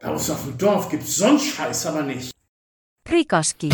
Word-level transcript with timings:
Bei 0.00 0.10
uns 0.10 0.28
auf 0.30 0.44
dem 0.44 0.58
Dorf 0.58 0.90
gibt's 0.90 1.16
sonst 1.16 1.46
Scheiß 1.46 1.86
aber 1.86 2.02
nicht. 2.02 2.30
Prikoski. 3.04 3.70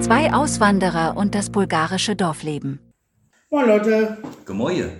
Zwei 0.00 0.32
Auswanderer 0.32 1.16
und 1.16 1.34
das 1.34 1.50
bulgarische 1.50 2.16
Dorfleben. 2.16 2.80
Moin 3.50 3.66
Leute, 3.66 4.18
Gemäue. 4.44 4.90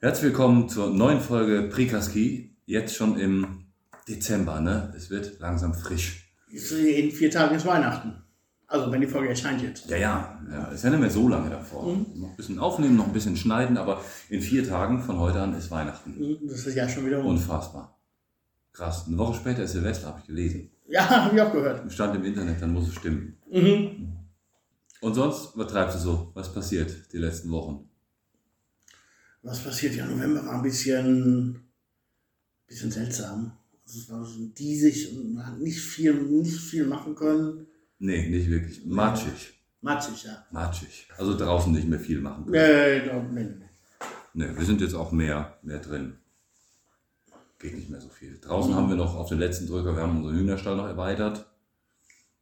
Herzlich 0.00 0.24
willkommen 0.24 0.68
zur 0.70 0.90
neuen 0.90 1.20
Folge 1.20 1.68
Prikaski. 1.68 2.56
Jetzt 2.64 2.96
schon 2.96 3.18
im 3.18 3.66
Dezember, 4.08 4.60
ne? 4.60 4.94
Es 4.96 5.10
wird 5.10 5.38
langsam 5.38 5.74
frisch. 5.74 6.32
in 6.50 7.10
vier 7.12 7.30
Tagen 7.30 7.56
ist 7.56 7.66
Weihnachten. 7.66 8.22
Also 8.70 8.92
wenn 8.92 9.00
die 9.00 9.08
Folge 9.08 9.30
erscheint 9.30 9.60
jetzt. 9.62 9.90
Ja, 9.90 9.96
ja, 9.96 10.40
ja. 10.48 10.64
Ist 10.66 10.84
ja 10.84 10.90
nicht 10.90 11.00
mehr 11.00 11.10
so 11.10 11.26
lange 11.26 11.50
davor. 11.50 11.92
Noch 12.14 12.30
ein 12.30 12.36
bisschen 12.36 12.60
aufnehmen, 12.60 12.96
noch 12.96 13.08
ein 13.08 13.12
bisschen 13.12 13.36
schneiden, 13.36 13.76
aber 13.76 14.00
in 14.28 14.40
vier 14.40 14.66
Tagen 14.66 15.02
von 15.02 15.18
heute 15.18 15.40
an 15.40 15.54
ist 15.54 15.72
Weihnachten. 15.72 16.38
Das 16.48 16.64
ist 16.64 16.76
ja 16.76 16.88
schon 16.88 17.04
wieder 17.04 17.18
um. 17.18 17.26
Unfassbar. 17.26 17.98
Krass. 18.72 19.08
Eine 19.08 19.18
Woche 19.18 19.34
später 19.34 19.64
ist 19.64 19.72
Silvester, 19.72 20.06
habe 20.06 20.20
ich 20.20 20.28
gelesen. 20.28 20.70
Ja, 20.88 21.08
habe 21.24 21.34
ich 21.34 21.42
auch 21.42 21.52
gehört. 21.52 21.92
Stand 21.92 22.14
im 22.14 22.24
Internet, 22.24 22.62
dann 22.62 22.72
muss 22.72 22.86
es 22.86 22.94
stimmen. 22.94 23.36
Mhm. 23.50 24.12
Und 25.00 25.14
sonst, 25.14 25.50
was 25.56 25.72
treibst 25.72 25.96
du 25.96 26.00
so? 26.00 26.30
Was 26.34 26.54
passiert 26.54 27.12
die 27.12 27.18
letzten 27.18 27.50
Wochen? 27.50 27.88
Was 29.42 29.58
passiert? 29.64 29.96
Ja, 29.96 30.06
November 30.06 30.46
war 30.46 30.54
ein 30.54 30.62
bisschen, 30.62 31.58
bisschen 32.68 32.92
seltsam. 32.92 33.50
Also 33.84 33.98
es 33.98 34.08
war 34.08 34.24
so 34.24 34.46
diesig 34.46 35.12
und 35.12 35.34
man 35.34 35.44
hat 35.44 35.58
nicht 35.58 35.80
viel, 35.80 36.14
nicht 36.14 36.60
viel 36.60 36.86
machen 36.86 37.16
können. 37.16 37.66
Nee, 38.00 38.28
nicht 38.28 38.50
wirklich. 38.50 38.84
Matschig. 38.86 39.54
Matschig, 39.82 40.24
ja. 40.24 40.44
Matschig. 40.50 41.08
Also 41.18 41.36
draußen 41.36 41.72
nicht 41.72 41.86
mehr 41.86 42.00
viel 42.00 42.20
machen 42.20 42.46
können. 42.46 42.56
Äh, 42.56 43.06
doch, 43.06 43.22
nee, 43.30 43.44
nee. 43.44 43.66
Ne, 44.32 44.56
wir 44.56 44.64
sind 44.64 44.80
jetzt 44.80 44.94
auch 44.94 45.12
mehr, 45.12 45.58
mehr 45.62 45.78
drin. 45.78 46.16
Geht 47.58 47.76
nicht 47.76 47.90
mehr 47.90 48.00
so 48.00 48.08
viel. 48.08 48.38
Draußen 48.40 48.74
haben 48.74 48.88
wir 48.88 48.96
noch 48.96 49.14
auf 49.16 49.28
den 49.28 49.38
letzten 49.38 49.66
Drücker, 49.66 49.94
wir 49.94 50.02
haben 50.02 50.18
unseren 50.18 50.36
Hühnerstall 50.36 50.76
noch 50.76 50.86
erweitert. 50.86 51.46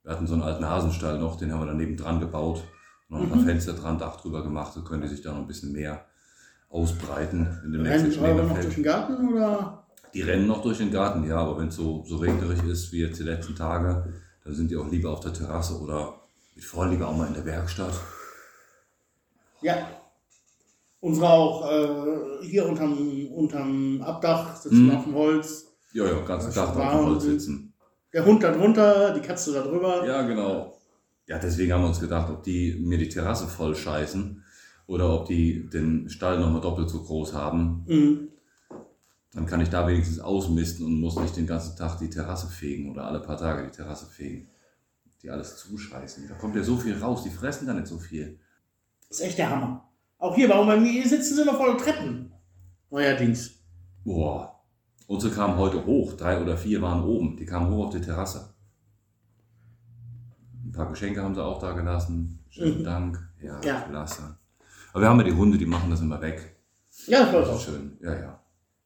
Wir 0.05 0.13
hatten 0.13 0.29
so 0.29 0.35
einen 0.35 0.43
alten 0.43 0.65
Hasenstall 0.65 1.19
noch, 1.19 1.37
den 1.37 1.53
haben 1.53 1.61
wir 1.61 1.67
daneben 1.67 1.97
dran 1.97 2.21
gebaut. 2.21 2.63
Noch 3.09 3.21
ein 3.21 3.31
paar 3.31 3.41
Fenster 3.41 3.73
dran, 3.73 3.99
Dach 3.99 4.21
drüber 4.21 4.45
gemacht, 4.45 4.75
so 4.75 4.85
können 4.85 5.03
die 5.03 5.09
sich 5.09 5.23
da 5.23 5.33
noch 5.33 5.41
ein 5.41 5.47
bisschen 5.47 5.73
mehr 5.73 6.05
ausbreiten, 6.69 7.49
demnächst 7.65 8.17
der 8.17 8.23
Rennen 8.23 8.37
mehr 8.37 8.45
noch 8.45 8.61
durch 8.61 8.75
den 8.75 8.85
Garten 8.85 9.29
oder? 9.29 9.87
Die 10.15 10.23
rennen 10.23 10.47
noch 10.47 10.63
durch 10.63 10.79
den 10.79 10.93
Garten, 10.93 11.27
ja, 11.27 11.39
aber 11.39 11.59
wenn 11.59 11.69
es 11.69 11.77
so, 11.77 12.05
so 12.07 12.19
regnerisch 12.19 12.63
ist 12.63 12.93
wie 12.93 13.01
jetzt 13.01 13.19
die 13.19 13.25
letzten 13.25 13.57
Tage, 13.57 14.13
dann 14.49 14.57
sind 14.57 14.71
die 14.71 14.77
auch 14.79 14.91
lieber 14.91 15.11
auf 15.11 15.21
der 15.21 15.35
Terrasse 15.35 15.79
oder 15.79 16.15
mit 16.55 16.65
Vorliebe 16.65 17.07
auch 17.07 17.15
mal 17.15 17.27
in 17.29 17.35
der 17.35 17.45
Werkstatt. 17.45 17.93
Ja. 19.61 19.77
Unsere 21.01 21.29
auch 21.29 21.71
äh, 21.71 22.47
hier 22.47 22.67
unterm, 22.67 23.27
unterm 23.35 24.01
Abdach 24.01 24.57
sitzen 24.57 24.87
Mhm. 24.87 24.97
auf 24.97 25.05
dem 25.05 25.15
Holz. 25.15 25.67
Ja, 25.93 26.07
ja, 26.07 26.19
ganzen 26.23 26.47
Das 26.47 26.55
Tag 26.55 26.69
auf 26.71 26.75
dem 26.77 27.07
Holz 27.07 27.23
sitzen. 27.25 27.75
Der 28.15 28.25
Hund 28.25 28.43
da 28.43 28.53
drunter, 28.53 29.13
die 29.13 29.21
Katze 29.21 29.53
da 29.53 29.61
drüber. 29.61 30.07
Ja, 30.07 30.23
genau. 30.23 30.79
Ja, 31.27 31.39
deswegen 31.39 31.75
haben 31.75 31.83
wir 31.83 31.89
uns 31.89 32.01
gedacht, 32.01 32.31
ob 32.31 32.43
die 32.43 32.75
mir 32.81 32.97
die 32.97 33.11
Terrasse 33.11 33.47
voll 33.49 33.77
scheißen 33.77 34.43
oder 34.87 35.13
ob 35.13 35.27
die 35.27 35.69
den 35.69 36.09
Stall 36.09 36.41
nochmal 36.41 36.63
doppelt 36.63 36.89
so 36.89 37.03
groß 37.03 37.35
haben. 37.35 37.85
Mhm. 37.87 38.29
Dann 39.39 39.47
kann 39.47 39.61
ich 39.61 39.71
da 39.71 39.87
wenigstens 39.87 40.19
ausmisten 40.19 40.85
und 40.85 40.99
muss 40.99 41.15
nicht 41.15 41.37
den 41.37 41.47
ganzen 41.47 41.77
Tag 41.77 41.97
die 42.01 42.11
Terrasse 42.11 42.49
fegen 42.49 42.91
oder 42.91 43.05
alle 43.05 43.21
paar 43.21 43.37
Tage 43.37 43.63
die 43.67 43.71
Terrasse 43.71 44.07
fegen. 44.07 44.49
Die 45.23 45.31
alles 45.31 45.57
zuscheißen. 45.59 46.27
Da 46.29 46.35
kommt 46.35 46.57
ja 46.57 46.65
so 46.65 46.77
viel 46.77 46.99
raus, 46.99 47.23
die 47.23 47.31
fressen 47.31 47.69
da 47.69 47.73
nicht 47.73 47.87
so 47.87 47.99
viel. 47.99 48.41
Das 49.09 49.21
ist 49.21 49.27
echt 49.27 49.39
der 49.39 49.49
Hammer. 49.51 49.89
Auch 50.19 50.35
hier, 50.35 50.49
warum 50.49 50.67
bei 50.67 50.77
mir 50.77 50.91
hier 50.91 51.09
sitzen 51.09 51.37
sie 51.37 51.45
noch 51.45 51.57
voller 51.57 51.79
Treppen. 51.79 52.33
Neuerdings. 52.91 53.53
Boah. 54.05 54.61
Unsere 55.07 55.33
kamen 55.33 55.57
heute 55.57 55.87
hoch, 55.87 56.15
drei 56.15 56.43
oder 56.43 56.57
vier 56.57 56.83
waren 56.83 57.05
oben. 57.05 57.37
Die 57.37 57.47
kamen 57.47 57.71
hoch 57.73 57.87
auf 57.87 57.95
die 57.95 58.01
Terrasse. 58.01 58.53
Ein 60.65 60.73
paar 60.73 60.89
Geschenke 60.91 61.23
haben 61.23 61.37
sie 61.37 61.45
auch 61.45 61.61
da 61.61 61.75
gelassen. 61.75 62.41
Schönen 62.51 62.81
Mhm. 62.81 62.85
Dank. 62.85 63.29
Ja, 63.41 63.61
Ja. 63.63 63.81
klasse. 63.83 64.37
Aber 64.93 65.03
wir 65.03 65.09
haben 65.09 65.19
ja 65.21 65.27
die 65.27 65.33
Hunde, 65.35 65.57
die 65.59 65.67
machen 65.67 65.91
das 65.91 66.01
immer 66.01 66.21
weg. 66.21 66.57
Ja, 67.07 67.23
das 67.23 67.31
Das 67.33 67.49
auch 67.51 67.55
ist 67.55 67.63
schön. 67.67 67.97
Ja, 68.03 68.15
ja. 68.19 68.38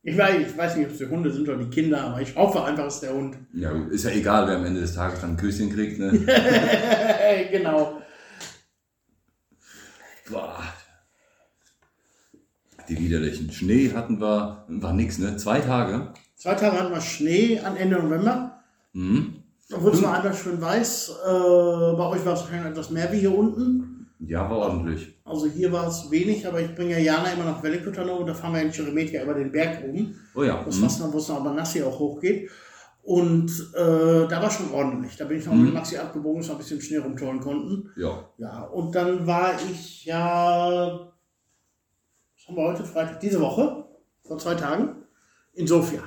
Ich 0.04 0.18
weiß, 0.18 0.48
ich 0.48 0.58
weiß 0.58 0.76
nicht, 0.76 0.86
ob 0.86 0.92
es 0.92 0.98
die 0.98 1.06
Hunde 1.06 1.32
sind 1.32 1.48
oder 1.48 1.58
die 1.58 1.70
Kinder, 1.70 2.02
aber 2.02 2.20
ich 2.20 2.34
hoffe 2.34 2.64
einfach, 2.64 2.86
es 2.86 2.94
ist 2.94 3.04
der 3.04 3.14
Hund. 3.14 3.36
Ja, 3.54 3.70
ist 3.88 4.04
ja 4.04 4.10
egal, 4.10 4.48
wer 4.48 4.56
am 4.56 4.64
Ende 4.64 4.80
des 4.80 4.94
Tages 4.94 5.20
dann 5.20 5.30
ein 5.30 5.36
Küsschen 5.36 5.72
kriegt, 5.72 6.00
ne? 6.00 6.10
genau. 7.52 8.02
Boah. 10.28 10.60
Die 12.88 12.98
widerlichen 12.98 13.52
Schnee 13.52 13.92
hatten 13.94 14.20
wir, 14.20 14.64
war 14.66 14.92
nix, 14.92 15.18
ne? 15.18 15.36
Zwei 15.36 15.60
Tage. 15.60 16.12
Zwei 16.34 16.54
Tage 16.56 16.80
hatten 16.80 16.92
wir 16.92 17.00
Schnee 17.00 17.60
an 17.60 17.76
Ende 17.76 18.02
November. 18.02 18.60
Mhm. 18.94 19.44
Da 19.68 19.80
wurde 19.80 19.96
es 19.96 20.02
noch 20.02 20.12
einmal 20.12 20.34
schön 20.34 20.60
weiß. 20.60 21.10
Äh, 21.10 21.30
bei 21.30 22.06
euch 22.06 22.24
war 22.26 22.34
es 22.34 22.40
wahrscheinlich 22.40 22.72
etwas 22.72 22.90
mehr 22.90 23.12
wie 23.12 23.20
hier 23.20 23.36
unten. 23.38 24.01
Ja, 24.26 24.48
war 24.48 24.58
ordentlich. 24.58 25.14
Also 25.24 25.46
hier 25.46 25.72
war 25.72 25.88
es 25.88 26.10
wenig, 26.10 26.46
aber 26.46 26.60
ich 26.60 26.74
bringe 26.74 26.92
ja 26.92 26.98
Jana 26.98 27.32
immer 27.32 27.44
nach 27.44 27.62
Velikotano 27.62 28.18
und 28.18 28.26
da 28.26 28.34
fahren 28.34 28.54
wir 28.54 28.62
in 28.62 28.72
Cheremetia 28.72 29.22
über 29.22 29.34
den 29.34 29.50
Berg 29.50 29.82
oben. 29.84 30.14
Oh 30.34 30.42
ja. 30.42 30.62
Das 30.64 30.76
mhm. 30.78 30.82
Wasser, 30.82 31.12
wo 31.12 31.18
es 31.18 31.28
nach 31.28 31.36
Abanassi 31.36 31.82
auch 31.82 31.98
hochgeht. 31.98 32.50
Und 33.02 33.50
äh, 33.74 34.28
da 34.28 34.40
war 34.40 34.50
schon 34.50 34.70
ordentlich. 34.70 35.16
Da 35.16 35.24
bin 35.24 35.38
ich 35.38 35.46
noch 35.46 35.54
Mhm. 35.54 35.64
mit 35.64 35.74
Maxi 35.74 35.96
abgebogen, 35.96 36.40
dass 36.40 36.48
wir 36.50 36.54
ein 36.54 36.58
bisschen 36.58 36.80
Schnee 36.80 36.98
rumtollen 36.98 37.40
konnten. 37.40 37.90
Ja. 37.96 38.28
Ja, 38.38 38.62
und 38.64 38.94
dann 38.94 39.26
war 39.26 39.54
ich 39.70 40.04
ja, 40.04 41.12
was 42.36 42.48
haben 42.48 42.56
wir 42.56 42.62
heute, 42.62 42.84
Freitag, 42.84 43.18
diese 43.18 43.40
Woche, 43.40 43.86
vor 44.22 44.38
zwei 44.38 44.54
Tagen, 44.54 45.02
in 45.54 45.66
Sofia. 45.66 46.02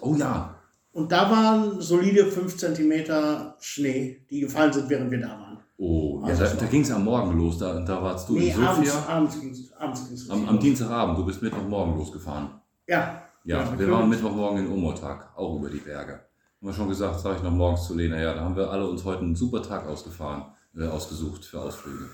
Oh 0.00 0.14
ja. 0.16 0.56
Und 0.90 1.12
da 1.12 1.30
waren 1.30 1.80
solide 1.80 2.26
5 2.26 2.56
cm 2.56 3.54
Schnee, 3.60 4.26
die 4.28 4.40
gefallen 4.40 4.72
sind, 4.72 4.90
während 4.90 5.12
wir 5.12 5.20
da 5.20 5.28
waren. 5.28 5.47
Oh, 5.80 6.20
ja, 6.22 6.28
Also 6.28 6.44
da, 6.44 6.54
da 6.54 6.66
ging 6.66 6.82
es 6.82 6.90
am 6.90 7.04
Morgen 7.04 7.38
los. 7.38 7.58
Da, 7.58 7.78
da 7.80 8.02
warst 8.02 8.28
du 8.28 8.34
nee, 8.36 8.50
in 8.50 8.64
abends, 8.64 8.92
Sofia. 8.92 9.14
abends 9.14 9.40
ging 9.40 9.50
es 9.50 9.72
abends 9.72 10.08
ging's 10.08 10.28
Am, 10.30 10.48
am 10.48 10.58
Dienstagabend, 10.58 11.18
du 11.18 11.24
bist 11.24 11.40
Mittwochmorgen 11.40 11.96
losgefahren. 11.96 12.50
Ja. 12.86 13.22
Ja, 13.44 13.62
Ja, 13.62 13.78
wir 13.78 13.90
waren 13.90 14.08
Mittwochmorgen 14.08 14.66
in 14.66 14.72
Omotag, 14.72 15.30
auch 15.36 15.56
über 15.56 15.70
die 15.70 15.78
Berge. 15.78 16.12
Haben 16.12 16.66
wir 16.66 16.72
schon 16.72 16.88
gesagt, 16.88 17.20
sage 17.20 17.36
ich 17.36 17.42
noch 17.44 17.52
morgens 17.52 17.86
zu 17.86 17.94
Lena, 17.94 18.18
ja, 18.20 18.34
da 18.34 18.40
haben 18.40 18.56
wir 18.56 18.68
alle 18.68 18.88
uns 18.88 19.04
heute 19.04 19.22
einen 19.22 19.36
super 19.36 19.62
Tag 19.62 19.86
ausgefahren, 19.86 20.46
äh, 20.76 20.86
ausgesucht 20.88 21.44
für 21.44 21.60
Ausflüge. 21.60 22.06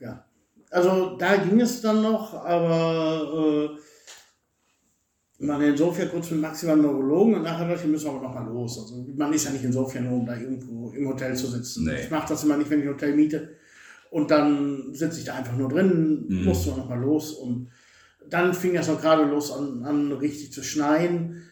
Ja. 0.00 0.24
Also 0.70 1.16
da 1.18 1.36
ging 1.36 1.60
es 1.60 1.82
dann 1.82 2.02
noch, 2.02 2.32
aber 2.44 3.68
äh, 3.74 3.78
waren 5.40 5.62
in 5.62 5.76
Sofia 5.76 6.06
kurz 6.06 6.30
mit 6.32 6.40
Maxi 6.40 6.66
beim 6.66 6.82
Neurologen 6.82 7.34
und 7.36 7.42
nachher 7.42 7.68
dachte 7.68 7.84
ich, 7.84 7.90
müssen 7.90 8.06
wir 8.06 8.12
aber 8.14 8.22
nochmal 8.22 8.46
los. 8.46 8.78
Also 8.80 9.06
man 9.16 9.32
ist 9.32 9.44
ja 9.44 9.52
nicht 9.52 9.62
in 9.64 9.72
Sofia 9.72 10.00
nur, 10.00 10.18
um 10.18 10.26
da 10.26 10.36
irgendwo 10.36 10.90
im 10.90 11.06
Hotel 11.08 11.36
zu 11.36 11.46
sitzen. 11.46 11.84
Nee. 11.84 12.00
Ich 12.02 12.10
mache 12.10 12.28
das 12.28 12.42
immer 12.42 12.56
nicht, 12.56 12.68
wenn 12.70 12.80
ich 12.80 12.86
ein 12.86 12.94
Hotel 12.94 13.14
miete. 13.14 13.56
Und 14.10 14.30
dann 14.30 14.92
sitze 14.94 15.20
ich 15.20 15.26
da 15.26 15.34
einfach 15.34 15.56
nur 15.56 15.68
drin, 15.68 16.24
Mhm. 16.28 16.44
musste 16.44 16.70
noch 16.70 16.88
mal 16.88 16.98
los. 16.98 17.32
Und 17.32 17.68
dann 18.28 18.52
fing 18.52 18.74
das 18.74 18.88
auch 18.88 19.00
gerade 19.00 19.24
los 19.24 19.52
an, 19.52 19.84
an 19.84 20.12
richtig 20.12 20.52
zu 20.52 20.62
schneien. 20.64 21.42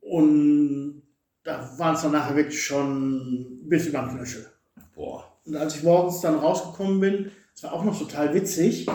Und 0.00 1.02
da 1.44 1.68
waren 1.78 1.94
es 1.96 2.02
dann 2.02 2.12
nachher 2.12 2.36
wirklich 2.36 2.62
schon 2.62 3.60
bis 3.68 3.86
über 3.86 4.00
den 4.02 4.16
Knöchel. 4.16 4.46
Boah. 4.94 5.24
Und 5.44 5.56
als 5.56 5.76
ich 5.76 5.82
morgens 5.82 6.20
dann 6.20 6.36
rausgekommen 6.36 7.00
bin, 7.00 7.30
das 7.54 7.64
war 7.64 7.72
auch 7.72 7.84
noch 7.84 7.98
total 7.98 8.32
witzig, 8.34 8.86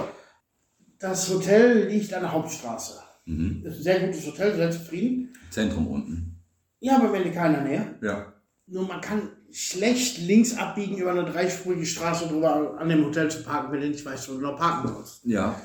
das 0.99 1.29
Hotel 1.33 1.87
liegt 1.89 2.13
an 2.13 2.21
der 2.21 2.31
Hauptstraße. 2.31 2.99
Mhm. 3.25 3.61
Das 3.63 3.73
ist 3.73 3.79
ein 3.79 3.83
sehr 3.83 3.99
gutes 4.07 4.27
Hotel, 4.27 4.55
sehr 4.55 4.71
zufrieden. 4.71 5.33
Zentrum 5.49 5.87
unten. 5.87 6.39
Ja, 6.79 6.97
aber 6.97 7.13
wenn 7.13 7.33
keiner 7.33 7.61
näher. 7.61 7.95
Ja. 8.01 8.33
Nur 8.67 8.87
man 8.87 9.01
kann 9.01 9.29
schlecht 9.51 10.17
links 10.19 10.57
abbiegen 10.57 10.97
über 10.97 11.11
eine 11.11 11.25
dreispurige 11.25 11.85
Straße 11.85 12.27
drüber 12.27 12.77
an 12.77 12.89
dem 12.89 13.05
Hotel 13.05 13.29
zu 13.29 13.43
parken, 13.43 13.71
wenn 13.71 13.81
du 13.81 13.89
nicht 13.89 14.05
weißt, 14.05 14.29
wo 14.29 14.33
du 14.33 14.41
noch 14.41 14.57
parken 14.57 14.87
sollst. 14.87 15.23
Ja. 15.25 15.61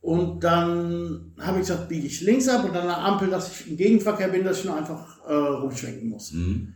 Und 0.00 0.42
dann 0.42 1.34
habe 1.38 1.60
ich 1.60 1.66
gesagt, 1.66 1.88
biege 1.88 2.06
ich 2.06 2.22
links 2.22 2.48
ab 2.48 2.64
und 2.64 2.74
dann 2.74 2.84
eine 2.84 2.96
Ampel, 2.96 3.28
dass 3.28 3.52
ich 3.52 3.70
im 3.70 3.76
Gegenverkehr 3.76 4.28
bin, 4.28 4.44
dass 4.44 4.60
ich 4.60 4.64
nur 4.64 4.76
einfach 4.76 5.24
äh, 5.26 5.32
rumschwenken 5.32 6.08
muss. 6.08 6.32
Mhm. 6.32 6.74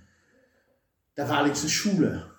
Da 1.14 1.28
war 1.28 1.38
allerdings 1.38 1.62
eine 1.62 1.70
Schule. 1.70 2.30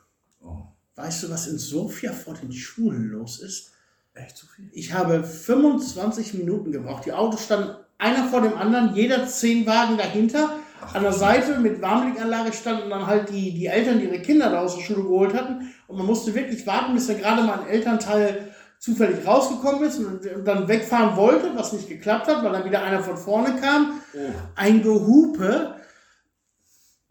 Oh. 0.41 0.63
Weißt 0.95 1.23
du, 1.23 1.29
was 1.29 1.47
in 1.47 1.57
Sofia 1.57 2.13
vor 2.13 2.35
den 2.35 2.51
Schulen 2.51 3.09
los 3.09 3.39
ist? 3.39 3.71
Echt 4.15 4.37
zu 4.37 4.47
viel? 4.47 4.69
Ich 4.71 4.93
habe 4.93 5.23
25 5.23 6.33
Minuten 6.35 6.71
gebraucht. 6.71 7.05
Die 7.05 7.13
Autos 7.13 7.43
standen 7.43 7.75
einer 7.97 8.25
vor 8.27 8.41
dem 8.41 8.57
anderen, 8.57 8.95
jeder 8.95 9.27
zehn 9.27 9.65
Wagen 9.65 9.97
dahinter. 9.97 10.55
An 10.93 11.03
der 11.03 11.13
Seite 11.13 11.59
mit 11.59 11.81
Warnblickanlage 11.81 12.53
standen 12.53 12.89
dann 12.89 13.07
halt 13.07 13.29
die, 13.29 13.53
die 13.53 13.65
Eltern, 13.67 13.99
die 13.99 14.05
ihre 14.05 14.21
Kinder 14.21 14.49
da 14.49 14.61
aus 14.61 14.75
der 14.75 14.83
Schule 14.83 15.03
geholt 15.03 15.33
hatten. 15.33 15.73
Und 15.87 15.97
man 15.97 16.05
musste 16.05 16.33
wirklich 16.33 16.65
warten, 16.65 16.93
bis 16.93 17.07
dann 17.07 17.19
gerade 17.19 17.43
mal 17.43 17.59
ein 17.59 17.67
Elternteil 17.67 18.53
zufällig 18.79 19.25
rausgekommen 19.25 19.83
ist 19.83 19.97
und 19.99 20.25
und 20.25 20.45
dann 20.45 20.67
wegfahren 20.67 21.15
wollte, 21.15 21.55
was 21.55 21.73
nicht 21.73 21.89
geklappt 21.89 22.27
hat, 22.27 22.43
weil 22.43 22.51
dann 22.51 22.65
wieder 22.65 22.83
einer 22.83 23.01
von 23.01 23.17
vorne 23.17 23.59
kam. 23.59 24.01
Oh. 24.13 24.19
Ein 24.55 24.83
Gehupe. 24.83 25.75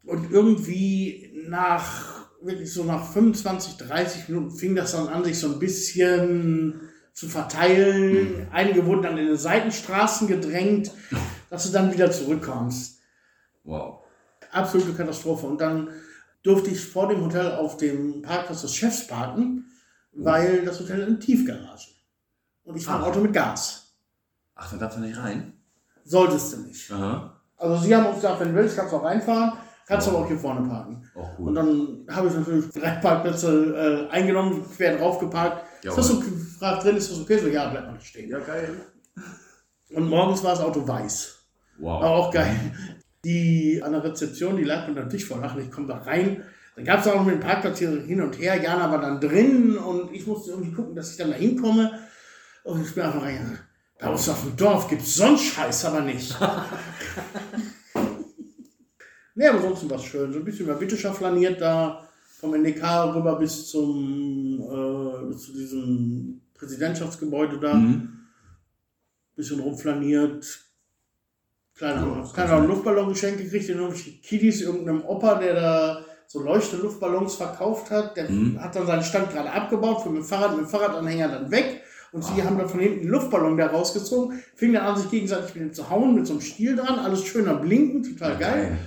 Und 0.05 0.31
irgendwie 0.31 1.33
nach, 1.49 2.29
wirklich 2.43 2.73
so 2.73 2.85
nach 2.85 3.11
25, 3.11 3.79
30 3.79 4.29
Minuten 4.29 4.51
fing 4.51 4.75
das 4.77 4.93
dann 4.93 5.09
an, 5.09 5.25
sich 5.25 5.39
so 5.39 5.49
ein 5.49 5.59
bisschen 5.59 6.81
zu 7.15 7.29
verteilen. 7.29 8.49
Einige 8.53 8.85
wurden 8.85 9.03
dann 9.03 9.17
in 9.17 9.29
die 9.29 9.37
Seitenstraßen 9.37 10.29
gedrängt, 10.29 10.91
dass 11.51 11.65
du 11.65 11.73
dann 11.73 11.93
wieder 11.93 12.11
zurückkommst. 12.11 12.99
Wow. 13.63 14.01
Absolute 14.51 14.93
Katastrophe. 14.93 15.47
Und 15.47 15.61
dann 15.61 15.89
durfte 16.43 16.71
ich 16.71 16.85
vor 16.85 17.09
dem 17.09 17.25
Hotel 17.25 17.53
auf 17.53 17.79
dem 17.79 18.21
Parkplatz 18.21 18.63
des 18.63 18.75
Chefs 18.75 19.07
parken, 19.07 19.65
weil 20.13 20.65
das 20.65 20.79
Hotel 20.81 21.05
eine 21.05 21.19
Tiefgarage. 21.19 21.89
Und 22.65 22.77
ich 22.77 22.85
fahre 22.85 23.05
ein. 23.05 23.11
Auto 23.11 23.21
mit 23.21 23.33
Gas. 23.33 23.95
Ach, 24.55 24.71
da 24.71 24.77
darfst 24.77 24.99
du 24.99 25.03
nicht 25.03 25.17
rein? 25.17 25.55
Solltest 26.05 26.53
du 26.53 26.59
nicht. 26.59 26.91
Aha. 26.91 27.41
Also 27.57 27.83
sie 27.85 27.95
haben 27.95 28.07
uns 28.07 28.17
gesagt, 28.17 28.41
wenn 28.41 28.49
du 28.49 28.55
willst, 28.57 28.77
kannst 28.77 28.93
du 28.93 28.97
auch 28.97 29.05
reinfahren, 29.05 29.55
kannst 29.87 30.09
aber 30.09 30.19
auch 30.19 30.27
hier 30.27 30.39
vorne 30.39 30.67
parken. 30.69 31.09
Auch 31.15 31.39
Und 31.39 31.47
cool. 31.49 31.55
dann 31.55 32.17
habe 32.17 32.29
ich 32.29 32.35
natürlich 32.35 32.71
drei 32.71 32.91
Parkplätze 32.97 34.09
äh, 34.11 34.13
eingenommen, 34.13 34.65
quer 34.77 34.97
drauf 34.97 35.19
geparkt. 35.19 35.65
Ist 35.83 35.97
das 35.97 36.09
Jawohl. 36.09 36.23
okay? 36.23 36.31
Fragt 36.59 36.85
drin, 36.85 36.97
ist 36.97 37.11
das 37.11 37.21
okay? 37.21 37.39
So, 37.39 37.49
ja, 37.49 37.69
bleibt 37.69 37.87
mal 37.91 38.01
stehen. 38.01 38.31
Ja, 38.31 38.39
geil. 38.39 38.81
Und 39.95 40.09
morgens 40.09 40.43
war 40.43 40.51
das 40.53 40.61
Auto 40.61 40.87
weiß. 40.87 41.39
Wow. 41.79 42.03
War 42.03 42.11
auch 42.11 42.31
geil. 42.33 42.55
Die 43.25 43.81
an 43.83 43.93
der 43.93 44.05
Rezeption, 44.05 44.57
die 44.57 44.65
lag 44.65 44.89
unter 44.89 45.03
dem 45.03 45.11
Tisch 45.11 45.25
vor 45.27 45.39
Lachen. 45.41 45.61
Ich 45.63 45.71
komme 45.71 45.87
da 45.89 45.99
rein. 45.99 46.43
Dann 46.77 46.85
gab 46.85 47.01
es 47.01 47.07
auch 47.07 47.15
noch 47.17 47.25
mit 47.25 47.35
dem 47.35 47.41
Parkplatz 47.41 47.79
hier 47.79 47.91
hin 48.03 48.21
und 48.21 48.39
her. 48.39 48.61
Jana 48.61 48.91
war 48.91 49.01
dann 49.01 49.21
drin 49.21 49.77
und 49.77 50.13
ich 50.13 50.27
musste 50.27 50.51
irgendwie 50.53 50.73
gucken, 50.73 50.95
dass 50.97 51.11
ich 51.13 51.17
dann 51.17 51.31
da 51.31 51.37
hinkomme. 51.37 51.91
Und 52.65 52.85
ich 52.85 52.95
bin 52.95 53.05
einfach 53.05 53.23
rein. 53.23 53.59
Da 53.99 54.13
ist 54.13 54.29
auf 54.29 54.43
dem 54.43 54.57
Dorf 54.57 54.89
gibt 54.89 55.03
es 55.03 55.15
sonst 55.15 55.45
Scheiß, 55.45 55.85
aber 55.85 56.01
nicht. 56.01 56.37
nee, 59.35 59.47
aber 59.47 59.61
sonst 59.61 59.89
war 59.89 59.99
es 59.99 60.05
schön. 60.05 60.33
So 60.33 60.39
ein 60.39 60.45
bisschen 60.45 60.67
über 60.67 60.81
Wittischer 60.81 61.13
flaniert 61.13 61.61
da 61.61 62.07
vom 62.41 62.55
NDK 62.55 63.15
rüber 63.15 63.37
bis 63.39 63.69
zum 63.69 64.61
äh, 64.61 65.27
bis 65.33 65.43
zu 65.47 65.53
diesem 65.53 66.41
Präsidentschaftsgebäude 66.55 67.59
da. 67.59 67.75
Mhm. 67.75 68.09
Bisschen 69.37 69.61
rumflaniert. 69.61 70.61
Kleiner, 71.77 72.07
Ja, 72.07 72.31
kleiner. 72.33 72.67
Luftballon 72.67 73.09
geschenkt 73.09 73.41
gekriegt, 73.43 73.69
den 73.69 73.79
irgendwelche 73.79 74.13
Kiddies, 74.21 74.61
irgendeinem 74.61 75.05
Opa, 75.05 75.35
der 75.37 75.55
da 75.55 76.05
so 76.29 76.41
leuchte 76.41 76.77
Luftballons 76.77 77.35
verkauft 77.35 77.91
hat. 77.91 78.17
Der 78.17 78.31
Mhm. 78.31 78.61
hat 78.61 78.77
dann 78.77 78.87
seinen 78.87 79.03
Stand 79.03 79.33
gerade 79.33 79.51
abgebaut, 79.51 80.03
für 80.03 80.09
mit 80.11 80.19
dem 80.23 80.25
Fahrrad, 80.25 80.53
mit 80.57 80.67
dem 80.67 80.69
Fahrradanhänger 80.69 81.29
dann 81.29 81.51
weg. 81.51 81.83
Und 82.13 82.25
sie 82.25 82.41
haben 82.45 82.57
dann 82.57 82.69
von 82.69 82.79
hinten 82.79 83.01
einen 83.01 83.09
Luftballon 83.09 83.57
da 83.57 83.67
rausgezogen, 83.67 84.41
fingen 84.55 84.75
dann 84.75 84.85
an, 84.87 84.97
sich 84.97 85.11
gegenseitig 85.11 85.53
mit 85.57 85.65
dem 85.65 85.73
zu 85.73 85.91
hauen, 85.91 86.15
mit 86.15 86.29
so 86.29 86.35
einem 86.35 86.43
Stiel 86.43 86.77
dran, 86.77 87.01
alles 87.01 87.25
schöner 87.25 87.55
blinken, 87.55 88.05
total 88.05 88.39
geil. 88.39 88.79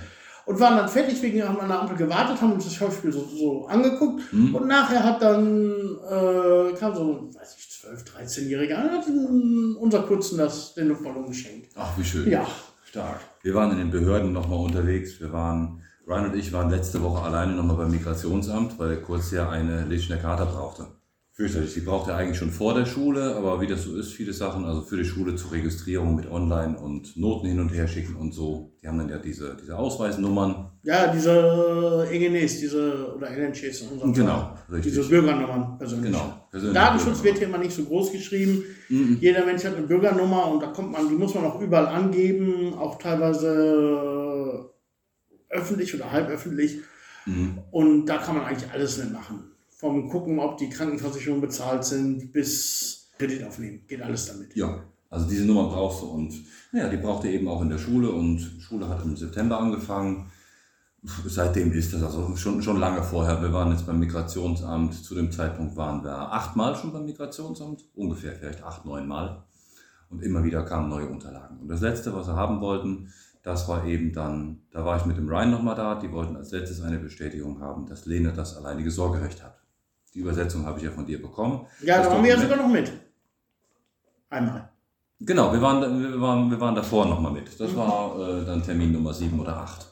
Und 0.48 0.58
waren 0.60 0.78
dann 0.78 0.88
fertig, 0.88 1.20
wegen 1.20 1.46
haben 1.46 1.60
an 1.60 1.68
der 1.68 1.82
Ampel 1.82 1.94
gewartet, 1.94 2.40
haben 2.40 2.54
uns 2.54 2.64
das 2.64 2.72
Schauspiel 2.72 3.12
so, 3.12 3.22
so 3.22 3.66
angeguckt. 3.66 4.32
Mhm. 4.32 4.54
Und 4.54 4.66
nachher 4.66 5.04
hat 5.04 5.20
dann, 5.20 5.70
äh, 6.10 6.72
kam 6.72 6.94
so, 6.94 7.28
weiß 7.34 7.56
ich, 7.58 7.70
12, 7.70 8.04
13-Jähriger, 8.16 8.76
an, 8.76 8.90
hat 8.92 9.04
unser 9.78 10.04
Kurzen 10.04 10.38
das, 10.38 10.72
den 10.72 10.88
Luftballon 10.88 11.26
geschenkt. 11.26 11.72
Ach, 11.76 11.90
wie 11.98 12.02
schön. 12.02 12.30
Ja, 12.30 12.46
Stark. 12.86 13.20
Wir 13.42 13.54
waren 13.54 13.72
in 13.72 13.76
den 13.76 13.90
Behörden 13.90 14.32
nochmal 14.32 14.60
unterwegs. 14.60 15.20
Wir 15.20 15.30
waren, 15.34 15.82
Ryan 16.06 16.30
und 16.30 16.36
ich 16.38 16.50
waren 16.50 16.70
letzte 16.70 17.02
Woche 17.02 17.22
alleine 17.22 17.52
nochmal 17.52 17.76
beim 17.76 17.90
Migrationsamt, 17.90 18.78
weil 18.78 18.88
der 18.88 19.02
Kurz 19.02 19.30
ja 19.30 19.50
eine 19.50 19.84
Lichtner 19.84 20.16
Karte 20.16 20.46
brauchte. 20.46 20.86
Fürchterlich. 21.38 21.72
Die 21.72 21.82
brauchte 21.82 22.10
er 22.10 22.16
eigentlich 22.16 22.36
schon 22.36 22.50
vor 22.50 22.74
der 22.74 22.84
Schule, 22.84 23.36
aber 23.36 23.60
wie 23.60 23.68
das 23.68 23.84
so 23.84 23.94
ist, 23.94 24.12
viele 24.12 24.32
Sachen, 24.32 24.64
also 24.64 24.82
für 24.82 24.96
die 24.96 25.04
Schule 25.04 25.36
zur 25.36 25.52
Registrierung 25.52 26.16
mit 26.16 26.28
Online 26.28 26.76
und 26.76 27.16
Noten 27.16 27.46
hin 27.46 27.60
und 27.60 27.68
her 27.68 27.86
schicken 27.86 28.16
und 28.16 28.34
so. 28.34 28.72
Die 28.82 28.88
haben 28.88 28.98
dann 28.98 29.08
ja 29.08 29.18
diese, 29.18 29.56
diese 29.56 29.78
Ausweisnummern. 29.78 30.72
ja, 30.82 31.12
diese 31.12 32.08
EGNs, 32.10 32.58
diese, 32.58 33.14
oder 33.14 33.30
LNCs 33.30 33.84
Genau, 34.14 34.56
richtig. 34.68 34.92
Diese 34.94 35.08
Bürgernummern 35.08 35.78
persönlich. 35.78 36.10
Genau. 36.10 36.48
persönliche 36.50 36.80
Datenschutz 36.80 37.22
wird 37.22 37.38
hier 37.38 37.46
immer 37.46 37.58
nicht 37.58 37.76
so 37.76 37.84
groß 37.84 38.10
geschrieben. 38.10 38.64
Mhm. 38.88 39.18
Jeder 39.20 39.46
Mensch 39.46 39.64
hat 39.64 39.76
eine 39.76 39.86
Bürgernummer 39.86 40.50
und 40.50 40.60
da 40.60 40.66
kommt 40.66 40.90
man, 40.90 41.08
die 41.08 41.14
muss 41.14 41.36
man 41.36 41.44
auch 41.44 41.60
überall 41.60 41.86
angeben, 41.86 42.74
auch 42.74 42.98
teilweise 42.98 44.70
öffentlich 45.50 45.94
oder 45.94 46.10
halböffentlich. 46.10 46.80
Mhm. 47.26 47.58
Und 47.70 48.06
da 48.06 48.16
kann 48.16 48.34
man 48.34 48.44
eigentlich 48.44 48.68
alles 48.72 48.98
mitmachen. 48.98 49.47
Vom 49.78 50.08
gucken, 50.08 50.40
ob 50.40 50.58
die 50.58 50.68
Krankenversicherungen 50.68 51.40
bezahlt 51.40 51.84
sind, 51.84 52.32
bis 52.32 53.10
Kredit 53.16 53.44
aufnehmen. 53.44 53.84
Geht 53.86 54.02
alles 54.02 54.26
damit. 54.26 54.54
Ja, 54.56 54.82
also 55.08 55.28
diese 55.28 55.44
Nummer 55.44 55.68
brauchst 55.68 56.02
du 56.02 56.06
und 56.06 56.34
naja, 56.72 56.88
die 56.88 56.96
braucht 56.96 57.24
ihr 57.24 57.30
eben 57.30 57.48
auch 57.48 57.62
in 57.62 57.70
der 57.70 57.78
Schule 57.78 58.10
und 58.10 58.40
Schule 58.60 58.88
hat 58.88 59.04
im 59.04 59.16
September 59.16 59.58
angefangen. 59.58 60.30
Seitdem 61.26 61.72
ist 61.72 61.94
das 61.94 62.02
also 62.02 62.36
schon, 62.36 62.60
schon 62.60 62.80
lange 62.80 63.02
vorher. 63.02 63.40
Wir 63.40 63.52
waren 63.52 63.70
jetzt 63.70 63.86
beim 63.86 64.00
Migrationsamt. 64.00 64.94
Zu 64.94 65.14
dem 65.14 65.30
Zeitpunkt 65.30 65.76
waren 65.76 66.02
wir 66.02 66.32
achtmal 66.32 66.74
schon 66.74 66.92
beim 66.92 67.04
Migrationsamt. 67.04 67.84
Ungefähr 67.94 68.34
vielleicht 68.34 68.64
acht, 68.64 68.84
neun 68.84 69.06
Mal. 69.06 69.44
Und 70.10 70.22
immer 70.22 70.42
wieder 70.42 70.64
kamen 70.64 70.88
neue 70.88 71.06
Unterlagen. 71.06 71.60
Und 71.60 71.68
das 71.68 71.80
letzte, 71.80 72.12
was 72.14 72.26
wir 72.26 72.34
haben 72.34 72.60
wollten, 72.60 73.12
das 73.42 73.68
war 73.68 73.86
eben 73.86 74.12
dann, 74.12 74.62
da 74.72 74.84
war 74.84 74.96
ich 74.96 75.06
mit 75.06 75.16
dem 75.16 75.28
Ryan 75.28 75.52
nochmal 75.52 75.76
da. 75.76 75.94
Die 75.94 76.10
wollten 76.10 76.36
als 76.36 76.50
letztes 76.50 76.82
eine 76.82 76.98
Bestätigung 76.98 77.60
haben, 77.60 77.86
dass 77.86 78.04
Lene 78.04 78.32
das 78.32 78.56
alleinige 78.56 78.90
Sorgerecht 78.90 79.44
hat. 79.44 79.62
Die 80.14 80.20
Übersetzung 80.20 80.64
habe 80.66 80.78
ich 80.78 80.84
ja 80.84 80.90
von 80.90 81.06
dir 81.06 81.20
bekommen. 81.20 81.66
Ja, 81.82 82.02
da 82.02 82.10
waren 82.10 82.22
wir 82.22 82.30
ja 82.30 82.40
sogar 82.40 82.56
noch 82.56 82.68
mit. 82.68 82.90
Einmal. 84.30 84.68
Genau, 85.20 85.52
wir 85.52 85.60
waren, 85.60 86.00
wir 86.00 86.20
waren, 86.20 86.50
wir 86.50 86.60
waren 86.60 86.74
davor 86.74 87.06
nochmal 87.06 87.32
mit. 87.32 87.58
Das 87.58 87.74
war 87.74 88.18
äh, 88.20 88.44
dann 88.44 88.62
Termin 88.62 88.92
Nummer 88.92 89.12
7 89.12 89.38
oder 89.40 89.56
8. 89.58 89.86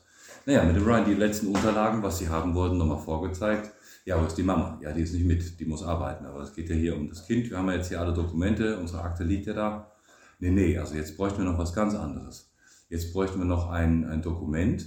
Naja, 0.46 0.62
mit 0.64 0.76
dem 0.76 0.84
Ryan 0.84 1.04
die 1.04 1.14
letzten 1.14 1.48
Unterlagen, 1.48 2.02
was 2.02 2.18
sie 2.18 2.28
haben 2.28 2.54
wollten, 2.54 2.78
nochmal 2.78 2.98
vorgezeigt. 2.98 3.72
Ja, 4.04 4.20
wo 4.20 4.26
ist 4.26 4.38
die 4.38 4.44
Mama? 4.44 4.78
Ja, 4.82 4.92
die 4.92 5.02
ist 5.02 5.12
nicht 5.14 5.26
mit, 5.26 5.58
die 5.58 5.64
muss 5.64 5.82
arbeiten. 5.82 6.24
Aber 6.26 6.40
es 6.40 6.54
geht 6.54 6.68
ja 6.68 6.76
hier 6.76 6.96
um 6.96 7.08
das 7.08 7.26
Kind. 7.26 7.50
Wir 7.50 7.58
haben 7.58 7.66
ja 7.68 7.74
jetzt 7.74 7.88
hier 7.88 8.00
alle 8.00 8.12
Dokumente, 8.12 8.78
unsere 8.78 9.02
Akte 9.02 9.24
liegt 9.24 9.46
ja 9.46 9.54
da. 9.54 9.90
Nee, 10.38 10.50
nee, 10.50 10.78
also 10.78 10.94
jetzt 10.94 11.16
bräuchten 11.16 11.38
wir 11.38 11.50
noch 11.50 11.58
was 11.58 11.72
ganz 11.74 11.94
anderes. 11.94 12.52
Jetzt 12.88 13.12
bräuchten 13.12 13.38
wir 13.38 13.46
noch 13.46 13.68
ein, 13.68 14.04
ein 14.08 14.22
Dokument, 14.22 14.86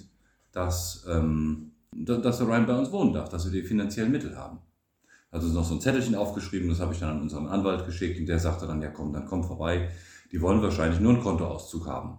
dass, 0.54 1.06
ähm, 1.10 1.74
da- 1.92 2.18
dass 2.18 2.38
der 2.38 2.48
Ryan 2.48 2.66
bei 2.66 2.78
uns 2.80 2.92
wohnen 2.94 3.12
darf, 3.12 3.28
dass 3.28 3.44
wir 3.44 3.52
die 3.62 3.68
finanziellen 3.68 4.12
Mittel 4.12 4.38
haben. 4.38 4.60
Also 5.32 5.48
noch 5.50 5.64
so 5.66 5.76
ein 5.76 5.82
Zettelchen 5.82 6.16
aufgeschrieben, 6.16 6.70
das 6.70 6.80
habe 6.80 6.94
ich 6.94 7.00
dann 7.00 7.10
an 7.10 7.22
unseren 7.22 7.48
Anwalt 7.48 7.86
geschickt 7.86 8.20
und 8.20 8.26
der 8.26 8.40
sagte 8.40 8.66
dann, 8.66 8.82
ja 8.82 8.90
komm, 8.90 9.14
dann 9.14 9.26
komm 9.28 9.44
vorbei. 9.44 9.90
Die 10.32 10.42
wollen 10.42 10.62
wahrscheinlich 10.62 11.00
nur 11.00 11.14
einen 11.14 11.22
Kontoauszug 11.22 11.88
haben. 11.88 12.18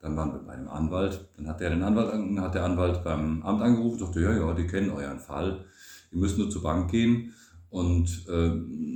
Dann 0.00 0.16
waren 0.16 0.32
wir 0.32 0.40
bei 0.40 0.56
dem 0.56 0.68
Anwalt, 0.68 1.28
dann 1.36 1.48
hat 1.48 1.60
der 1.60 1.70
den 1.70 1.82
Anwalt, 1.82 2.12
an- 2.12 2.40
hat 2.40 2.54
der 2.54 2.64
Anwalt 2.64 3.02
beim 3.04 3.42
Amt 3.42 3.62
angerufen, 3.62 3.98
sagte, 3.98 4.20
ja, 4.20 4.32
ja, 4.32 4.54
die 4.54 4.66
kennen 4.66 4.90
euren 4.90 5.18
Fall. 5.18 5.64
Ihr 6.12 6.18
müsst 6.18 6.38
nur 6.38 6.50
zur 6.50 6.62
Bank 6.62 6.90
gehen 6.90 7.34
und 7.70 8.26
äh, 8.28 8.50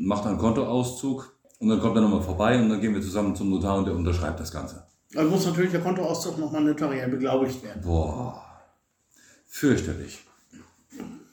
macht 0.06 0.26
einen 0.26 0.38
Kontoauszug 0.38 1.36
und 1.58 1.68
dann 1.68 1.80
kommt 1.80 1.96
er 1.96 2.02
nochmal 2.02 2.22
vorbei 2.22 2.60
und 2.60 2.68
dann 2.68 2.80
gehen 2.80 2.94
wir 2.94 3.02
zusammen 3.02 3.34
zum 3.36 3.50
Notar 3.50 3.78
und 3.78 3.86
der 3.86 3.94
unterschreibt 3.96 4.38
das 4.40 4.50
Ganze. 4.52 4.86
Dann 5.12 5.28
muss 5.28 5.44
natürlich 5.44 5.72
der 5.72 5.80
Kontoauszug 5.82 6.38
nochmal 6.38 6.62
notariell 6.64 7.08
beglaubigt 7.10 7.62
werden. 7.62 7.82
Boah, 7.82 8.42
fürchterlich. 9.46 10.24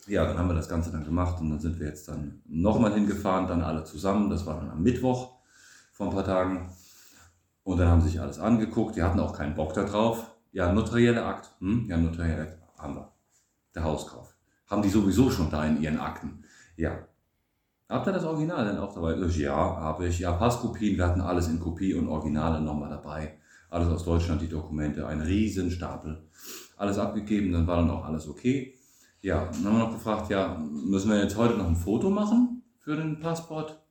Ja, 0.10 0.26
dann 0.26 0.38
haben 0.38 0.48
wir 0.50 0.56
das 0.56 0.68
Ganze 0.68 0.92
dann 0.92 1.06
gemacht 1.06 1.40
und 1.40 1.50
dann 1.50 1.60
sind 1.60 1.80
wir 1.80 1.88
jetzt 1.88 2.08
dann 2.08 2.42
nochmal 2.48 2.94
hingefahren, 2.94 3.48
dann 3.48 3.62
alle 3.62 3.84
zusammen. 3.84 4.30
Das 4.30 4.46
war 4.46 4.56
dann 4.56 4.72
am 4.72 4.82
Mittwoch 4.82 5.36
vor 5.92 6.08
ein 6.08 6.14
paar 6.14 6.26
Tagen. 6.26 6.70
Und 7.64 7.78
dann 7.78 7.88
haben 7.90 8.02
sie 8.02 8.10
sich 8.10 8.20
alles 8.20 8.40
angeguckt. 8.40 8.96
Die 8.96 9.04
hatten 9.04 9.20
auch 9.20 9.34
keinen 9.34 9.56
Bock 9.56 9.74
da 9.74 9.84
drauf. 9.84 10.26
Ja, 10.52 10.74
notarielle 10.74 11.24
Akt. 11.24 11.52
Hm? 11.60 11.86
Ja, 11.88 11.98
notarielle 11.98 12.42
Akt 12.42 12.58
haben 12.78 12.96
wir. 12.96 13.12
Der 13.76 13.84
Hauskauf. 13.84 14.36
Haben 14.68 14.82
die 14.82 14.90
sowieso 14.90 15.30
schon 15.30 15.52
da 15.52 15.64
in 15.66 15.82
ihren 15.82 16.00
Akten. 16.00 16.44
Ja. 16.76 16.98
Habt 17.88 18.08
ihr 18.08 18.14
das 18.14 18.24
Original 18.24 18.66
denn 18.66 18.78
auch 18.78 18.94
dabei? 18.94 19.16
Ich, 19.18 19.38
Ja, 19.38 19.54
habe 19.54 20.08
ich. 20.08 20.20
Ja, 20.20 20.32
Passkopien. 20.32 20.98
Wir 20.98 21.06
hatten 21.06 21.22
alles 21.22 21.48
in 21.48 21.60
Kopie 21.60 21.94
und 21.94 22.08
Originale 22.08 22.62
nochmal 22.62 22.90
dabei. 22.90 23.38
Alles 23.70 23.90
aus 23.90 24.04
Deutschland, 24.04 24.42
die 24.42 24.50
Dokumente. 24.50 25.06
Ein 25.06 25.22
Riesenstapel. 25.22 26.24
Alles 26.78 26.98
abgegeben, 26.98 27.52
dann 27.52 27.68
war 27.68 27.78
dann 27.78 27.92
auch 27.92 28.06
alles 28.06 28.28
okay. 28.28 28.79
Ja, 29.22 29.46
dann 29.52 29.66
haben 29.66 29.78
wir 29.78 29.86
noch 29.86 29.94
gefragt, 29.94 30.30
ja, 30.30 30.58
müssen 30.58 31.10
wir 31.10 31.22
jetzt 31.22 31.36
heute 31.36 31.58
noch 31.58 31.68
ein 31.68 31.76
Foto 31.76 32.10
machen 32.10 32.64
für 32.80 32.96
den 32.96 33.20
Passport? 33.20 33.82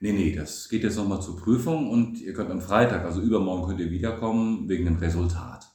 Nee, 0.00 0.12
nee, 0.12 0.34
das 0.34 0.68
geht 0.68 0.84
jetzt 0.84 0.96
nochmal 0.96 1.20
zur 1.22 1.36
Prüfung 1.36 1.90
und 1.90 2.20
ihr 2.20 2.34
könnt 2.34 2.50
am 2.50 2.60
Freitag, 2.60 3.04
also 3.04 3.20
übermorgen 3.20 3.66
könnt 3.68 3.80
ihr 3.80 3.90
wiederkommen 3.90 4.68
wegen 4.68 4.84
dem 4.84 4.96
Resultat. 4.96 5.66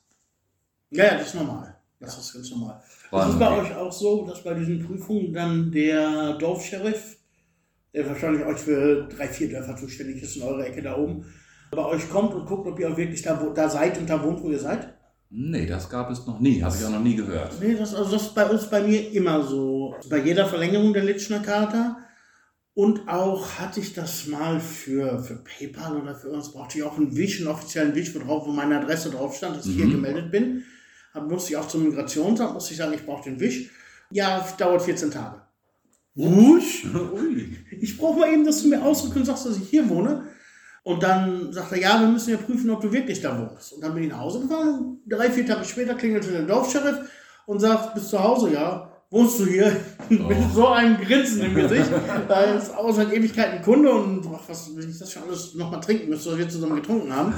Ja, 0.91 1.05
ja, 1.05 1.17
das 1.17 1.27
ist 1.27 1.35
normal. 1.35 1.75
Das 1.99 2.17
ist 2.17 2.33
ganz 2.33 2.49
normal. 2.51 2.81
War 3.11 3.25
Das 3.25 3.33
ist 3.33 3.39
bei 3.39 3.51
okay. 3.51 3.61
euch 3.61 3.75
auch 3.75 3.91
so, 3.91 4.25
dass 4.25 4.43
bei 4.43 4.53
diesen 4.53 4.85
Prüfungen 4.85 5.33
dann 5.33 5.71
der 5.71 6.37
Dorfscheriff, 6.37 7.17
der 7.93 8.07
wahrscheinlich 8.07 8.45
euch 8.45 8.59
für 8.59 9.07
drei, 9.07 9.27
vier 9.27 9.49
Dörfer 9.49 9.75
zuständig 9.75 10.21
ist 10.23 10.37
in 10.37 10.43
eurer 10.43 10.65
Ecke 10.65 10.81
da 10.81 10.95
oben, 10.95 11.25
bei 11.71 11.85
euch 11.85 12.09
kommt 12.09 12.33
und 12.33 12.45
guckt, 12.45 12.67
ob 12.67 12.79
ihr 12.79 12.91
auch 12.91 12.97
wirklich 12.97 13.21
da, 13.21 13.35
da 13.53 13.69
seid 13.69 13.97
und 13.97 14.09
da 14.09 14.23
wohnt, 14.23 14.41
wo 14.41 14.49
ihr 14.49 14.59
seid? 14.59 14.93
Nee, 15.31 15.67
das 15.67 15.89
gab 15.89 16.09
es 16.09 16.25
noch 16.25 16.39
nie, 16.39 16.63
habe 16.63 16.75
ich 16.75 16.83
auch 16.83 16.89
noch 16.89 17.01
nie 17.03 17.15
gehört. 17.15 17.53
Nee, 17.61 17.75
das, 17.75 17.93
also 17.93 18.11
das 18.11 18.23
ist 18.23 18.35
bei 18.35 18.49
uns 18.49 18.67
bei 18.69 18.81
mir 18.81 19.11
immer 19.11 19.43
so. 19.43 19.95
Bei 20.09 20.17
jeder 20.17 20.47
Verlängerung 20.47 20.91
der 20.93 21.03
Litschner 21.03 21.39
Charta. 21.39 21.97
Und 22.73 23.07
auch 23.07 23.45
hatte 23.59 23.79
ich 23.79 23.93
das 23.93 24.25
mal 24.27 24.59
für, 24.59 25.19
für 25.21 25.35
PayPal 25.35 25.97
oder 26.01 26.15
für 26.15 26.29
uns, 26.29 26.51
brauchte 26.51 26.77
ich 26.77 26.83
auch 26.83 26.97
einen 26.97 27.15
Wisch, 27.15 27.39
einen 27.39 27.49
offiziellen 27.49 27.93
Wisch, 27.93 28.15
wo 28.15 28.19
drauf, 28.19 28.47
wo 28.47 28.51
meine 28.51 28.79
Adresse 28.79 29.09
drauf 29.11 29.35
stand, 29.35 29.57
dass 29.57 29.65
ich 29.65 29.75
hier 29.75 29.85
Mhm. 29.85 29.91
gemeldet 29.91 30.31
bin. 30.31 30.63
Hab, 31.13 31.29
musste 31.29 31.51
ich 31.51 31.57
auch 31.57 31.67
zum 31.67 31.83
Migrationsamt, 31.83 32.53
musste 32.53 32.71
ich 32.71 32.77
sagen, 32.77 32.93
ich 32.93 33.05
brauche 33.05 33.29
den 33.29 33.39
Wisch. 33.39 33.69
Ja, 34.11 34.47
dauert 34.57 34.81
14 34.83 35.11
Tage. 35.11 35.41
Wusch. 36.15 36.85
Ich 37.79 37.97
brauche 37.97 38.19
mal 38.19 38.31
eben, 38.33 38.45
dass 38.45 38.61
du 38.63 38.69
mir 38.69 38.81
ausdrückst 38.83 39.17
und 39.17 39.25
sagst, 39.25 39.45
dass 39.45 39.57
ich 39.57 39.69
hier 39.69 39.87
wohne. 39.89 40.23
Und 40.89 41.03
dann 41.03 41.53
sagt 41.53 41.71
er, 41.73 41.77
ja, 41.77 42.01
wir 42.01 42.07
müssen 42.07 42.31
ja 42.31 42.37
prüfen, 42.37 42.67
ob 42.71 42.81
du 42.81 42.91
wirklich 42.91 43.21
da 43.21 43.37
wohnst. 43.39 43.73
Und 43.73 43.83
dann 43.83 43.93
bin 43.93 44.05
ich 44.05 44.09
nach 44.09 44.21
Hause 44.21 44.39
gefahren 44.39 44.69
und 44.69 45.01
drei, 45.05 45.29
vier 45.29 45.45
Tage 45.45 45.63
später 45.63 45.93
klingelte 45.93 46.31
der 46.31 46.41
Dorfscheriff 46.47 47.07
und 47.45 47.59
sagt, 47.59 47.93
bist 47.93 48.07
du 48.07 48.17
zu 48.17 48.23
Hause? 48.23 48.53
Ja. 48.53 48.91
Wohnst 49.11 49.39
du 49.39 49.45
hier? 49.45 49.71
Mit 50.09 50.51
so 50.51 50.67
einem 50.69 50.97
Grinsen 50.99 51.43
im 51.43 51.53
Gesicht. 51.53 51.91
Da 52.27 52.41
ist 52.41 52.75
auch 52.75 52.91
seit 52.91 53.13
Ewigkeiten 53.13 53.59
ein 53.59 53.61
Kunde 53.61 53.91
und 53.91 54.25
ach, 54.33 54.41
was, 54.47 54.75
wenn 54.75 54.89
ich 54.89 54.97
das 54.97 55.11
schon 55.11 55.21
alles 55.27 55.53
nochmal 55.53 55.79
trinken 55.79 56.09
müsste, 56.09 56.31
was 56.31 56.39
wir 56.39 56.49
zusammen 56.49 56.77
getrunken 56.77 57.15
haben. 57.15 57.35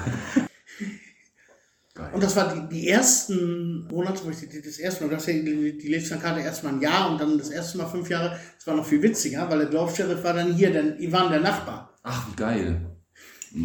Geil. 1.93 2.09
Und 2.13 2.23
das 2.23 2.33
war 2.37 2.55
die, 2.55 2.73
die 2.73 2.87
ersten 2.87 3.85
Monate, 3.91 4.23
wo 4.23 4.29
ich 4.29 4.37
die, 4.37 4.61
das 4.61 4.77
erste 4.77 5.05
Mal, 5.05 5.13
hast 5.13 5.27
ja 5.27 5.33
die, 5.33 5.77
die 5.77 5.87
Lebenskarte 5.89 6.39
erstmal 6.39 6.75
ein 6.75 6.81
Jahr 6.81 7.11
und 7.11 7.19
dann 7.19 7.37
das 7.37 7.49
erste 7.49 7.79
Mal 7.79 7.87
fünf 7.87 8.09
Jahre. 8.09 8.39
Das 8.55 8.65
war 8.65 8.75
noch 8.75 8.85
viel 8.85 9.03
witziger, 9.03 9.49
weil 9.49 9.59
der 9.59 9.69
Dorfscheriff 9.69 10.23
war 10.23 10.35
dann 10.35 10.53
hier, 10.53 10.71
der 10.71 10.97
Ivan, 11.01 11.29
der 11.29 11.41
Nachbar. 11.41 11.97
Ach, 12.01 12.29
wie 12.31 12.35
geil. 12.37 12.90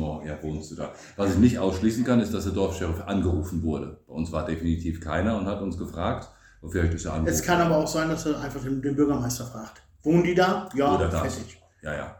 Oh, 0.00 0.20
ja, 0.26 0.36
wohnst 0.42 0.70
du 0.72 0.74
da. 0.74 0.92
Was 1.16 1.32
ich 1.32 1.38
nicht 1.38 1.58
ausschließen 1.58 2.04
kann, 2.04 2.20
ist, 2.20 2.34
dass 2.34 2.44
der 2.44 2.52
Dorfscheriff 2.52 3.02
angerufen 3.06 3.62
wurde. 3.62 3.98
Bei 4.06 4.14
uns 4.14 4.32
war 4.32 4.44
definitiv 4.44 5.00
keiner 5.00 5.36
und 5.38 5.46
hat 5.46 5.60
uns 5.62 5.78
gefragt, 5.78 6.28
ob 6.62 6.74
wir 6.74 6.82
euch 6.82 6.90
das 6.90 7.04
ja 7.04 7.12
anrufen. 7.12 7.28
Es 7.32 7.42
kann 7.42 7.60
aber 7.60 7.76
auch 7.76 7.86
sein, 7.86 8.08
dass 8.08 8.26
er 8.26 8.40
einfach 8.40 8.60
den, 8.62 8.82
den 8.82 8.96
Bürgermeister 8.96 9.44
fragt. 9.46 9.80
Wohnen 10.02 10.24
die 10.24 10.34
da? 10.34 10.68
Ja, 10.74 10.94
Oder 10.96 11.08
das. 11.08 11.20
fertig. 11.34 11.60
Ja, 11.82 11.94
ja. 11.94 12.16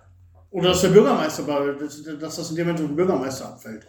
Oder 0.50 0.68
dass 0.70 0.80
der 0.82 0.88
Bürgermeister, 0.90 1.46
weil 1.46 1.76
das, 1.76 2.02
dass 2.20 2.36
das 2.36 2.50
in 2.50 2.56
dem 2.56 2.66
Moment 2.66 2.80
auf 2.82 2.86
den 2.88 2.96
Bürgermeister 2.96 3.46
abfällt. 3.48 3.86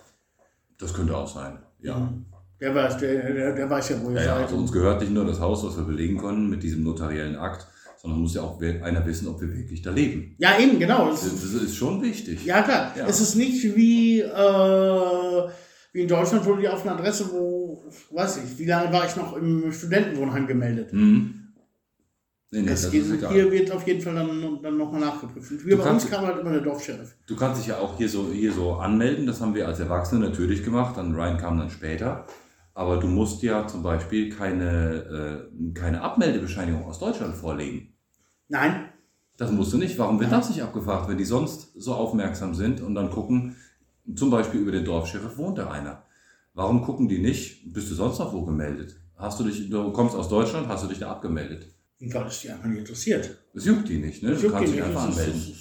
Das 0.80 0.94
könnte 0.94 1.16
auch 1.16 1.28
sein. 1.28 1.60
Ja. 1.80 2.12
Der 2.60 2.74
weiß, 2.74 2.98
der, 2.98 3.32
der, 3.34 3.54
der 3.54 3.70
weiß 3.70 3.90
ja, 3.90 3.96
wo 4.02 4.10
ihr 4.10 4.16
Ja, 4.16 4.22
ja, 4.24 4.34
seid. 4.36 4.44
also 4.46 4.58
uns 4.58 4.72
gehört 4.72 5.02
nicht 5.02 5.12
nur 5.14 5.26
das 5.26 5.40
Haus, 5.40 5.64
was 5.64 5.78
wir 5.78 5.84
belegen 5.84 6.18
konnten 6.18 6.50
mit 6.50 6.64
diesem 6.64 6.84
notariellen 6.84 7.36
Akt, 7.36 7.68
sondern 8.08 8.22
muss 8.22 8.36
ja 8.36 8.42
auch 8.42 8.60
einer 8.62 9.06
wissen, 9.06 9.28
ob 9.28 9.42
wir 9.42 9.54
wirklich 9.56 9.82
da 9.82 9.92
leben. 9.92 10.36
ja, 10.40 10.58
eben, 10.60 10.80
genau. 10.80 11.10
Das, 11.10 11.22
das 11.24 11.54
ist 11.54 11.76
schon 11.76 12.02
wichtig. 12.02 12.46
ja, 12.46 12.62
klar. 12.62 12.94
Ja. 12.98 13.06
Es 13.08 13.20
ist 13.22 13.36
nicht 13.36 13.64
wie, 13.76 14.22
äh, 14.22 15.48
wie 15.94 16.02
in 16.02 16.08
Deutschland, 16.08 16.46
wo 16.46 16.56
die 16.56 16.68
auf 16.68 16.84
einer 16.86 16.96
Adresse, 16.98 17.30
wo, 17.32 17.84
weiß 18.12 18.40
ich, 18.44 18.58
wie 18.60 18.66
lange 18.66 18.92
war 18.94 19.06
ich 19.06 19.16
noch 19.16 19.36
im 19.36 19.72
Studentenwohnheim 19.72 20.48
gemeldet. 20.48 20.94
Mhm. 20.94 21.34
Nee, 22.50 22.62
nee, 22.62 22.72
Es 22.72 22.84
das 22.84 22.92
geht, 22.92 23.04
hier 23.30 23.52
wird 23.52 23.72
auf 23.72 23.86
jeden 23.86 24.00
Fall 24.02 24.16
dann, 24.16 24.60
dann 24.64 24.78
nochmal 24.78 25.02
nachgeprüft. 25.02 25.66
Wir 25.66 25.76
Du 25.76 25.84
bei 25.84 25.90
uns 25.92 26.04
kannst- 26.04 26.12
kam 26.12 26.26
halt 26.26 26.40
immer 26.40 26.52
der 26.52 26.62
Dorfscheriff. 26.62 27.14
Du 27.28 27.36
kannst 27.36 27.60
dich 27.60 27.68
ja 27.68 27.78
auch 27.80 27.98
hier 27.98 28.08
so, 28.08 28.32
hier 28.32 28.54
so 28.54 28.74
anmelden, 28.76 29.28
das 29.28 29.42
haben 29.42 29.54
wir 29.54 29.68
als 29.68 29.82
Erwachsene 29.82 30.26
natürlich 30.26 30.64
gemacht, 30.64 30.96
dann 30.96 31.14
Ryan 31.14 31.38
kam 31.38 31.58
dann 31.58 31.70
später. 31.70 32.26
Aber 32.74 32.98
du 32.98 33.08
musst 33.08 33.42
ja 33.44 33.68
zum 33.68 33.84
Beispiel 33.84 34.30
keine, 34.30 35.50
äh, 35.60 35.74
keine 35.74 36.02
Abmeldebescheinigung 36.02 36.86
aus 36.86 37.00
Deutschland 37.00 37.36
vorlegen. 37.36 37.97
Nein, 38.50 38.90
Das 39.38 39.52
musst 39.52 39.74
du 39.74 39.78
nicht. 39.78 39.98
Warum 39.98 40.20
wird 40.20 40.32
das 40.32 40.50
nicht 40.50 40.64
abgefragt, 40.64 41.10
wenn 41.10 41.18
die 41.18 41.26
sonst 41.26 41.74
so 41.76 41.94
aufmerksam 41.94 42.56
sind 42.56 42.82
und 42.82 42.96
dann 42.96 43.10
gucken, 43.10 43.56
zum 44.16 44.30
Beispiel 44.30 44.62
über 44.62 44.72
den 44.72 44.86
Dorfscheriff 44.86 45.38
wohnt 45.38 45.58
da 45.58 45.70
einer. 45.70 46.04
Warum 46.54 46.82
gucken 46.82 47.08
die 47.08 47.20
nicht? 47.20 47.72
Bist 47.74 47.92
du 47.92 47.96
sonst 47.96 48.20
noch 48.20 48.34
wo 48.34 48.44
gemeldet? 48.46 48.96
Hast 49.16 49.40
du 49.40 49.44
dich, 49.44 49.70
du 49.70 49.92
kommst 49.92 50.16
aus 50.16 50.30
Deutschland, 50.30 50.68
hast 50.68 50.84
du 50.84 50.88
dich 50.88 51.00
da 51.00 51.12
abgemeldet? 51.12 51.68
ich 52.00 52.12
glaube, 52.12 52.26
das 52.26 52.36
ist 52.36 52.44
die 52.44 52.50
einfach 52.52 52.66
nicht 52.66 52.80
interessiert. 52.80 53.38
Das 53.54 53.66
juckt 53.66 53.90
die 53.90 53.98
nicht, 53.98 54.22
ne? 54.22 54.32
Das 54.32 54.42
Du 54.42 54.52
kannst 54.52 54.72
dich 54.74 54.84
einfach 54.84 55.04
anmelden. 55.04 55.56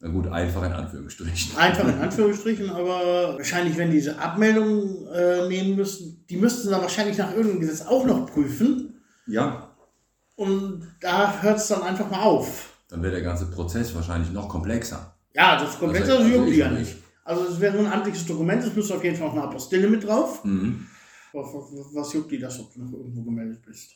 Na 0.00 0.08
gut, 0.10 0.26
einfach 0.28 0.62
in 0.64 0.72
Anführungsstrichen. 0.72 1.56
Einfach 1.56 1.88
in 1.88 1.94
Anführungsstrichen, 2.00 2.70
aber 2.70 3.36
wahrscheinlich, 3.36 3.76
wenn 3.76 3.90
diese 3.90 4.18
Abmeldungen 4.18 5.06
äh, 5.08 5.48
nehmen 5.48 5.76
müssen, 5.76 6.24
die 6.28 6.36
müssten 6.36 6.70
dann 6.70 6.82
wahrscheinlich 6.82 7.16
nach 7.18 7.32
irgendeinem 7.32 7.60
Gesetz 7.60 7.82
auch 7.86 8.04
noch 8.06 8.26
prüfen. 8.26 9.02
Ja, 9.26 9.63
Und 10.36 10.88
da 11.00 11.40
hört 11.42 11.58
es 11.58 11.68
dann 11.68 11.82
einfach 11.82 12.10
mal 12.10 12.22
auf. 12.22 12.70
dann 12.88 13.02
wäre 13.02 13.12
der 13.12 13.22
ganze 13.22 13.46
Prozess 13.50 13.94
wahrscheinlich 13.94 14.30
noch 14.32 14.48
komplexer. 14.48 15.14
Ja, 15.32 15.58
das 15.60 15.78
komplett 15.78 16.02
Also, 16.02 16.14
also, 16.16 16.24
also 16.24 16.36
juckt 16.36 16.50
die 16.52 16.56
ja 16.58 16.70
nicht. 16.70 16.96
Also 17.24 17.44
es 17.44 17.60
wäre 17.60 17.76
nur 17.76 17.86
ein 17.86 17.92
amtliches 17.92 18.26
Dokument, 18.26 18.62
es 18.62 18.74
müsste 18.74 18.94
auf 18.94 19.02
jeden 19.04 19.16
Fall 19.16 19.28
auch 19.28 19.32
eine 19.32 19.42
Apostille 19.44 19.88
mit 19.88 20.04
drauf. 20.04 20.44
Mhm. 20.44 20.86
Was, 21.32 21.46
was, 21.52 21.94
was 21.94 22.12
juckt 22.12 22.30
die 22.30 22.38
das, 22.38 22.60
ob 22.60 22.72
du 22.72 22.80
noch 22.82 22.92
irgendwo 22.92 23.22
gemeldet 23.22 23.62
bist? 23.64 23.92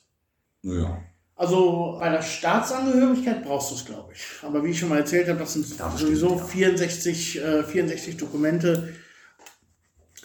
Naja. 0.63 1.01
Also 1.37 1.97
bei 2.01 2.09
der 2.09 2.23
Staatsangehörigkeit 2.23 3.45
brauchst 3.45 3.71
du 3.71 3.75
es, 3.77 3.85
glaube 3.85 4.13
ich. 4.13 4.25
Aber 4.43 4.65
wie 4.65 4.71
ich 4.71 4.79
schon 4.79 4.89
mal 4.89 4.99
erzählt 4.99 5.29
habe, 5.29 5.39
das 5.39 5.53
sind 5.53 5.79
das 5.79 6.01
sowieso 6.01 6.29
stimmt, 6.31 6.41
ja. 6.41 6.47
64, 6.47 7.41
äh, 7.41 7.63
64 7.63 8.17
Dokumente, 8.17 8.93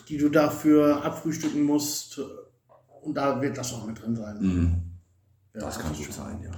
die 0.09 0.17
du 0.17 0.29
dafür 0.29 1.03
abfrühstücken 1.05 1.61
musst. 1.63 2.19
Und 3.03 3.13
da 3.15 3.39
wird 3.41 3.57
das 3.57 3.73
auch 3.73 3.85
mit 3.85 4.01
drin 4.01 4.15
sein. 4.15 4.37
Mhm. 4.39 4.92
Ja, 5.53 5.61
Das 5.61 5.79
kann 5.79 5.93
gut 5.93 6.03
schon- 6.05 6.13
sein, 6.13 6.41
ja. 6.43 6.51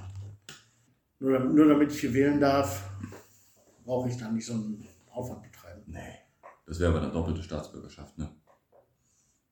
Nur, 1.20 1.40
nur 1.40 1.68
damit 1.68 1.92
ich 1.92 2.00
hier 2.02 2.14
wählen 2.14 2.40
darf, 2.40 2.90
brauche 3.84 4.10
ich 4.10 4.18
da 4.18 4.30
nicht 4.30 4.46
so 4.46 4.54
einen 4.54 4.88
Aufwand 5.12 5.44
betreiben. 5.44 5.84
Nee. 5.88 6.00
Das 6.66 6.80
wäre 6.80 6.92
aber 6.92 7.02
dann 7.02 7.14
doppelte 7.14 7.44
Staatsbürgerschaft, 7.44 8.18
ne? 8.18 8.30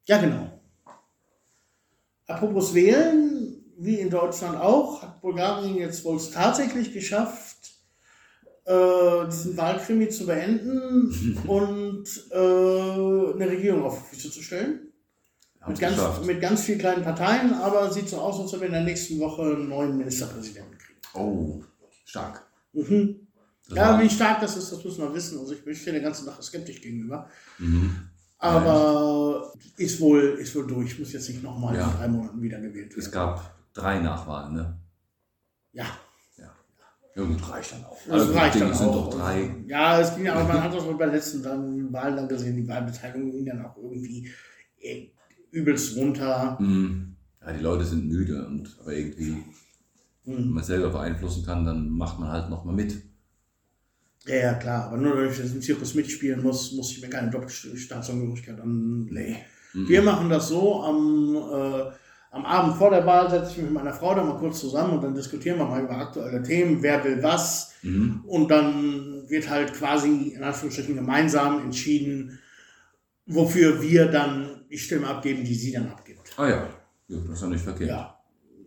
Ja, 0.05 0.19
genau. 0.19 0.59
Apropos 2.27 2.73
wählen, 2.73 3.63
wie 3.77 3.99
in 3.99 4.09
Deutschland 4.09 4.57
auch, 4.57 5.01
hat 5.01 5.21
Bulgarien 5.21 5.75
jetzt 5.75 6.03
wohl 6.05 6.15
es 6.17 6.31
tatsächlich 6.31 6.93
geschafft, 6.93 7.71
äh, 8.65 9.27
diesen 9.27 9.57
Wahlkrimi 9.57 10.09
zu 10.09 10.25
beenden 10.25 11.37
und 11.47 12.05
äh, 12.31 12.35
eine 12.35 13.49
Regierung 13.49 13.83
auf 13.83 13.99
die 13.99 14.15
Füße 14.15 14.31
zu 14.31 14.41
stellen. 14.41 14.92
Mit 15.67 15.79
ganz, 15.79 15.95
geschafft. 15.95 16.25
mit 16.25 16.41
ganz 16.41 16.61
vielen 16.63 16.79
kleinen 16.79 17.03
Parteien, 17.03 17.53
aber 17.53 17.91
sieht 17.91 18.09
so 18.09 18.17
aus, 18.17 18.39
als 18.39 18.53
ob 18.53 18.59
wir 18.61 18.67
in 18.67 18.73
der 18.73 18.83
nächsten 18.83 19.19
Woche 19.19 19.41
einen 19.43 19.69
neuen 19.69 19.97
Ministerpräsidenten 19.97 20.77
kriegen. 20.77 20.99
Oh, 21.13 21.61
stark. 22.05 22.45
Mhm. 22.73 23.27
Ja, 23.69 23.99
wie 24.01 24.09
stark 24.09 24.41
das 24.41 24.57
ist, 24.57 24.71
das 24.71 24.83
müssen 24.83 25.01
wir 25.01 25.13
wissen. 25.13 25.39
Also 25.39 25.53
ich 25.53 25.63
bin 25.63 25.73
ich 25.73 25.83
der 25.85 25.99
ganzen 26.01 26.25
Sache 26.25 26.41
skeptisch 26.43 26.81
gegenüber. 26.81 27.27
Mhm. 27.59 28.09
Aber 28.39 29.53
ist 29.77 30.01
wohl, 30.01 30.37
ist 30.39 30.53
wohl 30.55 30.67
durch. 30.67 30.99
Muss 30.99 31.13
jetzt 31.13 31.29
nicht 31.29 31.41
nochmal 31.41 31.75
Ja. 31.75 31.89
in 31.91 31.97
drei 31.97 32.07
Monaten 32.09 32.41
wieder 32.41 32.59
gewählt 32.59 32.91
Es 32.97 33.05
werden. 33.05 33.13
gab 33.13 33.55
drei 33.73 33.99
Nachwahlen, 33.99 34.53
ne? 34.53 34.77
Ja, 35.71 35.85
Ja, 37.15 37.23
gut, 37.23 37.47
reicht 37.49 37.71
dann 37.73 37.85
auch. 37.85 37.97
das 38.07 38.21
Also, 38.21 38.33
reicht 38.33 38.55
Dinge 38.55 38.65
dann 38.65 38.73
sind 38.73 38.87
auch. 38.87 39.09
doch 39.11 39.19
drei. 39.19 39.55
Ja, 39.67 39.99
es 39.99 40.15
ging 40.15 40.25
ja, 40.25 40.33
aber 40.33 40.43
man 40.53 40.63
hat 40.63 40.73
das 40.73 40.83
auch 40.83 40.93
bei 40.97 41.05
den 41.05 41.13
letzten 41.13 41.43
Wahlen 41.93 42.15
dann 42.17 42.27
gesehen, 42.27 42.55
die 42.57 42.67
Wahlbeteiligung 42.67 43.31
ging 43.31 43.45
dann 43.45 43.63
auch 43.65 43.77
irgendwie 43.77 44.29
äh, 44.81 45.07
übelst 45.53 45.95
runter. 45.95 46.57
Mhm. 46.59 47.15
Ja, 47.45 47.53
die 47.53 47.63
Leute 47.63 47.85
sind 47.85 48.07
müde 48.07 48.45
und 48.45 48.75
aber 48.81 48.93
irgendwie, 48.93 49.37
wenn 50.25 50.37
Hm. 50.37 50.49
man 50.51 50.63
selber 50.63 50.89
beeinflussen 50.89 51.45
kann, 51.45 51.65
dann 51.65 51.89
macht 51.89 52.19
man 52.19 52.29
halt 52.29 52.49
nochmal 52.49 52.73
mit. 52.73 53.01
Ja, 54.25 54.35
ja, 54.35 54.53
klar. 54.53 54.85
Aber 54.85 54.97
nur, 54.97 55.17
wenn 55.17 55.29
ich 55.29 55.37
jetzt 55.37 55.53
im 55.53 55.61
Zirkus 55.61 55.95
mitspielen 55.95 56.41
muss, 56.41 56.71
muss 56.71 56.91
ich 56.91 57.01
mir 57.01 57.09
keine 57.09 57.29
Doppelstaatsangehörigkeit 57.29 58.59
anlegen. 58.59 59.37
Mhm. 59.73 59.89
Wir 59.89 60.01
machen 60.01 60.29
das 60.29 60.47
so, 60.47 60.81
am, 60.81 61.35
äh, 61.35 61.91
am 62.31 62.45
Abend 62.45 62.77
vor 62.77 62.89
der 62.89 63.05
Wahl 63.05 63.29
setze 63.29 63.51
ich 63.51 63.57
mich 63.57 63.65
mit 63.65 63.73
meiner 63.73 63.93
Frau 63.93 64.15
da 64.15 64.23
mal 64.23 64.37
kurz 64.37 64.61
zusammen 64.61 64.93
und 64.93 65.03
dann 65.03 65.13
diskutieren 65.13 65.59
wir 65.59 65.65
mal 65.65 65.83
über 65.83 65.97
aktuelle 65.97 66.41
Themen, 66.41 66.81
wer 66.81 67.03
will 67.03 67.21
was. 67.21 67.73
Mhm. 67.83 68.21
Und 68.25 68.49
dann 68.49 69.29
wird 69.29 69.49
halt 69.49 69.73
quasi 69.73 70.33
in 70.35 70.43
Anführungsstrichen 70.43 70.95
gemeinsam 70.95 71.59
entschieden, 71.59 72.39
wofür 73.25 73.81
wir 73.81 74.05
dann 74.05 74.62
Stimme 74.77 75.07
abgeben, 75.07 75.43
die 75.43 75.55
sie 75.55 75.71
dann 75.71 75.87
abgibt. 75.89 76.31
Ah 76.37 76.47
ja, 76.49 76.69
ja 77.07 77.17
das 77.27 77.37
ist 77.37 77.41
ja 77.41 77.47
nicht 77.47 77.63
verkehrt. 77.63 77.89
Ja, 77.89 78.19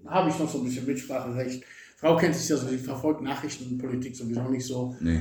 habe 0.07 0.31
ich 0.31 0.39
noch 0.39 0.51
so 0.51 0.59
ein 0.59 0.65
bisschen 0.65 0.87
Mitspracherecht. 0.87 1.65
Frau 1.99 2.17
kennt 2.17 2.35
sich 2.35 2.49
ja 2.49 2.57
so, 2.57 2.69
sie 2.69 2.79
verfolgt 2.79 3.23
Nachrichten 3.23 3.67
und 3.71 3.79
Politik 3.79 4.15
sowieso 4.15 4.43
nicht 4.49 4.67
so. 4.67 4.95
Nee. 5.01 5.21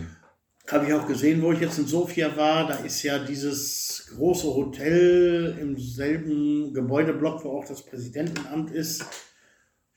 Habe 0.70 0.88
ich 0.88 0.94
auch 0.94 1.08
gesehen, 1.08 1.42
wo 1.42 1.52
ich 1.52 1.60
jetzt 1.60 1.78
in 1.78 1.86
Sofia 1.86 2.36
war. 2.36 2.68
Da 2.68 2.76
ist 2.78 3.02
ja 3.04 3.20
dieses 3.24 4.08
große 4.16 4.48
Hotel 4.48 5.58
im 5.62 5.78
selben 5.78 6.74
Gebäudeblock, 6.74 7.44
wo 7.46 7.60
auch 7.60 7.66
das 7.66 7.86
Präsidentenamt 7.86 8.72
ist. 8.72 9.06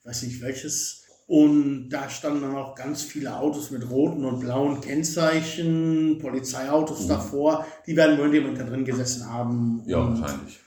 Ich 0.01 0.07
weiß 0.07 0.23
nicht 0.25 0.43
welches. 0.43 1.05
Und 1.27 1.89
da 1.91 2.09
standen 2.09 2.43
dann 2.43 2.57
auch 2.57 2.75
ganz 2.75 3.03
viele 3.03 3.37
Autos 3.37 3.71
mit 3.71 3.89
roten 3.91 4.25
und 4.25 4.41
blauen 4.41 4.81
Kennzeichen, 4.81 6.19
Polizeiautos 6.21 7.05
Mhm. 7.05 7.09
davor. 7.09 7.67
Die 7.87 7.97
werden 7.97 8.19
wohl 8.19 8.33
jemand 8.33 8.59
da 8.59 8.65
drin 8.65 8.85
gesessen 8.85 9.27
haben 9.31 9.83
Ja, 9.87 9.99
wahrscheinlich. 9.99 10.61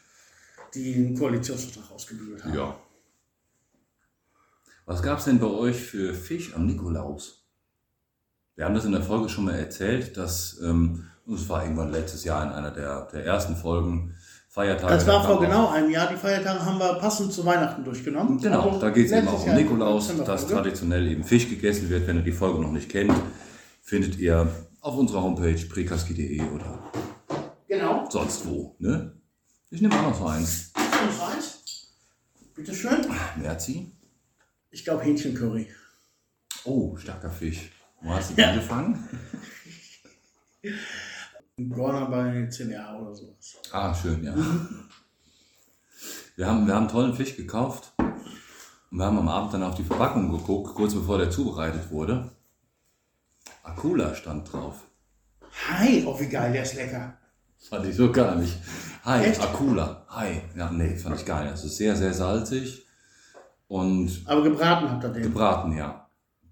Die 0.74 0.96
einen 0.96 1.18
Koalitionsvertrag 1.18 1.92
ausgebügelt 1.92 2.44
haben. 2.44 2.54
Ja. 2.54 2.76
Was 4.86 5.02
gab 5.04 5.20
es 5.20 5.26
denn 5.26 5.40
bei 5.40 5.48
euch 5.48 5.78
für 5.78 6.14
Fisch 6.14 6.54
am 6.56 6.66
Nikolaus? 6.66 7.46
Wir 8.56 8.66
haben 8.66 8.76
das 8.76 8.86
in 8.86 8.92
der 8.92 9.02
Folge 9.02 9.30
schon 9.30 9.46
mal 9.46 9.56
erzählt, 9.56 10.18
dass, 10.18 10.60
ähm, 10.64 11.06
das 11.26 11.48
war 11.48 11.64
irgendwann 11.64 11.92
letztes 11.92 12.24
Jahr 12.24 12.44
in 12.44 12.50
einer 12.52 12.72
der, 12.72 13.08
der 13.12 13.26
ersten 13.26 13.56
Folgen, 13.56 14.16
Feiertage. 14.50 14.94
Das 14.96 15.08
war 15.08 15.24
vor 15.24 15.40
genau 15.40 15.70
einem 15.70 15.90
Jahr. 15.90 16.10
Die 16.10 16.18
Feiertage 16.18 16.66
haben 16.66 16.78
wir 16.78 16.96
passend 16.96 17.32
zu 17.32 17.46
Weihnachten 17.46 17.86
durchgenommen. 17.86 18.38
Genau, 18.42 18.64
Also 18.72 18.82
da 18.82 18.90
geht 18.90 19.06
es 19.06 19.14
eben 19.14 19.30
auch 19.30 19.48
um 19.48 19.56
Nikolaus, 19.56 20.14
dass 20.26 20.46
traditionell 20.46 21.08
eben 21.08 21.24
Fisch 21.24 21.48
gegessen 21.48 21.90
wird. 21.90 22.06
Wenn 22.06 22.18
ihr 22.18 22.24
die 22.24 22.34
Folge 22.34 22.60
noch 22.60 22.72
nicht 22.74 22.90
kennt, 22.90 23.14
findet 23.82 24.18
ihr 24.20 24.46
auf 24.82 24.98
unserer 24.98 25.24
Homepage 25.24 25.56
prekaski.de 25.70 26.42
oder 26.54 26.80
Genau. 27.70 28.10
sonst 28.10 28.46
wo. 28.46 28.76
Ne? 28.80 29.14
Ich 29.74 29.80
nehme 29.82 29.98
auch 29.98 30.10
noch 30.10 30.18
so 30.20 30.26
eins. 30.28 30.74
Fünf 30.76 31.22
eins. 31.24 31.94
Bitte 32.54 32.76
schön. 32.76 33.06
Merci. 33.38 33.90
Ich 34.70 34.84
glaube 34.84 35.04
Hähnchencurry. 35.04 35.66
Oh, 36.66 36.98
starker 36.98 37.32
Fisch. 37.32 37.72
Wo 38.02 38.10
hast 38.10 38.32
du 38.32 38.34
die 38.36 38.44
angefangen? 38.44 39.08
Gorner 41.70 42.08
bei 42.08 42.48
CDA 42.48 43.00
oder 43.00 43.16
sowas. 43.16 43.62
Ah, 43.72 43.96
schön, 43.96 44.22
ja. 44.26 44.36
Wir 46.36 46.48
haben, 46.48 46.68
wir 46.68 46.76
haben 46.76 46.90
tollen 46.90 47.16
Fisch 47.16 47.38
gekauft 47.38 47.94
und 47.98 48.98
wir 48.98 49.06
haben 49.06 49.20
am 49.20 49.30
Abend 49.30 49.54
dann 49.54 49.64
auf 49.64 49.76
die 49.76 49.86
Verpackung 49.86 50.32
geguckt, 50.32 50.76
kurz 50.76 50.94
bevor 50.94 51.18
der 51.18 51.32
zubereitet 51.32 51.90
wurde. 51.92 52.30
Akula 53.64 54.16
stand 54.16 54.52
drauf. 54.52 54.82
Hi, 55.70 56.04
oh 56.06 56.20
wie 56.20 56.28
geil, 56.28 56.52
der 56.52 56.64
ist 56.64 56.76
lecker. 56.76 57.18
Fand 57.70 57.86
ich 57.86 57.96
so 57.96 58.12
gar 58.12 58.36
nicht. 58.36 58.58
Hi, 59.04 59.24
Echt? 59.26 59.42
Akula. 59.42 60.06
Hi. 60.10 60.42
Ja, 60.56 60.72
nee, 60.72 60.96
fand 60.96 61.20
ich 61.20 61.26
nicht. 61.28 61.54
Es 61.54 61.64
ist 61.64 61.78
sehr, 61.78 61.96
sehr 61.96 62.14
salzig 62.14 62.86
und 63.68 64.22
Aber 64.26 64.44
gebraten 64.44 64.90
habt 64.90 65.04
ihr 65.04 65.10
den. 65.10 65.24
gebraten, 65.24 65.76
ja. 65.76 66.08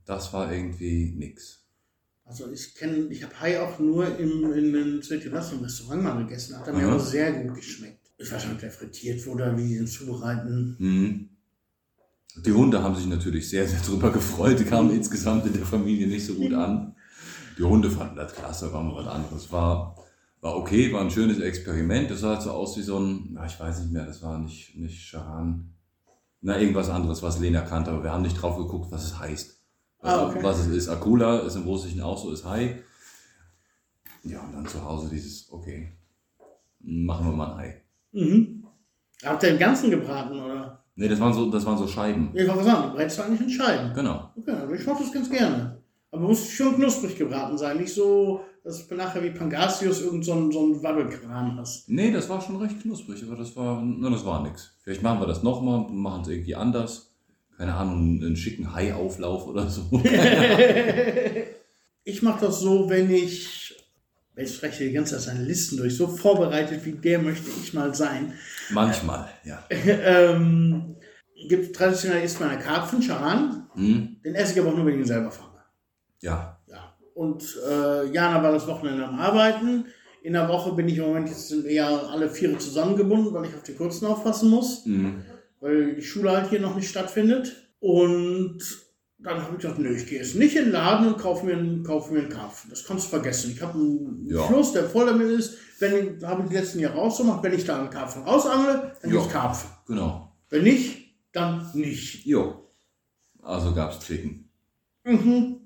Das 0.06 0.34
war 0.34 0.51
irgendwie 0.51 1.13
nix. 1.15 1.63
Also 2.25 2.51
ich 2.51 2.74
kenne, 2.75 3.08
ich 3.10 3.24
habe 3.24 3.39
Hai 3.39 3.60
auch 3.60 3.77
nur 3.79 4.18
im, 4.18 4.51
in 4.53 4.75
einem 4.75 5.01
Zweitgelassen 5.03 5.60
Restaurant 5.63 6.03
mal 6.03 6.18
gegessen, 6.24 6.58
hat 6.58 6.68
er 6.68 6.74
mir 6.74 6.86
Mhm. 6.86 6.91
aber 6.94 7.00
sehr 7.00 7.32
gut 7.34 7.56
geschmeckt. 7.56 8.12
Ich 8.18 8.32
weiß 8.32 8.44
nicht, 8.46 8.53
ob 8.53 8.60
der 8.60 8.72
frittiert 8.72 9.25
wurde, 9.25 9.56
wie 9.58 9.77
ihn 9.77 9.88
zubereiten. 9.88 10.75
Mhm. 10.79 11.29
Die 12.46 12.51
Hunde 12.51 12.82
haben 12.84 12.96
sich 12.96 13.08
natürlich 13.08 13.50
sehr, 13.50 13.68
sehr 13.68 13.79
drüber 13.82 14.12
gefreut. 14.12 14.60
Die 14.60 14.63
kamen 14.65 14.91
insgesamt 14.91 15.46
in 15.46 15.53
der 15.53 15.65
Familie 15.65 16.08
nicht 16.08 16.25
so 16.25 16.34
gut 16.36 16.53
an. 16.53 16.96
Die 17.58 17.63
Hunde 17.63 17.89
fanden 17.91 18.15
das 18.15 18.34
klasse, 18.34 18.72
war 18.72 18.84
mal 18.84 18.96
was 18.96 19.08
anderes. 19.08 19.51
War, 19.51 19.96
war 20.41 20.55
okay, 20.55 20.91
war 20.93 21.01
ein 21.01 21.12
schönes 21.12 21.39
Experiment. 21.39 22.10
Das 22.10 22.22
sah 22.22 22.29
halt 22.29 22.41
so 22.41 22.51
aus 22.51 22.77
wie 22.77 22.81
so 22.81 23.00
ein, 23.00 23.29
na, 23.34 23.46
ich 23.46 23.60
weiß 23.60 23.81
nicht 23.81 23.91
mehr, 23.91 24.05
das 24.05 24.22
war 24.22 24.38
nicht, 24.39 24.75
nicht 24.75 25.10
Charan. 25.10 25.74
Na, 26.41 26.58
irgendwas 26.60 26.89
anderes, 26.89 27.22
was 27.22 27.39
Lena 27.39 27.62
kannte, 27.62 27.91
aber 27.91 28.03
wir 28.03 28.12
haben 28.12 28.22
nicht 28.22 28.41
drauf 28.41 28.58
geguckt, 28.58 28.91
was 28.91 29.03
es 29.03 29.19
heißt. 29.19 29.60
Ah, 30.01 30.27
okay. 30.27 30.39
Was 30.41 30.60
es 30.60 30.67
ist. 30.67 30.88
Akula 30.88 31.39
ist 31.39 31.55
im 31.55 31.63
Russischen 31.63 32.01
auch 32.01 32.17
so, 32.17 32.31
ist 32.31 32.46
Hai. 32.46 32.81
Ja, 34.24 34.39
und 34.41 34.53
dann 34.53 34.65
zu 34.65 34.84
Hause 34.84 35.10
dieses, 35.10 35.51
okay, 35.51 35.91
machen 36.79 37.25
wir 37.25 37.34
mal 37.34 37.53
ein 37.53 37.60
Ei. 37.60 37.81
Mhm. 38.13 38.63
Habt 39.24 39.43
ihr 39.43 39.50
den 39.50 39.60
ganzen 39.60 39.91
gebraten, 39.91 40.39
oder? 40.39 40.84
Nee, 40.96 41.10
das 41.10 41.19
waren 41.19 41.34
so, 41.34 41.50
das 41.50 41.65
waren 41.65 41.77
so 41.77 41.88
Scheiben. 41.88 42.31
Ich 42.34 42.48
wollte 42.48 42.63
sagen, 42.63 42.89
du 42.89 42.96
brätst 42.96 43.19
eigentlich 43.19 43.41
in 43.41 43.50
Scheiben. 43.50 43.93
Genau. 43.93 44.31
Okay, 44.38 44.51
also 44.51 44.74
ich 44.74 44.86
mache 44.86 45.03
das 45.03 45.12
ganz 45.12 45.29
gerne. 45.29 45.81
Aber 46.12 46.27
muss 46.27 46.50
schon 46.50 46.75
knusprig 46.75 47.17
gebraten 47.17 47.58
sein, 47.58 47.77
nicht 47.77 47.93
so, 47.93 48.41
dass 48.63 48.87
du 48.87 48.95
nachher 48.95 49.23
wie 49.23 49.31
Pangasius 49.31 50.01
irgend 50.01 50.25
so 50.25 50.33
einen, 50.33 50.51
so 50.51 50.59
einen 50.59 50.83
Wabbelkram 50.83 51.57
hast. 51.57 51.89
Nee, 51.89 52.11
das 52.11 52.29
war 52.29 52.41
schon 52.41 52.57
recht 52.57 52.81
knusprig, 52.81 53.23
aber 53.23 53.35
das 53.35 53.55
war, 53.55 53.81
na, 53.81 54.09
das 54.09 54.25
war 54.25 54.43
nix. 54.43 54.75
Vielleicht 54.83 55.01
machen 55.01 55.19
wir 55.19 55.27
das 55.27 55.43
nochmal, 55.43 55.87
machen 55.89 56.21
es 56.21 56.27
irgendwie 56.27 56.55
anders. 56.55 57.13
Keine 57.57 57.73
Ahnung, 57.75 58.21
einen 58.21 58.35
schicken 58.35 58.73
Hai-Auflauf 58.73 59.47
oder 59.47 59.69
so. 59.69 59.89
Ich 62.09 62.23
mache 62.23 62.45
das 62.45 62.59
so, 62.61 62.89
wenn 62.89 63.11
ich, 63.11 63.75
ich 64.35 64.55
spreche 64.55 64.85
die 64.85 64.93
ganze 64.93 65.15
Zeit 65.15 65.25
seine 65.25 65.43
Listen 65.43 65.77
durch, 65.77 65.95
so 65.95 66.07
vorbereitet 66.07 66.83
wie 66.85 66.93
der 66.93 67.19
möchte 67.19 67.49
ich 67.61 67.73
mal 67.73 67.93
sein. 67.93 68.33
Manchmal, 68.71 69.29
ja. 69.43 69.63
ähm, 69.69 70.95
gibt 71.47 71.75
traditionell 71.75 72.23
isst 72.23 72.39
man 72.39 72.49
eine 72.49 72.61
Karpfen, 72.61 73.01
Charan. 73.01 73.69
Hm? 73.75 74.17
Den 74.25 74.35
esse 74.35 74.53
ich 74.53 74.59
aber 74.59 74.69
auch 74.69 74.75
nur, 74.75 74.85
wenn 74.85 74.95
ich 74.95 75.01
ihn 75.01 75.05
selber 75.05 75.31
fange. 75.31 75.59
Ja. 76.21 76.58
Ja. 77.19 77.23
Und 77.25 77.57
äh, 77.69 78.11
Jana 78.13 78.41
war 78.41 78.51
das 78.51 78.67
Wochenende 78.67 79.05
am 79.05 79.19
Arbeiten. 79.19 79.85
In 80.23 80.33
der 80.33 80.47
Woche 80.49 80.73
bin 80.73 80.88
ich 80.89 80.97
im 80.97 81.05
Moment 81.05 81.29
jetzt 81.29 81.47
sind 81.49 81.65
eher 81.65 81.88
alle 82.09 82.29
vier 82.29 82.57
zusammengebunden, 82.59 83.33
weil 83.33 83.45
ich 83.45 83.55
auf 83.55 83.63
die 83.63 83.73
Kurzen 83.75 84.05
aufpassen 84.05 84.49
muss, 84.49 84.83
Hm. 84.85 85.21
weil 85.61 85.95
die 85.95 86.01
Schule 86.01 86.31
halt 86.31 86.49
hier 86.49 86.59
noch 86.59 86.75
nicht 86.75 86.89
stattfindet. 86.89 87.55
Und 87.79 88.59
dann 89.17 89.41
habe 89.41 89.55
ich 89.55 89.61
gesagt, 89.61 89.79
nö, 89.79 89.95
ich 89.95 90.07
gehe 90.07 90.19
jetzt 90.19 90.35
nicht 90.35 90.55
in 90.55 90.65
den 90.65 90.71
Laden 90.73 91.07
und 91.07 91.17
kaufe 91.17 91.45
mir 91.45 91.53
einen, 91.57 91.83
kaufe 91.83 92.11
mir 92.13 92.19
einen 92.19 92.29
Karpfen. 92.29 92.69
Das 92.69 92.83
kannst 92.85 93.05
du 93.05 93.09
vergessen. 93.11 93.51
Ich 93.51 93.61
habe 93.61 93.73
einen 93.77 94.27
Ja. 94.29 94.43
Fluss, 94.43 94.73
der 94.73 94.83
voll 94.85 95.05
damit 95.05 95.27
ist. 95.29 95.55
Wenn 95.79 96.17
ich, 96.17 96.23
habe 96.25 96.43
ich 96.43 96.49
die 96.49 96.55
letzten 96.55 96.79
Jahre 96.79 96.97
rausgemacht, 96.97 97.41
wenn 97.43 97.53
ich 97.53 97.63
da 97.65 97.79
einen 97.79 97.89
Karpfen 97.89 98.23
rausangle, 98.23 98.93
dann 99.01 99.11
Ja. 99.11 99.17
gibt's 99.19 99.31
Karpfen. 99.33 99.69
Genau. 99.88 100.33
Wenn 100.49 100.63
nicht, 100.63 101.15
dann 101.31 101.69
nicht. 101.73 102.25
Jo. 102.25 102.70
Also 103.41 103.74
gab's 103.74 104.00
Chicken. 104.00 104.50
Mhm. 105.05 105.58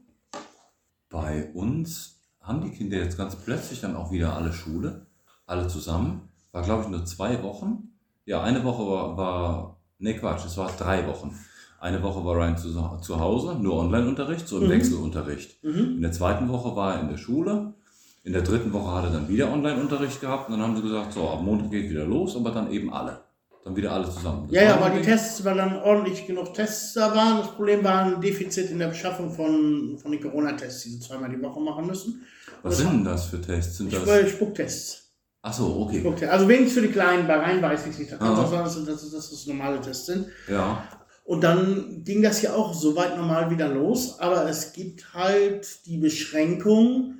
Bei 1.13 1.52
uns 1.54 2.19
haben 2.41 2.62
die 2.63 2.71
Kinder 2.71 2.97
jetzt 2.97 3.17
ganz 3.17 3.36
plötzlich 3.36 3.80
dann 3.82 3.95
auch 3.95 4.12
wieder 4.12 4.36
alle 4.36 4.52
Schule, 4.52 5.06
alle 5.45 5.67
zusammen. 5.67 6.28
War, 6.52 6.63
glaube 6.63 6.84
ich, 6.84 6.89
nur 6.89 7.06
zwei 7.06 7.43
Wochen. 7.43 7.89
Ja, 8.26 8.41
eine 8.41 8.63
Woche 8.63 8.84
war, 8.88 9.15
war 9.15 9.78
nee, 9.99 10.15
Quatsch, 10.15 10.43
es 10.47 10.58
war 10.58 10.71
drei 10.76 11.06
Wochen. 11.08 11.38
Eine 11.80 12.02
Woche 12.02 12.26
war 12.26 12.36
Ryan 12.36 12.58
zu, 12.58 12.71
zu 13.02 13.19
Hause, 13.19 13.60
nur 13.62 13.76
Online-Unterricht, 13.76 14.47
so 14.47 14.58
im 14.58 14.65
Mhm. 14.65 14.69
Wechselunterricht. 14.71 15.63
Mhm. 15.63 15.97
In 15.97 16.02
der 16.02 16.13
zweiten 16.13 16.49
Woche 16.49 16.76
war 16.76 16.95
er 16.95 17.02
in 17.02 17.10
der 17.10 17.17
Schule. 17.17 17.76
In 18.23 18.34
der 18.34 18.41
dritten 18.41 18.73
Woche 18.73 18.91
hat 18.95 19.04
er 19.04 19.12
dann 19.12 19.30
wieder 19.30 19.52
Online-Unterricht 19.54 20.19
gehabt. 20.19 20.49
Und 20.49 20.54
dann 20.58 20.63
haben 20.63 20.76
sie 20.76 20.82
gesagt, 20.82 21.13
so, 21.13 21.30
ab 21.30 21.43
Montag 21.43 21.69
geht 21.69 21.91
wieder 21.91 22.06
los, 22.06 22.36
aber 22.36 22.49
dann 22.49 22.71
eben 22.71 22.91
alle. 22.91 23.19
Dann 23.63 23.76
wieder 23.78 23.93
alle 23.93 24.10
zusammen. 24.10 24.47
Das 24.47 24.56
Ja, 24.56 24.63
ja, 24.63 24.82
weil 24.82 24.99
die 24.99 25.06
Tests, 25.06 25.43
weil 25.45 25.56
dann 25.56 25.78
ordentlich 25.78 26.28
genug 26.28 26.54
Tests 26.54 26.93
da 26.93 27.15
waren. 27.15 27.38
Das 27.38 27.52
Problem 27.56 27.84
war 27.84 28.04
ein 28.04 28.19
Defizit 28.19 28.69
in 28.69 28.80
der 28.80 28.88
Beschaffung 28.89 29.32
von, 29.32 29.97
von 29.97 30.12
den 30.12 30.21
Corona-Tests, 30.21 30.84
die 30.84 30.89
sie 30.89 30.99
zweimal 30.99 31.30
die 31.30 31.41
Woche 31.41 31.62
machen 31.62 31.88
müssen. 31.88 32.26
Was 32.62 32.78
sind 32.78 32.91
denn 32.91 33.04
das 33.06 33.26
für 33.26 33.39
Tests? 33.39 33.78
Sind 33.78 33.88
Ich 33.93 33.99
das? 33.99 34.06
will 34.06 34.28
Spucktests. 34.28 35.12
Ach 35.41 35.54
so, 35.54 35.80
okay. 35.80 35.99
Spucktests. 35.99 36.34
Also 36.34 36.47
wenigstens 36.49 36.73
für 36.82 36.88
die 36.88 36.93
Kleinen, 36.93 37.26
bei 37.26 37.38
rein 37.38 37.62
weiß 37.62 37.88
ich 37.88 37.97
nicht. 37.97 38.12
Da 38.12 38.17
kann 38.17 38.36
auch 38.36 38.49
sein, 38.49 38.63
dass, 38.63 38.86
dass, 38.86 39.12
dass 39.12 39.30
das 39.30 39.45
normale 39.47 39.80
Tests 39.80 40.08
sind. 40.08 40.28
Ja. 40.49 40.84
Und 41.23 41.41
dann 41.41 42.04
ging 42.04 42.21
das 42.21 42.41
ja 42.41 42.54
auch 42.54 42.73
soweit 42.73 43.15
normal 43.15 43.49
wieder 43.49 43.69
los. 43.69 44.19
Aber 44.19 44.49
es 44.49 44.73
gibt 44.73 45.13
halt 45.13 45.86
die 45.86 45.97
Beschränkung, 45.97 47.19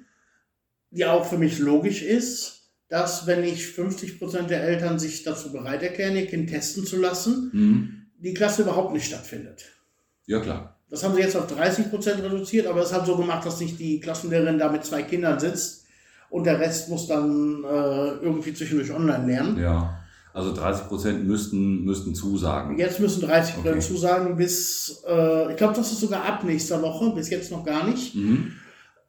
die 0.92 1.06
auch 1.06 1.26
für 1.26 1.38
mich 1.38 1.60
logisch 1.60 2.02
ist, 2.04 2.63
dass 2.94 3.26
wenn 3.26 3.42
nicht 3.42 3.64
50% 3.76 4.50
der 4.50 4.64
Eltern 4.64 5.00
sich 5.00 5.24
dazu 5.24 5.52
bereit 5.52 5.82
erklären, 5.82 6.16
ihr 6.16 6.28
Kind 6.28 6.48
testen 6.52 6.86
zu 6.86 6.98
lassen, 6.98 7.50
Mhm. 7.52 7.90
die 8.20 8.36
Klasse 8.36 8.62
überhaupt 8.62 8.94
nicht 8.94 9.08
stattfindet. 9.08 9.64
Ja, 10.28 10.40
klar. 10.40 10.78
Das 10.92 11.04
haben 11.04 11.16
sie 11.16 11.22
jetzt 11.22 11.36
auf 11.36 11.48
30% 11.48 12.22
reduziert, 12.22 12.68
aber 12.68 12.82
es 12.84 12.94
hat 12.94 13.08
so 13.08 13.18
gemacht, 13.18 13.44
dass 13.48 13.60
nicht 13.60 13.80
die 13.80 14.00
Klassenlehrerin 14.00 14.60
da 14.60 14.72
mit 14.72 14.86
zwei 14.86 15.02
Kindern 15.02 15.40
sitzt 15.40 15.86
und 16.30 16.44
der 16.46 16.60
Rest 16.60 16.88
muss 16.90 17.08
dann 17.08 17.64
äh, 17.64 18.10
irgendwie 18.22 18.54
zwischendurch 18.54 18.92
online 18.92 19.26
lernen. 19.26 19.60
Ja. 19.60 20.00
Also 20.32 20.54
30 20.54 20.88
Prozent 20.88 21.28
müssten, 21.28 21.84
müssten 21.86 22.14
zusagen. 22.14 22.78
Jetzt 22.78 23.00
müssen 23.00 23.22
30 23.22 23.56
Okay. 23.58 23.80
zusagen 23.80 24.38
bis, 24.38 25.02
äh, 25.08 25.50
ich 25.52 25.58
glaube, 25.58 25.74
das 25.76 25.92
ist 25.92 26.00
sogar 26.02 26.24
ab 26.26 26.44
nächster 26.44 26.80
Woche, 26.84 27.10
bis 27.16 27.32
jetzt 27.32 27.50
noch 27.52 27.64
gar 27.66 27.88
nicht. 27.88 28.14
Mhm. 28.14 28.52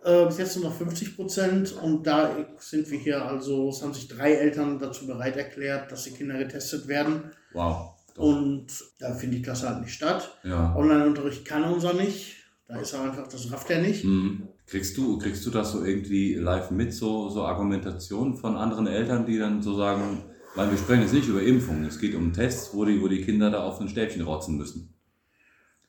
Äh, 0.05 0.27
bis 0.27 0.37
jetzt 0.39 0.57
nur 0.57 0.67
noch 0.67 0.77
50 0.77 1.17
Prozent 1.17 1.73
und 1.83 2.07
da 2.07 2.37
sind 2.59 2.91
wir 2.91 2.99
hier, 2.99 3.25
also 3.25 3.71
es 3.71 3.83
haben 3.83 3.95
sich 3.95 4.07
drei 4.07 4.35
Eltern 4.35 4.79
dazu 4.79 5.07
bereit 5.07 5.37
erklärt, 5.37 5.91
dass 5.91 6.05
die 6.05 6.11
Kinder 6.13 6.37
getestet 6.37 6.87
werden 6.89 7.31
Wow. 7.55 7.95
Doch. 8.15 8.23
und 8.23 8.67
da 8.99 9.15
findet 9.15 9.39
die 9.39 9.43
Klasse 9.43 9.69
halt 9.69 9.81
nicht 9.81 9.95
statt. 9.95 10.39
ja. 10.45 10.75
Online-Unterricht 10.77 11.45
kann 11.47 11.65
unser 11.65 11.95
nicht, 11.95 12.37
da 12.69 12.79
ist 12.81 12.93
er 12.93 13.03
einfach, 13.03 13.27
das 13.29 13.51
rafft 13.51 13.71
er 13.71 13.81
nicht. 13.81 14.05
Mhm. 14.05 14.49
Kriegst 14.67 14.97
du, 14.99 15.19
kriegst 15.19 15.45
du 15.47 15.51
das 15.51 15.73
so 15.73 15.85
irgendwie 15.85 16.35
live 16.35 16.71
mit, 16.71 16.93
so, 16.93 17.29
so 17.31 17.45
Argumentationen 17.45 18.37
von 18.37 18.57
anderen 18.57 18.87
Eltern, 18.87 19.25
die 19.27 19.39
dann 19.39 19.63
so 19.63 19.75
sagen, 19.75 20.23
weil 20.55 20.71
wir 20.71 20.79
sprechen 20.79 21.03
jetzt 21.03 21.15
nicht 21.15 21.29
über 21.29 21.43
Impfungen, 21.43 21.85
es 21.87 21.99
geht 21.99 22.15
um 22.15 22.33
Tests, 22.33 22.75
wo 22.75 22.85
die, 22.85 23.01
wo 23.03 23.09
die 23.09 23.23
Kinder 23.23 23.51
da 23.51 23.63
auf 23.65 23.81
ein 23.81 23.89
Stäbchen 23.89 24.23
rotzen 24.23 24.57
müssen. 24.59 24.95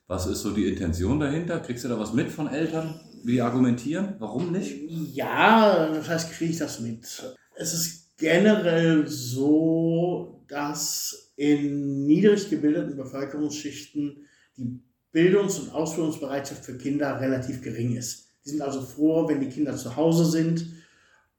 Was 0.08 0.26
ist 0.26 0.40
so 0.42 0.52
die 0.52 0.66
Intention 0.68 1.20
dahinter? 1.20 1.60
Kriegst 1.60 1.84
du 1.84 1.88
da 1.88 1.98
was 1.98 2.12
mit 2.12 2.30
von 2.30 2.48
Eltern, 2.48 3.00
wie 3.26 3.40
argumentieren? 3.40 4.14
Warum 4.18 4.52
nicht? 4.52 4.74
Ja, 5.12 5.88
das 5.92 6.08
heißt, 6.08 6.32
kriege 6.32 6.52
ich 6.52 6.58
das 6.58 6.80
mit. 6.80 7.22
Es 7.56 7.74
ist 7.74 8.16
generell 8.16 9.06
so, 9.08 10.44
dass 10.48 11.32
in 11.36 12.06
niedrig 12.06 12.48
gebildeten 12.48 12.96
Bevölkerungsschichten 12.96 14.26
die 14.56 14.80
Bildungs- 15.12 15.58
und 15.58 15.72
Ausbildungsbereitschaft 15.72 16.64
für 16.64 16.78
Kinder 16.78 17.20
relativ 17.20 17.62
gering 17.62 17.96
ist. 17.96 18.28
Die 18.44 18.50
sind 18.50 18.62
also 18.62 18.80
froh, 18.80 19.28
wenn 19.28 19.40
die 19.40 19.48
Kinder 19.48 19.76
zu 19.76 19.96
Hause 19.96 20.24
sind 20.24 20.66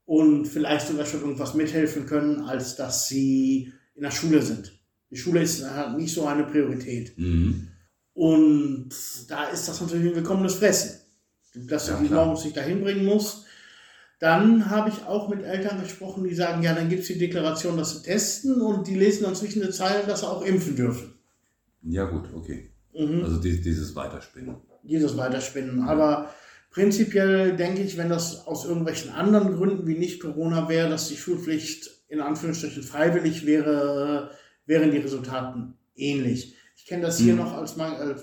und 0.05 0.45
vielleicht 0.45 0.87
sogar 0.87 1.05
schon 1.05 1.21
irgendwas 1.21 1.53
mithelfen 1.53 2.05
können, 2.05 2.41
als 2.41 2.75
dass 2.75 3.07
sie 3.07 3.71
in 3.95 4.03
der 4.03 4.11
Schule 4.11 4.41
sind. 4.41 4.73
Die 5.09 5.17
Schule 5.17 5.41
ist 5.41 5.63
hat 5.63 5.97
nicht 5.97 6.13
so 6.13 6.25
eine 6.27 6.43
Priorität. 6.43 7.17
Mhm. 7.17 7.69
Und 8.13 8.89
da 9.29 9.45
ist 9.45 9.67
das 9.67 9.79
natürlich 9.79 10.09
ein 10.09 10.15
willkommenes 10.15 10.55
Fressen. 10.55 11.06
Dass 11.67 11.85
du 11.87 11.93
Ja, 11.93 11.99
die 11.99 12.09
morgens 12.09 12.43
nicht 12.43 12.57
dahin 12.57 12.81
bringen 12.81 13.05
musst. 13.05 13.45
Dann 14.19 14.69
habe 14.69 14.89
ich 14.89 15.05
auch 15.05 15.29
mit 15.29 15.43
Eltern 15.43 15.79
gesprochen, 15.81 16.23
die 16.23 16.33
sagen, 16.33 16.63
ja, 16.63 16.73
dann 16.73 16.89
gibt 16.89 17.01
es 17.03 17.07
die 17.07 17.19
Deklaration, 17.19 17.77
dass 17.77 17.91
sie 17.97 18.03
testen 18.03 18.61
und 18.61 18.87
die 18.87 18.95
lesen 18.95 19.23
dann 19.23 19.35
zwischen 19.35 19.61
den 19.61 19.71
Zeilen, 19.71 20.07
dass 20.07 20.21
sie 20.21 20.27
auch 20.29 20.41
impfen 20.43 20.75
dürfen. 20.75 21.13
Ja, 21.83 22.05
gut, 22.05 22.25
okay. 22.33 22.71
Mhm. 22.97 23.23
Also 23.23 23.37
die, 23.39 23.61
dieses 23.61 23.95
Weiterspinnen. 23.95 24.55
Dieses 24.81 25.15
Weiterspinnen. 25.17 25.81
Aber 25.87 26.33
prinzipiell 26.71 27.55
denke 27.55 27.81
ich, 27.81 27.95
wenn 27.97 28.09
das 28.09 28.47
aus 28.47 28.65
irgendwelchen 28.65 29.11
anderen 29.11 29.55
Gründen 29.55 29.85
wie 29.85 29.97
nicht 29.97 30.19
Corona 30.19 30.67
wäre, 30.67 30.89
dass 30.89 31.09
die 31.09 31.17
Schulpflicht 31.17 31.91
in 32.09 32.19
Anführungsstrichen 32.19 32.81
freiwillig 32.83 33.45
wäre, 33.45 34.31
wären 34.65 34.91
die 34.91 34.97
Resultaten 34.97 35.75
ähnlich. 35.95 36.55
Ich 36.75 36.85
kenne 36.85 37.03
das 37.03 37.19
hier 37.19 37.33
Mhm. 37.33 37.39
noch, 37.39 37.53
als 37.53 37.75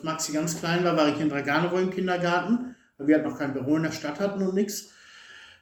Maxi 0.02 0.32
ganz 0.32 0.58
klein 0.58 0.82
war, 0.84 0.96
war 0.96 1.08
ich 1.14 1.20
in 1.20 1.28
Draganovo 1.28 1.78
im 1.78 1.90
Kindergarten. 1.90 2.73
Weil 2.98 3.06
wir 3.08 3.16
halt 3.16 3.26
noch 3.26 3.38
kein 3.38 3.52
Büro 3.52 3.76
in 3.76 3.82
der 3.84 3.92
Stadt 3.92 4.20
hatten 4.20 4.42
und 4.46 4.54
nichts. 4.54 4.90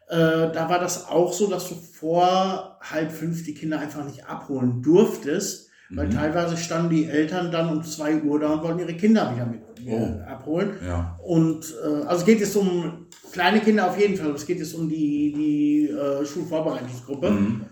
Äh, 0.09 0.17
da 0.53 0.69
war 0.69 0.79
das 0.79 1.09
auch 1.09 1.33
so, 1.33 1.49
dass 1.49 1.69
du 1.69 1.75
vor 1.75 2.79
halb 2.83 3.11
fünf 3.13 3.45
die 3.45 3.55
Kinder 3.55 3.79
einfach 3.79 4.05
nicht 4.05 4.27
abholen 4.27 4.83
durftest, 4.83 5.69
weil 5.91 6.09
Mhm. 6.09 6.13
teilweise 6.15 6.57
standen 6.57 6.91
die 6.91 7.07
Eltern 7.07 7.51
dann 7.53 7.69
um 7.71 7.83
zwei 7.85 8.17
Uhr 8.23 8.39
da 8.41 8.53
und 8.55 8.63
wollten 8.63 8.81
ihre 8.81 8.95
Kinder 8.95 9.33
wieder 9.35 9.47
mit 9.47 9.61
Oh. 9.89 10.21
abholen. 10.29 10.75
Ja. 10.87 11.19
Und 11.25 11.75
äh, 11.85 12.05
also 12.05 12.25
geht 12.25 12.41
es 12.41 12.55
um 12.55 13.07
kleine 13.33 13.61
Kinder 13.61 13.89
auf 13.89 13.99
jeden 13.99 14.17
Fall, 14.17 14.31
es 14.31 14.47
geht 14.47 14.59
jetzt 14.59 14.75
um 14.75 14.89
die, 14.89 15.33
die 15.33 15.89
äh, 15.89 16.25
Schulvorbereitungsgruppe, 16.25 17.31
Mhm. 17.31 17.65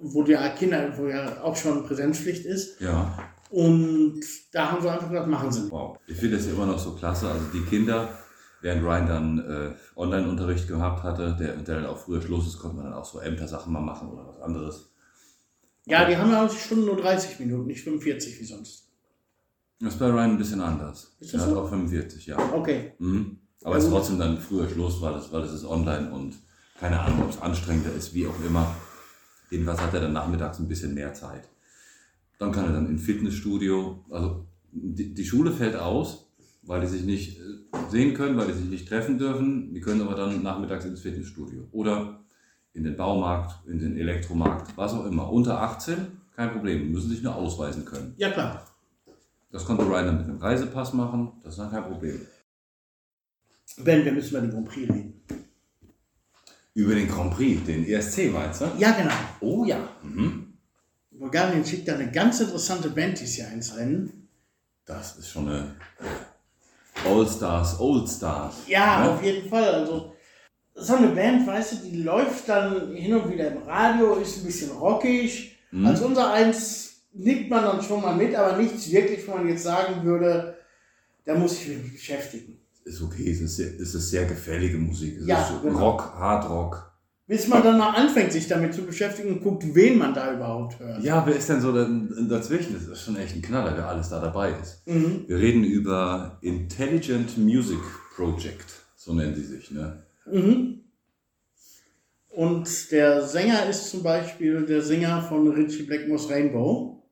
wo 0.00 0.22
die 0.22 0.36
Kinder, 0.58 0.92
wo 0.96 1.08
ja 1.08 1.42
auch 1.42 1.56
schon 1.56 1.84
Präsenzpflicht 1.84 2.46
ist. 2.46 2.80
Ja. 2.80 3.18
Und 3.50 4.20
da 4.52 4.70
haben 4.72 4.82
sie 4.82 4.88
einfach 4.90 5.08
gesagt, 5.08 5.26
machen 5.28 5.50
sie. 5.50 5.70
Wow. 5.70 5.98
Ich 6.06 6.16
finde 6.16 6.36
das 6.36 6.46
immer 6.46 6.66
noch 6.66 6.78
so 6.78 6.92
klasse. 6.92 7.28
Also 7.28 7.44
die 7.52 7.62
Kinder, 7.62 8.08
während 8.60 8.82
Ryan 8.82 9.06
dann 9.06 9.38
äh, 9.38 9.74
Online-Unterricht 9.96 10.68
gehabt 10.68 11.02
hatte, 11.02 11.36
der, 11.38 11.56
der 11.56 11.76
dann 11.76 11.86
auch 11.86 11.98
früher 11.98 12.20
Schluss 12.22 12.46
ist, 12.46 12.58
konnte 12.58 12.76
man 12.76 12.86
dann 12.86 12.94
auch 12.94 13.04
so 13.04 13.20
Ämter-Sachen 13.20 13.72
mal 13.72 13.80
machen 13.80 14.08
oder 14.10 14.26
was 14.28 14.40
anderes. 14.40 14.90
Ja, 15.86 16.04
die 16.04 16.16
haben 16.16 16.30
ja 16.30 16.44
auch 16.44 16.50
die 16.50 16.58
Stunden 16.58 16.84
nur 16.86 16.96
30 16.96 17.40
Minuten, 17.40 17.66
nicht 17.66 17.82
45 17.82 18.40
wie 18.40 18.44
sonst. 18.44 18.88
Das 19.80 19.94
ist 19.94 19.98
bei 20.00 20.06
Ryan 20.10 20.32
ein 20.32 20.38
bisschen 20.38 20.60
anders. 20.60 21.16
Ist 21.20 21.32
das 21.34 21.40
er 21.42 21.46
hat 21.46 21.54
so? 21.54 21.60
auch 21.62 21.68
45, 21.70 22.26
ja. 22.26 22.36
Okay. 22.52 22.92
Mhm. 22.98 23.38
Aber 23.62 23.72
Ja, 23.72 23.78
es 23.78 23.84
ist 23.84 23.90
gut. 23.90 23.98
trotzdem 23.98 24.18
dann 24.18 24.38
früher 24.38 24.68
Schluss, 24.68 25.00
weil 25.00 25.14
es, 25.14 25.32
weil 25.32 25.44
ist 25.44 25.64
online 25.64 26.10
und 26.10 26.34
keine 26.78 27.00
Ahnung, 27.00 27.22
ob 27.24 27.30
es 27.30 27.40
anstrengender 27.40 27.92
ist, 27.92 28.12
wie 28.14 28.26
auch 28.26 28.44
immer. 28.44 28.74
Jedenfalls 29.50 29.80
hat 29.80 29.94
er 29.94 30.00
dann 30.00 30.12
nachmittags 30.12 30.58
ein 30.58 30.68
bisschen 30.68 30.94
mehr 30.94 31.14
Zeit. 31.14 31.48
Dann 32.38 32.52
kann 32.52 32.66
er 32.66 32.72
dann 32.72 32.88
ins 32.88 33.02
Fitnessstudio. 33.02 34.04
Also 34.10 34.46
die, 34.72 35.14
die 35.14 35.24
Schule 35.24 35.50
fällt 35.52 35.74
aus, 35.76 36.27
weil 36.68 36.82
die 36.82 36.86
sich 36.86 37.02
nicht 37.02 37.40
äh, 37.40 37.42
sehen 37.88 38.14
können, 38.14 38.36
weil 38.36 38.46
die 38.46 38.52
sich 38.52 38.68
nicht 38.68 38.88
treffen 38.88 39.18
dürfen. 39.18 39.72
Die 39.72 39.80
können 39.80 40.02
aber 40.02 40.14
dann 40.14 40.42
nachmittags 40.42 40.84
ins 40.84 41.00
Fitnessstudio. 41.00 41.66
Oder 41.72 42.20
in 42.74 42.84
den 42.84 42.94
Baumarkt, 42.94 43.66
in 43.66 43.78
den 43.78 43.96
Elektromarkt, 43.96 44.76
was 44.76 44.92
auch 44.92 45.06
immer. 45.06 45.32
Unter 45.32 45.60
18, 45.62 45.96
kein 46.36 46.52
Problem, 46.52 46.92
müssen 46.92 47.08
sich 47.08 47.22
nur 47.22 47.34
ausweisen 47.34 47.86
können. 47.86 48.14
Ja, 48.18 48.30
klar. 48.30 48.64
Das 49.50 49.64
konnte 49.64 49.84
Ryan 49.84 50.06
dann 50.06 50.16
mit 50.18 50.26
einem 50.26 50.38
Reisepass 50.38 50.92
machen, 50.92 51.32
das 51.42 51.54
ist 51.54 51.58
dann 51.58 51.70
kein 51.70 51.84
Problem. 51.84 52.20
Ben, 53.78 54.04
wir 54.04 54.12
müssen 54.12 54.30
über 54.30 54.40
den 54.42 54.50
Grand 54.50 54.68
Prix 54.68 54.90
reden. 54.90 55.22
Über 56.74 56.94
den 56.94 57.08
Grand 57.08 57.32
Prix, 57.32 57.64
den 57.64 57.86
ESC 57.86 58.30
meinst 58.30 58.60
du? 58.60 58.66
Ja, 58.78 58.92
genau. 58.92 59.14
Oh 59.40 59.64
ja. 59.64 59.88
Mhm. 60.02 60.52
Bulgarien 61.10 61.64
schickt 61.64 61.88
da 61.88 61.94
eine 61.94 62.12
ganz 62.12 62.40
interessante 62.40 62.90
Band 62.90 63.18
dieses 63.18 63.38
Jahr 63.38 63.50
ins 63.52 63.74
Rennen. 63.74 64.28
Das 64.84 65.16
ist 65.16 65.30
schon 65.30 65.48
eine 65.48 65.74
All 67.06 67.26
Stars, 67.28 67.78
Old 67.80 68.08
Stars. 68.08 68.54
Ja, 68.66 69.04
Ne? 69.04 69.10
auf 69.12 69.22
jeden 69.22 69.48
Fall. 69.48 69.64
Also, 69.74 70.12
so 70.74 70.94
eine 70.96 71.08
Band, 71.08 71.46
weißt 71.46 71.72
du, 71.72 71.76
die 71.88 72.02
läuft 72.02 72.48
dann 72.48 72.94
hin 72.94 73.14
und 73.14 73.30
wieder 73.32 73.50
im 73.52 73.62
Radio, 73.62 74.14
ist 74.14 74.38
ein 74.38 74.44
bisschen 74.44 74.70
rockig. 74.72 75.56
Mhm. 75.70 75.86
Als 75.86 76.00
unser 76.02 76.32
eins 76.32 77.02
nickt 77.12 77.50
man 77.50 77.64
dann 77.64 77.82
schon 77.82 78.00
mal 78.00 78.14
mit, 78.14 78.34
aber 78.34 78.56
nichts 78.56 78.90
wirklich, 78.90 79.26
wo 79.26 79.32
man 79.34 79.48
jetzt 79.48 79.64
sagen 79.64 80.04
würde, 80.04 80.56
da 81.24 81.34
muss 81.34 81.60
ich 81.60 81.68
mich 81.68 81.92
beschäftigen. 81.92 82.58
Ist 82.84 83.02
okay, 83.02 83.30
es 83.30 83.40
ist, 83.40 83.56
sehr, 83.56 83.68
es 83.80 83.94
ist 83.94 84.10
sehr 84.10 84.24
gefällige 84.24 84.78
Musik. 84.78 85.18
Es 85.20 85.26
Ja, 85.26 85.42
ist 85.42 85.48
so 85.50 85.60
genau. 85.60 85.78
Rock, 85.90 86.14
Hard 86.14 86.48
Rock. 86.48 86.87
Bis 87.28 87.46
man 87.46 87.62
dann 87.62 87.76
mal 87.78 87.90
anfängt, 87.90 88.32
sich 88.32 88.48
damit 88.48 88.72
zu 88.72 88.82
beschäftigen 88.86 89.28
und 89.34 89.42
guckt, 89.42 89.62
wen 89.74 89.98
man 89.98 90.14
da 90.14 90.34
überhaupt 90.34 90.78
hört. 90.80 91.02
Ja, 91.04 91.24
wer 91.26 91.36
ist 91.36 91.46
denn 91.50 91.60
so 91.60 91.72
da- 91.72 91.86
dazwischen? 92.26 92.72
Das 92.72 92.84
ist 92.84 93.02
schon 93.02 93.16
echt 93.16 93.36
ein 93.36 93.42
Knaller, 93.42 93.76
wer 93.76 93.86
alles 93.86 94.08
da 94.08 94.18
dabei 94.18 94.54
ist. 94.60 94.82
Mhm. 94.86 95.24
Wir 95.26 95.36
reden 95.38 95.62
über 95.62 96.38
Intelligent 96.40 97.36
Music 97.36 97.78
Project, 98.16 98.64
so 98.96 99.12
nennen 99.12 99.34
sie 99.34 99.44
sich. 99.44 99.70
Ne? 99.70 100.02
Mhm. 100.24 100.80
Und 102.30 102.92
der 102.92 103.20
Sänger 103.26 103.66
ist 103.68 103.90
zum 103.90 104.02
Beispiel 104.02 104.64
der 104.64 104.80
Sänger 104.80 105.20
von 105.22 105.48
Richie 105.48 105.82
Blackmore's 105.82 106.30
Rainbow, 106.30 107.02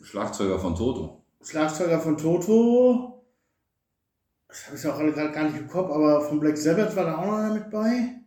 Schlagzeuger 0.00 0.60
von 0.60 0.76
Toto. 0.76 1.24
Schlagzeuger 1.42 1.98
von 1.98 2.16
Toto. 2.16 3.24
Das 4.48 4.66
habe 4.68 4.76
ich 4.76 4.86
auch 4.86 4.98
alle 4.98 5.12
gerade 5.12 5.32
gar 5.32 5.44
nicht 5.44 5.58
im 5.58 5.66
Kopf, 5.66 5.90
aber 5.90 6.20
von 6.20 6.38
Black 6.38 6.56
Sabbath 6.56 6.94
war 6.94 7.04
da 7.04 7.18
auch 7.18 7.26
noch 7.26 7.32
einer 7.38 7.54
mit 7.54 7.68
bei. 7.70 8.20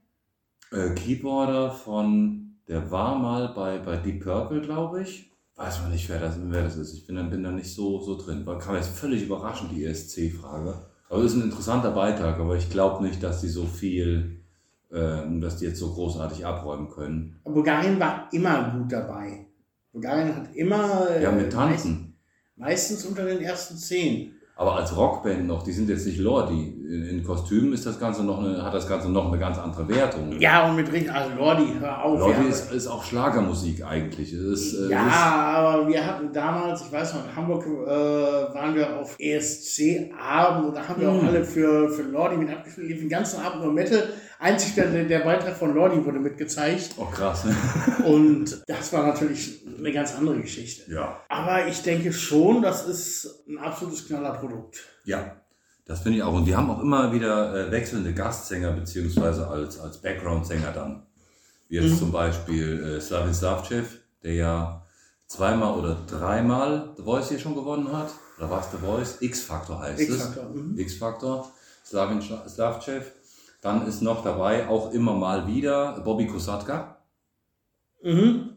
Äh, 0.72 0.90
Keyboarder 0.94 1.72
von, 1.72 2.56
der 2.68 2.92
war 2.92 3.18
mal 3.18 3.50
bei, 3.50 3.80
bei 3.80 3.98
Deep 3.98 4.24
Purple, 4.24 4.62
glaube 4.62 5.02
ich. 5.02 5.32
Weiß 5.56 5.82
man 5.82 5.92
nicht, 5.92 6.08
wer 6.10 6.20
das, 6.20 6.36
wer 6.42 6.64
das 6.64 6.78
ist. 6.78 6.94
Ich 6.94 7.06
bin, 7.06 7.16
da- 7.16 7.24
bin 7.24 7.44
da 7.44 7.52
nicht 7.52 7.74
so, 7.74 8.00
so 8.02 8.18
drin. 8.18 8.46
War, 8.46 8.60
kam 8.60 8.76
jetzt 8.76 8.90
völlig 8.90 9.24
überraschend, 9.24 9.72
die 9.72 9.84
ESC-Frage. 9.86 10.74
Aber 11.10 11.20
es 11.24 11.34
ist 11.34 11.38
ein 11.38 11.44
interessanter 11.46 11.92
Beitrag, 11.92 12.40
aber 12.40 12.56
ich 12.56 12.70
glaube 12.70 13.04
nicht, 13.04 13.22
dass 13.24 13.42
die 13.42 13.48
so 13.50 13.66
viel, 13.66 14.42
äh, 14.92 15.40
dass 15.42 15.58
die 15.58 15.66
jetzt 15.66 15.80
so 15.80 15.92
großartig 15.94 16.46
abräumen 16.46 16.88
können. 16.90 17.40
Aber 17.44 17.56
Bulgarien 17.56 18.00
war 18.00 18.30
immer 18.32 18.72
gut 18.78 18.92
dabei. 18.92 19.48
Bulgarien 19.92 20.36
hat 20.36 20.56
immer 20.56 21.10
Ja, 21.20 21.32
äh, 21.32 21.36
mit 21.36 21.52
Tanzen. 21.52 22.16
meistens 22.56 23.04
unter 23.06 23.26
den 23.26 23.42
ersten 23.42 23.76
zehn. 23.76 24.34
Aber 24.60 24.76
als 24.76 24.94
Rockband 24.94 25.48
noch, 25.48 25.64
die 25.64 25.72
sind 25.72 25.88
jetzt 25.88 26.06
nicht 26.06 26.20
Lordi. 26.20 26.76
In, 26.90 27.06
in 27.06 27.24
Kostümen 27.24 27.72
ist 27.72 27.86
das 27.86 27.98
Ganze 27.98 28.26
noch 28.26 28.40
eine, 28.40 28.62
hat 28.62 28.74
das 28.74 28.90
Ganze 28.90 29.10
noch 29.10 29.30
eine 29.32 29.40
ganz 29.40 29.58
andere 29.58 29.88
Wertung. 29.88 30.34
Ja, 30.38 30.68
und 30.68 30.76
mit 30.76 30.92
richtig, 30.92 31.10
also 31.14 31.34
Lordi, 31.38 31.64
hör 31.80 32.04
auf. 32.04 32.20
Lordi 32.20 32.42
ja. 32.44 32.50
ist, 32.50 32.70
ist 32.74 32.88
auch 32.88 33.02
Schlagermusik 33.02 33.86
eigentlich. 33.86 34.34
Ist, 34.34 34.74
äh, 34.74 34.92
Ja, 34.92 35.08
ist, 35.08 35.16
aber 35.16 35.88
wir 35.88 36.06
hatten 36.06 36.34
damals, 36.34 36.82
ich 36.82 36.92
weiß 36.92 37.14
noch, 37.14 37.24
in 37.30 37.36
Hamburg 37.38 37.66
äh, 37.66 37.90
waren 38.54 38.76
wir 38.76 39.00
auf 39.00 39.16
ESC-Abend 39.18 40.68
und 40.68 40.76
da 40.76 40.90
haben 40.90 41.00
wir 41.02 41.10
auch 41.10 41.22
Hm. 41.22 41.28
alle 41.30 41.46
für, 41.46 41.88
für 41.90 42.02
Lordi 42.04 42.36
mit 42.36 42.50
abgespielt, 42.50 43.00
den 43.00 43.08
ganzen 43.08 43.40
Abend 43.42 43.64
nur 43.64 43.72
Metal. 43.72 44.10
Einzig 44.40 44.76
der, 44.76 45.04
der 45.04 45.20
Beitrag 45.20 45.58
von 45.58 45.76
Lordi 45.76 46.04
wurde 46.06 46.20
mitgezeigt 46.20 46.92
oh 46.98 47.06
krass. 47.06 47.44
und 48.06 48.62
das 48.68 48.94
war 48.94 49.06
natürlich 49.06 49.62
eine 49.78 49.92
ganz 49.92 50.16
andere 50.16 50.40
Geschichte. 50.40 50.90
ja. 50.92 51.20
Aber 51.28 51.68
ich 51.68 51.82
denke 51.82 52.14
schon, 52.14 52.62
das 52.62 52.88
ist 52.88 53.44
ein 53.50 53.58
absolutes 53.58 54.08
Knallerprodukt. 54.08 54.80
Ja, 55.04 55.36
das 55.86 56.02
finde 56.02 56.20
ich 56.20 56.24
auch. 56.24 56.34
Und 56.34 56.46
die 56.46 56.56
haben 56.56 56.70
auch 56.70 56.82
immer 56.82 57.12
wieder 57.12 57.68
äh, 57.68 57.72
wechselnde 57.72 58.14
Gastsänger 58.14 58.72
beziehungsweise 58.72 59.48
als, 59.48 59.78
als 59.80 59.98
Background-Sänger 60.02 60.72
dann. 60.72 61.04
Wie 61.68 61.76
jetzt 61.76 61.94
Mhm. 61.96 61.98
zum 62.00 62.12
Beispiel 62.14 62.82
äh, 62.98 63.02
Slavin 63.02 63.34
Slavcev, 63.34 63.88
der 64.24 64.34
ja 64.36 64.86
zweimal 65.28 65.78
oder 65.78 65.98
dreimal 66.08 66.94
The 66.98 67.04
Voice 67.04 67.30
hier 67.30 67.40
schon 67.40 67.56
gewonnen 67.56 67.92
hat. 67.92 68.10
Oder 68.38 68.50
war 68.50 68.62
es 68.62 68.68
The 68.72 68.78
Voice? 68.78 69.18
X-Factor 69.22 69.80
heißt 69.82 70.00
X-Factor, 70.00 70.50
mhm. 70.50 70.74
es. 70.76 70.80
X-Factor, 70.80 71.52
Slavin 71.86 72.22
Schla- 72.22 72.48
Slavcev. 72.48 73.04
Dann 73.62 73.86
ist 73.88 74.02
noch 74.02 74.24
dabei, 74.24 74.68
auch 74.70 74.92
immer 74.94 75.14
mal 75.14 75.48
wieder, 75.48 76.00
Bobby 76.02 76.28
Kosatka. 76.28 76.98
Mhm. 78.04 78.52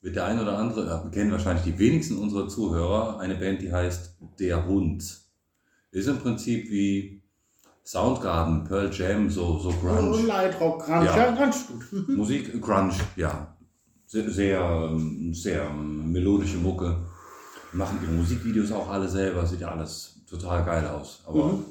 Wird 0.00 0.16
der 0.16 0.24
ein 0.26 0.40
oder 0.40 0.56
andere, 0.58 1.08
kennen 1.12 1.32
wahrscheinlich 1.32 1.64
die 1.64 1.78
wenigsten 1.78 2.16
unserer 2.18 2.48
Zuhörer, 2.48 3.18
eine 3.18 3.34
Band, 3.34 3.60
die 3.60 3.72
heißt 3.72 4.16
Der 4.38 4.66
Hund. 4.66 5.20
Ist 5.90 6.06
im 6.08 6.18
Prinzip 6.18 6.70
wie 6.70 7.22
Soundgarden, 7.84 8.64
Pearl 8.64 8.90
Jam, 8.92 9.30
so, 9.30 9.58
so 9.58 9.70
Grunge. 9.70 10.22
Lightrock, 10.26 10.84
Grunge, 10.84 11.04
Ja. 11.06 11.16
ja. 11.16 11.30
ganz 11.32 11.66
gut. 11.68 12.08
Musik, 12.16 12.60
Grunge, 12.60 12.94
ja. 13.16 13.56
Sehr, 14.06 14.30
sehr, 14.30 14.60
ähm, 14.60 15.34
sehr 15.34 15.64
ähm, 15.66 16.12
melodische 16.12 16.58
Mucke. 16.58 16.96
Machen 17.72 17.98
ihre 18.02 18.12
Musikvideos 18.12 18.72
auch 18.72 18.88
alle 18.88 19.08
selber, 19.08 19.44
sieht 19.44 19.60
ja 19.60 19.68
alles 19.72 20.20
total 20.28 20.64
geil 20.64 20.86
aus. 20.86 21.22
Aber 21.26 21.44
Mhm. 21.46 21.64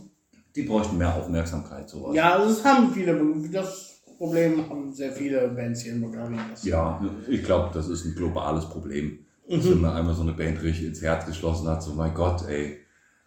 Die 0.55 0.63
bräuchten 0.63 0.97
mehr 0.97 1.13
Aufmerksamkeit, 1.15 1.89
sowas. 1.89 2.15
Ja, 2.15 2.37
das 2.37 2.63
haben 2.63 2.91
viele, 2.91 3.19
das 3.51 4.01
Problem 4.17 4.69
haben 4.69 4.93
sehr 4.93 5.11
viele 5.11 5.49
Bands 5.49 5.81
hier 5.81 5.93
in 5.93 6.01
Bulgarien. 6.01 6.39
Ja, 6.63 7.03
ich 7.27 7.43
glaube, 7.43 7.71
das 7.73 7.87
ist 7.87 8.05
ein 8.05 8.15
globales 8.15 8.65
Problem. 8.65 9.19
Dass 9.47 9.69
wenn 9.69 9.81
man 9.81 9.95
einmal 9.95 10.15
so 10.15 10.23
eine 10.23 10.33
Band 10.33 10.61
richtig 10.63 10.87
ins 10.87 11.01
Herz 11.01 11.25
geschlossen 11.25 11.67
hat, 11.67 11.83
so 11.83 11.93
mein 11.93 12.13
Gott, 12.13 12.47
ey, 12.47 12.79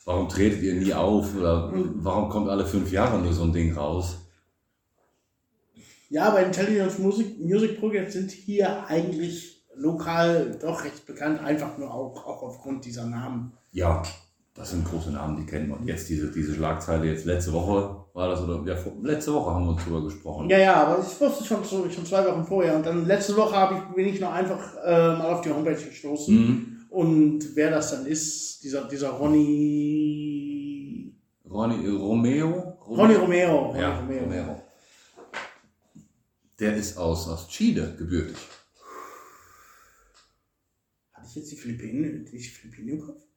warum 0.04 0.28
tretet 0.28 0.62
ihr 0.62 0.74
nie 0.74 0.92
auf? 0.92 1.36
Oder 1.36 1.72
warum 1.96 2.28
kommt 2.28 2.48
alle 2.48 2.66
fünf 2.66 2.90
Jahre 2.90 3.20
nur 3.20 3.32
so 3.32 3.44
ein 3.44 3.52
Ding 3.52 3.72
raus? 3.74 4.16
Ja, 6.08 6.24
aber 6.24 6.44
Intelligence 6.44 6.98
Music, 6.98 7.38
Music 7.38 7.78
Project 7.78 8.12
sind 8.12 8.30
hier 8.32 8.86
eigentlich 8.86 9.64
lokal 9.76 10.58
doch 10.60 10.82
recht 10.84 11.06
bekannt, 11.06 11.40
einfach 11.40 11.78
nur 11.78 11.92
auch, 11.92 12.26
auch 12.26 12.42
aufgrund 12.42 12.84
dieser 12.84 13.06
Namen. 13.06 13.52
Ja, 13.70 14.02
das 14.58 14.70
sind 14.70 14.84
große 14.84 15.12
Namen, 15.12 15.36
die 15.36 15.46
kennen 15.46 15.68
wir. 15.68 15.78
Und 15.78 15.86
jetzt 15.86 16.08
diese, 16.08 16.32
diese 16.32 16.52
Schlagzeile, 16.52 17.06
jetzt 17.06 17.24
letzte 17.24 17.52
Woche 17.52 18.04
war 18.12 18.28
das, 18.28 18.42
oder 18.42 18.60
ja, 18.66 18.76
letzte 19.02 19.32
Woche 19.32 19.54
haben 19.54 19.66
wir 19.66 19.70
uns 19.70 19.84
drüber 19.84 20.02
gesprochen. 20.02 20.50
Ja, 20.50 20.58
ja, 20.58 20.74
aber 20.74 21.00
ich 21.00 21.20
wusste 21.20 21.44
schon, 21.44 21.64
schon 21.64 22.04
zwei 22.04 22.26
Wochen 22.26 22.44
vorher. 22.44 22.74
Und 22.74 22.84
dann 22.84 23.06
letzte 23.06 23.36
Woche 23.36 23.54
habe 23.54 23.76
ich, 23.76 23.82
bin 23.94 24.08
ich 24.08 24.18
noch 24.20 24.32
einfach 24.32 24.74
äh, 24.84 25.16
mal 25.16 25.32
auf 25.32 25.42
die 25.42 25.50
Homepage 25.50 25.80
gestoßen. 25.80 26.34
Mhm. 26.34 26.86
Und 26.90 27.54
wer 27.54 27.70
das 27.70 27.92
dann 27.92 28.04
ist, 28.06 28.64
dieser, 28.64 28.88
dieser 28.88 29.10
Ronny. 29.10 31.14
Ronny, 31.48 31.86
äh, 31.86 31.90
Romeo? 31.90 32.78
Ronny 32.84 33.14
Romero. 33.14 33.66
Ronny 33.66 33.80
Ja, 33.80 34.00
Romero. 34.00 34.60
Der 36.58 36.74
ist 36.74 36.98
aus, 36.98 37.28
aus 37.28 37.46
Chile 37.46 37.94
gebürtig. 37.96 38.36
Hatte 41.12 41.28
ich 41.28 41.36
jetzt 41.36 41.52
die 41.52 41.56
Philippinen, 41.56 42.24
die 42.24 42.40
Philippinen 42.40 42.98
im 42.98 43.06
Kopf? 43.06 43.27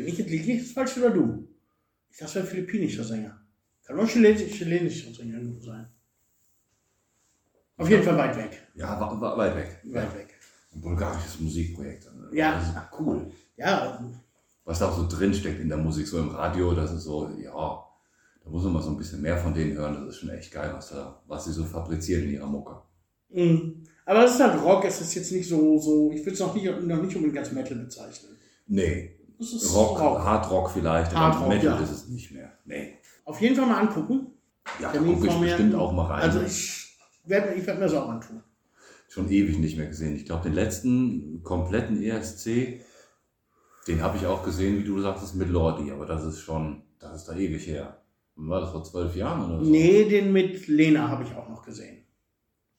Bin 0.00 0.08
ich 0.08 0.16
jetzt 0.16 0.30
liege 0.30 0.52
ich 0.52 0.72
falsch 0.72 0.96
oder 0.96 1.10
du? 1.10 1.46
Ich 2.10 2.16
dachte, 2.16 2.24
das 2.24 2.34
wäre 2.36 2.44
ein 2.46 2.50
philippinischer 2.50 3.04
Sänger. 3.04 3.38
Kann 3.84 4.00
auch 4.00 4.08
chilenisch, 4.08 4.50
chilenisch 4.50 5.06
irgendwo 5.18 5.60
sein. 5.60 5.88
Auf 7.76 7.90
jeden 7.90 8.02
Fall 8.02 8.16
weit 8.16 8.34
weg. 8.34 8.66
Ja, 8.74 8.98
war, 8.98 9.20
war 9.20 9.36
weit 9.36 9.56
weg. 9.56 9.82
Weit 9.84 10.16
weg. 10.16 10.34
Ein 10.72 10.80
bulgarisches 10.80 11.38
Musikprojekt. 11.38 12.06
Ja. 12.32 12.54
Das 12.54 12.68
ist 12.68 12.76
cool. 12.98 13.30
Ja, 13.58 14.02
Was 14.64 14.78
da 14.78 14.88
auch 14.88 14.96
so 14.96 15.06
drinsteckt 15.06 15.60
in 15.60 15.68
der 15.68 15.76
Musik, 15.76 16.06
so 16.06 16.18
im 16.18 16.30
Radio, 16.30 16.72
das 16.72 16.92
ist 16.92 17.02
so, 17.02 17.28
ja, 17.38 17.50
da 18.42 18.50
muss 18.50 18.64
man 18.64 18.72
mal 18.72 18.82
so 18.82 18.92
ein 18.92 18.96
bisschen 18.96 19.20
mehr 19.20 19.36
von 19.36 19.52
denen 19.52 19.76
hören. 19.76 20.06
Das 20.06 20.14
ist 20.14 20.20
schon 20.20 20.30
echt 20.30 20.50
geil, 20.50 20.70
was 20.72 20.88
da, 20.88 21.22
was 21.26 21.44
sie 21.44 21.52
so 21.52 21.64
fabrizieren 21.64 22.24
in 22.24 22.30
ihrer 22.30 22.46
Mucke. 22.46 22.80
mm. 23.28 23.84
aber 24.06 24.22
das 24.22 24.32
ist 24.32 24.40
halt 24.40 24.62
Rock, 24.62 24.86
es 24.86 25.02
ist 25.02 25.14
jetzt 25.14 25.32
nicht 25.32 25.46
so, 25.46 25.78
so 25.78 26.10
ich 26.10 26.20
würde 26.20 26.32
es 26.32 26.40
noch 26.40 26.54
nicht, 26.54 26.64
noch 26.64 27.02
nicht 27.02 27.14
unbedingt 27.14 27.36
als 27.36 27.52
Metal 27.52 27.76
bezeichnen. 27.76 28.38
Nee, 28.66 29.19
Ist 29.40 29.74
Rock, 29.74 29.98
Hard 29.98 30.50
Rock 30.50 30.70
vielleicht, 30.70 31.12
aber 31.12 31.20
Hard 31.20 31.40
Rock, 31.40 31.48
Metal 31.48 31.64
ja. 31.64 31.80
ist 31.80 31.90
es 31.90 32.08
nicht 32.08 32.30
mehr. 32.30 32.52
Nee. 32.66 32.98
Auf 33.24 33.40
jeden 33.40 33.56
Fall 33.56 33.66
mal 33.66 33.80
angucken. 33.80 34.26
Ja, 34.78 34.92
da 34.92 34.98
gucke 34.98 35.26
ich 35.26 35.40
bestimmt 35.40 35.74
auch 35.74 35.92
mal 35.92 36.06
rein. 36.06 36.22
Also 36.22 36.42
ich 36.42 36.98
werde 37.24 37.54
ich 37.54 37.66
werd 37.66 37.78
mir 37.78 37.86
das 37.86 37.94
auch 37.94 38.08
antun. 38.08 38.42
Schon 39.08 39.30
ewig 39.30 39.58
nicht 39.58 39.78
mehr 39.78 39.86
gesehen. 39.86 40.14
Ich 40.14 40.26
glaube, 40.26 40.44
den 40.44 40.52
letzten 40.52 41.42
kompletten 41.42 42.02
ESC, 42.02 42.82
den 43.88 44.02
habe 44.02 44.18
ich 44.18 44.26
auch 44.26 44.44
gesehen, 44.44 44.78
wie 44.78 44.84
du 44.84 45.00
sagtest, 45.00 45.34
mit 45.34 45.48
Lordi. 45.48 45.90
Aber 45.90 46.04
das 46.04 46.24
ist 46.24 46.40
schon, 46.40 46.82
das 46.98 47.16
ist 47.16 47.24
da 47.24 47.34
ewig 47.34 47.66
her. 47.66 48.02
War 48.36 48.60
das 48.60 48.70
vor 48.70 48.84
zwölf 48.84 49.16
Jahren 49.16 49.44
oder 49.44 49.64
so? 49.64 49.70
Nee, 49.70 50.04
den 50.04 50.32
mit 50.32 50.68
Lena 50.68 51.08
habe 51.08 51.24
ich 51.24 51.34
auch 51.34 51.48
noch 51.48 51.62
gesehen. 51.62 52.04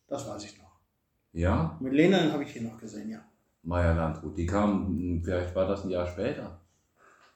Das 0.07 0.27
weiß 0.27 0.45
ich 0.45 0.57
noch. 0.59 0.79
Ja? 1.33 1.77
Mit 1.81 1.93
Lena 1.93 2.31
habe 2.31 2.43
ich 2.43 2.51
hier 2.51 2.61
noch 2.61 2.77
gesehen, 2.77 3.09
ja. 3.09 3.23
Maya 3.63 3.93
Landrut. 3.93 4.37
Die 4.37 4.45
kam, 4.45 5.21
vielleicht 5.23 5.55
war 5.55 5.67
das 5.67 5.83
ein 5.83 5.89
Jahr 5.89 6.07
später. 6.07 6.59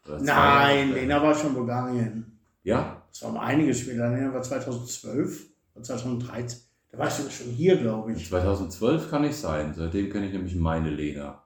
Nein, 0.07 0.89
später. 0.89 1.01
Lena 1.01 1.21
war 1.23 1.35
schon 1.35 1.53
Bulgarien. 1.53 2.39
Ja? 2.63 3.01
Das 3.09 3.23
war 3.23 3.29
um 3.31 3.37
einiges 3.37 3.79
später. 3.79 4.09
Lena 4.09 4.33
war 4.33 4.41
2012 4.41 5.45
oder 5.75 5.83
2013. 5.83 6.59
Da 6.91 6.97
warst 6.99 7.19
du 7.25 7.29
schon 7.29 7.47
hier, 7.51 7.77
glaube 7.77 8.13
ich. 8.13 8.27
2012 8.29 9.09
kann 9.09 9.21
nicht 9.23 9.35
sein. 9.35 9.73
Seitdem 9.75 10.09
kenne 10.11 10.27
ich 10.27 10.33
nämlich 10.33 10.55
meine 10.55 10.89
Lena. 10.89 11.43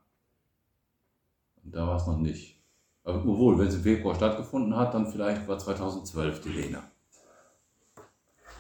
Und 1.64 1.76
da 1.76 1.88
war 1.88 1.98
es 1.98 2.08
noch 2.08 2.18
nicht. 2.18 2.60
Aber 3.04 3.20
obwohl, 3.20 3.58
wenn 3.58 3.68
es 3.68 3.76
im 3.76 3.82
Februar 3.84 4.16
stattgefunden 4.16 4.76
hat, 4.76 4.94
dann 4.94 5.08
vielleicht 5.12 5.48
war 5.48 5.58
2012 5.58 6.42
die 6.42 6.50
Lena. 6.50 6.84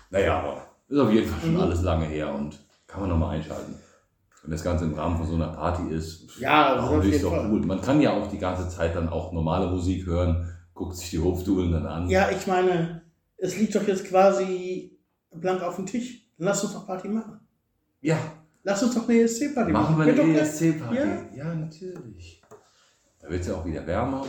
Naja, 0.09 0.39
aber 0.39 0.65
ist 0.87 0.97
auf 0.97 1.11
jeden 1.11 1.29
Fall 1.29 1.39
schon 1.41 1.53
Mhm. 1.53 1.59
alles 1.61 1.81
lange 1.83 2.05
her 2.05 2.33
und 2.33 2.59
kann 2.87 3.01
man 3.01 3.09
nochmal 3.11 3.35
einschalten. 3.35 3.75
Wenn 4.41 4.51
das 4.51 4.63
Ganze 4.63 4.85
im 4.85 4.93
Rahmen 4.93 5.17
von 5.17 5.27
so 5.27 5.35
einer 5.35 5.49
Party 5.49 5.93
ist, 5.93 6.39
Ja, 6.39 6.81
nicht 6.97 7.05
jeden 7.11 7.21
doch 7.23 7.31
Fall. 7.35 7.49
gut. 7.49 7.65
Man 7.65 7.81
kann 7.81 7.99
ja 8.01 8.13
auch 8.13 8.27
die 8.27 8.37
ganze 8.37 8.69
Zeit 8.69 8.95
dann 8.95 9.09
auch 9.09 9.31
normale 9.33 9.67
Musik 9.67 10.05
hören, 10.05 10.49
guckt 10.73 10.95
sich 10.95 11.09
die 11.09 11.19
Hofdulen 11.19 11.71
dann 11.73 11.85
an. 11.85 12.09
Ja, 12.09 12.29
ich 12.31 12.47
meine, 12.47 13.01
es 13.37 13.57
liegt 13.57 13.75
doch 13.75 13.85
jetzt 13.87 14.05
quasi 14.05 14.97
blank 15.31 15.61
auf 15.61 15.75
dem 15.75 15.85
Tisch. 15.85 16.25
Lass 16.37 16.63
uns 16.63 16.73
doch 16.73 16.87
Party 16.87 17.09
machen. 17.09 17.39
ja 18.01 18.17
Lass 18.63 18.83
uns 18.83 18.93
doch 18.95 19.07
eine 19.07 19.21
ESC-Party 19.21 19.71
Machen 19.71 19.97
wir 19.97 20.05
Wird 20.05 20.19
doch 20.19 20.23
eine. 20.23 20.39
ESC-Party? 20.39 20.95
Ja. 20.97 21.45
Ja. 21.45 21.55
natürlich. 21.55 22.41
Da 23.21 23.29
wird 23.29 23.41
es 23.41 23.47
ja 23.47 23.55
auch 23.55 23.65
wieder 23.65 23.85
wärmer. 23.87 24.25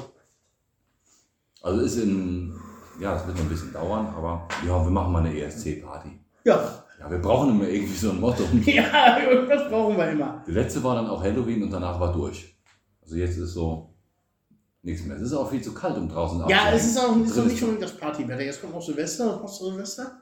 Also 1.63 1.81
ist 1.83 1.97
in, 1.97 2.55
ja, 3.01 3.17
es 3.17 3.27
wird 3.27 3.37
noch 3.37 3.45
ein 3.45 3.49
bisschen 3.49 3.73
dauern, 3.73 4.07
aber 4.17 4.49
ja, 4.67 4.83
wir 4.85 4.91
machen 4.91 5.13
mal 5.13 5.25
eine 5.25 5.37
ESC-Party. 5.39 6.19
Ja. 6.45 6.85
Ja, 7.01 7.11
wir 7.11 7.19
brauchen 7.19 7.51
immer 7.51 7.67
irgendwie 7.67 7.97
so 7.97 8.11
ein 8.11 8.21
Motto. 8.21 8.43
ja, 8.67 9.19
irgendwas 9.19 9.71
brauchen 9.71 9.97
wir 9.97 10.11
immer. 10.11 10.45
Die 10.47 10.53
letzte 10.53 10.85
war 10.85 10.97
dann 10.97 11.07
auch 11.09 11.23
Halloween 11.23 11.63
und 11.63 11.71
danach 11.71 11.99
war 11.99 12.13
durch. 12.13 12.55
Also 13.01 13.17
jetzt 13.17 13.39
ist 13.39 13.55
so 13.55 13.95
nichts 14.83 15.07
mehr. 15.07 15.17
Es 15.17 15.23
ist 15.23 15.33
auch 15.33 15.49
viel 15.51 15.63
zu 15.63 15.73
kalt, 15.73 15.97
um 15.97 16.11
draußen 16.11 16.41
Ja, 16.41 16.45
abzuhängen. 16.45 16.77
es 16.77 16.87
ist 16.87 16.99
auch 16.99 17.13
Drin 17.13 17.49
nicht 17.49 17.63
unbedingt 17.63 17.83
das 17.83 17.97
Partywetter. 17.97 18.43
Jetzt 18.43 18.61
kommt 18.61 18.75
auch 18.75 18.83
Silvester. 18.83 19.33
Was 19.33 19.41
machst 19.41 19.61
du 19.63 19.71
Silvester? 19.71 20.21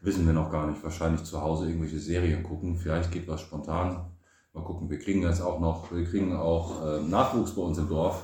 Wissen 0.00 0.26
wir 0.26 0.32
noch 0.32 0.50
gar 0.50 0.66
nicht. 0.70 0.82
Wahrscheinlich 0.82 1.22
zu 1.24 1.40
Hause 1.42 1.66
irgendwelche 1.66 1.98
Serien 1.98 2.42
gucken. 2.42 2.76
Vielleicht 2.78 3.12
geht 3.12 3.28
was 3.28 3.42
spontan. 3.42 4.10
Mal 4.54 4.64
gucken. 4.64 4.88
Wir 4.88 4.98
kriegen 4.98 5.22
jetzt 5.22 5.42
auch 5.42 5.60
noch, 5.60 5.92
wir 5.92 6.04
kriegen 6.04 6.34
auch 6.34 6.82
äh, 6.82 7.02
Nachwuchs 7.02 7.54
bei 7.54 7.60
uns 7.60 7.76
im 7.76 7.90
Dorf. 7.90 8.22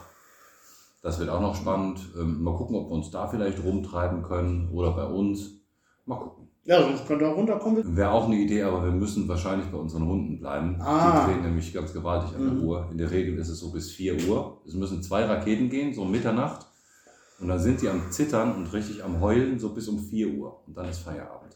Das 1.02 1.18
wird 1.18 1.28
auch 1.28 1.42
noch 1.42 1.54
spannend. 1.54 2.00
Ähm, 2.18 2.42
mal 2.42 2.57
gucken, 2.57 2.76
ob 2.76 2.88
wir 2.88 2.94
uns 2.94 3.11
da 3.11 3.26
vielleicht 3.28 3.62
rumtreiben 3.62 4.22
können 4.22 4.70
oder 4.70 4.92
bei 4.92 5.04
uns. 5.04 5.50
Mal 6.07 6.18
gucken. 6.18 6.48
Ja, 6.66 6.81
sonst 6.83 7.07
könnt 7.07 7.20
ihr 7.20 7.29
auch 7.29 7.37
runterkommen. 7.37 7.94
Wäre 7.96 8.11
auch 8.11 8.24
eine 8.27 8.37
Idee, 8.37 8.62
aber 8.62 8.83
wir 8.85 8.90
müssen 8.90 9.29
wahrscheinlich 9.29 9.68
bei 9.68 9.77
unseren 9.77 10.07
Hunden 10.07 10.38
bleiben. 10.40 10.81
Ah. 10.81 11.27
Die 11.27 11.33
drehen 11.33 11.42
nämlich 11.42 11.74
ganz 11.74 11.92
gewaltig 11.92 12.35
an 12.35 12.42
der 12.42 12.53
Mhm. 12.55 12.64
Uhr. 12.64 12.88
In 12.90 12.96
der 12.98 13.11
Regel 13.11 13.38
ist 13.38 13.48
es 13.50 13.59
so 13.61 13.70
bis 13.70 13.90
4 13.92 14.27
Uhr. 14.29 14.61
Es 14.66 14.72
müssen 14.72 15.03
zwei 15.03 15.24
Raketen 15.27 15.68
gehen, 15.68 15.92
so 15.92 16.03
um 16.03 16.11
Mitternacht. 16.11 16.66
Und 17.38 17.48
dann 17.48 17.59
sind 17.59 17.83
die 17.83 17.88
am 17.88 18.11
Zittern 18.11 18.55
und 18.57 18.72
richtig 18.72 19.05
am 19.05 19.20
Heulen, 19.20 19.59
so 19.59 19.74
bis 19.74 19.88
um 19.88 19.98
4 19.98 20.29
Uhr. 20.29 20.61
Und 20.66 20.74
dann 20.77 20.88
ist 20.88 21.00
Feierabend. 21.00 21.55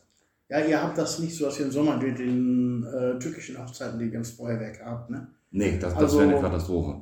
Ja, 0.51 0.61
ihr 0.61 0.83
habt 0.83 0.99
das 0.99 1.18
nicht 1.21 1.35
so, 1.35 1.47
dass 1.47 1.59
ihr 1.59 1.66
im 1.66 1.73
Sommer 1.73 1.97
mit 1.97 2.18
den 2.18 2.85
äh, 2.85 3.18
türkischen 3.18 3.59
Hochzeiten 3.59 3.99
die 3.99 4.11
ganz 4.11 4.31
Feuerwerk 4.33 4.81
habt, 4.85 5.09
ne? 5.11 5.29
Nee, 5.51 5.79
das, 5.79 5.94
das 5.94 6.03
Also- 6.03 6.18
wäre 6.21 6.31
eine 6.33 6.40
Katastrophe. 6.40 7.01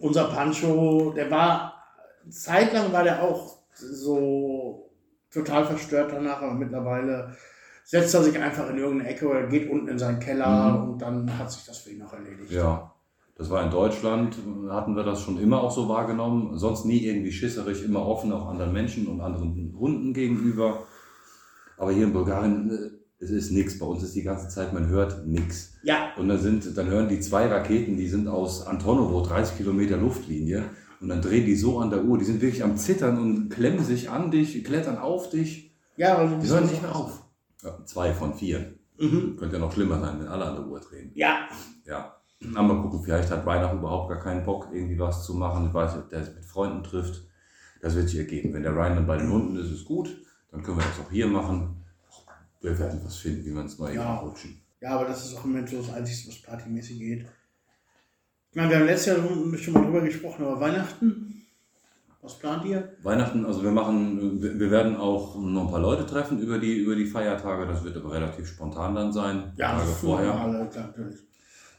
Unser 0.00 0.24
Pancho, 0.24 1.12
der 1.14 1.30
war, 1.30 1.74
zeitlang 2.30 2.90
war 2.92 3.04
der 3.04 3.22
auch 3.22 3.58
so 3.74 4.81
total 5.32 5.64
verstört 5.64 6.12
danach, 6.12 6.42
aber 6.42 6.54
mittlerweile 6.54 7.34
setzt 7.84 8.14
er 8.14 8.22
sich 8.22 8.38
einfach 8.38 8.68
in 8.70 8.78
irgendeine 8.78 9.10
Ecke 9.10 9.28
oder 9.28 9.46
geht 9.46 9.68
unten 9.70 9.88
in 9.88 9.98
seinen 9.98 10.20
Keller 10.20 10.78
Mhm. 10.78 10.90
und 10.92 11.02
dann 11.02 11.38
hat 11.38 11.50
sich 11.50 11.64
das 11.64 11.78
für 11.78 11.90
ihn 11.90 12.02
auch 12.02 12.12
erledigt. 12.12 12.50
Ja, 12.52 12.92
das 13.36 13.50
war 13.50 13.64
in 13.64 13.70
Deutschland, 13.70 14.36
hatten 14.68 14.94
wir 14.94 15.02
das 15.04 15.22
schon 15.22 15.38
immer 15.40 15.62
auch 15.62 15.70
so 15.72 15.88
wahrgenommen. 15.88 16.56
Sonst 16.58 16.84
nie 16.84 17.04
irgendwie 17.04 17.32
schisserig, 17.32 17.82
immer 17.84 18.06
offen 18.06 18.30
auch 18.32 18.48
anderen 18.48 18.72
Menschen 18.72 19.06
und 19.08 19.20
anderen 19.20 19.74
Hunden 19.78 20.12
gegenüber. 20.12 20.84
Aber 21.76 21.90
hier 21.92 22.04
in 22.04 22.12
Bulgarien, 22.12 22.70
äh, 22.70 23.24
es 23.24 23.30
ist 23.30 23.50
nichts. 23.50 23.78
Bei 23.78 23.86
uns 23.86 24.02
ist 24.02 24.14
die 24.14 24.22
ganze 24.22 24.48
Zeit, 24.48 24.72
man 24.72 24.88
hört 24.88 25.26
nichts. 25.26 25.74
Ja, 25.82 26.10
Und 26.16 26.28
dann, 26.28 26.38
sind, 26.38 26.76
dann 26.76 26.86
hören 26.88 27.08
die 27.08 27.20
zwei 27.20 27.46
Raketen, 27.46 27.96
die 27.96 28.06
sind 28.08 28.28
aus 28.28 28.66
Antonovo, 28.66 29.22
30 29.22 29.56
Kilometer 29.56 29.96
Luftlinie. 29.96 30.64
Und 31.02 31.08
dann 31.08 31.20
drehen 31.20 31.44
die 31.44 31.56
so 31.56 31.80
an 31.80 31.90
der 31.90 32.04
Uhr. 32.04 32.16
Die 32.18 32.24
sind 32.24 32.40
wirklich 32.40 32.62
am 32.62 32.76
Zittern 32.76 33.18
und 33.18 33.48
klemmen 33.50 33.84
sich 33.84 34.08
an 34.08 34.30
dich, 34.30 34.62
klettern 34.64 34.98
auf 34.98 35.30
dich. 35.30 35.74
ja, 35.96 36.16
also 36.16 36.36
Die 36.38 36.48
hören 36.48 36.66
nicht 36.66 36.80
mehr 36.80 36.94
auf. 36.94 37.24
Ja, 37.62 37.84
zwei 37.84 38.14
von 38.14 38.34
vier. 38.34 38.74
Mhm. 38.98 39.36
Könnte 39.36 39.56
ja 39.56 39.60
noch 39.60 39.72
schlimmer 39.72 39.98
sein, 40.00 40.20
wenn 40.20 40.28
alle 40.28 40.44
an 40.44 40.54
der 40.56 40.66
Uhr 40.66 40.78
drehen. 40.80 41.10
Ja, 41.14 41.48
Ja, 41.84 42.16
aber 42.54 42.62
mal 42.74 42.82
gucken, 42.82 43.02
vielleicht 43.04 43.30
hat 43.30 43.44
Weihnachten 43.46 43.78
überhaupt 43.78 44.08
gar 44.10 44.20
keinen 44.20 44.44
Bock, 44.44 44.68
irgendwie 44.72 44.98
was 44.98 45.24
zu 45.24 45.34
machen. 45.34 45.66
Ich 45.66 45.74
weiß 45.74 45.94
nicht, 45.94 46.04
ob 46.04 46.10
der 46.10 46.24
sich 46.24 46.34
mit 46.34 46.44
Freunden 46.44 46.82
trifft. 46.84 47.22
Das 47.80 47.94
wird 47.96 48.08
sich 48.08 48.18
ergeben. 48.18 48.52
Wenn 48.54 48.62
der 48.62 48.72
Ryan 48.74 48.94
dann 48.96 49.06
bei 49.06 49.16
den 49.16 49.30
Hunden 49.30 49.56
ist, 49.56 49.70
ist 49.72 49.84
gut. 49.84 50.16
Dann 50.52 50.62
können 50.62 50.76
wir 50.78 50.84
das 50.84 51.04
auch 51.04 51.10
hier 51.10 51.26
machen. 51.26 51.76
Wir 52.60 52.78
werden 52.78 53.00
was 53.04 53.16
finden, 53.16 53.44
wie 53.44 53.52
wir 53.52 53.60
ins 53.62 53.78
neue 53.78 53.96
Ja. 53.96 54.18
Rutschen. 54.18 54.60
ja, 54.80 54.90
aber 54.90 55.06
das 55.08 55.24
ist 55.26 55.36
auch 55.36 55.44
im 55.44 55.50
Moment 55.52 55.68
so 55.68 55.78
das 55.78 55.92
Einzige, 55.92 56.28
was 56.28 56.42
partymäßig 56.42 56.98
geht. 56.98 57.26
Ich 58.52 58.56
meine, 58.56 58.68
wir 58.68 58.78
haben 58.80 58.84
letztes 58.86 59.06
Jahr 59.06 59.16
schon 59.56 59.72
mal 59.72 59.82
drüber 59.82 60.02
gesprochen, 60.02 60.44
aber 60.44 60.60
Weihnachten, 60.60 61.42
was 62.20 62.38
plant 62.38 62.66
ihr? 62.66 62.92
Weihnachten, 63.02 63.46
also 63.46 63.62
wir 63.62 63.70
machen, 63.70 64.42
wir 64.42 64.70
werden 64.70 64.94
auch 64.96 65.34
noch 65.36 65.64
ein 65.64 65.70
paar 65.70 65.80
Leute 65.80 66.04
treffen 66.04 66.38
über 66.38 66.58
die, 66.58 66.74
über 66.74 66.94
die 66.94 67.06
Feiertage. 67.06 67.66
Das 67.66 67.82
wird 67.82 67.96
aber 67.96 68.12
relativ 68.12 68.46
spontan 68.46 68.94
dann 68.94 69.10
sein. 69.10 69.54
Tage 69.56 69.86
vorher. 69.86 70.34
Alle, 70.38 70.64
natürlich. 70.64 71.20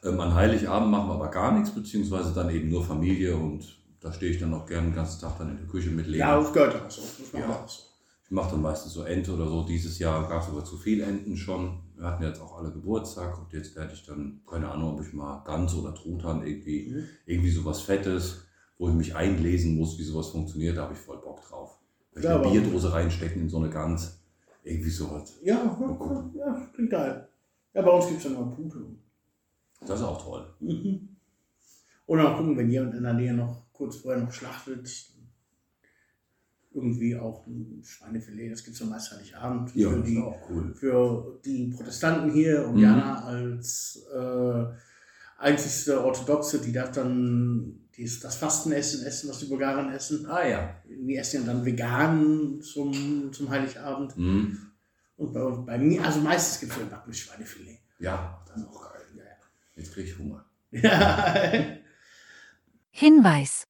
Ähm, 0.04 0.20
an 0.20 0.34
Heiligabend 0.34 0.90
machen 0.90 1.10
wir 1.10 1.14
aber 1.14 1.30
gar 1.30 1.52
nichts, 1.52 1.70
beziehungsweise 1.76 2.34
dann 2.34 2.50
eben 2.50 2.70
nur 2.70 2.84
Familie 2.84 3.36
und 3.38 3.78
da 4.02 4.12
stehe 4.12 4.32
ich 4.32 4.40
dann 4.40 4.54
auch 4.56 4.66
gerne 4.66 4.88
den 4.88 4.96
ganzen 4.96 5.22
Tag 5.22 5.38
dann 5.38 5.52
in 5.52 5.58
der 5.58 5.68
Küche 5.68 5.92
mit 5.92 6.08
Lena. 6.08 6.26
Ja, 6.26 6.40
das 6.40 6.52
gehört 6.52 6.76
auch 6.76 6.90
so. 6.90 7.04
Das 7.04 7.40
Ja. 7.40 7.48
auch 7.50 7.70
so. 7.70 7.84
Ich 8.26 8.32
mache 8.32 8.50
dann 8.50 8.64
meistens 8.64 8.94
so 8.94 9.04
Ente 9.04 9.32
oder 9.32 9.48
so. 9.48 9.64
Dieses 9.64 10.00
Jahr 10.00 10.28
gab 10.28 10.42
es 10.42 10.50
aber 10.50 10.66
zu 10.66 10.76
viel 10.78 11.02
Enten 11.02 11.38
schon. 11.38 11.83
Wir 11.96 12.06
hatten 12.06 12.24
jetzt 12.24 12.42
auch 12.42 12.58
alle 12.58 12.72
Geburtstag 12.72 13.38
und 13.40 13.52
jetzt 13.54 13.76
werde 13.76 13.94
ich 13.94 14.06
dann, 14.06 14.42
keine 14.50 14.70
Ahnung, 14.70 14.94
ob 14.96 15.02
ich 15.06 15.14
mal 15.14 15.44
Gans 15.44 15.74
oder 15.76 15.94
Truthahn 15.94 16.46
irgendwie, 16.46 16.90
Mhm. 16.92 17.04
irgendwie 17.26 17.52
sowas 17.52 17.82
Fettes, 17.82 18.46
wo 18.78 18.90
ich 18.90 18.96
mich 18.96 19.16
einlesen 19.16 19.76
muss, 19.78 19.98
wie 20.00 20.04
sowas 20.04 20.30
funktioniert, 20.30 20.76
da 20.78 20.84
habe 20.84 20.94
ich 20.94 21.00
voll 21.00 21.18
Bock 21.22 21.42
drauf. 21.48 21.78
Wenn 22.12 22.24
ich 22.24 22.30
Ja, 22.30 22.36
eine 22.36 22.42
aber- 22.46 22.52
Bierdose 22.52 22.92
reinstecken 22.92 23.42
in 23.44 23.50
so 23.50 23.58
eine 23.58 23.70
Gans, 23.70 24.20
irgendwie 24.64 24.90
sowas. 24.90 25.36
Ja, 25.44 25.56
ja, 25.80 26.32
ja, 26.36 26.68
klingt 26.74 26.90
geil. 26.92 27.28
Ja, 27.74 27.82
bei 27.82 27.92
uns 27.92 28.08
gibt 28.08 28.18
es 28.20 28.24
ja 28.26 28.30
nur 28.32 28.52
Pute. 28.52 28.86
Das 29.82 30.00
ist 30.00 30.06
auch 30.06 30.22
toll. 30.24 30.46
Mhm. 30.60 31.10
Oder 32.06 32.24
mal 32.24 32.38
gucken, 32.38 32.58
wenn 32.58 32.70
jemand 32.70 32.96
in 32.96 33.04
der 33.04 33.14
Nähe 33.14 33.34
noch 33.34 33.64
kurz 33.74 33.98
vorher 33.98 34.22
noch 34.22 34.32
schlachtet. 34.32 34.90
Irgendwie 36.74 37.16
auch 37.16 37.46
ein 37.46 37.82
Schweinefilet, 37.84 38.52
das 38.52 38.64
gibt 38.64 38.74
es 38.76 38.80
ja 38.82 38.88
meist 38.88 39.12
Heiligabend. 39.12 39.76
Ja, 39.76 39.90
für, 39.92 40.02
die, 40.02 40.18
auch 40.18 40.50
cool. 40.50 40.74
für 40.74 41.40
die 41.46 41.68
Protestanten 41.68 42.32
hier 42.32 42.66
und 42.68 42.76
Mhm. 42.76 42.82
Jana 42.82 43.24
als 43.26 44.04
äh, 44.14 44.66
einzigste 45.38 46.04
Orthodoxe, 46.04 46.60
die 46.62 46.72
darf 46.72 46.92
dann 46.92 47.80
dies, 47.96 48.20
das 48.22 48.38
Fastenessen 48.38 49.06
essen, 49.06 49.30
was 49.30 49.38
die 49.40 49.46
Bulgaren 49.46 49.92
essen. 49.94 50.26
Ah 50.26 50.48
ja. 50.48 50.76
Die 50.90 51.16
essen 51.16 51.42
ja 51.42 51.54
dann 51.54 51.64
vegan 51.64 52.60
zum, 52.62 53.32
zum 53.32 53.50
Heiligabend. 53.50 54.18
Mhm. 54.18 54.58
Und 55.18 55.32
bei, 55.34 55.42
bei 55.52 55.78
mir, 55.78 56.04
also 56.04 56.22
meistens 56.22 56.60
gibt 56.60 56.72
es 56.72 56.78
ja 56.80 56.86
gebackenes 56.86 57.20
Schweinefilet. 57.20 57.80
Ja, 58.00 58.44
das 58.48 58.58
ist 58.58 58.68
auch 58.68 58.82
geil. 58.92 59.02
Ja, 59.16 59.24
Jetzt 59.76 59.94
kriege 59.94 60.10
ich 60.10 60.18
Hunger. 60.18 60.44
ja. 60.72 61.54
Hinweis. 62.90 63.68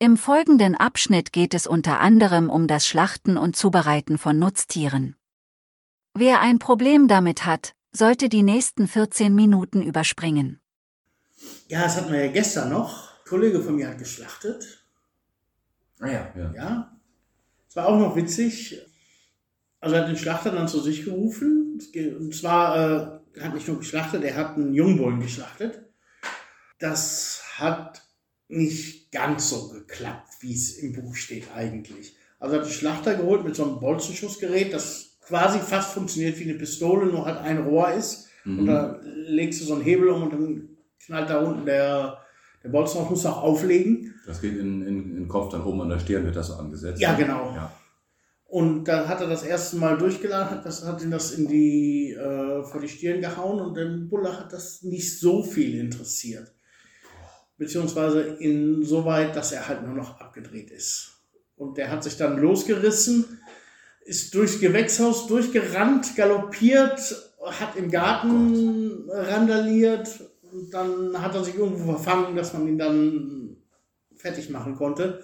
Im 0.00 0.16
folgenden 0.16 0.76
Abschnitt 0.76 1.32
geht 1.32 1.54
es 1.54 1.66
unter 1.66 1.98
anderem 1.98 2.50
um 2.50 2.68
das 2.68 2.86
Schlachten 2.86 3.36
und 3.36 3.56
Zubereiten 3.56 4.16
von 4.16 4.38
Nutztieren. 4.38 5.16
Wer 6.14 6.40
ein 6.40 6.60
Problem 6.60 7.08
damit 7.08 7.44
hat, 7.44 7.74
sollte 7.90 8.28
die 8.28 8.44
nächsten 8.44 8.86
14 8.86 9.34
Minuten 9.34 9.82
überspringen. 9.82 10.60
Ja, 11.66 11.82
das 11.82 11.96
hatten 11.96 12.12
wir 12.12 12.26
ja 12.26 12.30
gestern 12.30 12.70
noch. 12.70 13.10
Ein 13.10 13.28
Kollege 13.28 13.60
von 13.60 13.74
mir 13.74 13.88
hat 13.88 13.98
geschlachtet. 13.98 14.84
Ah 15.98 16.06
ja, 16.06 16.32
ja. 16.36 16.52
Ja. 16.54 16.96
Es 17.68 17.74
war 17.74 17.88
auch 17.88 17.98
noch 17.98 18.14
witzig. 18.14 18.80
Also 19.80 19.96
er 19.96 20.02
hat 20.02 20.08
den 20.08 20.16
Schlachter 20.16 20.52
dann 20.52 20.68
zu 20.68 20.78
sich 20.80 21.04
gerufen. 21.04 21.80
Und 22.20 22.34
zwar, 22.36 22.76
äh, 22.76 23.38
er 23.40 23.44
hat 23.46 23.54
nicht 23.54 23.66
nur 23.66 23.78
geschlachtet, 23.78 24.22
er 24.22 24.36
hat 24.36 24.54
einen 24.54 24.74
Jungbullen 24.74 25.18
geschlachtet. 25.18 25.82
Das 26.78 27.42
hat 27.56 28.07
nicht 28.48 29.12
ganz 29.12 29.50
so 29.50 29.68
geklappt, 29.68 30.28
wie 30.40 30.54
es 30.54 30.78
im 30.78 30.92
Buch 30.94 31.14
steht 31.14 31.44
eigentlich. 31.54 32.16
Also 32.38 32.54
er 32.54 32.60
hat 32.62 32.68
den 32.68 32.72
Schlachter 32.72 33.14
geholt 33.14 33.44
mit 33.44 33.54
so 33.56 33.64
einem 33.64 33.80
Bolzenschussgerät, 33.80 34.72
das 34.72 35.18
quasi 35.26 35.58
fast 35.58 35.92
funktioniert 35.92 36.38
wie 36.38 36.44
eine 36.44 36.54
Pistole, 36.54 37.06
nur 37.06 37.24
halt 37.26 37.38
ein 37.38 37.58
Rohr 37.58 37.92
ist. 37.92 38.28
Und 38.44 38.62
Mhm. 38.62 38.66
da 38.66 39.00
legst 39.04 39.60
du 39.60 39.64
so 39.66 39.74
einen 39.74 39.82
Hebel 39.82 40.08
um 40.08 40.22
und 40.22 40.32
dann 40.32 40.68
knallt 41.04 41.28
da 41.28 41.40
unten 41.40 41.66
der, 41.66 42.18
der 42.64 42.68
Bolzen 42.70 43.00
auf, 43.00 43.10
musst 43.10 43.24
du 43.24 43.28
auch 43.28 43.42
auflegen. 43.42 44.14
Das 44.26 44.40
geht 44.40 44.56
in, 44.56 44.86
in, 44.86 45.10
in 45.10 45.14
den 45.16 45.28
Kopf, 45.28 45.50
dann 45.52 45.64
oben 45.64 45.82
an 45.82 45.90
der 45.90 45.98
Stirn 45.98 46.24
wird 46.24 46.36
das 46.36 46.46
so 46.46 46.54
angesetzt. 46.54 47.00
Ja, 47.00 47.14
genau. 47.14 47.52
Ja. 47.54 47.72
Und 48.46 48.84
dann 48.84 49.06
hat 49.06 49.20
er 49.20 49.26
das 49.28 49.42
erste 49.42 49.76
Mal 49.76 49.98
durchgeladen, 49.98 50.50
hat, 50.50 50.64
das, 50.64 50.82
hat 50.86 51.02
ihn 51.02 51.10
das 51.10 51.32
in 51.32 51.48
die, 51.48 52.12
äh, 52.14 52.62
vor 52.62 52.80
die 52.80 52.88
Stirn 52.88 53.20
gehauen 53.20 53.60
und 53.60 53.74
den 53.76 54.08
Bulle 54.08 54.38
hat 54.38 54.50
das 54.54 54.82
nicht 54.82 55.18
so 55.20 55.42
viel 55.42 55.78
interessiert. 55.78 56.50
Beziehungsweise 57.58 58.22
insoweit, 58.22 59.34
dass 59.34 59.52
er 59.52 59.68
halt 59.68 59.84
nur 59.84 59.94
noch 59.94 60.20
abgedreht 60.20 60.70
ist. 60.70 61.18
Und 61.56 61.76
der 61.76 61.90
hat 61.90 62.04
sich 62.04 62.16
dann 62.16 62.38
losgerissen, 62.38 63.40
ist 64.04 64.34
durchs 64.34 64.60
Gewächshaus 64.60 65.26
durchgerannt, 65.26 66.14
galoppiert, 66.16 67.16
hat 67.44 67.76
im 67.76 67.90
Garten 67.90 69.10
randaliert 69.10 70.08
und 70.52 70.72
dann 70.72 71.20
hat 71.20 71.34
er 71.34 71.44
sich 71.44 71.56
irgendwo 71.56 71.92
verfangen, 71.92 72.36
dass 72.36 72.52
man 72.52 72.68
ihn 72.68 72.78
dann 72.78 73.56
fertig 74.16 74.50
machen 74.50 74.76
konnte. 74.76 75.22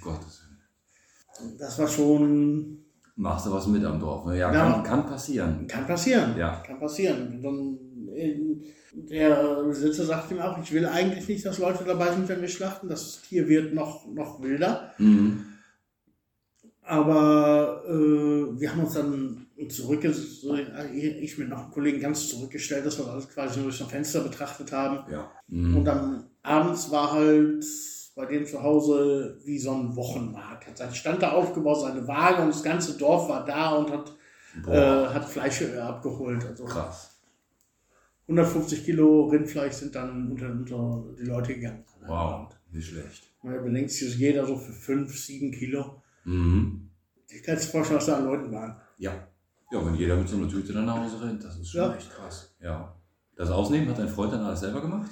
Gottes 0.00 0.42
Willen. 0.42 1.58
Das 1.58 1.78
war 1.78 1.88
schon 1.88 2.84
Machst 3.16 3.46
du 3.46 3.52
was 3.52 3.66
mit 3.68 3.84
am 3.84 4.00
Dorf? 4.00 4.26
Ne? 4.26 4.38
Ja, 4.38 4.52
Ja. 4.52 4.72
Kann, 4.72 4.82
kann 4.82 5.06
passieren. 5.06 5.66
Kann 5.68 5.86
passieren. 5.86 6.36
Ja. 6.36 6.62
Kann 6.66 6.80
passieren. 6.80 7.40
Dann, 7.42 7.78
der 8.92 9.64
Besitzer 9.64 10.04
sagt 10.04 10.30
ihm 10.30 10.40
auch, 10.40 10.58
ich 10.62 10.72
will 10.72 10.86
eigentlich 10.86 11.28
nicht, 11.28 11.44
dass 11.44 11.58
Leute 11.58 11.84
dabei 11.84 12.12
sind, 12.12 12.28
wenn 12.28 12.40
wir 12.40 12.48
schlachten. 12.48 12.88
Das 12.88 13.22
Tier 13.22 13.48
wird 13.48 13.74
noch, 13.74 14.06
noch 14.06 14.42
wilder. 14.42 14.92
Mhm. 14.98 15.46
Aber 16.82 17.82
äh, 17.88 18.60
wir 18.60 18.70
haben 18.70 18.84
uns 18.84 18.94
dann 18.94 19.46
zurück, 19.68 20.04
ich 20.04 21.38
mit 21.38 21.48
noch 21.48 21.62
einem 21.62 21.70
Kollegen 21.70 22.00
ganz 22.00 22.28
zurückgestellt, 22.28 22.84
dass 22.84 22.98
wir 22.98 23.06
alles 23.06 23.28
quasi 23.28 23.58
nur 23.58 23.70
durch 23.70 23.80
ein 23.80 23.88
Fenster 23.88 24.20
betrachtet 24.20 24.70
haben. 24.70 25.10
Ja. 25.10 25.30
Mhm. 25.48 25.76
Und 25.78 25.84
dann 25.84 26.30
abends 26.42 26.90
war 26.90 27.12
halt 27.12 27.64
bei 28.14 28.26
dem 28.26 28.46
zu 28.46 28.62
Hause 28.62 29.38
wie 29.44 29.58
so 29.58 29.72
ein 29.72 29.96
Wochenmarkt. 29.96 30.66
Hat 30.66 30.78
seinen 30.78 30.94
Stand 30.94 31.22
da 31.22 31.32
aufgebaut, 31.32 31.80
seine 31.80 32.06
Waage 32.06 32.42
und 32.42 32.48
das 32.48 32.62
ganze 32.62 32.96
Dorf 32.96 33.28
war 33.28 33.44
da 33.44 33.70
und 33.76 33.90
hat, 33.90 34.12
äh, 34.68 35.06
hat 35.06 35.28
Fleisch 35.28 35.62
äh, 35.62 35.78
abgeholt. 35.78 36.44
Also 36.44 36.64
krass. 36.64 37.13
150 38.26 38.84
Kilo 38.84 39.26
Rindfleisch 39.28 39.74
sind 39.74 39.94
dann 39.94 40.30
unter, 40.30 40.50
unter 40.50 41.04
die 41.18 41.26
Leute 41.26 41.54
gegangen. 41.54 41.84
Wow, 42.06 42.48
nicht 42.72 42.88
schlecht. 42.88 43.24
Man 43.42 43.62
bedenkt 43.62 43.90
sich 43.90 44.16
jeder 44.16 44.46
so 44.46 44.56
für 44.56 44.72
5, 44.72 45.14
7 45.16 45.52
Kilo. 45.52 46.02
Mhm. 46.24 46.88
Ich 47.28 47.42
kann 47.42 47.56
es 47.56 47.66
vorstellen, 47.66 47.98
was 47.98 48.06
da 48.06 48.16
an 48.16 48.24
Leuten 48.24 48.50
waren. 48.52 48.76
Ja. 48.98 49.12
Ja, 49.70 49.84
wenn 49.84 49.94
jeder 49.94 50.16
mit 50.16 50.28
so 50.28 50.36
einer 50.36 50.48
Tüte 50.48 50.72
dann 50.72 50.86
nach 50.86 50.98
Hause 50.98 51.20
rennt, 51.22 51.42
das 51.44 51.58
ist 51.58 51.70
schon 51.70 51.80
Ja. 51.80 51.94
echt 51.94 52.10
krass. 52.10 52.54
Ja. 52.60 52.94
Das 53.36 53.50
Ausnehmen 53.50 53.88
hat 53.88 53.98
dein 53.98 54.08
Freund 54.08 54.32
dann 54.32 54.42
alles 54.42 54.60
selber 54.60 54.80
gemacht? 54.80 55.10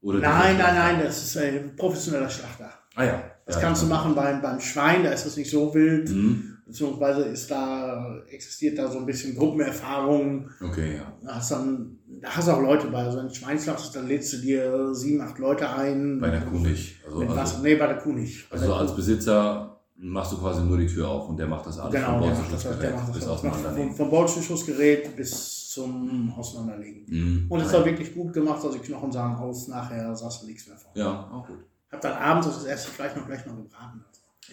Oder 0.00 0.18
Nein, 0.18 0.56
nein, 0.58 0.74
nein, 0.74 1.00
das 1.04 1.22
ist 1.22 1.36
ein 1.36 1.76
professioneller 1.76 2.28
Schlachter. 2.30 2.70
Ah 2.96 3.04
ja. 3.04 3.22
Das 3.46 3.56
ja, 3.56 3.60
kannst 3.62 3.82
du 3.82 3.86
klar. 3.86 3.98
machen 4.00 4.14
beim, 4.14 4.40
beim 4.42 4.58
Schwein, 4.60 5.04
da 5.04 5.10
ist 5.12 5.26
das 5.26 5.36
nicht 5.36 5.50
so 5.50 5.72
wild. 5.74 6.08
Mhm. 6.08 6.51
Beziehungsweise 6.72 7.24
ist 7.24 7.50
da, 7.50 8.22
existiert 8.30 8.78
da 8.78 8.90
so 8.90 8.98
ein 8.98 9.04
bisschen 9.04 9.36
Gruppenerfahrung. 9.36 10.48
Okay, 10.58 10.96
ja. 10.96 11.12
Da 11.22 11.34
hast 11.34 11.50
dann, 11.50 11.98
da 12.18 12.30
hast 12.30 12.48
du 12.48 12.52
auch 12.52 12.62
Leute 12.62 12.86
bei. 12.86 13.02
Also 13.04 13.18
wenn 13.18 13.28
du 13.28 13.34
Schwein 13.34 13.58
schlachtest, 13.58 13.94
dann 13.94 14.08
lädst 14.08 14.32
du 14.32 14.38
dir 14.38 14.94
sieben, 14.94 15.20
acht 15.20 15.38
Leute 15.38 15.68
ein. 15.68 16.18
Bei 16.18 16.30
der 16.30 16.40
Kuh 16.40 16.60
nicht. 16.60 17.04
Also, 17.04 17.20
also. 17.20 17.58
Nee, 17.62 17.74
bei 17.74 17.86
der 17.86 17.98
Kuh 17.98 18.12
nicht. 18.12 18.48
Bei 18.48 18.56
also 18.56 18.68
der 18.68 18.76
als. 18.76 18.96
Besitzer 18.96 19.80
machst 19.96 20.32
du 20.32 20.38
quasi 20.38 20.62
nur 20.62 20.78
die 20.78 20.86
Tür 20.86 21.10
auf 21.10 21.28
und 21.28 21.36
der 21.36 21.46
macht 21.46 21.66
das 21.66 21.78
alles 21.78 21.92
Genau, 21.92 22.20
vom 22.20 22.22
der 22.22 22.30
macht 22.30 22.52
das, 22.52 22.64
Bolzenschussgerät 22.64 22.82
der 22.82 22.96
macht 22.96 23.08
das 23.08 23.16
bis 23.16 23.28
alles. 23.28 23.42
Macht 23.42 23.76
vom, 23.76 23.94
vom 23.94 24.10
Bolzenschussgerät 24.10 25.16
bis 25.16 25.68
zum 25.68 26.34
Auseinanderlegen. 26.34 27.04
Mhm. 27.06 27.46
Und 27.50 27.60
es 27.60 27.70
war 27.70 27.84
wirklich 27.84 28.14
gut 28.14 28.32
gemacht, 28.32 28.64
also 28.64 28.78
die 28.78 28.78
Knochen 28.78 29.12
sahen 29.12 29.36
aus, 29.36 29.68
nachher 29.68 30.16
saß 30.16 30.44
nichts 30.44 30.66
mehr 30.68 30.78
vor. 30.78 30.92
Ja, 30.94 31.30
auch 31.30 31.46
gut. 31.46 31.58
Hab 31.90 32.00
dann 32.00 32.14
abends 32.14 32.46
das 32.46 32.64
erste 32.64 32.90
Fleisch 32.90 33.14
noch 33.14 33.26
gleich 33.26 33.44
noch 33.44 33.56
gebraten. 33.56 34.02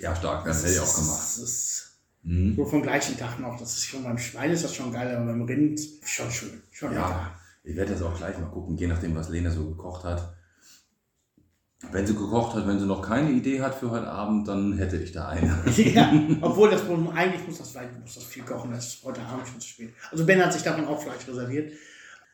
Ja, 0.01 0.13
stark, 0.13 0.43
das 0.43 0.63
hätte 0.63 0.73
ich 0.73 0.79
auch 0.81 0.95
gemacht. 0.95 1.19
Das 1.19 1.37
ist 1.37 1.89
Mhm. 2.23 2.55
so 2.55 2.65
vom 2.65 2.81
gleichen 2.81 3.17
Tag 3.17 3.39
noch. 3.39 3.57
Das 3.59 3.73
ist 3.77 3.85
schon 3.85 4.03
beim 4.03 4.17
Schwein 4.17 4.51
ist 4.51 4.63
das 4.63 4.75
schon 4.75 4.91
geil, 4.91 5.15
aber 5.15 5.25
beim 5.27 5.41
Rind 5.43 5.79
schon 6.03 6.29
schön. 6.31 6.61
Schon 6.71 6.89
lecker. 6.89 7.01
Ja, 7.01 7.39
ich 7.63 7.75
werde 7.75 7.91
jetzt 7.93 8.01
auch 8.03 8.15
gleich 8.17 8.37
mal 8.37 8.47
gucken, 8.49 8.75
je 8.77 8.87
nachdem, 8.87 9.15
was 9.15 9.29
Lena 9.29 9.49
so 9.51 9.69
gekocht 9.69 10.03
hat. 10.03 10.35
Wenn 11.93 12.05
sie 12.05 12.13
gekocht 12.13 12.55
hat, 12.57 12.67
wenn 12.67 12.77
sie 12.77 12.85
noch 12.85 13.01
keine 13.01 13.31
Idee 13.31 13.61
hat 13.61 13.73
für 13.73 13.89
heute 13.89 14.07
Abend, 14.07 14.45
dann 14.49 14.77
hätte 14.77 14.97
ich 14.97 15.13
da 15.13 15.29
eine. 15.29 15.63
ja, 15.77 16.11
obwohl 16.41 16.69
das 16.69 16.81
Problem- 16.83 17.07
eigentlich 17.09 17.47
muss 17.47 17.57
das, 17.59 17.71
Fleisch- 17.71 17.97
muss 18.01 18.15
das 18.15 18.25
viel 18.25 18.43
kochen, 18.43 18.71
das 18.71 18.87
ist 18.95 19.03
heute 19.05 19.21
Abend 19.21 19.47
schon 19.47 19.61
zu 19.61 19.67
spät. 19.69 19.93
Also 20.11 20.25
Ben 20.25 20.43
hat 20.43 20.51
sich 20.51 20.61
davon 20.63 20.85
auch 20.85 21.01
Fleisch 21.01 21.25
reserviert. 21.27 21.71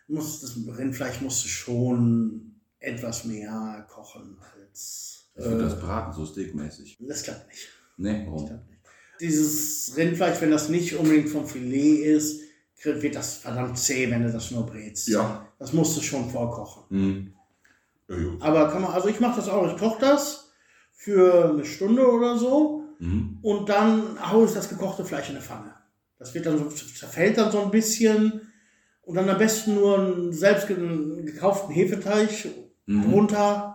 Muss, 0.08 0.42
das 0.42 0.56
Rindfleisch 0.78 1.22
musste 1.22 1.48
schon 1.48 2.56
etwas 2.80 3.26
mehr 3.26 3.86
kochen 3.90 4.38
als. 4.60 5.28
Ich 5.36 5.44
würde 5.44 5.62
äh, 5.62 5.70
das 5.70 5.80
braten, 5.80 6.14
so 6.14 6.26
steakmäßig. 6.26 6.98
das 7.00 7.24
klappt 7.24 7.48
nicht. 7.48 7.68
Nee, 7.98 8.20
Das 8.24 8.26
warum? 8.28 8.48
klappt 8.48 8.70
nicht. 8.70 8.75
Dieses 9.20 9.94
Rindfleisch, 9.98 10.42
wenn 10.42 10.52
das 10.52 10.70
nicht 10.70 10.96
unbedingt 10.96 11.30
vom 11.30 11.48
Filet 11.48 12.04
ist, 12.04 12.42
wird 12.84 13.16
das 13.16 13.38
verdammt 13.38 13.78
zäh, 13.80 14.10
wenn 14.12 14.24
du 14.24 14.32
das 14.32 14.52
nur 14.52 14.66
brätst. 14.66 15.08
Ja. 15.08 15.48
Das 15.58 15.74
musst 15.74 15.98
du 15.98 16.02
schon 16.02 16.30
vorkochen. 16.30 16.84
Mhm. 16.90 17.34
Ja. 18.08 18.16
Aber 18.42 18.70
kann 18.70 18.84
man, 18.84 18.92
also 18.92 19.08
ich 19.08 19.20
mache 19.20 19.38
das 19.38 19.50
auch, 19.50 19.68
ich 19.72 19.78
koche 19.80 20.00
das 20.02 20.52
für 20.94 21.50
eine 21.50 21.66
Stunde 21.66 22.08
oder 22.08 22.38
so 22.38 22.84
Mhm. 23.00 23.40
und 23.42 23.68
dann 23.70 24.18
haue 24.32 24.46
ich 24.46 24.54
das 24.54 24.70
gekochte 24.70 25.04
Fleisch 25.04 25.30
in 25.30 25.36
eine 25.36 25.44
Pfanne. 25.44 25.74
Das 26.20 26.34
wird 26.34 26.46
dann 26.46 26.58
so, 26.58 26.66
zerfällt 26.70 27.38
dann 27.38 27.52
so 27.52 27.62
ein 27.62 27.72
bisschen 27.72 28.42
und 29.02 29.16
dann 29.16 29.28
am 29.30 29.38
besten 29.38 29.76
nur 29.76 29.98
einen 30.00 30.32
selbst 30.34 30.68
ge- 30.68 31.24
gekauften 31.24 31.74
Hefeteig 31.74 32.30
Mhm. 32.86 33.12
runter 33.12 33.75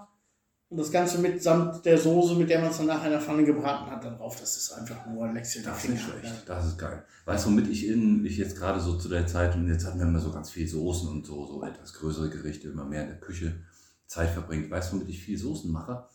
und 0.70 0.76
das 0.76 0.92
Ganze 0.92 1.18
mitsamt 1.18 1.84
der 1.84 1.98
Soße, 1.98 2.36
mit 2.36 2.48
der 2.48 2.60
man 2.60 2.70
es 2.70 2.78
dann 2.78 2.86
nachher 2.86 3.06
in 3.06 3.12
der 3.12 3.20
Pfanne 3.20 3.44
gebraten 3.44 3.90
hat, 3.90 4.04
dann 4.04 4.16
drauf. 4.16 4.38
Das 4.38 4.56
ist 4.56 4.72
einfach 4.72 5.04
nur 5.06 5.24
ein 5.24 5.34
Läckchen. 5.34 5.64
Das 5.64 5.82
ist 5.82 5.90
nicht 5.90 6.02
schlecht. 6.02 6.44
Das 6.46 6.64
ist 6.64 6.78
geil. 6.78 7.04
Weißt 7.24 7.44
du, 7.44 7.50
womit 7.50 7.68
ich 7.68 7.88
in, 7.88 8.24
ich 8.24 8.36
jetzt 8.36 8.56
gerade 8.56 8.78
so 8.78 8.96
zu 8.96 9.08
der 9.08 9.26
Zeit, 9.26 9.56
und 9.56 9.66
jetzt 9.66 9.84
hatten 9.84 9.98
wir 9.98 10.06
immer 10.06 10.20
so 10.20 10.30
ganz 10.30 10.50
viel 10.50 10.68
Soßen 10.68 11.08
und 11.08 11.26
so, 11.26 11.44
so 11.44 11.64
etwas 11.64 11.92
größere 11.94 12.30
Gerichte, 12.30 12.68
immer 12.68 12.84
mehr 12.84 13.02
in 13.02 13.08
der 13.08 13.18
Küche 13.18 13.64
Zeit 14.06 14.30
verbringt. 14.30 14.70
Weißt 14.70 14.92
du, 14.92 14.96
womit 14.96 15.08
ich 15.08 15.20
viel 15.20 15.36
Soßen 15.36 15.72
mache? 15.72 16.06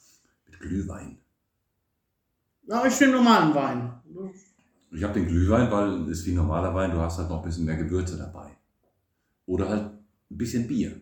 Mit 0.45 0.57
Glühwein. 0.61 1.17
Ja, 2.65 2.85
ich 2.85 2.97
nehme 3.01 3.11
normalen 3.11 3.53
Wein. 3.53 3.93
Ich 4.91 5.03
habe 5.03 5.15
den 5.15 5.27
Glühwein, 5.27 5.69
weil 5.69 6.09
es 6.09 6.19
ist 6.19 6.27
wie 6.27 6.31
normaler 6.31 6.73
Wein, 6.73 6.91
du 6.91 6.99
hast 6.99 7.17
halt 7.17 7.27
noch 7.27 7.39
ein 7.39 7.45
bisschen 7.45 7.65
mehr 7.65 7.75
Gewürze 7.75 8.17
dabei. 8.17 8.51
Oder 9.47 9.67
halt 9.67 9.91
ein 10.31 10.37
bisschen 10.37 10.65
Bier. 10.65 11.01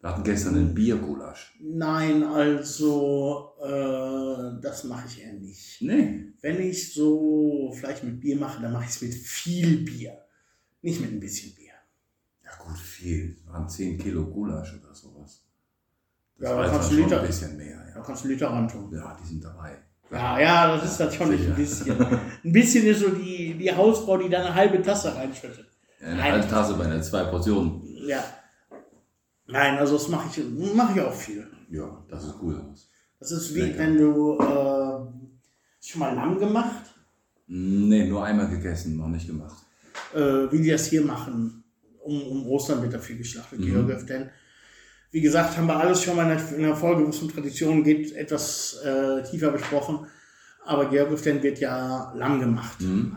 Wir 0.00 0.08
hatten 0.10 0.22
gestern 0.24 0.54
einen 0.54 0.74
Biergulasch. 0.74 1.54
Nein, 1.60 2.22
also 2.24 3.52
äh, 3.62 4.60
das 4.62 4.84
mache 4.84 5.06
ich 5.08 5.22
eher 5.22 5.34
nicht. 5.34 5.82
Nee. 5.82 6.32
Wenn 6.40 6.60
ich 6.60 6.94
so 6.94 7.70
vielleicht 7.78 8.02
mit 8.04 8.18
Bier 8.20 8.36
mache, 8.38 8.62
dann 8.62 8.72
mache 8.72 8.84
ich 8.84 8.90
es 8.90 9.02
mit 9.02 9.12
viel 9.14 9.78
Bier. 9.84 10.16
Nicht 10.80 11.00
mit 11.02 11.12
ein 11.12 11.20
bisschen 11.20 11.54
Bier. 11.54 11.72
Ja 12.42 12.50
gut, 12.64 12.78
viel. 12.78 13.36
Das 13.44 13.52
waren 13.52 13.68
10 13.68 13.98
Kilo 13.98 14.24
Gulasch 14.26 14.74
oder 14.82 14.94
sowas. 14.94 15.44
Das 16.38 16.48
Ja, 16.48 16.62
da 16.62 16.70
kannst 16.70 16.92
Liter- 16.92 17.20
ein 17.20 17.26
bisschen 17.26 17.56
mehr. 17.58 17.84
Da 17.92 17.96
Ja. 17.98 18.02
kannst 18.02 18.24
du 18.24 18.28
Liter 18.28 18.48
ran 18.48 18.68
tun. 18.68 18.90
ja, 18.94 19.14
die 19.22 19.26
sind 19.28 19.44
dabei. 19.44 19.76
Ja, 20.10 20.40
ja, 20.40 20.76
das 20.76 20.92
ist 20.92 20.98
dann 20.98 21.12
schon 21.12 21.30
nicht 21.30 21.46
ein 21.46 21.54
bisschen. 21.54 22.00
Ein 22.00 22.52
bisschen 22.52 22.86
ist 22.86 23.00
so 23.00 23.10
die, 23.10 23.54
die 23.58 23.70
Hausfrau, 23.72 24.16
die 24.16 24.28
da 24.30 24.38
eine 24.40 24.54
halbe 24.54 24.80
Tasse 24.82 25.14
reinschüttet. 25.14 25.66
Eine 26.00 26.16
Nein. 26.16 26.32
halbe 26.32 26.48
Tasse 26.48 26.74
bei 26.74 26.84
einer 26.86 27.02
zwei 27.02 27.24
Portionen. 27.24 27.82
Ja. 28.08 28.24
Nein, 29.52 29.78
also 29.78 29.94
das 29.94 30.08
mache 30.08 30.28
ich, 30.40 30.74
mache 30.74 30.92
ich 30.98 31.00
auch 31.04 31.12
viel. 31.14 31.46
Ja, 31.70 32.04
das 32.08 32.24
ist 32.24 32.34
cool 32.42 32.60
aus. 32.70 32.88
Das 33.18 33.30
ist 33.32 33.54
wie 33.54 33.60
Lecker. 33.60 33.78
wenn 33.78 33.96
du 33.98 34.38
äh, 34.38 35.86
schon 35.86 35.98
mal 36.00 36.14
Lamm 36.14 36.38
gemacht, 36.38 36.86
Nee, 37.52 38.06
nur 38.06 38.24
einmal 38.24 38.48
gegessen, 38.48 38.96
noch 38.96 39.08
nicht 39.08 39.26
gemacht. 39.26 39.64
äh, 40.14 40.50
wie 40.52 40.62
die 40.62 40.70
das 40.70 40.86
hier 40.86 41.02
machen. 41.02 41.64
Um, 42.02 42.22
um 42.22 42.46
Ostern 42.46 42.80
wird 42.82 42.94
da 42.94 42.98
viel 42.98 43.18
geschlachtet, 43.18 43.58
Mhm. 43.60 43.86
Georg 43.86 44.06
denn 44.06 44.30
Wie 45.10 45.20
gesagt, 45.20 45.56
haben 45.56 45.66
wir 45.66 45.76
alles 45.76 46.02
schon 46.02 46.14
mal 46.16 46.30
in 46.56 46.62
der, 46.62 46.76
Folge, 46.76 47.04
wo 47.04 47.10
es 47.10 47.20
um 47.20 47.28
Traditionen 47.28 47.82
geht, 47.82 48.12
etwas 48.12 48.78
äh, 48.84 49.22
tiefer 49.28 49.50
besprochen. 49.50 50.06
Aber 50.64 50.88
Georgiften 50.88 51.42
wird 51.42 51.58
ja 51.58 52.12
lang 52.14 52.38
gemacht. 52.40 52.80
Mhm. 52.80 53.14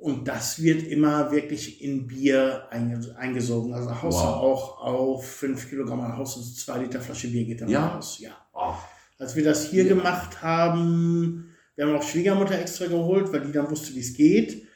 Und 0.00 0.26
das 0.28 0.62
wird 0.62 0.82
immer 0.84 1.30
wirklich 1.30 1.82
in 1.84 2.06
Bier 2.06 2.66
einge- 2.72 3.14
eingesogen. 3.16 3.74
Also 3.74 3.90
haust 4.02 4.18
Wow. 4.18 4.24
auch 4.24 4.80
auf 4.80 5.26
5 5.28 5.68
Kilogramm, 5.68 6.00
dann 6.00 6.16
haust 6.16 6.36
du 6.36 6.40
so 6.40 6.54
2 6.54 6.78
Liter 6.78 7.00
Flasche 7.02 7.28
Bier 7.28 7.44
geht 7.44 7.60
dann 7.60 7.68
Ja? 7.68 7.88
raus. 7.88 8.18
Ja. 8.18 8.30
Oh, 8.54 8.72
Als 9.18 9.36
wir 9.36 9.44
das 9.44 9.66
hier 9.68 9.82
Ja. 9.84 9.90
gemacht 9.94 10.40
haben, 10.42 11.54
wir 11.76 11.86
haben 11.86 11.94
auch 11.94 12.02
Schwiegermutter 12.02 12.58
extra 12.58 12.86
geholt, 12.86 13.30
weil 13.30 13.42
die 13.42 13.52
dann 13.52 13.70
wusste, 13.70 13.94
wie 13.94 14.00
es 14.00 14.14
geht. 14.14 14.66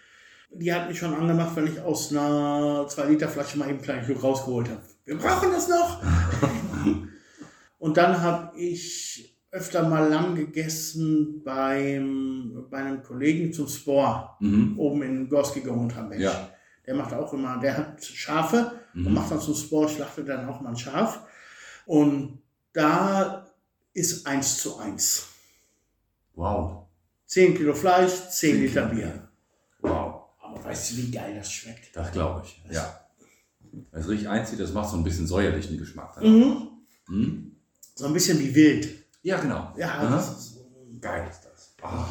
Die 0.52 0.72
hat 0.72 0.88
mich 0.88 0.98
schon 0.98 1.14
angemacht, 1.14 1.56
wenn 1.56 1.66
ich 1.68 1.80
aus 1.80 2.10
einer 2.12 2.86
2 2.88 3.06
Liter 3.06 3.28
Flasche 3.28 3.56
mal 3.58 3.64
eben 3.64 3.78
einen 3.78 3.82
kleinen 3.82 4.04
Schluck 4.04 4.22
rausgeholt 4.22 4.68
habe. 4.68 4.82
Wir 5.06 5.16
brauchen 5.16 5.50
das 5.50 5.68
noch! 5.68 6.02
Und 7.78 7.96
dann 7.96 8.20
habe 8.20 8.56
ich 8.58 9.33
öfter 9.54 9.88
mal 9.88 10.08
lang 10.08 10.34
gegessen 10.34 11.42
beim, 11.44 12.66
bei 12.68 12.78
einem 12.78 13.02
Kollegen 13.04 13.52
zum 13.52 13.68
Spor, 13.68 14.36
mhm. 14.40 14.76
oben 14.76 15.02
in 15.02 15.28
Gorski 15.28 15.60
gewohnt 15.60 15.94
haben. 15.94 16.12
Ja. 16.20 16.50
Der 16.84 16.94
macht 16.96 17.14
auch 17.14 17.32
immer, 17.32 17.58
der 17.60 17.76
hat 17.78 18.04
Schafe 18.04 18.72
und 18.94 19.04
Mhm. 19.04 19.14
macht 19.14 19.30
dann 19.30 19.40
zum 19.40 19.54
Sport, 19.54 19.92
schlachtet 19.92 20.28
dann 20.28 20.48
auch 20.48 20.60
mal 20.60 20.70
ein 20.70 20.76
Schaf. 20.76 21.20
Und 21.86 22.40
da 22.72 23.46
ist 23.92 24.26
eins 24.26 24.58
zu 24.60 24.76
eins. 24.78 25.28
Wow. 26.34 26.86
10 27.26 27.56
Kilo 27.56 27.74
Fleisch, 27.74 28.12
10 28.30 28.56
10 28.56 28.60
Liter 28.60 28.88
Kilo 28.88 28.94
Bier. 29.02 29.28
Wow. 29.82 30.22
Aber 30.42 30.64
weißt 30.64 30.90
du, 30.90 30.96
wie 30.96 31.10
geil 31.12 31.36
das 31.36 31.52
schmeckt? 31.52 31.94
Das 31.94 32.10
glaube 32.10 32.42
ich. 32.44 32.60
Ja. 32.72 33.06
Wenn 33.70 34.00
es 34.00 34.08
richtig 34.08 34.28
einzieht, 34.28 34.58
das 34.58 34.72
macht 34.72 34.90
so 34.90 34.96
ein 34.96 35.04
bisschen 35.04 35.28
säuerlichen 35.28 35.78
Geschmack. 35.78 36.20
Mhm. 36.20 36.70
Mhm. 37.08 37.56
So 37.94 38.06
ein 38.06 38.12
bisschen 38.12 38.40
wie 38.40 38.52
wild. 38.52 39.03
Ja, 39.24 39.40
genau. 39.40 39.72
Ja, 39.76 39.88
Aha. 39.88 40.10
das 40.10 40.38
ist, 40.38 40.60
Geil 41.00 41.26
ist 41.28 41.40
das. 41.44 41.74
Ah. 41.82 42.06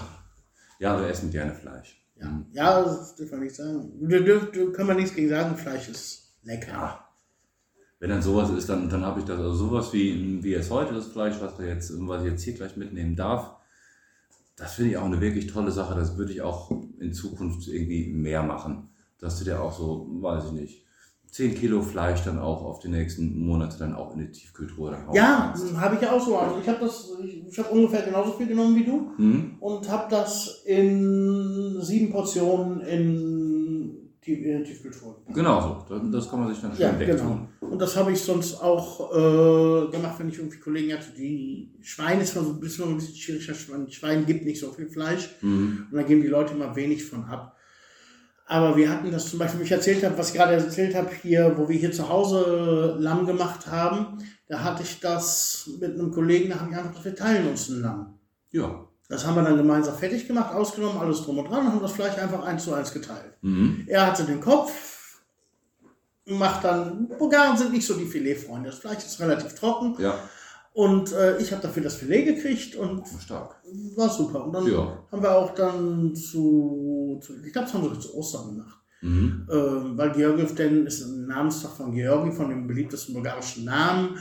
Ja, 0.80 1.00
wir 1.00 1.08
essen 1.08 1.32
gerne 1.32 1.54
Fleisch. 1.54 2.04
ja. 2.20 2.28
Mhm. 2.28 2.46
ja, 2.52 2.84
das 2.84 3.16
dürfen 3.16 3.40
wir 3.40 3.46
nicht 3.46 3.56
sagen. 3.56 3.92
Da 4.02 4.20
da 4.20 4.72
können 4.72 4.88
wir 4.88 4.96
nichts 4.96 5.16
gegen 5.16 5.30
sagen, 5.30 5.56
Fleisch 5.56 5.90
ist 5.90 6.34
lecker. 6.44 6.72
Ja. 6.72 7.08
Wenn 8.00 8.10
dann 8.10 8.22
sowas 8.22 8.50
ist, 8.50 8.68
dann, 8.68 8.90
dann 8.90 9.06
habe 9.06 9.22
ich 9.22 9.26
das, 9.26 9.40
also 9.40 9.54
sowas 9.54 9.94
wie, 9.94 10.44
wie 10.44 10.54
es 10.56 10.70
heute 10.70 10.94
das 10.94 11.08
Fleisch, 11.08 11.36
was, 11.40 11.58
wir 11.58 11.68
jetzt, 11.68 11.94
was 12.00 12.24
ich 12.24 12.32
jetzt 12.32 12.44
hier 12.44 12.54
gleich 12.54 12.76
mitnehmen 12.76 13.16
darf, 13.16 13.54
das 14.56 14.74
finde 14.74 14.92
ich 14.92 14.98
auch 14.98 15.06
eine 15.06 15.22
wirklich 15.22 15.48
tolle 15.48 15.72
Sache. 15.72 15.96
Das 15.96 16.18
würde 16.18 16.34
ich 16.34 16.42
auch 16.42 16.70
in 17.00 17.14
Zukunft 17.14 17.68
irgendwie 17.68 18.12
mehr 18.12 18.44
machen. 18.44 18.90
Dass 19.20 19.40
du 19.40 19.46
dir 19.46 19.62
auch 19.62 19.72
so, 19.72 20.08
weiß 20.22 20.46
ich 20.48 20.52
nicht, 20.52 20.86
10 21.34 21.56
Kilo 21.56 21.82
Fleisch 21.82 22.24
dann 22.24 22.38
auch 22.38 22.64
auf 22.64 22.78
die 22.80 22.90
nächsten 22.90 23.40
Monate 23.40 23.78
dann 23.80 23.96
auch 23.96 24.14
in 24.14 24.20
die 24.20 24.32
Tiefkühltruhe 24.32 24.92
dann 24.92 25.08
hauen 25.08 25.16
Ja, 25.16 25.54
habe 25.78 25.96
ich 25.96 26.02
ja 26.02 26.12
auch 26.12 26.24
so. 26.24 26.38
Also 26.38 26.60
ich 26.62 26.68
habe 26.70 26.80
das, 26.82 27.10
ich, 27.24 27.44
ich 27.48 27.58
habe 27.58 27.70
ungefähr 27.70 28.04
genauso 28.04 28.34
viel 28.34 28.46
genommen 28.48 28.76
wie 28.76 28.84
du 28.86 29.10
Mhm. 29.18 29.56
und 29.60 29.90
habe 29.90 30.06
das 30.12 30.62
in 30.66 31.82
sieben 31.82 32.12
Portionen 32.12 32.82
in 32.82 33.98
die 34.26 34.34
in 34.36 34.64
Tiefkühltruhe 34.64 35.16
gepackt. 35.16 35.36
Genau 35.36 35.84
so. 35.90 36.00
Das- 36.12 36.30
kann 36.30 36.40
man 36.42 36.50
sich 36.54 36.62
dann 36.62 36.72
schön 36.76 36.82
Ja, 36.86 36.98
wegtun. 37.00 37.18
genau. 37.60 37.72
Und 37.74 37.82
das 37.82 37.98
habe 37.98 38.12
ich 38.14 38.22
sonst 38.22 38.62
auch 38.62 39.12
äh, 39.12 39.92
gemacht, 39.92 40.16
wenn 40.20 40.30
ich 40.30 40.38
irgendwie 40.38 40.60
Kollegen 40.60 40.94
hatte, 40.94 41.12
die 41.18 41.72
Schwein 41.82 42.22
ist 42.22 42.36
mal 42.36 42.46
so 42.46 42.52
ein 42.52 42.60
bisschen, 42.60 42.86
ein 42.90 42.96
bisschen 42.96 43.16
schwierig. 43.16 43.96
Schwein 43.98 44.26
gibt 44.26 44.46
nicht 44.46 44.60
so 44.62 44.72
viel 44.72 44.88
Fleisch 44.88 45.30
Mhm. 45.42 45.88
und 45.92 45.98
da 45.98 46.04
geben 46.04 46.22
die 46.22 46.28
Leute 46.28 46.54
immer 46.54 46.74
wenig 46.76 47.04
von 47.04 47.24
ab. 47.26 47.58
Aber 48.46 48.76
wir 48.76 48.90
hatten 48.90 49.12
das 49.12 49.30
zum 49.30 49.40
Beispiel, 49.40 49.62
wie 49.62 49.66
ich 49.66 49.72
erzählt 49.72 50.04
habe, 50.04 50.18
was 50.18 50.30
ich 50.30 50.36
gerade 50.36 50.54
erzählt 50.54 50.96
habe, 50.96 51.10
hier, 51.22 51.54
wo 51.58 51.68
wir 51.70 51.78
hier 51.78 51.92
zu 51.92 52.10
Hause 52.10 52.96
Lamm 53.00 53.26
gemacht 53.26 53.68
haben, 53.68 54.18
da 54.48 54.64
hatte 54.64 54.84
ich 54.84 55.00
das 55.00 55.70
mit 55.80 55.94
einem 55.94 56.12
Kollegen, 56.12 56.50
da 56.50 56.60
haben 56.60 56.72
wir 56.72 56.78
einfach, 56.80 57.04
wir 57.04 57.16
teilen 57.16 57.48
uns 57.48 57.70
ein 57.70 57.82
Lamm. 57.82 58.20
Ja. 58.52 58.86
Das 59.10 59.26
haben 59.26 59.36
wir 59.36 59.44
dann 59.44 59.58
gemeinsam 59.58 59.96
fertig 59.98 60.28
gemacht, 60.28 60.54
ausgenommen, 60.54 60.98
alles 61.00 61.22
drum 61.22 61.38
und 61.38 61.50
dran 61.50 61.66
und 61.66 61.72
haben 61.74 61.82
das 61.82 61.92
Fleisch 61.94 62.18
einfach 62.18 62.44
eins 62.44 62.64
zu 62.64 62.74
eins 62.74 62.92
geteilt. 62.94 63.34
Mhm. 63.42 63.86
Er 63.88 64.08
hatte 64.08 64.24
den 64.24 64.40
Kopf, 64.42 65.22
macht 66.26 66.64
dann, 66.64 67.08
Bulgaren 67.18 67.58
sind 67.58 67.72
nicht 67.74 67.86
so 67.86 67.96
die 67.96 68.06
Filetfreunde, 68.06 68.70
das 68.70 68.80
Fleisch 68.80 69.06
ist 69.06 69.20
relativ 69.20 69.56
trocken 69.56 69.96
Ja. 70.00 70.18
und 70.74 71.12
äh, 71.12 71.38
ich 71.38 71.52
habe 71.52 71.62
dafür 71.62 71.84
das 71.84 71.96
Filet 71.96 72.24
gekriegt 72.26 72.76
und 72.76 73.04
Stark. 73.22 73.62
War 73.96 74.10
super. 74.10 74.46
Und 74.46 74.54
dann 74.54 74.68
Ja. 74.68 75.06
haben 75.12 75.22
wir 75.22 75.32
auch 75.36 75.54
dann 75.56 76.16
zu, 76.16 77.20
zu 77.22 77.34
ich 77.44 77.52
glaube, 77.54 77.66
das 77.66 77.74
haben 77.74 77.84
wir 77.84 78.00
zu 78.00 78.16
Ostern 78.16 78.50
gemacht. 78.56 78.80
Mhm. 79.02 79.48
Ähm, 79.52 79.98
weil 79.98 80.12
Georgiev 80.12 80.56
denn 80.56 80.86
ist 80.86 81.02
ein 81.04 81.28
Namenstag 81.28 81.72
von 81.72 81.92
Georgi, 81.94 82.32
von 82.32 82.50
dem 82.50 82.68
beliebtesten 82.68 83.14
bulgarischen 83.14 83.66
Namen. 83.66 84.18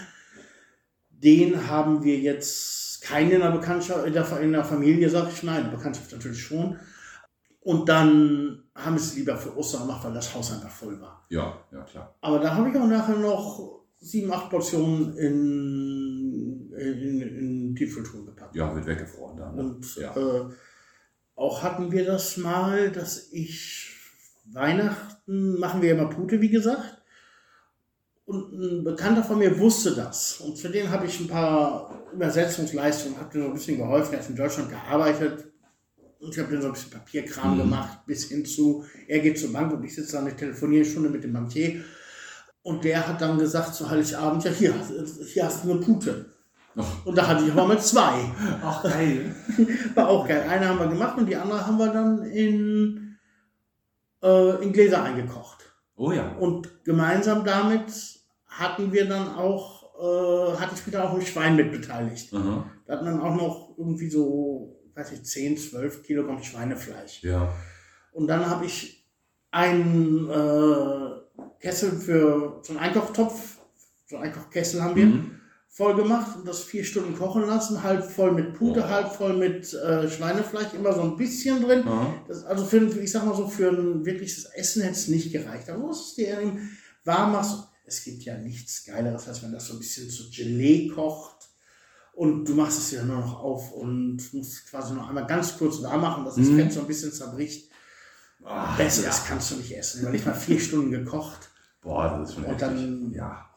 Den 1.10 1.68
haben 1.68 2.02
wir 2.02 2.18
jetzt 2.18 3.00
keinen 3.02 3.30
in 3.30 3.40
der 3.40 3.50
Bekanntschaft, 3.52 4.06
in 4.06 4.12
der, 4.12 4.40
in 4.40 4.52
der 4.52 4.64
Familie, 4.64 5.08
sag 5.08 5.28
ich 5.32 5.42
mal, 5.42 5.58
in 5.60 5.70
der 5.70 5.76
Bekanntschaft 5.76 6.10
natürlich 6.12 6.42
schon. 6.42 6.76
Und 7.60 7.88
dann 7.88 8.64
haben 8.74 8.94
wir 8.94 9.00
es 9.00 9.14
lieber 9.14 9.36
für 9.36 9.56
Ostern 9.56 9.82
gemacht, 9.82 10.04
weil 10.04 10.14
das 10.14 10.34
Haus 10.34 10.52
einfach 10.52 10.70
voll 10.70 11.00
war. 11.00 11.24
Ja, 11.28 11.56
ja, 11.70 11.82
klar. 11.84 12.16
Aber 12.20 12.40
da 12.40 12.54
habe 12.54 12.68
ich 12.68 12.76
auch 12.76 12.86
nachher 12.88 13.16
noch 13.16 13.82
sieben, 13.98 14.32
acht 14.32 14.50
Portionen 14.50 15.16
in, 15.16 16.72
in, 16.76 17.20
in 17.20 17.76
Tiefkühltruhe 17.76 18.24
gepackt. 18.24 18.41
Ja, 18.54 18.74
wird 18.74 18.86
weggefroren 18.86 19.36
dann. 19.36 19.54
Ne? 19.54 19.62
Und 19.62 19.96
ja. 19.96 20.16
äh, 20.16 20.44
auch 21.34 21.62
hatten 21.62 21.90
wir 21.92 22.04
das 22.04 22.36
mal, 22.36 22.90
dass 22.90 23.32
ich 23.32 23.88
Weihnachten 24.52 25.58
machen 25.58 25.82
wir 25.82 25.92
immer 25.92 26.08
Pute, 26.08 26.40
wie 26.40 26.50
gesagt. 26.50 26.98
Und 28.24 28.52
ein 28.52 28.84
Bekannter 28.84 29.24
von 29.24 29.38
mir 29.38 29.58
wusste 29.58 29.94
das. 29.94 30.40
Und 30.40 30.58
für 30.58 30.68
den 30.68 30.90
habe 30.90 31.06
ich 31.06 31.18
ein 31.20 31.28
paar 31.28 32.02
Übersetzungsleistungen, 32.12 33.18
habe 33.18 33.36
mir 33.36 33.44
so 33.44 33.50
ein 33.50 33.54
bisschen 33.54 33.76
geholfen. 33.78 34.14
Er 34.14 34.20
hat 34.20 34.28
in 34.28 34.36
Deutschland 34.36 34.70
gearbeitet. 34.70 35.44
Und 36.20 36.32
ich 36.32 36.38
habe 36.38 36.52
dann 36.52 36.62
so 36.62 36.68
ein 36.68 36.72
bisschen 36.72 36.90
Papierkram 36.92 37.54
Mhm. 37.54 37.62
gemacht, 37.62 38.06
bis 38.06 38.28
hin 38.28 38.44
zu, 38.46 38.84
er 39.08 39.18
geht 39.18 39.38
zur 39.40 39.52
Bank 39.52 39.72
und 39.72 39.82
ich 39.82 39.94
sitze 39.94 40.12
da 40.12 40.20
eine 40.20 40.36
Telefonielstunde 40.36 41.08
mit 41.10 41.24
dem 41.24 41.32
Bankier. 41.32 41.82
Und 42.62 42.84
der 42.84 43.08
hat 43.08 43.20
dann 43.20 43.38
gesagt 43.38 43.74
zu 43.74 43.90
Heiligabend, 43.90 44.44
ja, 44.44 44.52
hier, 44.52 44.74
hier 45.26 45.44
hast 45.44 45.64
du 45.64 45.72
eine 45.72 45.80
Pute. 45.80 46.26
Und 47.04 47.16
da 47.16 47.26
hatte 47.26 47.44
ich 47.44 47.52
aber 47.52 47.66
mal 47.66 47.78
zwei. 47.80 48.24
Ach, 48.62 48.82
geil. 48.82 49.34
War 49.94 50.08
auch 50.08 50.26
geil. 50.26 50.44
Eine 50.48 50.68
haben 50.68 50.78
wir 50.78 50.86
gemacht 50.88 51.18
und 51.18 51.26
die 51.26 51.36
andere 51.36 51.66
haben 51.66 51.78
wir 51.78 51.88
dann 51.92 52.22
in, 52.24 53.18
äh, 54.22 54.62
in 54.62 54.72
Gläser 54.72 55.02
eingekocht. 55.02 55.58
Oh 55.96 56.12
ja. 56.12 56.32
Und 56.36 56.84
gemeinsam 56.84 57.44
damit 57.44 57.92
hatten 58.46 58.92
wir 58.92 59.06
dann 59.06 59.34
auch, 59.34 59.82
äh, 60.00 60.56
hatte 60.58 60.74
ich 60.74 60.86
wieder 60.86 61.04
auch 61.04 61.14
ein 61.14 61.22
Schwein 61.22 61.56
mit 61.56 61.70
beteiligt. 61.72 62.32
Aha. 62.32 62.64
Da 62.86 62.94
hatten 62.94 63.04
dann 63.06 63.20
auch 63.20 63.34
noch 63.34 63.74
irgendwie 63.76 64.08
so, 64.08 64.80
weiß 64.94 65.12
ich, 65.12 65.24
10, 65.24 65.58
12 65.58 66.02
Kilogramm 66.02 66.42
Schweinefleisch. 66.42 67.22
Ja. 67.22 67.52
Und 68.12 68.26
dann 68.28 68.48
habe 68.48 68.64
ich 68.64 69.06
einen 69.50 70.28
äh, 70.30 71.50
Kessel 71.60 71.92
für 71.92 72.60
so 72.62 72.72
einen 72.72 72.78
Einkochtopf, 72.80 73.58
so 74.06 74.16
einen 74.16 74.24
Einkochkessel 74.26 74.82
haben 74.82 74.96
wir, 74.96 75.06
Mhm. 75.06 75.38
Voll 75.74 75.94
gemacht 75.96 76.36
und 76.36 76.46
das 76.46 76.60
vier 76.60 76.84
Stunden 76.84 77.16
kochen 77.16 77.46
lassen, 77.46 77.82
halb 77.82 78.04
voll 78.04 78.32
mit 78.32 78.52
Pute, 78.52 78.80
Oh. 78.84 78.88
halb 78.90 79.14
voll 79.16 79.34
mit 79.38 79.72
äh, 79.72 80.06
Schweinefleisch, 80.10 80.74
immer 80.74 80.92
so 80.92 81.00
ein 81.00 81.16
bisschen 81.16 81.62
drin. 81.62 81.82
Aha. 81.88 82.14
Das, 82.28 82.44
also 82.44 82.66
für, 82.66 82.84
ich 83.00 83.10
sag 83.10 83.24
mal 83.24 83.34
so, 83.34 83.48
für 83.48 83.70
ein 83.70 84.04
wirkliches 84.04 84.44
Essen 84.44 84.82
hätte 84.82 84.94
es 84.96 85.08
nicht 85.08 85.32
gereicht. 85.32 85.70
Aber 85.70 85.80
du 85.80 85.86
musst 85.86 86.10
es 86.10 86.14
dir 86.16 86.36
warm 87.04 87.32
machst. 87.32 87.64
Es 87.86 88.04
gibt 88.04 88.22
ja 88.24 88.36
nichts 88.36 88.84
Geileres, 88.84 89.26
als 89.28 89.42
wenn 89.42 89.52
das 89.52 89.66
so 89.66 89.72
ein 89.72 89.78
bisschen 89.78 90.08
zu 90.10 90.30
Gelee 90.30 90.88
kocht 90.88 91.48
und 92.12 92.44
du 92.46 92.54
machst 92.54 92.78
es 92.78 92.90
dir 92.90 93.02
nur 93.02 93.16
noch 93.20 93.40
auf 93.42 93.72
und 93.72 94.18
musst 94.34 94.68
quasi 94.70 94.92
noch 94.92 95.08
einmal 95.08 95.26
ganz 95.26 95.56
kurz 95.56 95.82
warm 95.82 96.02
machen, 96.02 96.24
dass 96.26 96.34
das 96.36 96.46
Mhm. 96.48 96.58
Fett 96.58 96.72
so 96.74 96.80
ein 96.80 96.86
bisschen 96.86 97.12
zerbricht. 97.12 97.70
Ah, 98.44 98.76
Besseres 98.76 99.18
ja. 99.18 99.24
kannst 99.28 99.50
du 99.52 99.56
nicht 99.56 99.74
essen. 99.76 100.12
Ich 100.14 100.26
mal 100.26 100.34
vier 100.34 100.60
Stunden 100.60 100.90
gekocht. 100.90 101.48
Boah, 101.80 102.18
das 102.18 102.28
ist 102.30 102.34
schon 102.34 102.44
Und 102.44 102.60
dann- 102.60 103.12
ja. 103.14 103.48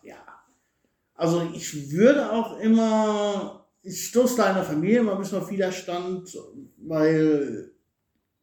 Also 1.15 1.49
ich 1.53 1.91
würde 1.91 2.31
auch 2.31 2.59
immer, 2.59 3.65
ich 3.81 4.07
stoße 4.07 4.35
da 4.37 4.49
in 4.49 4.55
der 4.55 4.63
Familie 4.65 4.99
immer 4.99 5.13
ein 5.13 5.19
bisschen 5.19 5.39
auf 5.39 5.49
Widerstand, 5.49 6.37
weil 6.77 7.71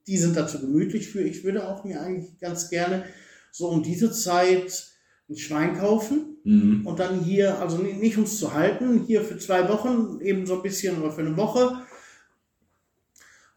die 0.06 0.16
sind 0.18 0.36
dazu 0.36 0.60
gemütlich 0.60 1.08
für. 1.10 1.20
Ich 1.22 1.44
würde 1.44 1.68
auch 1.68 1.84
mir 1.84 2.00
eigentlich 2.00 2.38
ganz 2.40 2.70
gerne 2.70 3.04
so 3.52 3.68
um 3.68 3.82
diese 3.82 4.10
Zeit 4.10 4.88
ein 5.28 5.36
Schwein 5.36 5.78
kaufen 5.78 6.28
Mhm. 6.44 6.84
und 6.86 6.98
dann 6.98 7.20
hier, 7.20 7.60
also 7.60 7.78
ni- 7.78 7.92
nicht 7.92 8.16
um 8.18 8.24
es 8.24 8.38
zu 8.38 8.52
halten, 8.52 9.04
hier 9.06 9.22
für 9.22 9.38
zwei 9.38 9.68
Wochen, 9.68 10.18
eben 10.20 10.44
so 10.44 10.56
ein 10.56 10.62
bisschen 10.62 11.00
oder 11.00 11.12
für 11.12 11.20
eine 11.20 11.36
Woche, 11.36 11.82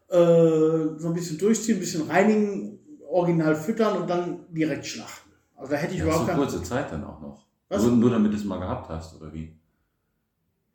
äh, 0.08 0.98
so 0.98 1.08
ein 1.08 1.14
bisschen 1.14 1.38
durchziehen, 1.38 1.76
ein 1.76 1.80
bisschen 1.80 2.08
reinigen, 2.08 2.78
original 3.08 3.56
füttern 3.56 4.02
und 4.02 4.08
dann 4.08 4.46
direkt 4.52 4.86
schlachten. 4.86 5.30
Also 5.56 5.72
da 5.72 5.78
hätte 5.78 5.94
ich 5.94 5.98
Ja, 6.00 6.04
überhaupt 6.06 6.30
so 6.30 6.34
kurze 6.36 6.62
Zeit 6.62 6.92
dann 6.92 7.02
auch 7.04 7.20
noch. 7.20 7.45
Was? 7.68 7.82
Nur, 7.82 7.92
nur 7.92 8.10
damit 8.10 8.32
du 8.32 8.36
es 8.36 8.44
mal 8.44 8.58
gehabt 8.58 8.88
hast, 8.88 9.16
oder 9.16 9.32
wie? 9.32 9.58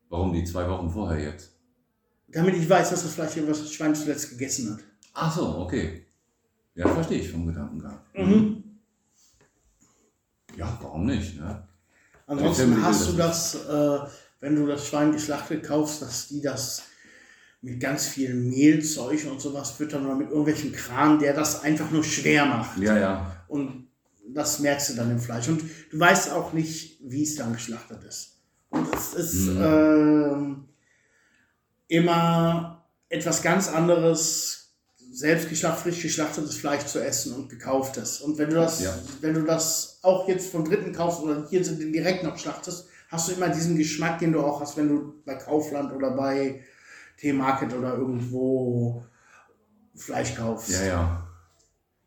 Warum 0.09 0.33
die 0.33 0.43
zwei 0.43 0.67
Wochen 0.67 0.89
vorher 0.89 1.23
jetzt? 1.23 1.57
Damit 2.27 2.55
ich 2.55 2.69
weiß, 2.69 2.89
dass 2.89 3.03
das 3.03 3.13
Fleisch, 3.13 3.31
was 3.47 3.59
das 3.59 3.73
Schwein 3.73 3.95
zuletzt 3.95 4.29
gegessen 4.29 4.73
hat. 4.73 4.83
Ach 5.13 5.33
so, 5.33 5.59
okay. 5.59 6.05
Ja, 6.75 6.87
verstehe 6.87 7.19
ich 7.19 7.29
vom 7.29 7.45
Gedankengang. 7.45 7.99
Mhm. 8.13 8.63
Ja, 10.55 10.77
warum 10.81 11.05
nicht? 11.05 11.39
Ne? 11.39 11.67
Ansonsten 12.27 12.81
hast 12.83 13.09
du 13.09 13.13
das 13.13 13.53
das, 13.53 13.65
äh, 13.65 13.99
wenn 14.39 14.55
du 14.55 14.65
das 14.65 14.87
Schwein 14.87 15.11
geschlachtet 15.11 15.63
kaufst, 15.63 16.01
dass 16.01 16.27
die 16.27 16.41
das 16.41 16.83
mit 17.61 17.79
ganz 17.79 18.07
viel 18.07 18.33
Mehlzeug 18.33 19.27
und 19.29 19.39
sowas 19.39 19.71
füttern 19.71 20.05
oder 20.05 20.15
mit 20.15 20.29
irgendwelchen 20.29 20.71
Kram, 20.71 21.19
der 21.19 21.33
das 21.33 21.61
einfach 21.61 21.91
nur 21.91 22.03
schwer 22.03 22.45
macht. 22.45 22.77
Ja, 22.79 22.97
ja. 22.97 23.43
Und 23.47 23.87
das 24.33 24.59
merkst 24.59 24.89
du 24.89 24.93
dann 24.95 25.11
im 25.11 25.19
Fleisch. 25.19 25.47
Und 25.47 25.63
du 25.91 25.99
weißt 25.99 26.31
auch 26.31 26.53
nicht, 26.53 26.99
wie 27.03 27.23
es 27.23 27.35
dann 27.35 27.53
geschlachtet 27.53 28.03
ist. 28.03 28.37
Und 28.69 28.87
es 28.95 29.13
ist 29.13 29.33
Mhm. 29.47 29.61
ähm, 29.63 30.65
immer 31.87 32.85
etwas 33.09 33.41
ganz 33.41 33.67
anderes, 33.67 34.73
selbst 35.11 35.49
geschlachtet, 35.49 35.83
frisch 35.93 36.01
geschlachtetes 36.01 36.55
Fleisch 36.55 36.85
zu 36.85 37.03
essen 37.03 37.33
und 37.33 37.49
gekauftes. 37.49 38.21
Und 38.21 38.37
wenn 38.37 38.49
du 38.49 38.55
das, 38.55 38.81
Ja. 38.81 38.93
wenn 39.19 39.33
du 39.33 39.41
das 39.43 39.99
auch 40.03 40.27
jetzt 40.27 40.49
vom 40.51 40.63
Dritten 40.63 40.93
kaufst 40.93 41.19
oder 41.21 41.47
hier 41.49 41.63
sind 41.65 41.79
direkt 41.91 42.23
noch 42.23 42.37
schlachtest, 42.37 42.87
hast 43.09 43.27
du 43.27 43.33
immer 43.33 43.49
diesen 43.49 43.75
Geschmack, 43.77 44.19
den 44.19 44.31
du 44.31 44.39
auch 44.39 44.61
hast, 44.61 44.77
wenn 44.77 44.87
du 44.87 45.21
bei 45.25 45.35
Kaufland 45.35 45.91
oder 45.91 46.11
bei 46.11 46.63
T-Market 47.17 47.73
oder 47.73 47.95
irgendwo 47.97 49.03
Fleisch 49.95 50.33
kaufst. 50.33 50.69
Ja, 50.71 50.83
ja. 50.85 51.27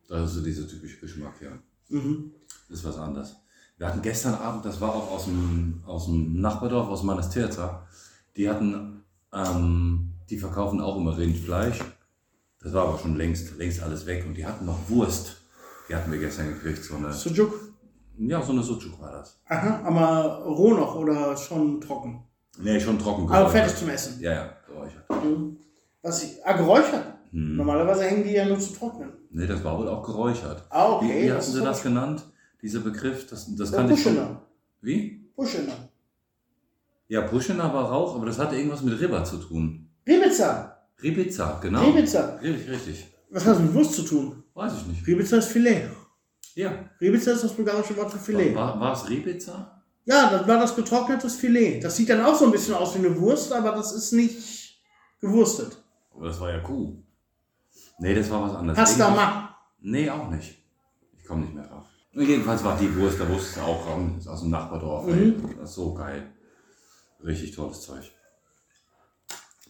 Das 0.09 0.31
ist 0.31 0.37
so 0.37 0.43
dieser 0.43 0.67
typische 0.67 0.99
Geschmack, 0.99 1.35
ja. 1.43 1.51
Mhm. 1.89 2.33
Das 2.69 2.79
ist 2.79 2.85
was 2.85 2.99
anderes. 2.99 3.37
Wir 3.77 3.89
hatten 3.89 4.03
gestern 4.03 4.35
Abend, 4.35 4.65
das 4.65 4.81
war 4.81 4.95
auch 4.95 5.11
aus 5.11 5.25
dem, 5.25 5.83
aus 5.87 6.07
dem 6.07 6.41
Nachbardorf, 6.41 6.89
aus 6.89 7.03
Manastirza, 7.03 7.87
die 8.37 8.49
hatten, 8.49 9.03
ähm, 9.33 10.15
die 10.31 10.39
verkaufen 10.39 10.81
auch 10.81 10.97
immer 10.97 11.17
Rindfleisch. 11.17 11.81
Das 12.63 12.73
war 12.73 12.89
aber 12.89 12.99
schon 12.99 13.17
längst, 13.17 13.57
längst 13.59 13.83
alles 13.83 14.07
weg 14.07 14.25
und 14.27 14.35
die 14.35 14.47
hatten 14.47 14.65
noch 14.65 14.79
Wurst. 14.89 15.37
Die 15.89 15.95
hatten 15.95 16.11
wir 16.11 16.19
gestern 16.19 16.49
gekriegt, 16.49 16.83
so 16.83 16.97
eine, 16.97 17.13
Sujuk. 17.13 17.53
ja, 18.17 18.41
so 18.43 18.53
eine 18.53 18.63
Sucuk 18.63 18.99
war 19.01 19.13
das. 19.13 19.39
Aha, 19.49 19.83
aber 19.85 20.45
roh 20.45 20.73
noch 20.75 20.95
oder 20.95 21.37
schon 21.37 21.81
trocken? 21.81 22.25
Nee, 22.59 22.81
schon 22.81 22.99
trocken 22.99 23.25
Aber 23.25 23.33
geräuchert. 23.41 23.51
fertig 23.53 23.77
zum 23.77 23.89
Essen. 23.91 24.21
Ja, 24.23 24.33
ja, 24.33 24.57
geräuchert. 24.67 25.25
Mhm. 25.25 25.57
Was 26.01 26.23
ich, 26.23 26.47
ah, 26.47 26.53
geräuchert. 26.53 27.14
Hm. 27.35 27.57
Normalerweise 27.57 28.05
hängen 28.05 28.23
die 28.23 28.31
ja 28.31 28.45
nur 28.45 28.61
zu 28.61 28.73
trocknen. 28.73 29.13
Nee, 29.31 29.49
das 29.49 29.65
war 29.65 29.77
wohl 29.77 29.89
auch 29.89 30.05
geräuchert. 30.05 30.63
Ah, 30.71 31.01
Wie, 31.01 31.07
okay. 31.07 31.25
wie 31.25 31.31
hatten 31.33 31.41
ist 31.41 31.53
sie 31.53 31.61
das 31.61 31.83
genannt? 31.83 32.23
Dieser 32.63 32.79
Begriff, 32.79 33.27
das, 33.29 33.55
das 33.57 33.73
Ja, 33.73 33.77
kann 33.79 33.91
ich 33.91 34.01
schon. 34.01 34.17
Wie? 34.81 35.29
Puschener. 35.35 35.73
Ja, 37.09 37.23
Puschener 37.23 37.75
war 37.75 37.91
Rauch, 37.91 38.15
aber 38.15 38.27
das 38.27 38.39
hatte 38.39 38.55
irgendwas 38.55 38.83
mit 38.83 38.99
Ribber 39.01 39.25
zu 39.25 39.39
tun. 39.39 39.91
Ribica. 40.07 40.79
Ribiza, 41.03 41.59
genau. 41.61 41.83
Ribica. 41.85 42.37
Richtig, 42.37 42.71
richtig. 42.71 43.07
Was 43.31 43.45
hat 43.45 43.57
das 43.57 43.63
mit 43.63 43.75
Wurst 43.75 43.95
zu 43.95 44.03
tun? 44.03 44.45
Weiß 44.55 44.73
ich 44.81 44.87
nicht. 44.87 45.07
Ribica 45.07 45.37
ist 45.37 45.49
Filet. 45.49 45.91
Ja. 46.55 46.73
Ribica 47.01 47.33
ist 47.33 47.43
das 47.43 47.53
bulgarische 47.53 47.97
Wort 47.97 48.13
für 48.13 48.19
Filet. 48.19 48.55
War, 48.55 48.79
war 48.79 48.93
es 48.93 49.09
Ribiza? 49.11 49.83
Ja, 50.05 50.31
das 50.31 50.47
war 50.47 50.61
das 50.61 50.77
getrocknetes 50.77 51.35
Filet. 51.35 51.81
Das 51.83 51.97
sieht 51.97 52.09
dann 52.11 52.25
auch 52.25 52.35
so 52.37 52.45
ein 52.45 52.53
bisschen 52.53 52.75
aus 52.75 52.95
wie 52.95 53.05
eine 53.05 53.19
Wurst, 53.19 53.53
aber 53.53 53.73
das 53.73 53.93
ist 53.93 54.13
nicht 54.13 54.81
gewurstet. 55.21 55.77
Aber 56.15 56.29
das 56.29 56.39
war 56.41 56.53
ja 56.53 56.61
Kuh. 56.61 57.03
Nee, 57.99 58.15
das 58.15 58.31
war 58.31 58.43
was 58.43 58.55
anderes. 58.57 58.79
Pasta 58.79 59.11
ma. 59.11 59.57
Nee, 59.81 60.09
auch 60.11 60.31
nicht. 60.31 60.59
Ich 61.19 61.25
komme 61.25 61.43
nicht 61.43 61.55
mehr 61.55 61.67
drauf. 61.67 61.87
Jedenfalls 62.13 62.63
war 62.63 62.79
die 62.79 62.95
Wurst, 62.97 63.19
da 63.19 63.29
wusste 63.29 63.59
es 63.61 63.67
auch 63.67 63.87
ist 64.19 64.29
aus 64.29 64.41
dem 64.41 64.51
Nachbardorf. 64.51 65.09
ey. 65.09 65.15
Mhm. 65.15 65.55
Das 65.59 65.71
ist 65.71 65.77
so 65.77 65.95
geil. 65.95 66.33
Richtig 67.25 67.53
tolles 67.55 67.81
Zeug. 67.83 68.11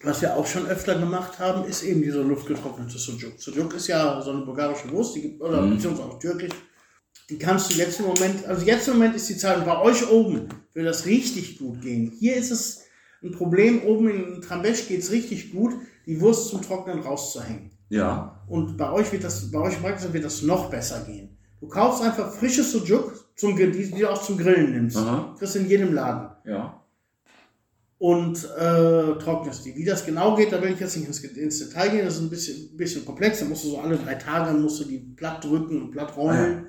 Was 0.03 0.21
wir 0.21 0.35
auch 0.35 0.45
schon 0.45 0.67
öfter 0.67 0.99
gemacht 0.99 1.39
haben, 1.39 1.65
ist 1.65 1.81
eben 1.83 2.01
dieser 2.01 2.21
luftgetrocknete 2.23 2.97
Sujuk. 2.97 3.39
Sujuk 3.41 3.73
ist 3.73 3.87
ja 3.87 4.21
so 4.21 4.31
eine 4.31 4.41
bulgarische 4.41 4.91
Wurst, 4.91 5.15
die 5.15 5.21
gibt, 5.21 5.41
oder 5.41 5.61
Mhm. 5.61 5.75
beziehungsweise 5.75 6.09
auch 6.09 6.19
türkisch. 6.19 6.51
Die 7.29 7.39
kannst 7.39 7.71
du 7.71 7.77
jetzt 7.77 7.99
im 7.99 8.05
Moment, 8.07 8.45
also 8.45 8.63
jetzt 8.65 8.87
im 8.87 8.95
Moment 8.95 9.15
ist 9.15 9.27
die 9.29 9.37
Zeit, 9.37 9.57
und 9.57 9.65
bei 9.65 9.79
euch 9.81 10.07
oben 10.11 10.47
will 10.73 10.83
das 10.85 11.05
richtig 11.07 11.57
gut 11.57 11.81
gehen. 11.81 12.11
Hier 12.19 12.35
ist 12.35 12.51
es 12.51 12.83
ein 13.23 13.31
Problem, 13.31 13.81
oben 13.83 14.09
in 14.09 14.41
Trambesch 14.41 14.87
geht 14.87 14.99
es 15.01 15.09
richtig 15.09 15.51
gut, 15.51 15.73
die 16.05 16.21
Wurst 16.21 16.49
zum 16.49 16.61
Trocknen 16.61 16.99
rauszuhängen. 16.99 17.71
Ja. 17.89 18.41
Und 18.47 18.77
bei 18.77 18.91
euch 18.91 19.11
wird 19.11 19.23
das, 19.23 19.51
bei 19.51 19.59
euch 19.59 19.81
Praxis 19.81 20.11
wird 20.13 20.25
das 20.25 20.41
noch 20.41 20.69
besser 20.69 21.01
gehen. 21.05 21.37
Du 21.59 21.67
kaufst 21.67 22.03
einfach 22.03 22.31
frisches 22.31 22.71
Sujuk, 22.71 23.13
zum, 23.35 23.55
die, 23.55 23.91
du 23.91 24.09
auch 24.11 24.21
zum 24.21 24.37
Grillen 24.37 24.71
nimmst. 24.71 24.97
Aha. 24.97 25.35
Kriegst 25.37 25.55
in 25.55 25.67
jedem 25.67 25.93
Laden 25.93 26.29
Ja. 26.45 26.81
und 27.97 28.37
äh, 28.57 29.17
trocknest 29.19 29.65
die. 29.65 29.75
Wie 29.75 29.85
das 29.85 30.05
genau 30.05 30.35
geht, 30.35 30.51
da 30.51 30.61
will 30.61 30.71
ich 30.71 30.79
jetzt 30.79 30.95
nicht 30.97 31.07
ins, 31.07 31.19
ins 31.23 31.59
Detail 31.59 31.89
gehen, 31.89 32.05
das 32.05 32.15
ist 32.15 32.21
ein 32.21 32.29
bisschen, 32.29 32.69
ein 32.73 32.77
bisschen 32.77 33.05
komplex. 33.05 33.39
Da 33.39 33.45
musst 33.45 33.63
du 33.65 33.69
so 33.69 33.79
alle 33.79 33.97
drei 33.97 34.15
Tage 34.15 34.55
musst 34.57 34.79
du 34.81 34.85
die 34.85 34.99
platt 34.99 35.43
drücken 35.43 35.81
und 35.81 35.91
platt 35.91 36.15
rollen. 36.15 36.67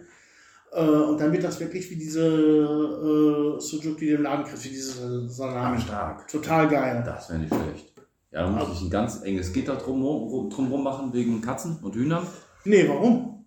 Äh, 0.73 0.81
und 0.83 1.21
dann 1.21 1.33
wird 1.33 1.45
das 1.45 1.61
wirklich 1.61 1.91
wie 1.91 1.97
diese 1.97 2.27
äh, 2.27 3.61
Sujuk, 3.61 3.99
die 3.99 4.09
du 4.09 4.15
im 4.17 4.23
Laden 4.23 4.45
kriegst, 4.45 4.65
wie 4.65 4.69
diese 4.71 5.29
Salami. 5.29 5.81
Stark. 5.81 6.27
Total 6.29 6.69
geil. 6.69 7.03
Das 7.05 7.29
wäre 7.29 7.41
nicht 7.41 7.53
schlecht. 7.55 7.93
Ja, 8.37 8.43
dann 8.43 8.55
muss 8.55 8.69
ich 8.71 8.83
ein 8.83 8.91
ganz 8.91 9.23
enges 9.23 9.51
Gitter 9.51 9.77
drumherum 9.77 10.51
drum 10.51 10.83
machen 10.83 11.11
wegen 11.15 11.41
Katzen 11.41 11.79
und 11.81 11.95
Hühnern. 11.95 12.27
Nee, 12.67 12.87
warum? 12.87 13.47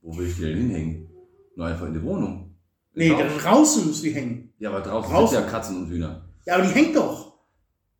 Wo 0.00 0.16
will 0.16 0.26
ich 0.26 0.36
die 0.36 0.44
denn 0.44 0.56
hinhängen? 0.56 1.10
Nur 1.54 1.66
einfach 1.66 1.86
in 1.86 1.92
die 1.92 2.02
Wohnung. 2.02 2.54
Nee, 2.94 3.10
Draußen. 3.10 3.26
da 3.28 3.42
draußen 3.42 3.86
muss 3.86 4.00
die 4.00 4.12
hängen. 4.12 4.54
Ja, 4.58 4.70
aber 4.70 4.80
draußen, 4.80 5.10
Draußen. 5.12 5.36
sind 5.36 5.44
ja 5.44 5.50
Katzen 5.50 5.76
und 5.82 5.90
Hühner. 5.90 6.30
Ja, 6.46 6.54
aber 6.54 6.62
die 6.64 6.70
hängt 6.70 6.96
doch. 6.96 7.34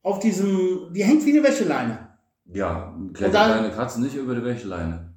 Auf 0.01 0.19
diesem, 0.21 0.91
die 0.95 1.05
hängt 1.05 1.23
wie 1.27 1.33
eine 1.33 1.43
Wäscheleine. 1.43 2.09
Ja, 2.47 2.97
klettert 3.13 3.35
deine 3.35 3.71
Katze 3.71 4.01
nicht 4.01 4.15
über 4.15 4.35
die 4.35 4.43
Wäscheleine. 4.43 5.13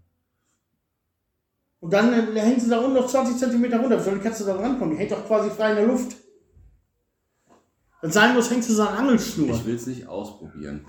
Und 1.80 1.94
dann 1.94 2.12
äh, 2.12 2.42
hängt 2.42 2.62
sie 2.62 2.70
da 2.70 2.80
unten 2.80 2.96
noch 2.96 3.08
20 3.08 3.38
Zentimeter 3.38 3.80
runter. 3.80 3.98
Wie 3.98 4.04
soll 4.04 4.16
die 4.16 4.24
Katze 4.24 4.44
da 4.44 4.58
rankommen? 4.58 4.96
Die 4.96 5.00
hängt 5.00 5.14
doch 5.14 5.26
quasi 5.26 5.50
frei 5.50 5.70
in 5.70 5.76
der 5.78 5.88
Luft. 5.88 6.18
Wenn 8.02 8.10
es 8.10 8.14
sein 8.14 8.34
muss, 8.36 8.50
hängt 8.50 8.64
sie 8.64 8.74
so 8.74 8.84
an 8.84 8.96
Angelschnur. 8.98 9.50
Ich 9.56 9.66
will 9.66 9.76
es 9.76 9.88
nicht 9.88 10.08
ausprobieren. 10.08 10.86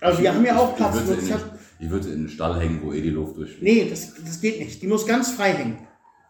Also 0.00 0.20
wir 0.20 0.34
haben 0.34 0.44
ja 0.44 0.56
auch 0.58 0.72
Ich 0.72 0.78
Katzen. 0.78 1.06
würde 1.06 1.20
Das 1.22 1.30
in 1.30 1.36
den- 1.38 1.58
ich 1.78 1.90
würde 1.90 2.08
in 2.08 2.18
den 2.24 2.28
Stall 2.28 2.60
hängen, 2.60 2.80
wo 2.82 2.92
eh 2.92 3.00
die 3.00 3.10
Luft 3.10 3.36
durchfließt. 3.36 3.62
Nee, 3.62 3.88
das, 3.88 4.14
das 4.24 4.40
geht 4.40 4.58
nicht. 4.60 4.82
Die 4.82 4.86
muss 4.86 5.06
ganz 5.06 5.30
frei 5.32 5.52
hängen. 5.52 5.78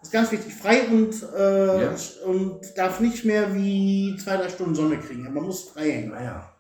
Das 0.01 0.09
ist 0.09 0.13
ganz 0.13 0.33
wichtig. 0.33 0.53
Frei 0.55 0.89
und, 0.89 1.15
äh, 1.37 1.85
Ja. 1.85 1.95
und 2.27 2.61
darf 2.77 3.01
nicht 3.01 3.25
mehr 3.25 3.55
wie 3.55 4.17
zwei, 4.23 4.37
drei 4.37 4.49
Stunden 4.49 4.75
Sonne 4.75 4.99
kriegen. 4.99 5.23
Man 5.33 5.45
muss 5.45 5.69
frei 5.71 5.91
hängen. 5.93 6.11
Naja. 6.11 6.53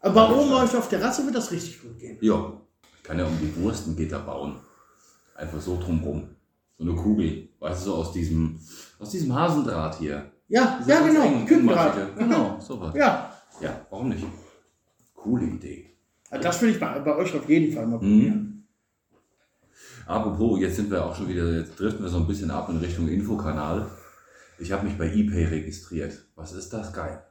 Aber 0.00 0.28
bei 0.28 0.34
oben 0.34 0.50
bei 0.50 0.62
euch 0.64 0.74
auf 0.76 0.88
der 0.88 0.98
Terrasse 0.98 1.24
wird 1.24 1.34
das 1.36 1.50
richtig 1.52 1.80
gut 1.82 1.98
gehen. 1.98 2.18
Ja, 2.20 2.52
ich 2.96 3.02
kann 3.04 3.18
ja 3.18 3.26
um 3.26 3.38
die 3.40 3.54
Wurst 3.62 3.86
ein 3.86 3.94
Gitter 3.96 4.18
bauen. 4.20 4.56
Einfach 5.36 5.60
so 5.60 5.78
drumrum. 5.78 6.28
So 6.78 6.84
eine 6.84 6.94
Kugel. 6.94 7.48
Weißt 7.60 7.82
du, 7.82 7.90
so 7.90 7.94
aus 7.96 8.12
diesem, 8.12 8.58
aus 8.98 9.10
diesem 9.10 9.32
Hasendraht 9.34 9.98
hier. 9.98 10.31
Ja, 10.52 10.78
ja 10.86 11.00
genau. 11.00 11.44
Kükendraht. 11.46 11.96
engmaschige. 11.96 12.18
Genau, 12.18 12.60
sowas. 12.60 12.94
Ja. 12.94 13.32
Ja, 13.60 13.86
warum 13.90 14.10
nicht? 14.10 14.24
Coole 15.14 15.46
Idee. 15.46 15.86
Also 16.30 16.42
das 16.42 16.60
will 16.60 16.70
ich 16.70 16.80
bei, 16.80 16.98
bei 16.98 17.16
euch 17.16 17.34
auf 17.34 17.48
jeden 17.48 17.74
Fall 17.74 17.86
mal 17.86 17.98
probieren. 17.98 18.66
Apropos, 20.06 20.60
jetzt 20.60 20.76
sind 20.76 20.90
wir 20.90 21.04
auch 21.04 21.14
schon 21.14 21.28
wieder, 21.28 21.50
jetzt 21.52 21.78
driften 21.78 22.04
wir 22.04 22.10
so 22.10 22.18
ein 22.18 22.26
bisschen 22.26 22.50
ab 22.50 22.68
in 22.68 22.76
Richtung 22.78 23.08
Infokanal. 23.08 23.86
Ich 24.58 24.70
habe 24.72 24.84
mich 24.84 24.98
bei 24.98 25.06
ePay 25.06 25.46
registriert. 25.46 26.12
Was 26.36 26.52
ist 26.52 26.70
das 26.72 26.92
geil? 26.92 27.22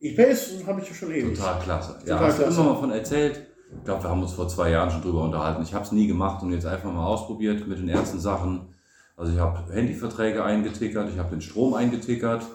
eBay 0.00 0.30
ist, 0.30 0.64
habe 0.66 0.80
ich 0.80 0.88
ja 0.88 0.94
schon 0.94 1.10
ewig. 1.10 1.36
Total 1.36 1.58
klasse. 1.60 1.98
Ja, 2.06 2.14
Total 2.14 2.28
hast 2.28 2.38
du 2.38 2.42
klasse. 2.44 2.60
immer 2.60 2.72
mal 2.74 2.80
von 2.80 2.90
erzählt? 2.92 3.46
Ich 3.76 3.84
glaube, 3.84 4.04
wir 4.04 4.10
haben 4.10 4.22
uns 4.22 4.32
vor 4.32 4.48
zwei 4.48 4.70
Jahren 4.70 4.90
schon 4.90 5.02
drüber 5.02 5.24
unterhalten. 5.24 5.62
Ich 5.62 5.74
habe 5.74 5.84
es 5.84 5.90
nie 5.90 6.06
gemacht 6.06 6.42
und 6.44 6.52
jetzt 6.52 6.64
einfach 6.66 6.92
mal 6.92 7.04
ausprobiert 7.06 7.66
mit 7.66 7.78
den 7.78 7.88
ersten 7.88 8.20
Sachen. 8.20 8.74
Also 9.16 9.32
ich 9.32 9.38
habe 9.40 9.72
Handyverträge 9.72 10.44
eingetickert, 10.44 11.10
ich 11.10 11.18
habe 11.18 11.30
den 11.30 11.40
Strom 11.40 11.74
eingetickert. 11.74 12.46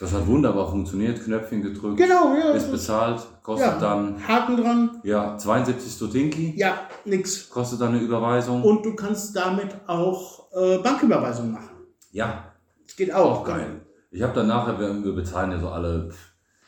Das 0.00 0.12
hat 0.14 0.26
wunderbar 0.26 0.70
funktioniert, 0.70 1.22
Knöpfchen 1.22 1.60
gedrückt, 1.62 1.98
Genau, 1.98 2.34
ja. 2.34 2.52
ist 2.52 2.70
bezahlt, 2.72 3.20
kostet 3.42 3.66
ja. 3.68 3.78
dann 3.78 4.26
Haken 4.26 4.56
dran. 4.56 5.00
ja 5.04 5.36
72 5.36 5.92
Stotinki, 5.92 6.54
Ja, 6.56 6.88
nix. 7.04 7.50
kostet 7.50 7.80
dann 7.82 7.90
eine 7.90 7.98
Überweisung. 8.00 8.62
Und 8.62 8.84
du 8.84 8.94
kannst 8.96 9.36
damit 9.36 9.76
auch 9.86 10.50
äh, 10.54 10.78
Banküberweisungen 10.78 11.52
machen. 11.52 11.68
ja, 12.12 12.44
Das 12.86 12.96
geht 12.96 13.12
auch. 13.12 13.40
Auch 13.40 13.44
geil. 13.44 13.82
Ich 14.10 14.22
habe 14.22 14.32
dann 14.32 14.46
nachher, 14.48 14.78
wir, 14.80 15.04
wir 15.04 15.12
bezahlen 15.12 15.52
ja 15.52 15.58
so 15.60 15.68
alle 15.68 16.10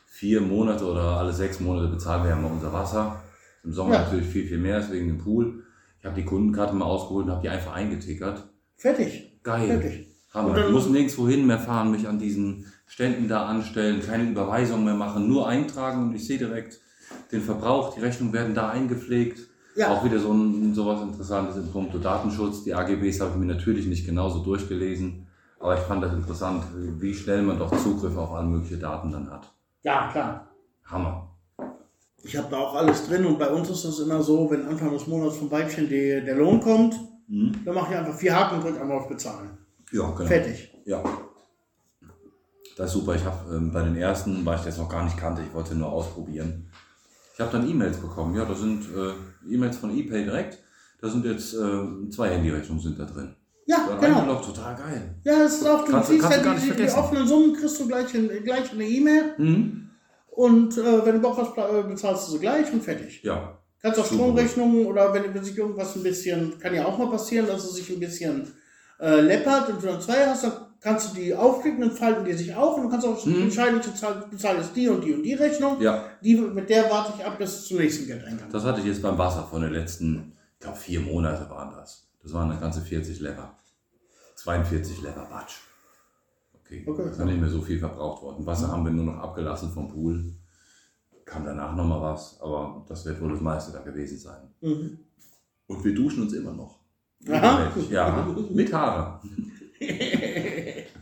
vier 0.07 0.41
Monate 0.43 0.85
oder 0.85 1.17
alle 1.17 1.33
sechs 1.33 1.59
Monate 1.59 1.89
bezahlen 1.89 2.23
wir 2.25 2.31
ja 2.31 2.37
mal 2.37 2.53
unser 2.53 2.73
Wasser. 2.73 3.17
Im 3.65 3.73
Sommer 3.73 3.95
Ja. 3.95 4.03
natürlich 4.03 4.27
viel, 4.29 4.47
viel 4.47 4.59
mehr, 4.59 4.79
ist 4.79 4.93
wegen 4.93 5.09
dem 5.09 5.19
Pool. 5.19 5.65
Ich 5.99 6.05
habe 6.05 6.15
die 6.17 6.25
Kundenkarte 6.25 6.75
mal 6.75 6.85
ausgeholt 6.85 7.25
und 7.27 7.33
habe 7.33 7.43
die 7.43 7.49
einfach 7.49 7.73
eingetickert. 7.73 8.45
Fertig. 8.77 9.41
Geil. 9.43 9.67
Fertig. 9.69 10.09
Hammer. 10.35 10.59
Ich 10.67 10.71
muss 10.73 10.89
nirgendwo 10.89 11.27
hin 11.29 11.47
mehr 11.47 11.59
fahren, 11.59 11.91
mich 11.91 12.07
an 12.09 12.19
diesen 12.19 12.67
Ständen 12.93 13.27
da 13.27 13.47
anstellen, 13.47 14.03
keine 14.03 14.25
Überweisung 14.25 14.85
mehr 14.85 14.93
machen, 14.93 15.27
nur 15.27 15.49
eintragen 15.49 16.03
und 16.03 16.15
ich 16.15 16.27
sehe 16.27 16.37
direkt 16.37 16.79
den 17.33 17.41
Verbrauch, 17.41 17.95
die 17.95 18.01
Rechnungen 18.01 18.35
werden 18.35 18.55
da 18.55 18.69
eingepflegt. 18.69 19.49
Ja. 19.75 19.95
Auch 19.95 20.05
wieder 20.05 20.19
so 20.19 20.31
ein 20.31 20.75
sowas 20.75 21.01
Interessantes 21.01 21.57
in 21.57 21.73
puncto 21.73 21.97
Datenschutz. 21.97 22.65
Die 22.65 22.75
AGBs 22.75 23.23
habe 23.23 23.31
ich 23.31 23.37
mir 23.39 23.47
natürlich 23.47 23.87
nicht 23.87 24.05
genauso 24.05 24.41
durchgelesen, 24.41 25.27
aber 25.59 25.79
ich 25.79 25.81
fand 25.81 26.05
das 26.05 26.13
interessant, 26.13 26.65
wie 26.75 27.15
schnell 27.15 27.41
man 27.41 27.59
doch 27.59 27.75
Zugriff 27.83 28.15
auf 28.15 28.33
alle 28.33 28.47
möglichen 28.47 28.81
Daten 28.81 29.11
dann 29.11 29.31
hat. 29.31 29.51
Ja, 29.83 30.11
klar. 30.13 30.51
Hammer. 30.85 31.31
Ich 32.23 32.37
habe 32.37 32.49
da 32.51 32.59
auch 32.59 32.75
alles 32.75 33.09
drin 33.09 33.25
und 33.25 33.39
bei 33.39 33.49
uns 33.49 33.71
ist 33.71 33.87
das 33.87 34.01
immer 34.01 34.23
so, 34.23 34.51
wenn 34.51 34.69
Anfang 34.69 34.93
des 34.93 35.07
Monats 35.07 35.39
vom 35.39 35.51
Weibchen 35.51 35.89
die, 35.89 36.23
der 36.23 36.37
Lohn 36.37 36.61
kommt, 36.61 36.95
dann 37.27 37.75
mache 37.75 37.95
ich 37.95 37.99
einfach 37.99 38.15
vier 38.15 38.37
Haken 38.37 38.57
und 38.57 38.65
drücke 38.65 38.83
einmal 38.83 38.99
auf 38.99 39.09
Bezahlen. 39.09 39.57
Ja, 39.93 40.11
genau. 40.11 40.29
Fertig. 40.29 40.75
Ja. 40.85 41.03
Das 42.77 42.87
ist 42.89 42.93
super. 42.95 43.15
Ich 43.15 43.25
habe 43.25 43.55
ähm, 43.55 43.71
bei 43.73 43.83
den 43.83 43.97
ersten, 43.97 44.45
weil 44.47 44.59
ich 44.59 44.65
das 44.65 44.79
noch 44.79 44.89
gar 44.89 45.05
nicht 45.05 45.17
kannte, 45.17 45.43
ich 45.47 45.53
wollte 45.55 45.75
nur 45.75 45.91
ausprobieren. 45.93 46.69
Ich 47.35 47.41
habe 47.41 47.51
dann 47.53 47.69
E-Mails 47.69 47.97
bekommen. 47.99 48.35
Ja, 48.37 48.45
da 48.45 48.55
sind 48.55 48.85
äh, 48.95 49.53
E-Mails 49.55 49.77
von 49.77 49.91
ePay 49.97 50.25
direkt. 50.25 50.59
Da 51.01 51.09
sind 51.09 51.25
jetzt 51.25 51.55
äh, 51.55 52.11
zwei 52.11 52.31
Handyrechnungen 52.31 52.83
sind 52.83 52.99
da 52.99 53.05
drin. 53.05 53.35
Ja, 53.67 53.87
Da 53.89 53.97
genau. 53.97 54.19
reingeloggt, 54.19 54.45
total 54.47 54.75
geil. 54.77 55.15
Ja, 55.25 55.39
das 55.41 55.55
ist 55.55 55.67
auch, 55.69 55.85
du 55.85 55.93
Kannst 55.93 56.09
du- 56.09 56.13
siehst 56.15 56.23
kannst 56.25 56.39
du 56.39 56.41
ja 56.43 56.47
gar 56.53 56.61
die, 56.61 56.67
nicht 56.67 56.79
die, 56.79 56.89
offenen 56.99 57.27
Summen, 57.27 57.55
kriegst 57.55 57.81
du 57.81 57.87
gleich, 57.87 58.15
in, 58.15 58.29
gleich 58.45 58.73
eine 58.73 58.85
E-Mail 58.85 59.35
Mhm. 59.39 59.91
und 60.31 60.77
äh, 60.79 61.07
wenn 61.07 61.15
du 61.17 61.21
Bock 61.21 61.39
hast, 61.39 61.57
äh, 61.57 61.83
bezahlst 61.89 62.29
du 62.29 62.33
sie 62.33 62.39
gleich 62.41 62.73
und 62.73 62.83
fertig. 62.83 63.23
Ja, 63.23 63.59
Kannst 63.81 63.99
auch 63.99 64.05
Super. 64.05 64.23
Stromrechnungen 64.23 64.87
oder 64.87 65.13
wenn, 65.13 65.35
wenn 65.35 65.43
sich 65.45 65.57
irgendwas 65.59 65.97
ein 65.97 66.03
bisschen, 66.05 66.59
kann 66.61 66.73
ja 66.75 66.85
auch 66.87 66.97
mal 66.99 67.11
passieren, 67.11 67.47
dass 67.49 67.65
es 67.65 67.75
sich 67.75 67.91
ein 67.91 67.99
bisschen 68.01 68.47
äh, 69.01 69.21
läppert 69.21 69.69
und 69.71 69.83
du 69.83 69.87
dann 69.89 70.01
zwei 70.01 70.25
hast, 70.27 70.45
dann 70.45 70.53
kannst 70.83 71.11
du 71.11 71.21
die 71.21 71.35
aufklicken, 71.35 71.81
dann 71.81 71.93
falten 71.93 72.25
die 72.25 72.33
sich 72.33 72.55
auf 72.55 72.77
und 72.77 72.85
du 72.85 72.89
kannst 72.91 73.07
auch 73.07 73.25
Mhm. 73.25 73.43
entscheiden, 73.43 73.81
ich 73.81 73.87
bezahle 73.87 74.27
bezahle 74.31 74.59
jetzt 74.59 74.75
die 74.77 74.89
und 74.89 75.03
die 75.05 75.13
und 75.15 75.23
die 75.23 75.35
Rechnung. 75.35 75.81
ja. 75.81 76.05
Die, 76.23 76.37
mit 76.37 76.69
der 76.69 76.91
warte 76.91 77.13
ich 77.17 77.25
ab 77.25 77.39
bis 77.39 77.67
zum 77.67 77.79
nächsten 77.79 78.07
Geldeingang. 78.07 78.51
Das 78.51 78.65
hatte 78.65 78.81
ich 78.81 78.87
jetzt 78.87 79.03
beim 79.03 79.17
Wasser 79.17 79.45
von 79.49 79.63
den 79.63 79.73
letzten, 79.73 80.33
ich 80.55 80.61
glaube 80.61 80.79
vier 80.79 81.01
Monate 81.01 81.49
waren 81.49 81.73
das. 81.75 82.09
Das 82.23 82.33
waren 82.33 82.51
eine 82.51 82.61
ganze 82.61 82.81
40 82.81 83.21
Lever. 83.21 83.57
42 84.37 85.03
Lever 85.03 85.27
Batsch. 85.31 85.55
Okay, 86.65 86.85
Okay. 86.87 87.11
ist 87.11 87.19
ja 87.19 87.25
nicht 87.25 87.41
mehr 87.41 87.51
so 87.51 87.61
viel 87.63 87.79
verbraucht 87.79 88.23
worden. 88.23 88.47
Wasser 88.47 88.69
haben 88.69 88.85
wir 88.85 88.93
nur 88.93 89.05
noch 89.05 89.19
abgelassen 89.19 89.71
vom 89.71 89.89
Pool. 89.89 90.33
Kam 91.25 91.45
danach 91.45 91.75
nochmal 91.77 92.01
was, 92.01 92.41
aber 92.41 92.85
das 92.89 93.05
wird 93.05 93.21
wohl 93.21 93.31
das 93.33 93.41
meiste 93.41 93.73
da 93.73 93.81
gewesen 93.81 94.19
sein. 94.19 94.49
Mhm. 94.61 94.99
Und 95.67 95.85
wir 95.85 95.95
duschen 95.95 96.23
uns 96.25 96.33
immer 96.33 96.53
noch. 96.53 96.81
Aha. 97.29 97.71
Ja, 97.91 98.27
mit 98.51 98.73
Haare. 98.73 99.21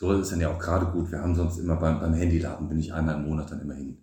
So 0.00 0.12
ist 0.12 0.32
dann 0.32 0.40
ja 0.40 0.50
auch 0.50 0.58
gerade 0.58 0.86
gut. 0.86 1.12
Wir 1.12 1.20
haben 1.20 1.34
sonst 1.34 1.58
immer 1.58 1.76
beim, 1.76 2.00
beim 2.00 2.14
Handyladen, 2.14 2.70
bin 2.70 2.78
ich 2.78 2.90
einmal 2.94 3.16
im 3.16 3.24
Monat 3.24 3.50
dann 3.50 3.60
immer 3.60 3.74
hin. 3.74 3.98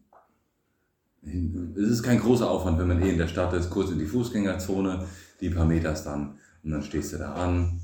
Es 1.75 1.89
ist 1.89 2.03
kein 2.03 2.19
großer 2.19 2.47
Aufwand, 2.47 2.77
wenn 2.77 2.87
man 2.87 3.01
eh 3.01 3.09
in 3.09 3.17
der 3.17 3.27
Stadt 3.27 3.51
ist, 3.53 3.71
kurz 3.71 3.89
in 3.89 3.97
die 3.97 4.05
Fußgängerzone, 4.05 5.07
die 5.41 5.49
paar 5.49 5.65
Meters 5.65 6.03
dann. 6.03 6.37
Und 6.63 6.69
dann 6.69 6.83
stehst 6.83 7.13
du 7.13 7.17
da 7.17 7.33
an. 7.33 7.81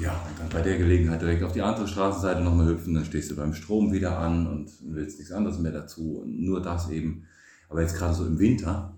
Ja, 0.00 0.12
und 0.12 0.38
dann 0.38 0.48
bei 0.48 0.62
der 0.62 0.78
Gelegenheit 0.78 1.22
direkt 1.22 1.42
auf 1.42 1.50
die 1.50 1.62
andere 1.62 1.88
Straßenseite 1.88 2.40
nochmal 2.40 2.68
hüpfen, 2.68 2.94
dann 2.94 3.04
stehst 3.04 3.32
du 3.32 3.36
beim 3.36 3.54
Strom 3.54 3.92
wieder 3.92 4.18
an 4.18 4.46
und 4.46 4.70
willst 4.82 5.18
nichts 5.18 5.32
anderes 5.32 5.58
mehr 5.58 5.72
dazu. 5.72 6.20
Und 6.22 6.40
nur 6.40 6.62
das 6.62 6.88
eben. 6.88 7.26
Aber 7.68 7.80
jetzt 7.80 7.96
gerade 7.96 8.14
so 8.14 8.24
im 8.24 8.38
Winter, 8.38 8.96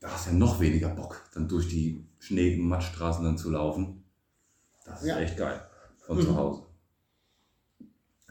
da 0.00 0.08
hast 0.08 0.26
du 0.26 0.30
ja 0.30 0.36
noch 0.36 0.58
weniger 0.58 0.88
Bock, 0.88 1.20
dann 1.34 1.48
durch 1.48 1.68
die 1.68 2.08
Schnee- 2.18 2.58
und 2.58 2.66
Matschstraßen 2.66 3.22
dann 3.22 3.36
zu 3.36 3.50
laufen. 3.50 4.05
Das 4.86 5.02
ist 5.02 5.08
Ja. 5.08 5.18
echt 5.18 5.36
geil. 5.36 5.60
Von 6.06 6.16
Mhm. 6.18 6.22
zu 6.22 6.36
Hause. 6.36 6.62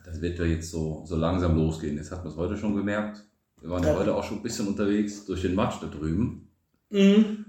Das 0.04 0.22
wird 0.22 0.38
ja 0.40 0.46
jetzt 0.46 0.70
so, 0.70 1.04
so 1.06 1.16
langsam 1.16 1.56
losgehen. 1.58 1.98
Jetzt 1.98 2.12
hat 2.12 2.24
man 2.24 2.32
es 2.32 2.38
heute 2.38 2.58
schon 2.58 2.76
gemerkt. 2.76 3.24
Wir 3.62 3.70
waren 3.70 3.84
ja 3.84 3.90
Ja. 3.94 4.00
heute 4.00 4.16
auch 4.16 4.24
schon 4.24 4.38
ein 4.38 4.44
bisschen 4.44 4.68
unterwegs 4.68 5.26
durch 5.26 5.42
den 5.42 5.56
Matsch 5.56 5.82
da 5.82 5.88
drüben. 5.88 6.50
Mhm. 6.90 7.46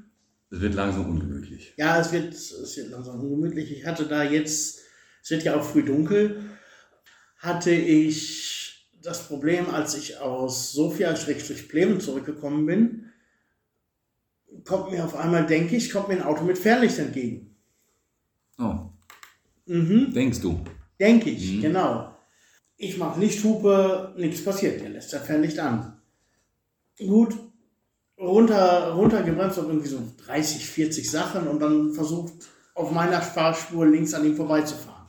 Es 0.50 0.60
wird 0.60 0.74
langsam 0.74 1.10
ungemütlich. 1.10 1.74
Ja, 1.76 2.00
es 2.00 2.12
wird, 2.12 2.32
es 2.32 2.76
wird 2.76 2.90
langsam 2.90 3.20
ungemütlich. 3.20 3.72
Ich 3.72 3.84
hatte 3.84 4.06
da 4.06 4.22
jetzt, 4.22 4.80
es 5.22 5.30
wird 5.30 5.42
ja 5.44 5.56
auch 5.56 5.64
früh 5.64 5.84
dunkel, 5.84 6.40
hatte 7.38 7.72
ich 7.72 8.88
das 9.02 9.26
Problem, 9.28 9.68
als 9.70 9.94
ich 9.96 10.18
aus 10.18 10.72
Sofia-Pleven 10.72 12.00
zurückgekommen 12.00 12.64
bin, 12.66 13.12
kommt 14.64 14.90
mir 14.90 15.04
auf 15.04 15.14
einmal, 15.14 15.46
denke 15.46 15.76
ich, 15.76 15.92
kommt 15.92 16.08
mir 16.08 16.14
ein 16.14 16.22
Auto 16.22 16.44
mit 16.44 16.58
Fernlicht 16.58 16.98
entgegen. 16.98 17.55
Mhm. 19.66 20.12
denkst 20.12 20.40
du? 20.40 20.60
Denke 20.98 21.30
ich, 21.30 21.56
Mhm. 21.56 21.60
genau. 21.62 22.12
Ich 22.78 22.96
mache 22.98 23.20
Lichthupe, 23.20 24.14
nichts 24.16 24.44
passiert, 24.44 24.80
der 24.82 24.90
lässt 24.90 25.12
das 25.12 25.22
Fernlicht 25.26 25.58
an. 25.58 25.96
Gut, 26.98 27.34
runter, 28.18 28.92
runtergebremst 28.92 29.58
auf 29.58 29.66
irgendwie 29.66 29.88
so 29.88 29.98
30, 30.26 30.66
40 30.66 31.10
Sachen 31.10 31.46
und 31.48 31.60
dann 31.60 31.92
versucht, 31.92 32.32
auf 32.74 32.90
meiner 32.90 33.20
Fahrspur 33.22 33.86
links 33.86 34.12
an 34.14 34.24
ihm 34.26 34.36
vorbeizufahren. 34.36 35.06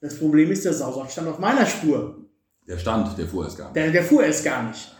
Das 0.00 0.18
Problem 0.18 0.50
ist, 0.50 0.64
der 0.64 0.74
Sausack 0.74 1.10
stand 1.10 1.28
auf 1.28 1.38
meiner 1.38 1.64
Spur. 1.66 2.18
Der 2.66 2.78
stand, 2.78 3.16
der 3.18 3.26
fuhr 3.26 3.46
es 3.46 3.56
gar 3.56 3.66
nicht. 3.66 3.76
Der, 3.76 3.90
der 3.92 4.04
fuhr 4.04 4.24
es 4.24 4.42
gar 4.42 4.62
nicht. 4.68 4.90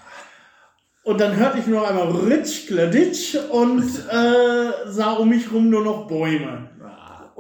Und 1.05 1.21
dann 1.21 1.35
hörte 1.37 1.59
ich 1.59 1.67
nur 1.67 1.81
noch 1.81 1.89
einmal 1.89 2.11
Ritsch, 2.13 2.69
Gladitsch 2.69 3.35
und 3.51 3.83
äh, 4.09 4.71
sah 4.87 5.15
um 5.15 5.29
mich 5.29 5.51
rum 5.53 5.69
nur 5.71 5.83
noch 5.83 6.07
Bäume. 6.07 6.71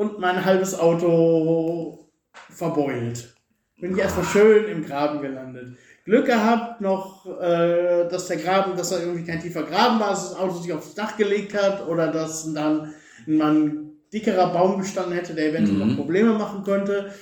Und 0.02 0.18
mein 0.18 0.44
halbes 0.44 0.76
Auto 0.76 2.10
verbeult. 2.50 3.36
Bin 3.80 3.92
ich 3.92 3.98
erstmal 3.98 4.24
schön 4.26 4.64
im 4.64 4.84
Graben 4.84 5.22
gelandet. 5.22 5.76
Glück 6.04 6.26
gehabt 6.26 6.80
noch, 6.80 7.24
äh, 7.40 8.08
dass 8.08 8.26
der 8.26 8.38
Graben, 8.38 8.76
dass 8.76 8.90
da 8.90 8.98
irgendwie 8.98 9.24
kein 9.24 9.40
tiefer 9.40 9.62
Graben 9.62 10.00
war, 10.00 10.10
dass 10.10 10.30
das 10.30 10.38
Auto 10.40 10.54
sich 10.56 10.72
aufs 10.72 10.96
Dach 10.96 11.16
gelegt 11.16 11.54
hat 11.54 11.86
oder 11.86 12.10
dass 12.10 12.52
dann 12.52 12.92
ein 13.28 13.92
dickerer 14.12 14.52
Baum 14.52 14.80
gestanden 14.80 15.12
hätte, 15.12 15.34
der 15.34 15.50
eventuell 15.50 15.78
Mhm. 15.78 15.88
noch 15.90 15.96
Probleme 15.96 16.32
machen 16.32 16.64
könnte. 16.64 17.12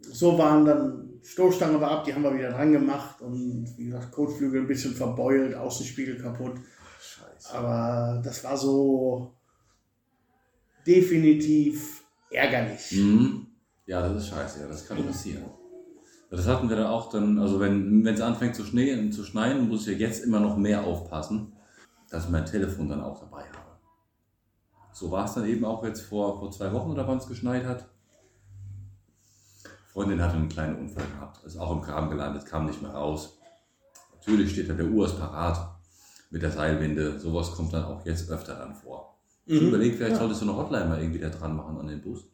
So 0.00 0.38
waren 0.38 0.64
dann, 0.64 1.20
Stoßstange 1.22 1.78
war 1.82 1.90
ab, 1.90 2.04
die 2.04 2.14
haben 2.14 2.22
wir 2.22 2.34
wieder 2.34 2.50
dran 2.50 2.72
gemacht 2.72 3.20
und 3.20 3.74
wie 3.76 3.84
gesagt, 3.86 4.10
Kotflügel 4.10 4.62
ein 4.62 4.66
bisschen 4.66 4.94
verbeult, 4.94 5.54
Außenspiegel 5.54 6.16
kaputt. 6.16 6.54
Scheiße. 6.98 7.54
Aber 7.54 8.22
das 8.24 8.42
war 8.42 8.56
so 8.56 9.34
definitiv 10.86 12.04
ärgerlich. 12.30 12.92
Mhm. 12.92 13.46
Ja, 13.86 14.06
das 14.08 14.22
ist 14.22 14.28
scheiße, 14.28 14.60
ja, 14.60 14.68
das 14.68 14.86
kann 14.86 15.04
passieren. 15.04 15.44
Das 16.30 16.46
hatten 16.46 16.68
wir 16.68 16.76
dann 16.76 16.86
auch 16.86 17.10
dann, 17.10 17.38
also 17.38 17.60
wenn 17.60 18.04
es 18.06 18.20
anfängt 18.20 18.56
zu, 18.56 18.64
Schnee, 18.64 19.10
zu 19.10 19.24
schneien, 19.24 19.68
muss 19.68 19.86
ich 19.86 19.98
ja 19.98 20.06
jetzt 20.06 20.24
immer 20.24 20.40
noch 20.40 20.56
mehr 20.56 20.84
aufpassen, 20.84 21.52
dass 22.10 22.24
ich 22.24 22.30
mein 22.30 22.46
Telefon 22.46 22.88
dann 22.88 23.02
auch 23.02 23.20
dabei 23.20 23.42
habe. 23.42 23.78
So 24.92 25.10
war 25.10 25.26
es 25.26 25.34
dann 25.34 25.46
eben 25.46 25.64
auch 25.64 25.84
jetzt 25.84 26.00
vor, 26.00 26.38
vor 26.38 26.50
zwei 26.50 26.72
Wochen 26.72 26.90
oder 26.90 27.06
wann 27.06 27.18
es 27.18 27.28
geschneit 27.28 27.64
hat. 27.64 27.88
Freundin 29.92 30.20
hatte 30.20 30.36
einen 30.36 30.48
kleinen 30.48 30.76
Unfall 30.76 31.06
gehabt, 31.06 31.44
ist 31.44 31.56
auch 31.56 31.70
im 31.70 31.80
Graben 31.80 32.10
gelandet, 32.10 32.44
kam 32.44 32.66
nicht 32.66 32.82
mehr 32.82 32.90
raus. 32.90 33.38
Natürlich 34.12 34.50
steht 34.50 34.68
da 34.68 34.74
der 34.74 34.86
Urs 34.86 35.16
parat 35.16 35.78
mit 36.30 36.42
der 36.42 36.50
Seilwinde. 36.50 37.18
Sowas 37.20 37.52
kommt 37.52 37.72
dann 37.72 37.84
auch 37.84 38.04
jetzt 38.04 38.28
öfter 38.28 38.56
dann 38.56 38.74
vor. 38.74 39.15
Ich 39.46 39.60
Mhm. 39.60 39.68
überlege, 39.68 39.96
vielleicht 39.96 40.12
Ja. 40.12 40.18
solltest 40.18 40.42
du 40.42 40.46
eine 40.48 40.56
Hotline 40.56 40.86
mal 40.86 41.00
irgendwie 41.00 41.20
da 41.20 41.28
dran 41.30 41.56
machen 41.56 41.78
an 41.78 41.86
den 41.86 42.02
Bus. 42.02 42.24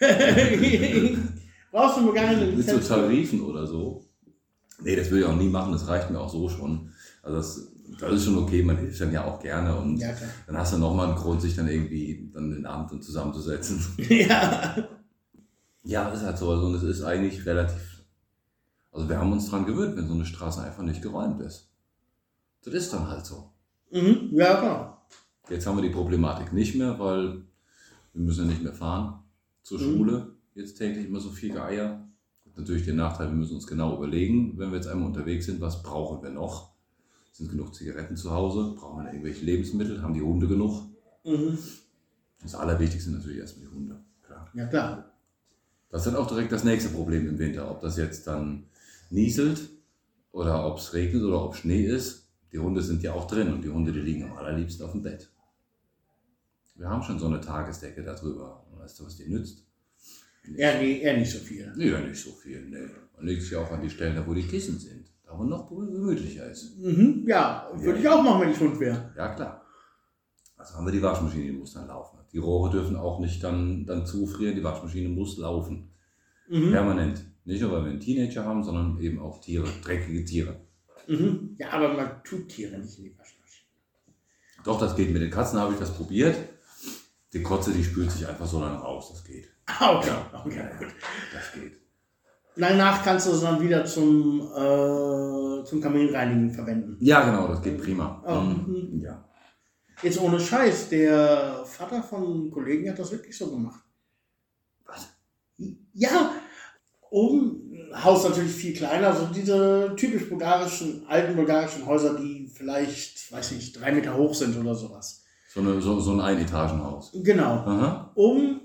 Brauchst 1.72 1.98
du 1.98 2.02
nur 2.02 2.14
gar 2.14 2.28
eine 2.28 2.46
Mit 2.46 2.68
so? 2.68 2.78
Tarifen 2.78 3.42
oder 3.42 3.66
so. 3.66 4.04
Nee, 4.80 4.94
das 4.96 5.10
will 5.10 5.20
ich 5.20 5.24
auch 5.24 5.36
nie 5.36 5.48
machen, 5.48 5.72
das 5.72 5.88
reicht 5.88 6.10
mir 6.10 6.20
auch 6.20 6.28
so 6.30 6.48
schon. 6.48 6.92
Also 7.22 7.36
das, 7.38 7.72
das 7.98 8.12
ist 8.12 8.24
schon 8.26 8.38
okay, 8.38 8.62
man 8.62 8.76
hilft 8.78 9.00
dann 9.00 9.12
ja 9.12 9.24
auch 9.24 9.40
gerne 9.40 9.74
und 9.76 9.98
Ja, 9.98 10.10
dann 10.46 10.56
hast 10.56 10.72
du 10.74 10.78
nochmal 10.78 11.08
einen 11.08 11.16
Grund, 11.16 11.42
sich 11.42 11.56
dann 11.56 11.66
irgendwie 11.68 12.30
dann 12.32 12.50
den 12.50 12.64
Abend 12.66 12.92
dann 12.92 13.02
zusammenzusetzen. 13.02 13.84
ja. 14.08 14.88
Ja, 15.82 16.08
ist 16.10 16.22
halt 16.22 16.38
so. 16.38 16.50
Also, 16.50 16.66
und 16.66 16.74
es 16.74 16.82
ist 16.82 17.02
eigentlich 17.02 17.44
relativ. 17.46 18.04
Also 18.92 19.08
wir 19.08 19.18
haben 19.18 19.32
uns 19.32 19.48
dran 19.48 19.64
gewöhnt, 19.66 19.96
wenn 19.96 20.06
so 20.08 20.14
eine 20.14 20.26
Straße 20.26 20.60
einfach 20.62 20.82
nicht 20.82 21.02
geräumt 21.02 21.40
ist. 21.40 21.70
Das 22.64 22.74
ist 22.74 22.92
dann 22.92 23.08
halt 23.08 23.24
so. 23.24 23.50
Mhm. 23.90 24.28
Ja, 24.32 24.56
klar. 24.56 24.97
Jetzt 25.50 25.66
haben 25.66 25.76
wir 25.78 25.82
die 25.82 25.94
Problematik 25.94 26.52
nicht 26.52 26.74
mehr, 26.76 26.98
weil 26.98 27.42
wir 28.12 28.22
müssen 28.22 28.44
ja 28.46 28.50
nicht 28.50 28.62
mehr 28.62 28.72
fahren 28.74 29.20
zur 29.62 29.80
Mhm. 29.80 29.84
Schule. 29.84 30.26
Jetzt 30.54 30.74
täglich 30.76 31.06
immer 31.06 31.20
so 31.20 31.30
viel 31.30 31.52
Geier. 31.52 32.06
Hat 32.46 32.56
Natürlich 32.58 32.84
den 32.84 32.96
Nachteil, 32.96 33.28
wir 33.28 33.36
müssen 33.36 33.54
uns 33.54 33.66
genau 33.66 33.96
überlegen, 33.96 34.58
wenn 34.58 34.70
wir 34.70 34.76
jetzt 34.76 34.88
einmal 34.88 35.06
unterwegs 35.08 35.46
sind, 35.46 35.60
was 35.60 35.82
brauchen 35.82 36.22
wir 36.22 36.30
noch? 36.30 36.72
Sind 37.32 37.50
genug 37.50 37.74
Zigaretten 37.74 38.16
zu 38.16 38.30
Hause? 38.32 38.74
Brauchen 38.76 39.04
wir 39.04 39.12
irgendwelche 39.12 39.44
Lebensmittel? 39.44 40.02
Haben 40.02 40.14
die 40.14 40.22
Hunde 40.22 40.48
genug? 40.48 40.82
Mhm. 41.24 41.56
Das 42.42 42.54
Allerwichtigste 42.54 43.10
sind 43.10 43.18
natürlich 43.18 43.38
erstmal 43.38 43.68
die 43.68 43.74
Hunde. 43.74 44.00
Klar. 44.26 44.48
Ja, 44.54 44.66
klar. 44.66 45.12
Das 45.90 46.04
ist 46.04 46.12
dann 46.12 46.20
auch 46.20 46.26
direkt 46.26 46.52
das 46.52 46.64
nächste 46.64 46.90
Problem 46.90 47.28
im 47.28 47.38
Winter. 47.38 47.70
Ob 47.70 47.80
das 47.80 47.96
jetzt 47.96 48.26
dann 48.26 48.64
nieselt 49.10 49.70
oder 50.32 50.66
ob 50.66 50.78
es 50.78 50.92
regnet 50.92 51.22
oder 51.22 51.44
ob 51.44 51.54
Schnee 51.56 51.86
ist. 51.86 52.28
Die 52.52 52.58
Hunde 52.58 52.82
sind 52.82 53.02
ja 53.02 53.12
auch 53.12 53.26
drin 53.26 53.52
und 53.52 53.62
die 53.62 53.68
Hunde, 53.70 53.92
die 53.92 54.00
liegen 54.00 54.24
am 54.24 54.36
allerliebsten 54.36 54.84
auf 54.84 54.92
dem 54.92 55.02
Bett. 55.02 55.30
Wir 56.78 56.88
haben 56.88 57.02
schon 57.02 57.18
so 57.18 57.26
eine 57.26 57.40
Tagesdecke 57.40 58.02
darüber. 58.02 58.64
Weißt 58.78 59.00
du, 59.00 59.04
was 59.04 59.16
die 59.16 59.28
nützt? 59.28 59.66
Ja, 60.56 60.78
nee, 60.78 61.00
eher 61.00 61.18
nicht 61.18 61.30
so 61.30 61.38
viel. 61.38 61.72
Nee, 61.76 61.90
ja, 61.90 62.00
nicht 62.00 62.22
so 62.22 62.30
viel. 62.30 62.64
Nee. 62.70 62.88
Man 63.16 63.26
legt 63.26 63.42
sich 63.42 63.54
auch 63.56 63.70
an 63.70 63.82
die 63.82 63.90
Stellen, 63.90 64.14
da 64.14 64.26
wo 64.26 64.32
die 64.32 64.46
Kissen 64.46 64.78
sind. 64.78 65.08
Da 65.26 65.36
wo 65.36 65.42
noch 65.44 65.68
gemütlicher 65.68 66.50
ist. 66.50 66.78
Mhm. 66.78 67.24
Ja, 67.26 67.68
würde 67.74 67.98
ich 67.98 68.08
auch 68.08 68.22
machen, 68.22 68.42
wenn 68.42 68.50
ich 68.50 68.60
Hund 68.60 68.80
wäre. 68.80 69.12
Ja, 69.16 69.34
klar. 69.34 69.62
Also 70.56 70.74
haben 70.74 70.86
wir 70.86 70.92
die 70.92 71.02
Waschmaschine, 71.02 71.44
die 71.44 71.52
muss 71.52 71.74
dann 71.74 71.88
laufen. 71.88 72.18
Die 72.32 72.38
Rohre 72.38 72.70
dürfen 72.70 72.96
auch 72.96 73.20
nicht 73.20 73.42
dann, 73.42 73.84
dann 73.84 74.06
zufrieren. 74.06 74.54
Die 74.54 74.64
Waschmaschine 74.64 75.08
muss 75.08 75.36
laufen. 75.36 75.90
Mhm. 76.48 76.70
Permanent. 76.70 77.24
Nicht 77.44 77.60
nur, 77.60 77.72
weil 77.72 77.84
wir 77.84 77.90
einen 77.90 78.00
Teenager 78.00 78.44
haben, 78.44 78.62
sondern 78.62 78.98
eben 79.00 79.18
auch 79.18 79.40
Tiere, 79.40 79.68
dreckige 79.82 80.24
Tiere. 80.24 80.60
Mhm. 81.08 81.56
Ja, 81.58 81.70
aber 81.70 81.94
man 81.94 82.22
tut 82.24 82.48
Tiere 82.48 82.78
nicht 82.78 82.98
in 82.98 83.04
die 83.04 83.18
Waschmaschine. 83.18 83.66
Doch, 84.64 84.78
das 84.78 84.96
geht 84.96 85.12
mit 85.12 85.22
den 85.22 85.30
Katzen, 85.30 85.58
habe 85.58 85.72
ich 85.72 85.78
das 85.78 85.94
probiert. 85.94 86.36
Die 87.32 87.42
Kotze, 87.42 87.72
die 87.72 87.84
spült 87.84 88.10
sich 88.10 88.26
einfach 88.26 88.46
so 88.46 88.60
lange 88.60 88.78
raus, 88.78 89.10
das 89.12 89.24
geht. 89.24 89.48
Ah, 89.66 89.98
okay. 89.98 90.10
okay, 90.32 90.64
gut. 90.78 90.88
Das 91.32 91.52
geht. 91.52 91.78
Danach 92.56 93.04
kannst 93.04 93.26
du 93.26 93.32
es 93.32 93.42
dann 93.42 93.60
wieder 93.60 93.84
zum, 93.84 94.40
äh, 94.40 95.64
zum 95.64 95.80
Kaminreinigen 95.80 96.50
verwenden. 96.50 96.96
Ja, 97.00 97.22
genau, 97.24 97.46
das 97.48 97.60
geht 97.62 97.80
prima. 97.80 98.22
Oh, 98.26 98.40
Mhm. 98.40 98.64
mhm. 98.94 99.00
Ja. 99.00 99.28
Jetzt 100.02 100.20
ohne 100.20 100.40
Scheiß, 100.40 100.88
der 100.88 101.64
Vater 101.66 102.02
von 102.02 102.50
Kollegen 102.50 102.88
hat 102.88 102.98
das 102.98 103.12
wirklich 103.12 103.36
so 103.36 103.50
gemacht. 103.50 103.84
Was? 104.86 105.08
Ja, 105.92 106.32
oben, 107.10 107.90
Haus 107.94 108.24
natürlich 108.24 108.52
viel 108.52 108.72
kleiner, 108.74 109.14
so 109.14 109.26
diese 109.26 109.94
typisch 109.96 110.28
bulgarischen, 110.28 111.04
alten 111.08 111.36
bulgarischen 111.36 111.84
Häuser, 111.84 112.14
die 112.18 112.48
vielleicht, 112.54 113.30
weiß 113.32 113.52
nicht, 113.52 113.78
drei 113.80 113.92
Meter 113.92 114.16
hoch 114.16 114.34
sind 114.34 114.56
oder 114.56 114.74
sowas. 114.74 115.17
So, 115.50 115.60
eine, 115.60 115.80
so, 115.80 115.98
so 115.98 116.12
ein 116.12 116.20
Einetagenhaus. 116.20 117.10
Genau. 117.14 117.44
Aha. 117.64 118.10
Oben 118.14 118.60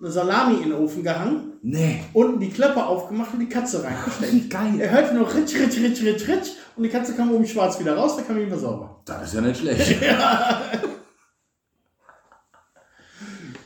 eine 0.00 0.10
Salami 0.10 0.56
in 0.56 0.70
den 0.70 0.72
Ofen 0.74 1.02
gehangen, 1.04 1.52
Nee. 1.62 2.02
unten 2.12 2.40
die 2.40 2.50
Klappe 2.50 2.84
aufgemacht 2.84 3.32
und 3.32 3.40
die 3.40 3.48
Katze 3.48 3.82
reingesteckt. 3.82 4.50
geil. 4.50 4.80
Er 4.80 4.90
hörte 4.90 5.14
nur 5.14 5.32
ritsch, 5.32 5.54
ritsch, 5.54 5.78
ritsch, 5.78 6.02
ritsch, 6.02 6.28
ritsch 6.28 6.48
und 6.76 6.82
die 6.82 6.88
Katze 6.90 7.14
kam 7.14 7.30
oben 7.32 7.46
schwarz 7.46 7.78
wieder 7.78 7.96
raus, 7.96 8.16
der 8.16 8.24
Kamin 8.24 8.50
war 8.50 8.58
sauber. 8.58 9.00
Das 9.04 9.28
ist 9.28 9.34
ja 9.34 9.40
nicht 9.40 9.60
schlecht. 9.60 9.96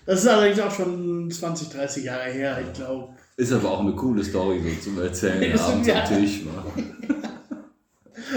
Das 0.06 0.20
ist 0.20 0.26
allerdings 0.28 0.58
auch 0.60 0.70
schon 0.70 1.30
20, 1.30 1.68
30 1.68 2.04
Jahre 2.04 2.30
her, 2.30 2.58
ich 2.66 2.72
glaube. 2.72 3.10
Ist 3.36 3.52
aber 3.52 3.70
auch 3.72 3.80
eine 3.80 3.92
coole 3.92 4.24
Story 4.24 4.58
so 4.80 4.90
zum 4.90 5.02
Erzählen 5.02 5.58
abends 5.60 5.86
ja. 5.86 6.02
am 6.02 6.08
Tisch. 6.08 6.46
wa? 6.46 6.64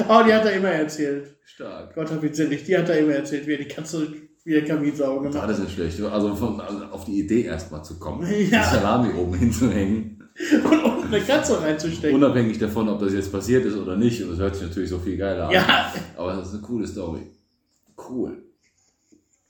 Oh, 0.07 0.21
die 0.25 0.33
hat 0.33 0.45
er 0.45 0.53
immer 0.53 0.69
erzählt. 0.69 1.35
Stark. 1.45 1.93
Gott 1.95 2.11
hab 2.11 2.23
ihn 2.23 2.33
selig, 2.33 2.63
die 2.63 2.77
hat 2.77 2.89
er 2.89 2.99
immer 2.99 3.13
erzählt, 3.13 3.45
wie 3.47 3.53
er 3.53 3.57
die 3.57 3.67
Katze, 3.67 4.07
wie 4.43 4.51
der 4.53 4.65
Kamin 4.65 4.95
sauber 4.95 5.19
gemacht 5.19 5.35
Das 5.35 5.41
hat. 5.43 5.49
ist 5.51 5.59
nicht 5.59 5.73
schlecht. 5.73 6.01
Also, 6.01 6.35
von, 6.35 6.59
also 6.61 6.85
auf 6.85 7.05
die 7.05 7.19
Idee 7.19 7.43
erstmal 7.43 7.83
zu 7.83 7.99
kommen, 7.99 8.21
Ja. 8.49 8.63
die 8.63 8.75
Salami 8.75 9.13
oben 9.13 9.33
hinzuhängen. 9.35 10.17
Und 10.63 10.83
unten 10.83 11.13
eine 11.13 11.23
Katze 11.23 11.61
reinzustecken. 11.61 12.15
Unabhängig 12.15 12.57
davon, 12.57 12.87
ob 12.87 12.99
das 12.99 13.13
jetzt 13.13 13.31
passiert 13.31 13.65
ist 13.65 13.75
oder 13.75 13.97
nicht. 13.97 14.23
Und 14.23 14.31
das 14.31 14.39
hört 14.39 14.55
sich 14.55 14.67
natürlich 14.67 14.89
so 14.89 14.97
viel 14.97 15.17
geiler 15.17 15.47
an. 15.47 15.51
Ja, 15.53 15.93
Aber 16.17 16.33
das 16.33 16.47
ist 16.47 16.53
eine 16.53 16.61
coole 16.63 16.87
Story. 16.87 17.29
Cool. 18.09 18.41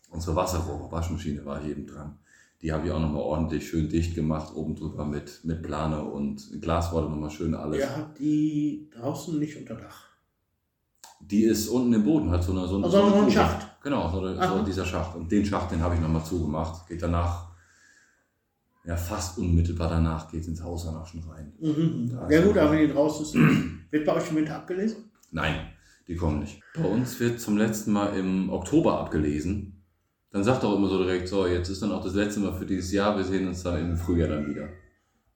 Unsere 0.10 0.36
Wasserrohre, 0.36 0.92
Waschmaschine 0.92 1.46
war 1.46 1.62
hier 1.62 1.72
eben 1.72 1.86
dran. 1.88 2.18
Die 2.62 2.72
habe 2.72 2.86
ich 2.86 2.92
auch 2.92 3.00
nochmal 3.00 3.22
ordentlich 3.22 3.68
schön 3.70 3.89
dicht 3.89 4.14
gemacht, 4.14 4.54
oben 4.56 4.76
drüber 4.76 5.06
mit, 5.06 5.39
mit 5.44 5.64
Plane 5.64 6.04
und 6.04 6.62
Glas 6.62 6.92
wurde 6.92 7.10
nochmal 7.10 7.30
schön 7.32 7.56
alles. 7.56 7.88
habt 7.89 8.20
die 8.20 8.89
draußen 8.94 9.39
nicht 9.39 9.58
unter 9.58 9.76
Dach. 9.76 10.11
Die 11.30 11.43
ist 11.43 11.67
unten 11.69 11.93
im 11.93 12.03
Boden, 12.03 12.30
hat 12.32 12.43
so 12.43 12.51
eine 12.51 12.67
so 12.67 12.76
eine- 12.76 12.86
Also 12.86 12.97
so 12.97 13.03
eine 13.03 13.09
noch 13.11 13.15
ein 13.17 13.22
Grube. 13.24 13.32
Schacht. 13.34 13.67
Genau, 13.84 14.09
so, 14.11 14.19
eine, 14.19 14.47
so 14.47 14.63
dieser 14.63 14.86
Schacht. 14.86 15.15
Und 15.15 15.32
den 15.32 15.45
Schacht, 15.45 15.72
den 15.72 15.82
habe 15.82 15.95
ich 15.95 16.01
nochmal 16.01 16.24
zugemacht. 16.24 16.88
Geht 16.88 17.01
danach, 17.01 17.47
ja 18.84 18.95
fast 18.95 19.38
unmittelbar 19.38 19.89
danach, 19.89 20.30
geht 20.30 20.47
ins 20.47 20.61
Haus 20.63 20.86
danach 20.86 21.05
schon 21.05 21.24
rein. 21.30 21.53
Mhm. 21.59 22.09
Da 22.11 22.30
Ja 22.30 22.41
gut, 22.45 22.55
er. 22.55 22.63
aber 22.63 22.72
wenn 22.74 22.88
die 22.88 22.93
draußen 22.93 23.26
ist, 23.26 23.36
wird 23.91 24.05
bei 24.05 24.13
euch 24.15 24.30
im 24.30 24.36
Winter 24.38 24.55
abgelesen? 24.55 25.11
Nein, 25.32 25.55
die 26.07 26.15
kommen 26.15 26.39
nicht. 26.39 26.61
Bei 26.76 26.84
uns 26.86 27.19
wird 27.19 27.39
zum 27.39 27.57
letzten 27.57 27.91
Mal 27.93 28.07
im 28.17 28.49
Oktober 28.49 28.99
abgelesen. 28.99 29.84
Dann 30.32 30.43
sagt 30.43 30.63
er 30.63 30.69
auch 30.69 30.76
immer 30.78 30.88
so 30.89 30.97
direkt, 31.03 31.28
so, 31.28 31.45
jetzt 31.45 31.69
ist 31.69 31.82
dann 31.82 31.91
auch 31.91 32.03
das 32.03 32.13
letzte 32.13 32.39
Mal 32.39 32.53
für 32.53 32.65
dieses 32.65 32.91
Jahr, 32.91 33.15
wir 33.17 33.24
sehen 33.24 33.47
uns 33.47 33.63
dann 33.63 33.78
im 33.80 33.97
Frühjahr 33.97 34.30
dann 34.30 34.47
wieder. 34.47 34.67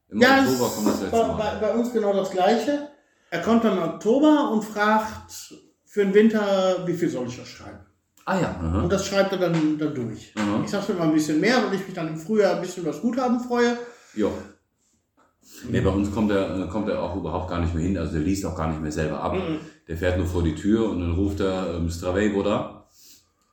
Im 0.10 0.20
Ja, 0.22 0.40
Oktober 0.40 0.68
es 0.68 0.76
kommt 0.76 0.88
das 0.88 1.02
letzte 1.02 1.18
Mal. 1.18 1.38
bei, 1.38 1.56
bei 1.68 1.74
uns 1.74 1.92
genau 1.94 2.14
das 2.14 2.30
Gleiche. 2.32 2.90
Er 3.32 3.42
kommt 3.42 3.64
dann 3.64 3.78
im 3.78 3.84
Oktober 3.84 4.52
und 4.54 4.64
fragt 4.64 5.54
für 5.96 6.04
den 6.04 6.14
Winter, 6.14 6.84
wie 6.86 6.94
viel 6.94 7.08
soll 7.08 7.26
ich 7.30 7.38
das 7.38 7.48
schreiben? 7.48 7.80
Ah 8.26 8.38
ja, 8.38 8.50
aha. 8.50 8.82
Und 8.82 8.92
das 8.92 9.08
schreibt 9.08 9.32
er 9.32 9.38
dann, 9.38 9.78
dann 9.78 9.96
durch. 9.96 10.34
Mhm. 10.36 10.66
Ich 10.66 10.70
sage 10.70 10.92
immer 10.92 11.04
ein 11.04 11.14
bisschen 11.14 11.40
mehr, 11.40 11.56
weil 11.66 11.74
ich 11.74 11.86
mich 11.86 11.94
dann 11.96 12.10
im 12.10 12.18
Frühjahr 12.18 12.56
ein 12.56 12.62
bisschen 12.62 12.84
über 12.84 12.92
das 12.92 13.02
Guthaben 13.02 13.40
freue. 13.40 13.78
Ja. 14.14 14.28
Nee, 15.70 15.80
bei 15.80 15.90
uns 15.90 16.12
kommt 16.12 16.32
er, 16.32 16.68
kommt 16.68 16.90
er 16.90 17.02
auch 17.02 17.16
überhaupt 17.16 17.50
gar 17.50 17.62
nicht 17.62 17.74
mehr 17.74 17.86
hin, 17.86 17.98
also 17.98 18.12
der 18.12 18.24
liest 18.24 18.46
auch 18.46 18.58
gar 18.58 18.68
nicht 18.68 18.82
mehr 18.82 18.92
selber 18.92 19.22
ab. 19.22 19.36
Mhm. 19.36 19.60
Der 19.88 19.96
fährt 19.96 20.18
nur 20.18 20.28
vor 20.28 20.44
die 20.44 20.56
Tür 20.56 20.90
und 20.90 21.00
dann 21.00 21.14
ruft 21.14 21.40
er 21.40 21.76
ähm, 21.78 21.90
Stravevo 21.90 22.44
da. 22.44 22.90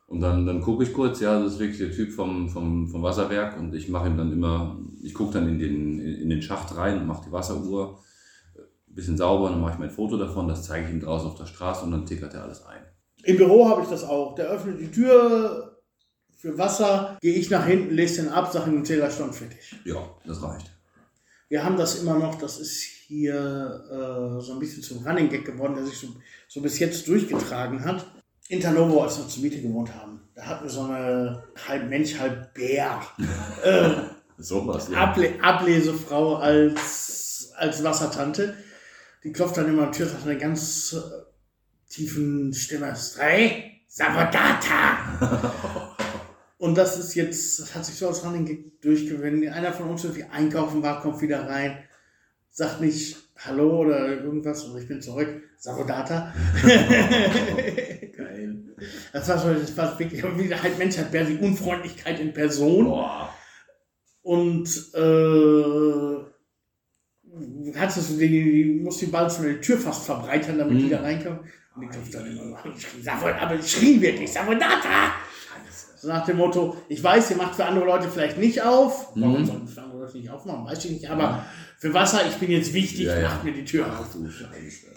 Und 0.07 0.19
dann, 0.19 0.45
dann 0.45 0.59
gucke 0.59 0.83
ich 0.83 0.91
kurz, 0.91 1.21
ja, 1.21 1.39
das 1.39 1.53
ist 1.53 1.59
wirklich 1.59 1.77
der 1.77 1.93
Typ 1.93 2.11
vom, 2.11 2.49
vom, 2.49 2.89
vom 2.89 3.03
Wasserwerk 3.03 3.57
und 3.57 3.73
ich 3.73 3.87
mache 3.87 4.09
ihm 4.09 4.17
dann 4.17 4.33
immer, 4.33 4.77
ich 5.01 5.13
gucke 5.13 5.31
dann 5.31 5.47
in 5.47 5.59
den, 5.59 6.01
in 6.01 6.29
den 6.29 6.41
Schacht 6.41 6.75
rein 6.75 6.99
und 6.99 7.07
mache 7.07 7.23
die 7.25 7.31
Wasseruhr 7.31 7.99
ein 8.93 8.95
bisschen 8.95 9.17
sauber, 9.17 9.49
dann 9.49 9.59
mache 9.59 9.73
ich 9.73 9.79
mein 9.79 9.89
Foto 9.89 10.17
davon, 10.17 10.47
das 10.47 10.63
zeige 10.63 10.85
ich 10.85 10.93
ihm 10.93 10.99
draußen 10.99 11.27
auf 11.27 11.35
der 11.35 11.47
Straße 11.47 11.83
und 11.83 11.91
dann 11.91 12.05
tickert 12.05 12.33
er 12.35 12.43
alles 12.43 12.63
ein. 12.65 12.81
Im 13.23 13.37
Büro 13.37 13.67
habe 13.67 13.81
ich 13.81 13.87
das 13.87 14.03
auch. 14.03 14.35
Der 14.35 14.45
öffnet 14.45 14.79
die 14.79 14.91
Tür 14.91 15.81
für 16.37 16.57
Wasser, 16.57 17.17
gehe 17.21 17.33
ich 17.33 17.49
nach 17.49 17.65
hinten, 17.65 17.95
lese 17.95 18.21
den 18.21 18.31
ab, 18.31 18.51
sage 18.51 18.69
ihm 18.69 18.85
Zählerstand 18.85 19.33
fertig. 19.33 19.75
Ja, 19.85 20.15
das 20.25 20.43
reicht. 20.43 20.69
Wir 21.49 21.63
haben 21.63 21.77
das 21.77 22.01
immer 22.01 22.19
noch, 22.19 22.35
das 22.35 22.59
ist 22.59 22.83
hier 22.83 23.33
äh, 23.89 24.41
so 24.41 24.53
ein 24.53 24.59
bisschen 24.59 24.83
zum 24.83 25.05
Running 25.05 25.29
Gag 25.29 25.45
geworden, 25.45 25.75
der 25.75 25.85
sich 25.85 25.97
so, 25.97 26.07
so 26.47 26.61
bis 26.61 26.79
jetzt 26.79 27.07
durchgetragen 27.07 27.83
hat. 27.83 28.05
In 28.49 28.59
Tanovo, 28.59 29.01
als 29.01 29.17
wir 29.17 29.27
zur 29.27 29.41
Miete 29.41 29.61
gewohnt 29.61 29.93
haben, 29.95 30.21
da 30.35 30.45
hatten 30.45 30.65
wir 30.65 30.69
so 30.69 30.81
eine 30.81 31.43
halb 31.67 31.89
Mensch, 31.89 32.19
halb 32.19 32.53
Bär 32.53 33.01
äh, 33.63 33.89
Sowas, 34.37 34.89
ja. 34.91 34.97
Able 34.97 35.41
Ablesefrau 35.41 36.35
als, 36.35 37.53
als 37.55 37.83
Wassertante. 37.83 38.55
Die 39.23 39.31
klopft 39.31 39.57
dann 39.57 39.69
immer 39.69 39.83
am 39.83 39.91
Tür, 39.91 40.11
hat 40.11 40.23
eine 40.23 40.37
ganz 40.37 40.93
äh, 40.93 41.89
tiefen 41.89 42.53
Stimme. 42.53 42.95
Stray, 42.95 43.81
Savodata! 43.87 45.53
Und 46.57 46.77
das 46.77 46.97
ist 46.97 47.15
jetzt, 47.15 47.59
das 47.59 47.75
hat 47.75 47.85
sich 47.85 47.95
so 47.95 48.07
als 48.07 48.23
Running 48.23 48.45
Gag 48.45 48.81
durchgewinnt. 48.81 49.47
Einer 49.49 49.73
von 49.73 49.89
uns 49.89 50.03
irgendwie 50.03 50.23
einkaufen 50.23 50.81
war, 50.81 51.01
kommt 51.01 51.21
wieder 51.21 51.47
rein, 51.47 51.77
sagt 52.49 52.79
nicht 52.79 53.17
Hallo 53.45 53.81
oder 53.81 54.23
irgendwas 54.23 54.63
und 54.63 54.79
ich 54.79 54.87
bin 54.87 55.01
zurück. 55.01 55.41
Savodata. 55.57 56.33
Geil. 56.61 58.63
Das 59.11 59.27
war, 59.27 59.39
so, 59.39 59.53
das 59.53 59.75
war 59.75 59.99
wirklich 59.99 60.23
wie 60.23 60.55
halt 60.55 60.77
Mensch 60.77 60.97
hat 60.97 61.11
Bär, 61.11 61.25
die 61.25 61.37
Unfreundlichkeit 61.37 62.19
in 62.19 62.33
Person. 62.33 62.85
Boah. 62.85 63.33
Und 64.21 64.69
äh, 64.93 66.32
hat 67.75 67.95
es, 67.97 68.17
die, 68.17 68.27
die 68.27 68.79
muss 68.83 68.97
die 68.99 69.07
bald 69.07 69.31
von 69.31 69.45
der 69.45 69.59
Tür 69.61 69.77
fast 69.77 70.05
verbreitern, 70.05 70.57
damit 70.59 70.79
die 70.79 70.85
Mhm. 70.85 70.89
da 70.89 71.01
reinkommen. 71.01 71.39
Und 71.75 71.81
die 71.81 71.87
klopft 71.87 72.13
dann 72.13 72.27
immer 72.27 72.43
so 72.43 73.27
aber 73.27 73.55
ich 73.55 73.71
schrie 73.71 73.99
wirklich, 74.01 74.31
Savodata! 74.31 75.13
So 75.97 76.09
nach 76.09 76.25
dem 76.25 76.37
Motto, 76.37 76.75
ich 76.89 77.01
weiß, 77.01 77.31
ihr 77.31 77.37
macht 77.37 77.55
für 77.55 77.63
andere 77.65 77.85
Leute 77.85 78.09
vielleicht 78.09 78.37
nicht 78.37 78.61
auf. 78.61 79.15
Warum 79.15 79.41
Mhm. 79.41 79.45
sollen 79.45 79.67
für 79.67 79.81
andere 79.81 80.01
Leute 80.01 80.17
nicht 80.17 80.29
aufmachen? 80.29 80.65
Weiß 80.65 80.83
ich 80.85 80.91
nicht. 80.91 81.09
Aber 81.09 81.45
für 81.79 81.93
Wasser, 81.93 82.25
ich 82.27 82.35
bin 82.35 82.51
jetzt 82.51 82.73
wichtig, 82.73 83.05
Ja, 83.05 83.17
ja. 83.19 83.29
macht 83.29 83.43
mir 83.45 83.53
die 83.53 83.63
Tür 83.65 83.85
Ach 83.89 84.01
auf. 84.01 84.11
du 84.11 84.29
Scheiße. 84.29 84.87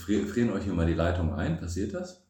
Frieren 0.00 0.50
euch 0.52 0.66
immer 0.66 0.84
die 0.86 0.94
Leitung 0.94 1.34
ein? 1.34 1.58
Passiert 1.58 1.94
das? 1.94 2.22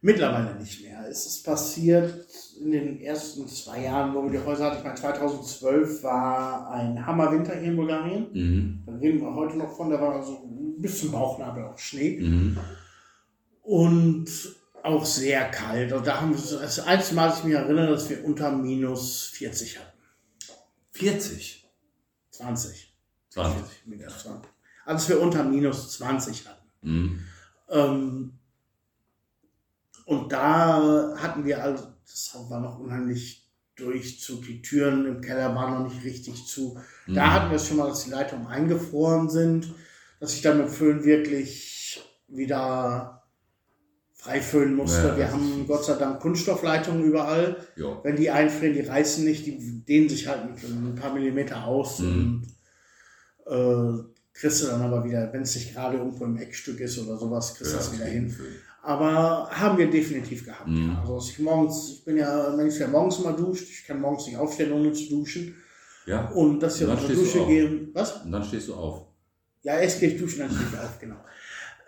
Mittlerweile 0.00 0.56
nicht 0.56 0.82
mehr. 0.82 1.06
Es 1.08 1.26
ist 1.26 1.44
passiert 1.44 2.26
in 2.64 2.70
den 2.70 3.00
ersten 3.00 3.46
zwei 3.48 3.82
Jahren, 3.82 4.14
wo 4.14 4.22
wir 4.22 4.38
die 4.38 4.46
Häuser 4.46 4.66
hatten. 4.66 4.78
Ich 4.78 4.84
meine, 4.84 4.96
2012 4.96 6.02
war 6.02 6.70
ein 6.70 7.04
Hammerwinter 7.04 7.54
hier 7.54 7.70
in 7.70 7.76
Bulgarien. 7.76 8.26
Mhm. 8.32 8.82
Da 8.86 8.92
reden 8.94 9.20
wir 9.20 9.34
heute 9.34 9.58
noch 9.58 9.76
von, 9.76 9.90
da 9.90 10.00
war 10.00 10.22
so 10.22 10.42
bis 10.78 11.00
zum 11.00 11.12
Bauchnabel 11.12 11.64
auch 11.64 11.78
Schnee. 11.78 12.20
Mhm. 12.20 12.58
Und 13.62 14.28
auch 14.82 15.04
sehr 15.04 15.50
kalt. 15.50 15.92
Und 15.92 16.06
da 16.06 16.20
haben 16.20 16.30
wir 16.30 16.58
das 16.60 16.80
einzige 16.80 17.16
Mal, 17.16 17.28
dass 17.28 17.38
ich 17.38 17.44
mich 17.44 17.54
erinnere, 17.54 17.90
dass 17.90 18.08
wir 18.10 18.24
unter 18.24 18.50
minus 18.52 19.26
40 19.26 19.78
hatten. 19.78 19.98
40. 20.92 21.68
20. 22.30 22.94
20. 23.30 23.86
Minus 23.86 24.22
20. 24.22 24.50
Als 24.84 25.08
wir 25.08 25.20
unter 25.20 25.44
minus 25.44 25.92
20 25.92 26.46
hatten. 26.46 26.66
Mhm. 26.82 27.20
Ähm, 27.68 28.32
und 30.04 30.32
da 30.32 31.14
hatten 31.16 31.44
wir 31.44 31.62
also, 31.62 31.86
das 32.12 32.50
war 32.50 32.60
noch 32.60 32.78
unheimlich 32.78 33.48
Durchzug, 33.76 34.42
die 34.44 34.60
Türen 34.60 35.06
im 35.06 35.20
Keller 35.22 35.54
waren 35.54 35.82
noch 35.82 35.92
nicht 35.92 36.04
richtig 36.04 36.46
zu. 36.46 36.78
Mhm. 37.06 37.14
Da 37.14 37.32
hatten 37.32 37.50
wir 37.50 37.56
es 37.56 37.66
schon 37.66 37.78
mal, 37.78 37.88
dass 37.88 38.04
die 38.04 38.10
Leitungen 38.10 38.46
eingefroren 38.46 39.30
sind, 39.30 39.72
dass 40.20 40.34
ich 40.34 40.42
dann 40.42 40.58
mit 40.58 40.68
Föhn 40.68 41.04
wirklich 41.04 42.02
wieder 42.28 43.22
frei 44.14 44.40
föhnen 44.40 44.74
musste. 44.76 45.08
Ja, 45.08 45.16
wir 45.16 45.32
haben 45.32 45.66
Gott 45.66 45.84
sei 45.84 45.94
Dank 45.94 46.20
Kunststoffleitungen 46.20 47.02
überall. 47.02 47.56
Ja. 47.76 47.98
Wenn 48.04 48.16
die 48.16 48.30
einfrieren, 48.30 48.74
die 48.74 48.80
reißen 48.82 49.24
nicht, 49.24 49.46
die 49.46 49.84
dehnen 49.84 50.08
sich 50.08 50.28
halt 50.28 50.42
ein 50.62 50.94
paar 50.94 51.12
Millimeter 51.14 51.64
aus 51.64 51.98
Mhm. 51.98 52.44
und 53.46 53.98
äh, 53.98 54.04
kriegst 54.34 54.62
du 54.62 54.66
dann 54.66 54.82
aber 54.82 55.04
wieder, 55.04 55.32
wenn 55.32 55.42
es 55.42 55.54
nicht 55.56 55.74
gerade 55.74 55.96
irgendwo 55.96 56.24
im 56.24 56.36
Eckstück 56.36 56.78
ist 56.80 56.98
oder 56.98 57.16
sowas, 57.18 57.54
kriegst 57.54 57.72
du 57.72 57.76
das 57.76 57.92
wieder 57.92 58.04
hin. 58.06 58.36
Aber 58.84 59.48
haben 59.50 59.78
wir 59.78 59.88
definitiv 59.88 60.44
gehabt. 60.44 60.66
Mhm. 60.66 60.96
Also 61.00 61.18
ich 61.30 61.38
morgens, 61.38 61.98
ich 61.98 62.04
bin 62.04 62.16
ja 62.16 62.48
ein 62.48 62.56
Mensch, 62.56 62.78
der 62.78 62.88
morgens 62.88 63.18
immer 63.18 63.32
duscht. 63.32 63.68
Ich 63.70 63.86
kann 63.86 64.00
morgens 64.00 64.26
nicht 64.26 64.36
aufstehen, 64.36 64.72
ohne 64.72 64.92
zu 64.92 65.08
duschen. 65.08 65.54
Ja. 66.06 66.28
Und 66.30 66.60
dass 66.60 66.78
dann 66.80 66.90
unter 66.90 67.14
Dusche 67.14 67.40
auf. 67.42 67.48
gehe. 67.48 67.88
Was? 67.92 68.24
Und 68.24 68.32
dann 68.32 68.44
stehst 68.44 68.68
du 68.68 68.74
auf. 68.74 69.06
Ja, 69.62 69.78
erst 69.78 70.00
gehe 70.00 70.10
ich 70.10 70.20
duschen, 70.20 70.40
dann 70.40 70.50
stehe 70.50 70.66
ich 70.72 70.78
auf, 70.78 70.98
genau. 70.98 71.16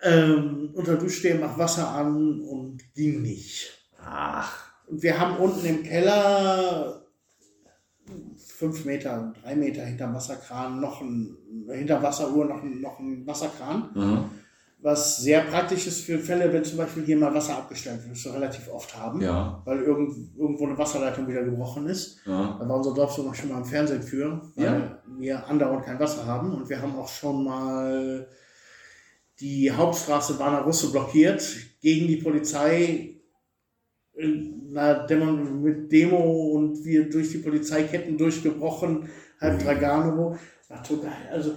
Ähm, 0.01 0.69
unter 0.73 0.95
Dusche 0.95 1.17
stehe, 1.17 1.35
mach 1.35 1.57
Wasser 1.57 1.89
an 1.89 2.39
und 2.41 2.81
ging 2.93 3.21
nicht. 3.21 3.71
Ach. 4.01 4.71
Und 4.87 5.03
wir 5.03 5.19
haben 5.19 5.35
unten 5.37 5.65
im 5.65 5.83
Keller 5.83 7.05
fünf 8.37 8.85
Meter, 8.85 9.33
drei 9.41 9.55
Meter 9.55 9.83
hinterm 9.83 10.13
Wasserkran 10.13 10.79
noch 10.79 11.01
ein, 11.01 11.35
hinter 11.69 12.01
Wasseruhr 12.01 12.45
noch 12.45 12.63
ein, 12.63 12.79
noch 12.79 12.99
ein 12.99 13.25
Wasserkran, 13.27 13.89
Mhm. 13.93 14.29
Was 14.79 15.17
sehr 15.17 15.41
praktisch 15.41 15.87
ist 15.87 16.01
für 16.05 16.19
Fälle, 16.19 16.51
wenn 16.53 16.63
zum 16.63 16.77
Beispiel 16.77 17.03
hier 17.05 17.17
mal 17.17 17.33
Wasser 17.33 17.57
abgestellt 17.57 18.01
wird, 18.03 18.11
was 18.11 18.25
wir 18.25 18.33
relativ 18.33 18.69
oft 18.71 18.95
haben, 18.95 19.19
Ja. 19.21 19.61
weil 19.65 19.81
irgend, 19.81 20.13
irgendwo 20.37 20.65
eine 20.67 20.77
Wasserleitung 20.77 21.27
wieder 21.27 21.43
gebrochen 21.43 21.87
ist. 21.87 22.19
ja. 22.25 22.57
Da 22.59 22.69
war 22.69 22.77
unser 22.77 22.93
Dorf 22.93 23.13
sogar 23.13 23.33
schon 23.33 23.49
mal 23.49 23.57
im 23.59 23.65
Fernsehen 23.65 24.03
für, 24.03 24.41
weil 24.55 24.65
Ja. 24.65 25.01
wir 25.17 25.47
andauernd 25.47 25.85
kein 25.85 25.99
Wasser 25.99 26.25
haben. 26.25 26.53
Und 26.53 26.69
wir 26.69 26.81
haben 26.81 26.95
auch 26.95 27.07
schon 27.09 27.43
mal 27.43 28.27
die 29.39 29.71
Hauptstraße 29.71 30.37
Warner 30.39 30.61
Russe 30.61 30.91
blockiert 30.91 31.43
gegen 31.81 32.07
die 32.07 32.17
Polizei 32.17 33.11
Demo, 34.17 35.25
mit 35.33 35.91
Demo 35.91 36.51
und 36.53 36.83
wir 36.85 37.09
durch 37.09 37.31
die 37.31 37.39
Polizeiketten 37.39 38.17
durchgebrochen, 38.17 39.09
halb. 39.41 39.61
Draganovo. 39.63 40.37
War 40.69 40.83
total, 40.83 41.11
also 41.31 41.55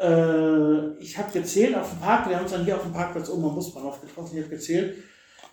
äh, 0.00 0.94
ich 0.98 1.16
habe 1.18 1.32
gezählt 1.32 1.74
auf 1.76 1.90
dem 1.90 2.00
Park, 2.00 2.28
wir 2.28 2.36
haben 2.36 2.44
uns 2.44 2.52
dann 2.52 2.64
hier 2.64 2.76
auf 2.76 2.82
dem 2.82 2.92
Parkplatz 2.92 3.28
oben 3.28 3.44
am 3.44 3.54
Busbahnhof 3.54 4.00
getroffen, 4.00 4.36
ich 4.36 4.44
habe 4.44 4.54
gezählt, 4.54 4.96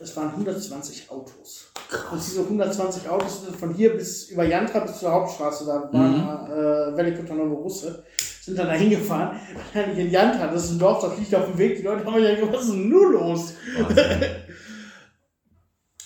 es 0.01 0.15
waren 0.15 0.29
120 0.29 1.09
Autos. 1.11 1.71
Und 2.11 2.21
diese 2.25 2.41
120 2.41 3.09
Autos 3.09 3.43
sind 3.43 3.55
von 3.55 3.73
hier 3.73 3.93
bis 3.97 4.29
über 4.29 4.45
Jantra 4.45 4.79
bis 4.79 4.99
zur 4.99 5.11
Hauptstraße, 5.11 5.65
da 5.65 5.89
waren 5.91 6.11
Mhm. 6.13 6.93
äh, 6.93 6.97
Velikoto 6.97 7.33
Novo 7.33 7.55
Russe, 7.55 8.03
sind 8.41 8.57
dann 8.57 8.67
da 8.67 8.73
hingefahren. 8.73 9.37
In 9.97 10.09
Jantra, 10.09 10.47
das 10.47 10.65
ist 10.65 10.71
ein 10.71 10.79
Dorf, 10.79 11.01
das 11.01 11.17
liegt 11.17 11.35
auf 11.35 11.45
dem 11.47 11.57
Weg, 11.57 11.77
die 11.77 11.83
Leute 11.83 12.05
haben 12.05 12.23
ja 12.23 12.33
gedacht, 12.35 12.53
was 12.53 12.63
ist 12.65 12.71
denn 12.71 12.89
nun 12.89 13.11
los? 13.13 13.53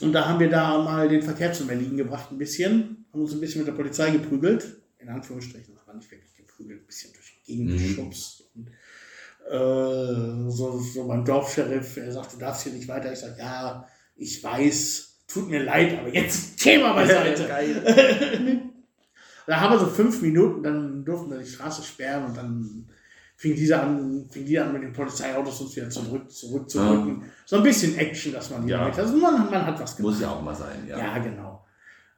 Und 0.02 0.12
da 0.12 0.28
haben 0.28 0.40
wir 0.40 0.50
da 0.50 0.80
mal 0.82 1.08
den 1.08 1.22
Verkehr 1.22 1.54
zum 1.54 1.70
Erliegen 1.70 1.96
gebracht, 1.96 2.32
ein 2.32 2.38
bisschen, 2.38 3.06
haben 3.14 3.22
uns 3.22 3.32
ein 3.34 3.40
bisschen 3.40 3.60
mit 3.62 3.68
der 3.68 3.74
Polizei 3.74 4.10
geprügelt, 4.12 4.66
in 5.00 5.08
Anführungsstrichen, 5.10 5.76
das 5.76 5.88
war 5.88 5.94
nicht 5.96 6.10
wirklich 6.12 6.36
geprügelt, 6.36 6.82
ein 6.84 6.88
bisschen 6.88 7.14
durch 7.14 7.23
die 7.48 7.52
Gegend 7.54 7.70
Mhm. 7.72 7.78
geschubst. 7.78 8.44
Und, 8.56 8.68
äh, 9.50 10.50
so, 10.52 10.80
so 10.80 11.04
mein 11.06 11.26
Dorfscheriff, 11.26 11.98
er 11.98 12.12
sagte, 12.12 12.36
du 12.38 12.40
darfst 12.40 12.64
hier 12.64 12.74
nicht 12.74 12.88
weiter. 12.88 13.12
Ich 13.12 13.20
sage, 13.20 13.36
ja, 13.40 13.88
ich 14.16 14.44
weiß, 14.44 15.18
tut 15.28 15.50
mir 15.50 15.64
leid, 15.64 15.98
aber 16.00 16.10
jetzt 16.14 16.58
Thema 16.60 16.94
beiseite. 16.94 17.48
da 19.48 19.60
haben 19.60 19.74
wir 19.74 19.80
so 19.80 19.88
fünf 19.88 20.22
Minuten, 20.22 20.64
dann 20.64 21.04
durften 21.06 21.32
wir 21.32 21.40
die 21.40 21.46
Straße 21.50 21.84
sperren 21.84 22.26
und 22.26 22.38
dann 22.38 22.90
fing 23.36 23.56
diese 23.56 23.80
an, 23.80 24.28
fing 24.32 24.46
die 24.46 24.58
an 24.58 24.72
mit 24.72 24.84
den 24.84 24.94
Polizeiautos 24.94 25.60
uns 25.60 25.76
wieder 25.76 25.90
zurück, 25.90 26.32
zurück 26.32 26.70
zu 26.70 26.78
Ja. 26.80 26.92
rücken. 26.92 27.24
So 27.46 27.58
ein 27.58 27.64
bisschen 27.64 27.98
Action, 27.98 28.32
dass 28.32 28.50
man 28.50 28.64
hier 28.64 28.76
Ja. 28.78 28.86
mit. 28.88 28.98
Also 28.98 29.18
man, 29.18 29.50
man 29.50 29.66
hat 29.66 29.80
was 29.80 29.98
gemacht. 29.98 30.14
Muss 30.14 30.22
ja 30.22 30.30
auch 30.32 30.42
mal 30.42 30.56
sein, 30.56 30.86
ja. 30.88 30.98
Ja, 30.98 31.18
genau. 31.18 31.66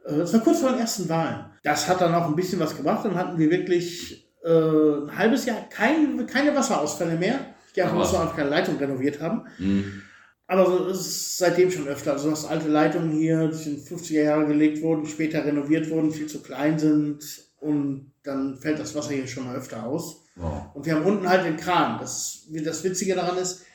Äh, 0.06 0.18
Das 0.18 0.34
war 0.34 0.42
kurz 0.42 0.60
vor 0.60 0.70
den 0.72 0.80
ersten 0.80 1.10
Wahlen. 1.10 1.46
Das 1.64 1.88
hat 1.90 2.02
dann 2.02 2.14
auch 2.14 2.28
ein 2.28 2.36
bisschen 2.36 2.60
was 2.60 2.76
gebracht. 2.78 3.06
Dann 3.06 3.16
hatten 3.16 3.40
wir 3.40 3.50
wirklich 3.50 4.25
äh, 4.46 5.10
ein 5.10 5.18
halbes 5.18 5.46
Jahr 5.46 5.68
kein, 5.70 6.26
keine 6.28 6.56
Wasserausfälle 6.56 7.18
mehr. 7.18 7.40
Ich 7.68 7.74
gehe 7.74 7.84
davon 7.84 8.00
aus, 8.00 8.12
dass 8.12 8.20
wir 8.20 8.22
einfach 8.22 8.36
keine 8.38 8.50
Leitung 8.50 8.78
renoviert 8.78 9.20
haben. 9.20 9.44
Mhm. 9.58 10.04
Aber 10.48 10.66
so 10.66 10.88
ist 10.88 11.00
es 11.00 11.38
seitdem 11.38 11.72
schon 11.72 11.88
öfter. 11.88 12.14
Also, 12.14 12.30
dass 12.30 12.46
alte 12.46 12.68
Leitungen 12.70 13.12
hier 13.12 13.48
durch 13.48 13.64
den 13.64 13.84
50er 13.84 14.22
Jahre 14.22 14.46
gelegt 14.46 14.82
wurden, 14.82 15.06
später 15.08 15.44
renoviert 15.44 15.90
wurden, 15.90 16.12
viel 16.12 16.28
zu 16.28 16.42
klein 16.44 16.78
sind 16.78 17.24
und 17.60 18.12
dann 18.24 18.58
fällt 18.58 18.80
das 18.80 18.94
Wasser 18.94 19.14
hier 19.14 19.28
schon 19.28 19.46
mal 19.46 19.56
öfter 19.56 19.84
aus. 19.84 20.24
Wow. 20.36 20.68
Und 20.76 20.86
wir 20.86 20.96
haben 20.96 21.06
unten 21.06 21.28
halt 21.28 21.46
den 21.46 21.58
Kran. 21.58 21.98
Das, 22.00 22.48
das 22.52 22.84
Witzige 22.84 23.16
daran 23.16 23.38
ist, 23.38 23.66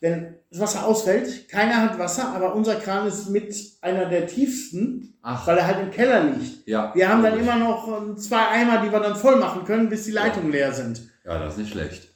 wenn 0.00 0.34
das 0.50 0.60
Wasser 0.60 0.86
ausfällt, 0.86 1.48
keiner 1.48 1.76
hat 1.82 1.98
Wasser, 1.98 2.28
aber 2.34 2.54
unser 2.54 2.76
Kran 2.76 3.06
ist 3.06 3.30
mit 3.30 3.54
einer 3.80 4.06
der 4.06 4.26
tiefsten, 4.26 5.14
Ach, 5.22 5.46
weil 5.46 5.58
er 5.58 5.66
halt 5.66 5.80
im 5.80 5.90
Keller 5.90 6.22
liegt. 6.24 6.66
ja. 6.68 6.92
Wir 6.94 7.08
haben 7.08 7.22
dann 7.22 7.38
immer 7.38 7.56
noch 7.56 7.88
ähm, 7.88 8.16
zwei 8.16 8.46
Eimer, 8.48 8.82
die 8.82 8.92
wir 8.92 9.00
dann 9.00 9.16
voll 9.16 9.36
machen 9.36 9.64
können, 9.64 9.88
bis 9.88 10.04
die 10.04 10.12
Leitungen 10.12 10.52
leer 10.52 10.72
sind. 10.72 11.02
Ja, 11.24 11.38
das 11.38 11.54
ist 11.54 11.58
nicht 11.58 11.72
schlecht. 11.72 12.08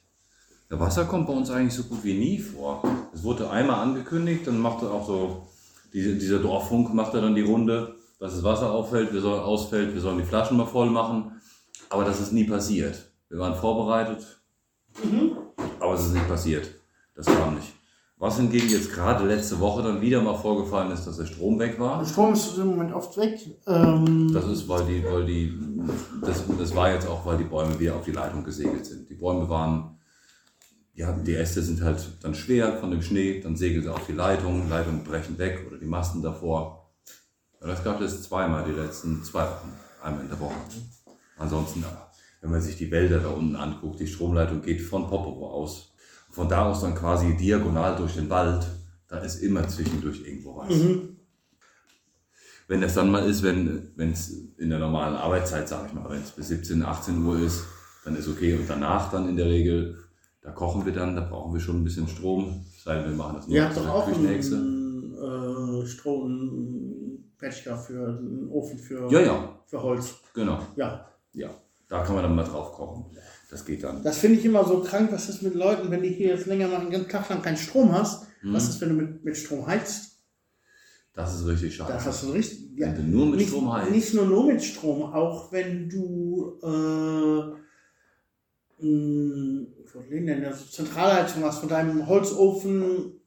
Der 0.69 0.79
Wasser 0.79 1.03
kommt 1.05 1.27
bei 1.27 1.33
uns 1.33 1.51
eigentlich 1.51 1.73
so 1.73 1.83
gut 1.83 2.03
wie 2.03 2.13
nie 2.13 2.39
vor. 2.39 2.81
Es 3.13 3.23
wurde 3.23 3.49
einmal 3.49 3.81
angekündigt, 3.81 4.47
dann 4.47 4.57
macht 4.59 4.81
er 4.83 4.91
auch 4.91 5.05
so, 5.05 5.47
diese, 5.91 6.15
dieser 6.15 6.39
Dorffunk 6.39 6.93
macht 6.93 7.13
er 7.13 7.21
dann 7.21 7.35
die 7.35 7.41
Runde, 7.41 7.95
dass 8.19 8.33
das 8.35 8.43
Wasser 8.43 8.71
auffällt, 8.71 9.11
wir 9.11 9.19
sollen, 9.19 9.41
ausfällt, 9.41 9.93
wir 9.93 9.99
sollen 9.99 10.19
die 10.19 10.23
Flaschen 10.23 10.55
mal 10.55 10.65
voll 10.65 10.89
machen. 10.89 11.41
Aber 11.89 12.05
das 12.05 12.21
ist 12.21 12.31
nie 12.31 12.45
passiert. 12.45 13.11
Wir 13.27 13.39
waren 13.39 13.55
vorbereitet, 13.55 14.41
aber 15.79 15.93
es 15.93 16.05
ist 16.05 16.13
nicht 16.13 16.27
passiert. 16.29 16.69
Das 17.15 17.25
kam 17.25 17.55
nicht. 17.55 17.73
Was 18.17 18.37
hingegen 18.37 18.69
jetzt 18.69 18.93
gerade 18.93 19.25
letzte 19.25 19.59
Woche 19.59 19.81
dann 19.81 19.99
wieder 19.99 20.21
mal 20.21 20.35
vorgefallen 20.35 20.91
ist, 20.91 21.05
dass 21.05 21.17
der 21.17 21.25
Strom 21.25 21.57
weg 21.57 21.79
war. 21.79 21.99
Der 21.99 22.07
Strom 22.07 22.33
ist 22.33 22.55
im 22.55 22.67
Moment 22.67 22.93
oft 22.93 23.17
weg. 23.17 23.39
Ähm, 23.65 24.31
Das 24.31 24.45
ist, 24.45 24.69
weil 24.69 24.85
die, 24.85 25.03
weil 25.03 25.25
die, 25.25 25.59
das, 26.23 26.43
das 26.57 26.75
war 26.75 26.91
jetzt 26.93 27.07
auch, 27.07 27.25
weil 27.25 27.39
die 27.39 27.45
Bäume 27.45 27.79
wieder 27.79 27.95
auf 27.95 28.05
die 28.05 28.11
Leitung 28.11 28.43
gesegelt 28.43 28.85
sind. 28.85 29.09
Die 29.09 29.15
Bäume 29.15 29.49
waren, 29.49 29.97
ja, 30.93 31.11
die 31.13 31.33
Äste 31.33 31.63
sind 31.63 31.81
halt 31.81 32.07
dann 32.21 32.35
schwer 32.35 32.77
von 32.77 32.91
dem 32.91 33.01
Schnee, 33.01 33.39
dann 33.39 33.55
segelt 33.55 33.85
er 33.85 33.93
auf 33.93 34.05
die 34.05 34.13
Leitung, 34.13 34.69
Leitungen 34.69 35.03
brechen 35.03 35.39
weg 35.39 35.65
oder 35.67 35.79
die 35.79 35.87
Masten 35.87 36.21
davor. 36.21 36.91
Ja, 37.59 37.65
das 37.67 37.83
gab 37.83 37.99
es 38.01 38.21
zweimal 38.21 38.63
die 38.65 38.79
letzten 38.79 39.23
zwei 39.23 39.45
Wochen, 39.45 39.73
einmal 40.03 40.21
in 40.21 40.29
der 40.29 40.39
Woche. 40.39 40.53
Ansonsten, 41.39 41.83
aber, 41.83 42.11
wenn 42.41 42.51
man 42.51 42.61
sich 42.61 42.77
die 42.77 42.91
Wälder 42.91 43.19
da 43.19 43.29
unten 43.29 43.55
anguckt, 43.55 43.99
die 43.99 44.05
Stromleitung 44.05 44.61
geht 44.61 44.81
von 44.81 45.07
Popovo 45.07 45.49
aus. 45.49 45.90
Von 46.31 46.47
da 46.49 46.69
aus 46.69 46.81
dann 46.81 46.95
quasi 46.95 47.35
diagonal 47.35 47.95
durch 47.95 48.15
den 48.15 48.29
Wald, 48.29 48.65
da 49.07 49.19
ist 49.19 49.41
immer 49.43 49.67
zwischendurch 49.67 50.21
irgendwo 50.25 50.57
was. 50.57 50.69
mhm. 50.69 51.17
Wenn 52.67 52.79
das 52.79 52.93
dann 52.93 53.11
mal 53.11 53.25
ist, 53.29 53.43
wenn 53.43 53.91
es 53.97 54.29
in 54.57 54.69
der 54.69 54.79
normalen 54.79 55.15
Arbeitszeit, 55.15 55.67
sage 55.67 55.87
ich 55.87 55.93
mal, 55.93 56.09
wenn 56.09 56.21
es 56.21 56.31
bis 56.31 56.47
17, 56.47 56.83
18 56.83 57.21
Uhr 57.25 57.37
ist, 57.39 57.65
dann 58.05 58.15
ist 58.15 58.29
okay. 58.29 58.55
Und 58.55 58.69
danach 58.69 59.11
dann 59.11 59.27
in 59.27 59.35
der 59.35 59.47
Regel, 59.47 59.97
da 60.41 60.51
kochen 60.51 60.85
wir 60.85 60.93
dann, 60.93 61.15
da 61.15 61.21
brauchen 61.21 61.53
wir 61.53 61.59
schon 61.59 61.81
ein 61.81 61.83
bisschen 61.83 62.07
Strom. 62.07 62.65
Sei 62.81 62.95
denn, 62.95 63.09
wir 63.09 63.15
machen 63.17 63.35
das 63.35 63.47
nur 63.47 63.57
Ihr 63.57 63.65
habt 63.65 63.75
doch 63.75 63.87
auch 63.89 64.07
einen 64.07 65.83
äh, 65.83 65.85
Strom, 65.85 67.25
Petschka 67.37 67.75
für 67.75 68.07
einen 68.07 68.47
Ofen 68.49 68.79
für, 68.79 69.11
Ja, 69.11 69.19
ja, 69.19 69.59
für 69.65 69.81
Holz. 69.81 70.15
genau. 70.33 70.59
Ja. 70.77 71.05
Ja, 71.33 71.49
da 71.89 72.03
kann 72.03 72.15
man 72.15 72.23
dann 72.23 72.35
mal 72.35 72.43
drauf 72.43 72.71
kochen. 72.71 73.05
Das 73.51 73.65
geht 73.65 73.83
dann. 73.83 74.01
Das 74.01 74.17
finde 74.17 74.39
ich 74.39 74.45
immer 74.45 74.63
so 74.65 74.79
krank, 74.79 75.11
was 75.11 75.27
ist 75.29 75.41
mit 75.43 75.53
Leuten, 75.55 75.91
wenn 75.91 76.01
die 76.01 76.09
hier 76.09 76.29
jetzt 76.29 76.45
länger 76.47 76.69
mal 76.69 76.79
einen 76.79 76.89
ganzen 76.89 77.09
Tag 77.09 77.29
lang 77.29 77.41
keinen 77.41 77.57
Strom 77.57 77.91
hast. 77.91 78.23
Mhm. 78.41 78.53
Was 78.53 78.69
ist, 78.69 78.79
wenn 78.81 78.89
du 78.89 78.95
mit, 78.95 79.25
mit 79.25 79.37
Strom 79.37 79.67
heizt? 79.67 80.07
Das 81.13 81.35
ist 81.35 81.45
richtig 81.45 81.77
Da 81.77 81.87
scheiße. 81.87 82.05
hast 82.05 82.23
du 82.23 82.31
richtig. 82.31 82.69
Ja, 82.77 82.87
Wenn 82.87 83.11
du 83.11 83.17
nur 83.17 83.25
mit 83.27 83.35
nicht, 83.39 83.49
Strom 83.49 83.71
heizt. 83.73 83.91
Nicht 83.91 84.13
nur, 84.13 84.25
nur 84.25 84.45
mit 84.47 84.63
Strom, 84.63 85.03
auch 85.03 85.51
wenn 85.51 85.89
du 85.89 86.57
äh, 86.63 87.41
mh, 88.85 89.65
denn, 90.09 90.45
also 90.45 90.65
Zentralheizung 90.65 91.43
hast 91.43 91.59
von 91.59 91.67
deinem 91.69 92.07
Holzofen 92.07 93.19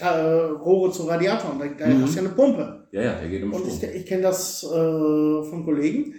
äh, 0.00 0.06
Rohre 0.08 0.92
zu 0.92 1.04
Radiatoren, 1.04 1.58
da, 1.58 1.66
da 1.66 1.86
Mhm. 1.86 2.02
hast 2.02 2.12
du 2.12 2.16
ja 2.20 2.26
eine 2.26 2.34
Pumpe. 2.34 2.88
Ja, 2.92 3.02
ja, 3.02 3.18
der 3.18 3.28
geht 3.30 3.42
um 3.42 3.52
Und 3.54 3.66
ich, 3.66 3.74
Strom. 3.76 3.90
ich 3.94 4.04
kenne 4.06 4.22
das 4.22 4.62
äh, 4.62 4.68
von 4.68 5.64
Kollegen, 5.64 6.14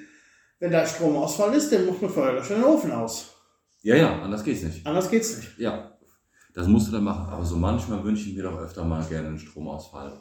wenn 0.60 0.72
da 0.72 0.86
Stromausfall 0.86 1.54
ist, 1.54 1.72
dann 1.72 1.86
macht 1.86 2.00
eine 2.02 2.10
Feuerlöscher 2.10 2.56
den 2.56 2.64
Ofen 2.64 2.92
aus. 2.92 3.34
Ja, 3.82 3.96
ja, 3.96 4.22
anders 4.22 4.44
geht's 4.44 4.64
nicht. 4.64 4.86
Anders 4.86 5.10
geht's 5.10 5.38
nicht. 5.38 5.58
Ja, 5.60 5.98
das 6.54 6.68
musst 6.68 6.88
du 6.88 6.92
dann 6.92 7.04
machen. 7.04 7.32
Aber 7.32 7.46
so 7.46 7.56
manchmal 7.56 8.04
wünsche 8.04 8.30
ich 8.30 8.36
mir 8.36 8.44
doch 8.44 8.58
öfter 8.60 8.84
mal 8.84 9.04
gerne 9.06 9.28
einen 9.30 9.40
Stromausfall. 9.40 10.14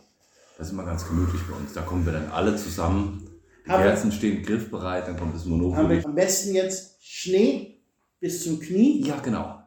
Das 0.58 0.68
ist 0.68 0.72
immer 0.72 0.84
ganz 0.84 1.06
gemütlich 1.06 1.40
bei 1.50 1.56
uns. 1.56 1.72
Da 1.72 1.82
kommen 1.82 2.04
wir 2.06 2.12
dann 2.12 2.30
alle 2.30 2.54
zusammen. 2.56 3.28
Die 3.66 3.70
Aber- 3.70 3.82
Kerzen 3.82 4.12
stehen 4.12 4.42
griffbereit, 4.42 5.08
dann 5.08 5.16
kommt 5.18 5.34
das 5.34 5.42
Haben 5.42 5.50
Monopoly. 5.58 5.98
wir 5.98 6.06
am 6.06 6.14
besten 6.14 6.54
jetzt 6.54 7.02
Schnee 7.04 7.80
bis 8.20 8.44
zum 8.44 8.60
Knie, 8.60 9.02
Ja, 9.06 9.16
genau. 9.20 9.60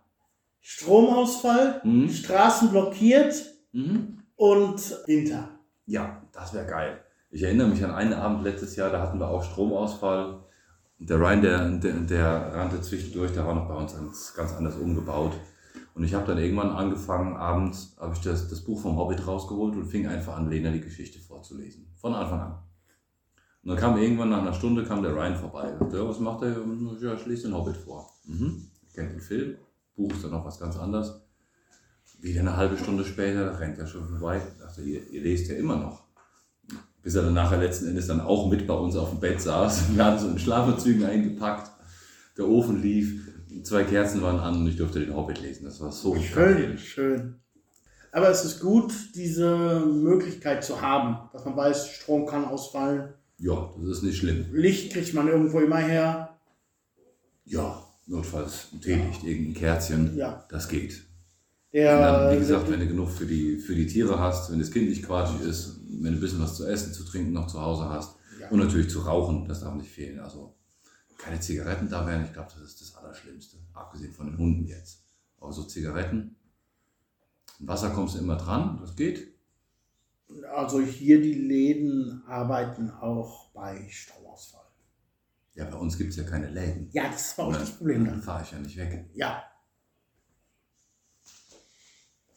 Stromausfall, 0.61 1.81
Mhm. 1.83 2.09
Straßen 2.09 2.69
blockiert 2.69 3.33
Mhm. 3.73 4.19
und 4.35 4.79
Winter. 5.07 5.49
Ja, 5.85 6.21
das 6.31 6.53
wäre 6.53 6.65
geil. 6.67 7.03
Ich 7.31 7.43
erinnere 7.43 7.67
mich 7.67 7.83
an 7.83 7.91
einen 7.91 8.13
Abend 8.13 8.43
letztes 8.43 8.75
Jahr, 8.75 8.89
da 8.89 9.01
hatten 9.01 9.19
wir 9.19 9.27
auch 9.27 9.43
Stromausfall. 9.43 10.43
Der 10.99 11.17
Ryan, 11.17 11.41
der, 11.41 11.69
der, 11.71 11.93
der 12.01 12.53
rannte 12.53 12.81
zwischendurch, 12.81 13.31
der 13.31 13.45
war 13.45 13.55
noch 13.55 13.67
bei 13.67 13.75
uns 13.75 13.95
ganz, 13.95 14.33
ganz 14.35 14.53
anders 14.53 14.75
umgebaut. 14.75 15.33
Und 15.95 16.03
ich 16.03 16.13
habe 16.13 16.27
dann 16.27 16.37
irgendwann 16.37 16.69
angefangen, 16.69 17.35
abends 17.37 17.95
habe 17.99 18.13
ich 18.13 18.21
das, 18.21 18.47
das 18.49 18.61
Buch 18.61 18.81
vom 18.81 18.97
Hobbit 18.97 19.25
rausgeholt 19.25 19.75
und 19.75 19.85
fing 19.85 20.07
einfach 20.07 20.35
an, 20.37 20.49
Lena 20.49 20.71
die 20.71 20.81
Geschichte 20.81 21.19
vorzulesen. 21.19 21.87
Von 21.95 22.13
Anfang 22.13 22.39
an. 22.39 22.59
Und 23.63 23.69
dann 23.71 23.77
kam 23.77 23.97
irgendwann 23.97 24.29
nach 24.29 24.41
einer 24.41 24.53
Stunde 24.53 24.83
kam 24.83 25.01
der 25.01 25.13
Ryan 25.13 25.35
vorbei. 25.35 25.73
Und, 25.77 25.91
ja, 25.93 26.07
was 26.07 26.19
macht 26.19 26.43
er? 26.43 26.55
Ja, 27.01 27.13
ich 27.13 27.25
lese 27.25 27.47
den 27.47 27.55
Hobbit 27.55 27.77
vor. 27.77 28.09
Mhm. 28.25 28.69
Kennt 28.93 29.11
den 29.11 29.21
Film. 29.21 29.55
Buch 29.95 30.11
ist 30.11 30.23
dann 30.23 30.31
noch 30.31 30.45
was 30.45 30.59
ganz 30.59 30.77
anderes. 30.77 31.21
Wieder 32.19 32.41
eine 32.41 32.55
halbe 32.55 32.77
Stunde 32.77 33.05
später 33.05 33.59
rennt 33.59 33.77
er 33.77 33.87
schon 33.87 34.07
vorbei. 34.07 34.41
Ich 34.45 34.59
dachte, 34.59 34.81
ihr, 34.81 35.09
ihr 35.09 35.21
lest 35.21 35.49
ja 35.49 35.55
immer 35.55 35.77
noch. 35.77 36.08
Bis 37.01 37.15
er 37.15 37.23
dann 37.23 37.33
nachher 37.33 37.57
letzten 37.57 37.87
Endes 37.87 38.07
dann 38.07 38.19
auch 38.21 38.49
mit 38.49 38.67
bei 38.67 38.73
uns 38.73 38.95
auf 38.95 39.09
dem 39.11 39.19
Bett 39.19 39.41
saß. 39.41 39.83
Wir 39.95 40.05
hatten 40.05 40.19
so 40.19 40.27
in 40.29 40.39
Schlafanzügen 40.39 41.05
eingepackt. 41.05 41.71
Der 42.37 42.47
Ofen 42.47 42.81
lief, 42.81 43.27
zwei 43.63 43.83
Kerzen 43.83 44.21
waren 44.21 44.39
an 44.39 44.57
und 44.61 44.67
ich 44.67 44.77
durfte 44.77 44.99
den 44.99 45.15
Hobbit 45.15 45.41
lesen. 45.41 45.65
Das 45.65 45.79
war 45.81 45.91
so 45.91 46.15
Schön, 46.15 46.35
geil. 46.35 46.77
schön. 46.77 47.35
Aber 48.11 48.29
es 48.29 48.43
ist 48.43 48.59
gut, 48.59 48.91
diese 49.15 49.81
Möglichkeit 49.81 50.63
zu 50.63 50.81
haben, 50.81 51.29
dass 51.31 51.45
man 51.45 51.55
weiß, 51.55 51.89
Strom 51.89 52.25
kann 52.25 52.45
ausfallen. 52.45 53.13
Ja, 53.37 53.69
das 53.79 53.97
ist 53.97 54.03
nicht 54.03 54.17
schlimm. 54.17 54.45
Licht 54.51 54.91
kriegt 54.93 55.13
man 55.13 55.27
irgendwo 55.27 55.59
immer 55.59 55.77
her. 55.77 56.37
Ja, 57.45 57.81
notfalls 58.07 58.67
ein 58.73 58.81
Teelicht, 58.81 59.23
irgendein 59.23 59.53
Kerzchen. 59.53 60.17
Ja. 60.17 60.43
Das 60.49 60.67
geht. 60.67 61.03
Der, 61.71 61.99
dann, 61.99 62.35
wie 62.35 62.39
gesagt, 62.39 62.69
wenn 62.69 62.79
du 62.79 62.87
genug 62.87 63.09
für 63.09 63.25
die, 63.27 63.57
für 63.57 63.75
die 63.75 63.85
Tiere 63.85 64.19
hast, 64.19 64.51
wenn 64.51 64.59
das 64.59 64.71
Kind 64.71 64.89
nicht 64.89 65.05
quatschig 65.05 65.41
ist, 65.41 65.79
wenn 65.87 66.13
du 66.13 66.17
ein 66.17 66.19
bisschen 66.19 66.41
was 66.41 66.55
zu 66.55 66.65
essen, 66.65 66.93
zu 66.93 67.03
trinken 67.03 67.31
noch 67.31 67.47
zu 67.47 67.61
Hause 67.61 67.89
hast. 67.89 68.15
Ja. 68.39 68.49
Und 68.49 68.59
natürlich 68.59 68.89
zu 68.89 69.01
rauchen, 69.01 69.47
das 69.47 69.61
darf 69.61 69.75
nicht 69.75 69.91
fehlen. 69.91 70.19
Also 70.19 70.55
keine 71.19 71.39
Zigaretten 71.39 71.89
da 71.89 72.07
wären, 72.07 72.25
ich 72.25 72.33
glaube, 72.33 72.49
das 72.53 72.63
ist 72.63 72.81
das 72.81 72.95
Allerschlimmste. 72.95 73.57
Abgesehen 73.73 74.13
von 74.13 74.27
den 74.27 74.37
Hunden 74.37 74.65
jetzt. 74.65 75.03
Aber 75.39 75.51
so 75.51 75.63
Zigaretten. 75.63 76.35
Wasser 77.59 77.89
kommst 77.91 78.15
du 78.15 78.19
immer 78.19 78.37
dran, 78.37 78.77
das 78.79 78.95
geht. 78.95 79.35
also 80.55 80.79
hier 80.79 81.21
die 81.21 81.33
Läden 81.33 82.23
arbeiten 82.25 82.89
auch 82.89 83.51
bei 83.51 83.85
Stromausfall. 83.89 84.65
Ja, 85.55 85.65
bei 85.65 85.77
uns 85.77 85.97
gibt 85.97 86.11
es 86.11 86.15
ja 86.15 86.23
keine 86.23 86.49
Läden. 86.49 86.89
Ja, 86.93 87.09
das 87.09 87.37
war 87.37 87.47
auch 87.47 87.53
das 87.57 87.71
Problem 87.71 88.05
dann. 88.05 88.21
fahre 88.21 88.43
ich 88.43 88.51
ja 88.51 88.59
nicht 88.59 88.77
weg. 88.77 89.09
Ja, 89.13 89.43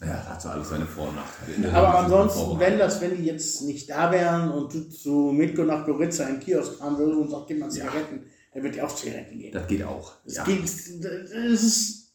Ja, 0.04 0.14
das 0.16 0.28
hat 0.28 0.42
so 0.42 0.48
alles 0.48 0.68
seine 0.68 0.84
Vor- 0.86 1.08
und 1.08 1.16
Nachteile. 1.16 1.72
Aber 1.72 1.98
ansonsten, 2.00 2.58
wenn 2.58 2.78
das, 2.78 3.00
wenn 3.00 3.16
die 3.16 3.24
jetzt 3.24 3.62
nicht 3.62 3.88
da 3.88 4.10
wären 4.10 4.50
und 4.50 4.74
du 4.74 4.88
zu 4.90 5.32
Mitko 5.32 5.62
nach 5.62 5.86
Goritza 5.86 6.24
in 6.24 6.34
den 6.36 6.40
Kiosk 6.40 6.74
fahren 6.78 6.98
würdest 6.98 7.18
und 7.20 7.30
sagst, 7.30 7.46
gib 7.48 7.58
mal 7.60 7.70
Zigaretten, 7.70 8.24
dann 8.52 8.62
wird 8.64 8.74
dir 8.74 8.84
auch 8.86 8.94
Zigaretten 8.94 9.38
geben. 9.38 9.52
Das 9.54 9.66
geht 9.68 9.84
auch. 9.84 10.12
Es, 10.26 10.36
Ja. 10.36 10.44
geht, 10.44 10.64
es 10.64 10.88
ist 10.88 12.12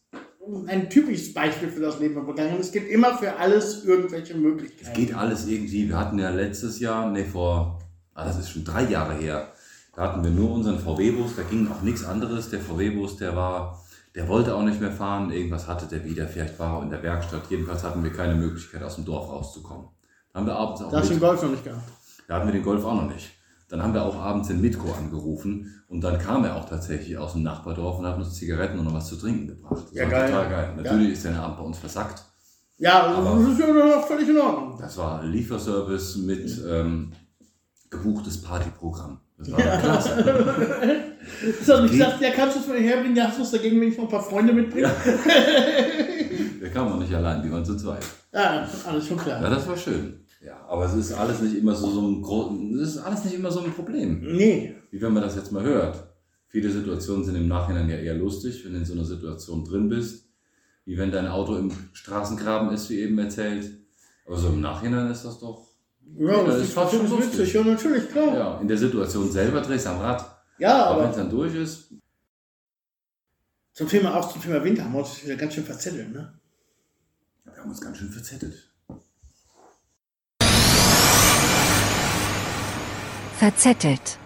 ein 0.68 0.90
typisches 0.90 1.34
Beispiel 1.34 1.70
für 1.70 1.82
das 1.82 2.00
Leben 2.00 2.14
von 2.16 2.26
Vergangenheit. 2.26 2.60
Es 2.60 2.72
gibt 2.72 2.90
immer 2.90 3.18
für 3.18 3.36
alles 3.38 3.84
irgendwelche 3.86 4.34
Es 4.34 4.40
Möglichkeiten. 4.40 4.94
geht 4.94 5.14
alles 5.16 5.48
irgendwie. 5.48 5.88
Wir 5.90 5.98
hatten 5.98 6.20
ja 6.20 6.30
letztes 6.30 6.80
Jahr, 6.80 7.10
nee, 7.10 7.24
vor, 7.26 7.80
ah, 8.14 8.26
das 8.26 8.38
ist 8.38 8.50
schon 8.50 8.64
drei 8.66 8.84
Jahre 8.84 9.16
her, 9.16 9.52
da 9.96 10.04
hatten 10.04 10.24
wir 10.24 10.32
nur 10.32 10.52
unseren 10.52 10.78
VW-Bus, 10.80 11.36
da 11.38 11.44
ging 11.44 11.68
auch 11.72 11.82
nichts 11.82 12.04
anderes. 12.06 12.50
Der 12.50 12.60
VW-Bus, 12.60 13.18
der 13.18 13.36
war, 13.36 13.84
der 14.18 14.28
wollte 14.28 14.54
auch 14.56 14.64
nicht 14.64 14.82
mehr 14.82 14.92
fahren, 14.92 15.32
irgendwas 15.32 15.68
hatte 15.68 15.86
der 15.86 16.04
wieder, 16.04 16.28
vielleicht 16.28 16.58
war 16.60 16.78
er 16.80 16.84
in 16.84 16.90
der 16.90 17.04
Werkstatt. 17.04 17.44
Jedenfalls 17.50 17.84
hatten 17.84 18.04
wir 18.04 18.12
keine 18.12 18.36
Möglichkeit, 18.36 18.82
aus 18.84 18.96
dem 18.96 19.06
Dorf 19.06 19.30
rauszukommen. 19.30 19.88
Da 20.34 20.40
haben 20.40 20.48
wir 20.48 20.56
abends 20.56 20.82
auch 20.82 20.90
Da 20.92 20.98
hast 21.00 21.10
du 21.10 21.14
den 21.14 21.20
Golf 21.22 21.42
noch 21.44 21.52
nicht 21.52 21.64
gehabt. 21.64 21.84
da 22.28 22.36
hatten 22.36 22.48
wir 22.48 22.54
den 22.54 22.64
Golf 22.64 22.84
auch 22.84 22.96
noch 22.96 23.08
nicht. 23.14 23.32
Dann 23.70 23.84
haben 23.84 23.94
wir 23.94 24.04
auch 24.04 24.16
abends 24.16 24.48
den 24.48 24.60
Mitko 24.62 24.92
angerufen 24.94 25.84
und 25.88 26.02
dann 26.02 26.18
kam 26.20 26.44
er 26.46 26.56
auch 26.56 26.68
tatsächlich 26.68 27.18
aus 27.18 27.34
dem 27.34 27.44
Nachbardorf 27.44 28.00
und 28.00 28.06
hat 28.08 28.18
uns 28.18 28.34
Zigaretten 28.34 28.80
und 28.80 28.86
noch 28.86 28.94
was 28.94 29.08
zu 29.08 29.18
trinken 29.18 29.48
gebracht. 29.48 29.84
Das 29.88 29.94
Ja, 29.94 30.04
war 30.06 30.10
geil. 30.12 30.30
total 30.32 30.50
geil. 30.50 30.74
Natürlich 30.78 31.12
ist 31.12 31.24
der 31.26 31.40
Abend 31.40 31.58
bei 31.58 31.64
uns 31.64 31.78
versackt. 31.78 32.24
Ja, 32.80 33.04
Aber- 33.08 33.40
das 33.40 33.50
ist 33.50 33.60
ja 33.60 33.68
doch 33.68 34.08
völlig 34.08 34.30
in 34.30 34.38
Ordnung. 34.40 34.78
Das 34.80 34.98
war 34.98 35.24
Lieferservice 35.24 36.16
mit 36.18 36.60
ähm, 36.68 37.12
gebuchtes 37.90 38.42
Partyprogramm. 38.42 39.20
Das 39.38 39.52
war 39.52 39.60
klasse. 39.80 41.04
So, 41.64 41.76
und 41.76 41.86
ich 41.86 41.92
gesagt, 41.92 42.22
ja, 42.22 42.30
kannst 42.32 42.56
du 42.56 42.62
es 42.62 42.68
mir 42.68 42.80
herbringen? 42.80 43.16
Ja, 43.16 43.26
hast 43.28 43.38
du 43.38 43.44
es 43.44 43.52
dagegen, 43.52 43.80
wenn 43.82 43.90
ich 43.90 43.98
noch 43.98 44.06
ein 44.06 44.10
paar 44.10 44.24
Freunde 44.24 44.54
mitbringe? 44.54 44.90
Der 46.62 46.70
kam 46.74 46.88
auch 46.88 46.98
nicht 47.00 47.14
allein, 47.14 47.44
die 47.44 47.52
waren 47.52 47.66
zu 47.66 47.76
zweit. 47.76 48.04
Ja, 48.34 48.68
alles 48.86 49.08
schon 49.08 49.18
klar. 49.18 49.42
Ja, 49.42 49.50
das 49.50 49.68
war 49.68 49.76
schön. 49.78 50.22
Ja, 50.44 50.66
aber 50.68 50.86
es 50.86 50.94
ist 50.94 51.12
alles 51.14 51.42
nicht 51.42 51.58
immer 51.58 51.76
so, 51.76 51.90
so 51.92 52.02
ein 52.02 52.22
gro- 52.22 52.58
es 52.82 52.96
ist 52.96 52.98
alles 53.00 53.26
nicht 53.26 53.36
immer 53.36 53.52
so 53.52 53.60
ein 53.62 53.72
Problem. 53.74 54.22
Nee, 54.22 54.76
Wie 54.90 55.02
wenn 55.02 55.14
man 55.14 55.22
das 55.24 55.36
jetzt 55.36 55.52
mal 55.52 55.64
hört. 55.64 56.02
Viele 56.48 56.72
Situationen 56.72 57.26
sind 57.26 57.36
im 57.36 57.48
Nachhinein 57.50 57.90
ja 57.90 57.98
eher 57.98 58.16
lustig, 58.16 58.64
wenn 58.64 58.72
du 58.74 58.80
in 58.80 58.86
so 58.86 58.94
einer 58.94 59.04
Situation 59.04 59.66
drin 59.66 59.90
bist. 59.90 60.30
Wie 60.86 60.98
wenn 60.98 61.12
dein 61.12 61.28
Auto 61.28 61.58
im 61.58 61.72
Straßengraben 61.92 62.72
ist, 62.72 62.90
wie 62.90 63.00
eben 63.02 63.20
erzählt. 63.20 63.70
Aber 64.26 64.38
so 64.38 64.48
im 64.48 64.62
Nachhinein 64.62 65.12
ist 65.12 65.26
das 65.26 65.40
doch. 65.40 65.67
Ja, 66.16 66.32
Ja, 66.32 66.44
das, 66.44 66.56
das 66.56 66.64
ist 66.70 66.76
war 66.76 66.90
schon 66.90 67.10
lustig. 67.10 67.34
witzig. 67.40 67.54
Ja, 67.54 67.64
natürlich, 67.64 68.10
klar. 68.10 68.28
Ja, 68.28 68.34
Ja, 68.36 68.62
in 68.62 68.68
der 68.68 68.78
Situation 68.78 69.32
selber 69.32 69.62
drehst 69.62 69.86
du 69.86 69.90
am 69.92 70.00
Rad. 70.02 70.22
Aber 70.22 70.30
wenn 70.60 70.70
aber 70.70 71.10
es 71.10 71.16
dann 71.18 71.30
durch 71.30 71.54
ist, 71.56 71.94
zum 73.74 73.88
Thema, 73.88 74.16
auch 74.16 74.32
zum 74.32 74.42
Thema 74.42 74.64
Winter 74.64 74.84
haben 74.86 74.94
wir 74.94 75.00
uns 75.00 75.24
wieder 75.24 75.36
ganz 75.36 75.54
schön 75.54 75.64
verzettelt, 75.64 76.12
ne? 76.12 76.34
wir 77.44 77.58
haben 77.58 77.70
uns 77.70 77.80
ganz 77.82 77.98
schön 77.98 78.10
verzettelt. 78.10 78.56
Verzettelt. 83.38 84.18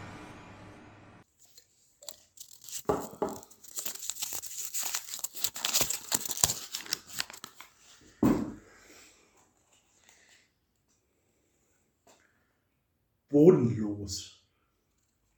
Bodenlos. 13.32 14.38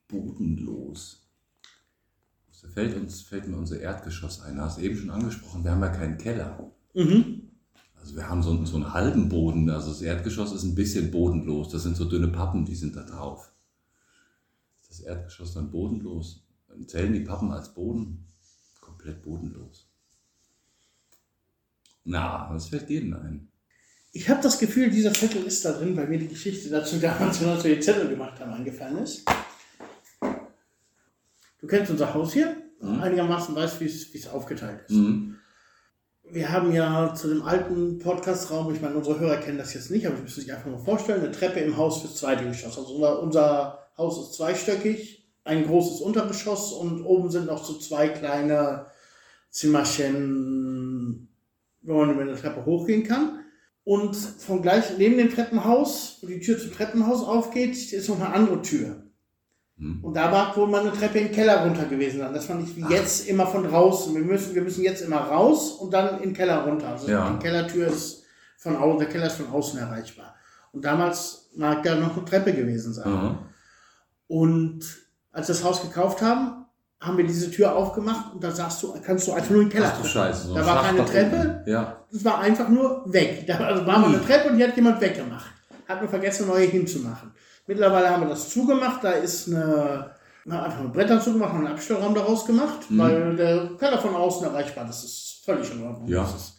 bodenlos. 0.07 1.19
Da 2.61 2.67
fällt 2.69 2.95
uns 2.95 3.21
fällt 3.21 3.47
mir 3.47 3.57
unser 3.57 3.79
Erdgeschoss 3.79 4.41
ein. 4.41 4.55
Du 4.55 4.61
hast 4.61 4.77
eben 4.79 4.95
schon 4.95 5.09
angesprochen, 5.09 5.63
wir 5.63 5.71
haben 5.71 5.81
ja 5.81 5.89
keinen 5.89 6.17
Keller. 6.17 6.71
Mhm. 6.93 7.49
Also 7.99 8.15
wir 8.15 8.29
haben 8.29 8.41
so, 8.43 8.51
einen- 8.51 8.65
so 8.65 8.75
einen 8.77 8.93
halben 8.93 9.27
Boden. 9.27 9.69
Also 9.69 9.89
das 9.89 10.01
Erdgeschoss 10.01 10.53
ist 10.53 10.63
ein 10.63 10.75
bisschen 10.75 11.11
bodenlos. 11.11 11.69
Das 11.69 11.83
sind 11.83 11.97
so 11.97 12.05
dünne 12.05 12.27
Pappen, 12.29 12.63
die 12.65 12.75
sind 12.75 12.95
da 12.95 13.03
drauf. 13.03 13.51
Ist 14.81 14.91
das 14.91 14.99
Erdgeschoss 15.01 15.53
dann 15.55 15.71
bodenlos? 15.71 16.45
Dann 16.67 16.87
zählen 16.87 17.13
die 17.13 17.21
Pappen 17.21 17.51
als 17.51 17.73
Boden? 17.73 18.25
Komplett 18.79 19.23
bodenlos. 19.23 19.87
Na, 22.05 22.49
was 22.53 22.67
fällt 22.69 22.89
denn 22.89 23.13
ein? 23.13 23.49
Ich 24.15 24.29
habe 24.29 24.41
das 24.43 24.59
Gefühl, 24.59 24.89
dieser 24.91 25.11
Zettel 25.11 25.43
ist 25.43 25.65
da 25.65 25.71
drin, 25.71 25.97
weil 25.97 26.07
mir 26.07 26.19
die 26.19 26.27
Geschichte 26.27 26.69
dazu 26.69 26.97
damals, 26.97 27.43
als 27.43 27.63
wir 27.63 27.75
die 27.75 27.81
Zettel 27.81 28.07
gemacht 28.07 28.39
haben, 28.39 28.53
eingefallen 28.53 28.99
ist. 28.99 29.25
Du 31.59 31.67
kennst 31.67 31.89
unser 31.91 32.13
Haus 32.13 32.33
hier, 32.33 32.55
Mhm. 32.79 32.99
einigermaßen 33.01 33.55
weißt, 33.55 33.79
wie 33.79 33.85
es 33.85 34.27
aufgeteilt 34.27 34.81
ist. 34.87 34.95
Mhm. 34.95 35.35
Wir 36.29 36.51
haben 36.51 36.73
ja 36.73 37.13
zu 37.15 37.27
dem 37.29 37.41
alten 37.43 37.97
Podcastraum, 37.99 38.73
ich 38.73 38.81
meine, 38.81 38.95
unsere 38.95 39.19
Hörer 39.19 39.37
kennen 39.37 39.57
das 39.57 39.73
jetzt 39.73 39.89
nicht, 39.89 40.05
aber 40.05 40.15
ich 40.17 40.23
muss 40.23 40.35
sich 40.35 40.51
einfach 40.51 40.69
mal 40.69 40.79
vorstellen, 40.79 41.21
eine 41.21 41.31
Treppe 41.31 41.59
im 41.61 41.77
Haus 41.77 42.01
fürs 42.01 42.15
zweite 42.17 42.45
Geschoss. 42.45 42.77
Also 42.77 42.93
unser, 42.95 43.21
unser 43.21 43.87
Haus 43.97 44.19
ist 44.19 44.33
zweistöckig, 44.35 45.25
ein 45.43 45.65
großes 45.65 46.01
Untergeschoss 46.01 46.71
und 46.73 47.03
oben 47.03 47.31
sind 47.31 47.45
noch 47.47 47.63
so 47.63 47.73
zwei 47.79 48.09
kleine 48.09 48.87
Zimmerchen, 49.49 51.29
wo 51.83 51.93
man 51.99 52.11
über 52.11 52.21
eine 52.21 52.35
Treppe 52.35 52.65
hochgehen 52.65 53.03
kann. 53.03 53.39
Und 53.85 54.15
von 54.15 54.61
gleich 54.61 54.97
neben 54.97 55.17
dem 55.17 55.33
Treppenhaus, 55.33 56.19
wo 56.21 56.27
die 56.27 56.39
Tür 56.39 56.57
zum 56.57 56.71
Treppenhaus 56.71 57.21
aufgeht, 57.23 57.91
ist 57.91 58.07
noch 58.09 58.19
eine 58.21 58.33
andere 58.33 58.61
Tür. 58.61 59.03
Mhm. 59.75 60.03
Und 60.03 60.13
da 60.15 60.31
war 60.31 60.55
wohl 60.55 60.67
mal 60.67 60.81
eine 60.81 60.93
Treppe 60.93 61.19
den 61.19 61.31
Keller 61.31 61.63
runter 61.65 61.85
gewesen 61.85 62.19
sein. 62.19 62.33
Das 62.33 62.45
fand 62.45 62.67
ich 62.67 62.75
wie 62.77 62.83
Ach. 62.85 62.89
jetzt 62.89 63.27
immer 63.27 63.45
von 63.45 63.63
draußen. 63.63 64.13
Wir 64.15 64.21
müssen, 64.23 64.55
wir 64.55 64.61
müssen 64.61 64.83
jetzt 64.83 65.01
immer 65.01 65.17
raus 65.17 65.73
und 65.73 65.91
dann 65.93 66.17
in 66.17 66.29
den 66.29 66.33
Keller 66.33 66.63
runter. 66.65 66.89
Also 66.89 67.09
Ja. 67.09 67.29
die 67.31 67.39
Kellertür 67.39 67.87
ist 67.87 68.23
von 68.57 68.77
außen, 68.77 68.99
der 68.99 69.09
Keller 69.09 69.27
ist 69.27 69.35
von 69.35 69.49
außen 69.49 69.77
erreichbar. 69.79 70.35
Und 70.71 70.85
damals 70.85 71.49
mag 71.55 71.83
da 71.83 71.95
noch 71.95 72.15
eine 72.15 72.25
Treppe 72.25 72.53
gewesen 72.53 72.93
sein. 72.93 73.11
Mhm. 73.11 73.37
Und 74.27 74.79
als 75.31 75.47
wir 75.49 75.55
das 75.55 75.63
Haus 75.63 75.81
gekauft 75.81 76.21
haben, 76.21 76.62
haben 77.05 77.17
wir 77.17 77.25
diese 77.27 77.51
Tür 77.51 77.75
aufgemacht 77.75 78.33
und 78.33 78.43
da 78.43 78.49
sagst 78.51 78.81
du, 78.81 78.93
kannst 79.05 79.27
du 79.27 79.33
einfach 79.33 79.49
nur 79.49 79.61
in 79.63 79.67
den 79.69 79.73
Keller 79.73 79.91
Ach 79.93 80.01
du. 80.01 80.07
Scheiße. 80.07 80.47
So 80.47 80.55
Da 80.55 80.65
war 80.65 80.83
keine 80.83 81.05
Treppe. 81.05 81.63
Ja. 81.65 81.97
Das 82.11 82.23
war 82.23 82.39
einfach 82.39 82.69
nur 82.69 83.03
weg. 83.11 83.45
Da 83.45 83.57
also 83.57 83.85
war 83.85 83.99
mal 83.99 84.07
eine 84.07 84.23
Treppe 84.25 84.49
und 84.49 84.57
die 84.57 84.63
hat 84.63 84.75
jemand 84.75 85.01
weggemacht. 85.01 85.51
Hat 85.87 86.01
mir 86.01 86.07
vergessen, 86.07 86.47
neue 86.47 86.65
hinzumachen. 86.65 87.31
Mittlerweile 87.67 88.09
haben 88.09 88.23
wir 88.23 88.29
das 88.29 88.49
zugemacht. 88.49 89.03
Da 89.03 89.11
ist 89.11 89.47
eine, 89.49 90.11
na, 90.45 90.63
einfach 90.63 90.79
ein 90.79 90.91
Bretter 90.93 91.19
zugemacht 91.19 91.51
und 91.53 91.59
einen 91.65 91.73
Abstellraum 91.75 92.15
daraus 92.15 92.45
gemacht, 92.45 92.89
Mhm. 92.89 92.97
weil 92.99 93.35
der 93.35 93.69
Keller 93.77 93.97
von 93.99 94.15
außen 94.15 94.45
erreichbar 94.47 94.85
Das 94.85 95.03
ist 95.03 95.41
völlig 95.45 95.69
in 95.73 95.83
Ordnung. 95.83 96.07
Ja. 96.07 96.21
Das 96.23 96.57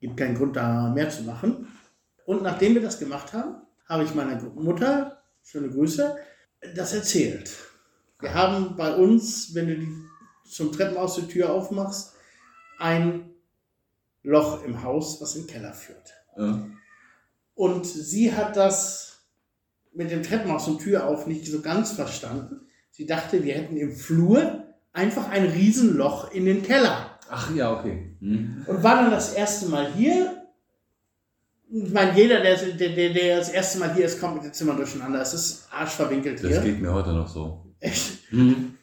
gibt 0.00 0.16
keinen 0.16 0.36
Grund, 0.36 0.56
da 0.56 0.88
mehr 0.88 1.10
zu 1.10 1.22
machen. 1.24 1.68
Und 2.24 2.42
nachdem 2.42 2.74
wir 2.74 2.82
das 2.82 2.98
gemacht 2.98 3.32
haben, 3.32 3.56
habe 3.88 4.04
ich 4.04 4.14
meiner 4.14 4.40
Mutter, 4.54 5.22
schöne 5.42 5.68
Grüße, 5.68 6.16
das 6.74 6.92
erzählt. 6.94 7.50
Wir 8.20 8.34
haben 8.34 8.76
bei 8.76 8.94
uns, 8.94 9.54
wenn 9.54 9.66
du 9.68 9.78
die 9.78 9.92
zum 10.48 10.72
Treppenhaus 10.72 11.16
die 11.16 11.26
Tür 11.26 11.52
aufmachst, 11.52 12.14
ein 12.78 13.30
Loch 14.22 14.64
im 14.64 14.82
Haus, 14.82 15.20
was 15.20 15.36
in 15.36 15.42
den 15.42 15.48
Keller 15.48 15.72
führt. 15.72 16.12
Ja. 16.36 16.66
Und 17.54 17.86
sie 17.86 18.34
hat 18.34 18.56
das 18.56 19.24
mit 19.94 20.10
dem 20.10 20.22
Treppenhaus 20.22 20.68
und 20.68 20.78
Tür 20.80 21.06
auf 21.06 21.26
nicht 21.26 21.46
so 21.46 21.60
ganz 21.60 21.92
verstanden. 21.92 22.66
Sie 22.90 23.06
dachte, 23.06 23.44
wir 23.44 23.54
hätten 23.54 23.76
im 23.76 23.94
Flur 23.94 24.64
einfach 24.92 25.28
ein 25.30 25.46
Riesenloch 25.46 26.32
in 26.32 26.44
den 26.44 26.62
Keller. 26.62 27.18
Ach 27.28 27.54
ja, 27.54 27.78
okay. 27.78 28.16
Mhm. 28.20 28.64
Und 28.66 28.82
war 28.82 28.96
dann 28.96 29.10
das 29.10 29.34
erste 29.34 29.68
Mal 29.68 29.92
hier. 29.92 30.42
Ich 31.68 31.92
meine, 31.92 32.16
jeder, 32.16 32.40
der, 32.40 32.56
der, 32.56 33.12
der, 33.12 33.38
das 33.38 33.48
erste 33.48 33.78
Mal 33.78 33.94
hier 33.94 34.06
ist, 34.06 34.20
kommt 34.20 34.36
mit 34.36 34.44
dem 34.44 34.52
Zimmer 34.52 34.74
durcheinander. 34.74 35.20
Es 35.20 35.34
ist 35.34 35.68
arschverwinkelt 35.72 36.42
Das 36.42 36.50
hier. 36.50 36.60
geht 36.60 36.80
mir 36.80 36.92
heute 36.92 37.12
noch 37.12 37.28
so. 37.28 37.65
Echt. 37.80 38.32
Mhm. 38.32 38.74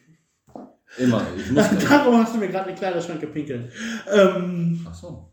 Immer. 0.98 1.26
Ich 1.36 1.50
muss 1.50 1.64
Darum 1.88 2.18
hast 2.22 2.34
du 2.34 2.38
mir 2.38 2.48
gerade 2.48 2.66
eine 2.68 2.76
Kleiderschrank 2.76 3.20
gepinkelt. 3.20 3.72
Ähm, 4.12 4.86
Ach 4.88 4.94
so. 4.94 5.30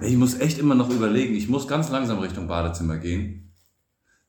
Ich 0.00 0.16
muss 0.16 0.38
echt 0.38 0.58
immer 0.58 0.74
noch 0.74 0.90
überlegen. 0.90 1.34
Ich 1.34 1.48
muss 1.48 1.66
ganz 1.66 1.88
langsam 1.90 2.18
Richtung 2.18 2.46
Badezimmer 2.46 2.98
gehen. 2.98 3.52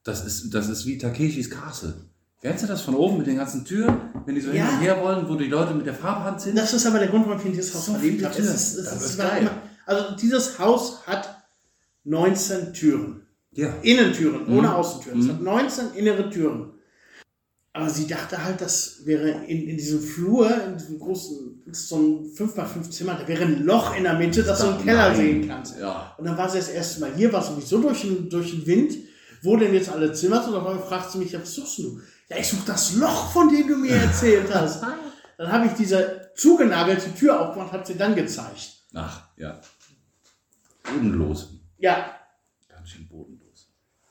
Das 0.03 0.25
ist, 0.25 0.49
das 0.53 0.69
ist 0.69 0.85
wie 0.85 0.97
Takeshis 0.97 1.49
Castle. 1.49 1.93
Kennst 2.41 2.63
du 2.63 2.67
das 2.67 2.81
von 2.81 2.95
oben 2.95 3.17
mit 3.17 3.27
den 3.27 3.35
ganzen 3.35 3.65
Türen, 3.65 3.97
wenn 4.25 4.35
die 4.35 4.41
so 4.41 4.51
Ja. 4.51 4.65
hin 4.65 4.75
und 4.75 4.81
her 4.81 5.01
wollen, 5.03 5.27
wo 5.27 5.35
die 5.35 5.47
Leute 5.47 5.73
mit 5.73 5.85
der 5.85 5.93
Farbe 5.93 6.39
sind? 6.39 6.57
Das 6.57 6.73
ist 6.73 6.85
aber 6.85 6.99
der 6.99 7.09
Grund, 7.09 7.25
warum 7.27 7.39
ich 7.39 7.45
in 7.45 7.51
dieses 7.53 7.73
Haus 7.75 7.85
So 7.87 7.93
verliebt 7.93 8.23
habe. 8.23 8.33
Es 8.37 8.45
ist, 8.47 8.75
es 8.77 8.85
Das 8.89 9.03
ist 9.05 9.17
geil. 9.17 9.41
immer, 9.41 9.51
also 9.85 10.15
dieses 10.15 10.57
Haus 10.59 11.05
hat 11.05 11.43
19 12.05 12.73
Türen. 12.73 13.23
ja. 13.51 13.73
Innentüren, 13.81 14.45
Mhm. 14.47 14.57
ohne 14.59 14.75
Außentüren. 14.75 15.19
Es 15.19 15.25
Mhm. 15.25 15.31
hat 15.31 15.41
19 15.41 15.93
innere 15.95 16.29
Türen. 16.29 16.71
Aber 17.77 17.91
sie 17.91 18.07
dachte 18.07 18.43
halt, 18.43 18.59
das 18.59 19.05
wäre 19.05 19.29
in, 19.45 19.69
in 19.69 19.77
diesem 19.77 20.01
Flur, 20.01 20.49
in 20.65 20.77
diesem 20.77 20.97
großen, 20.97 21.61
das 21.67 21.87
so 21.87 21.97
ein 21.97 22.25
5x5 22.33 22.89
Zimmer, 22.89 23.13
da 23.13 23.27
wäre 23.27 23.43
ein 23.43 23.63
Loch 23.65 23.95
in 23.95 24.03
der 24.03 24.15
Mitte, 24.15 24.41
dass 24.41 24.61
du 24.61 24.69
einen 24.69 24.83
Keller 24.83 25.09
Nein. 25.09 25.15
sehen 25.15 25.47
kannst. 25.47 25.77
Ja. 25.79 26.15
Und 26.17 26.25
dann 26.25 26.35
war 26.35 26.49
sie 26.49 26.57
das 26.57 26.69
erste 26.69 27.01
Mal 27.01 27.13
hier, 27.15 27.31
war 27.31 27.43
sowieso 27.43 27.79
durch 27.79 28.01
den, 28.01 28.29
durch 28.29 28.49
den 28.49 28.65
Wind. 28.65 28.95
Wo 29.43 29.55
denn 29.55 29.75
jetzt 29.75 29.89
alle 29.89 30.11
Zimmer 30.11 30.41
sind? 30.41 30.53
Und 30.53 30.65
einmal 30.65 30.79
fragt 30.79 31.11
sie 31.11 31.19
mich, 31.19 31.31
ja, 31.31 31.39
was 31.39 31.53
suchst 31.53 31.77
du? 31.77 32.01
Ja, 32.29 32.37
ich 32.37 32.47
suche 32.47 32.65
das 32.65 32.95
Loch, 32.95 33.31
von 33.31 33.47
dem 33.49 33.67
du 33.67 33.77
mir 33.77 33.93
erzählt 33.93 34.51
hast. 34.51 34.83
Dann 35.37 35.51
habe 35.51 35.67
ich 35.67 35.73
diese 35.73 36.31
zugenagelte 36.35 37.13
Tür 37.13 37.39
aufgemacht, 37.39 37.71
hat 37.71 37.85
sie 37.85 37.95
dann 37.95 38.15
gezeigt. 38.15 38.71
Ach, 38.95 39.21
ja. 39.37 39.61
Bodenlos. 40.83 41.49
Ja, 41.77 42.17
Ganz 42.87 42.95
schön 42.95 43.07
bodenlos. 43.09 43.26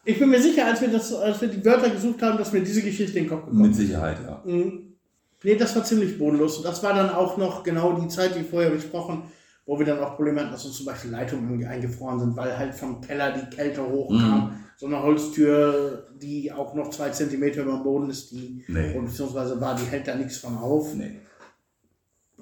Ich 0.06 0.18
bin 0.18 0.30
mir 0.30 0.40
sicher, 0.40 0.64
als 0.66 0.80
wir, 0.80 0.88
das, 0.88 1.12
als 1.12 1.40
wir 1.40 1.48
die 1.48 1.64
Wörter 1.64 1.90
gesucht 1.90 2.22
haben, 2.22 2.38
dass 2.38 2.52
mir 2.52 2.62
diese 2.62 2.82
Geschichte 2.82 3.18
in 3.18 3.24
den 3.24 3.30
Kopf 3.30 3.44
gekommen 3.44 3.62
Mit. 3.62 3.74
Sicherheit, 3.74 4.18
ja. 4.24 4.42
Mhm. 4.44 4.94
Nee, 5.42 5.56
das 5.56 5.76
war 5.76 5.84
ziemlich 5.84 6.18
bodenlos. 6.18 6.56
Und 6.58 6.64
das 6.64 6.82
war 6.82 6.94
dann 6.94 7.10
auch 7.10 7.36
noch 7.36 7.62
genau 7.62 7.92
die 8.00 8.08
Zeit, 8.08 8.38
wie 8.38 8.42
vorher 8.44 8.70
besprochen, 8.70 9.24
wo 9.66 9.78
wir 9.78 9.84
dann 9.86 9.98
auch 10.00 10.16
Probleme 10.16 10.40
hatten, 10.40 10.52
dass 10.52 10.64
uns 10.64 10.76
zum 10.76 10.86
Beispiel 10.86 11.10
Leitungen 11.10 11.64
eingefroren 11.66 12.18
sind, 12.20 12.36
weil 12.36 12.56
halt 12.56 12.74
vom 12.74 13.00
Keller 13.00 13.32
die 13.32 13.54
Kälte 13.54 13.82
hochkam. 13.86 14.60
So 14.78 14.86
eine 14.86 15.02
Holztür, 15.02 16.08
die 16.20 16.52
auch 16.52 16.74
noch 16.74 16.90
zwei 16.90 17.10
Zentimeter 17.10 17.62
über 17.62 17.72
dem 17.72 17.82
Boden 17.82 18.10
ist, 18.10 18.30
die, 18.30 18.62
Nee. 18.68 18.98
beziehungsweise 18.98 19.60
war, 19.60 19.74
die 19.74 19.84
hält 19.86 20.06
da 20.06 20.14
nichts 20.14 20.38
von 20.38 20.56
auf. 20.56 20.94
Nee. 20.94 21.20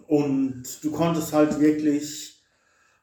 Und 0.07 0.65
du 0.83 0.91
konntest 0.91 1.33
halt 1.33 1.59
wirklich 1.61 2.34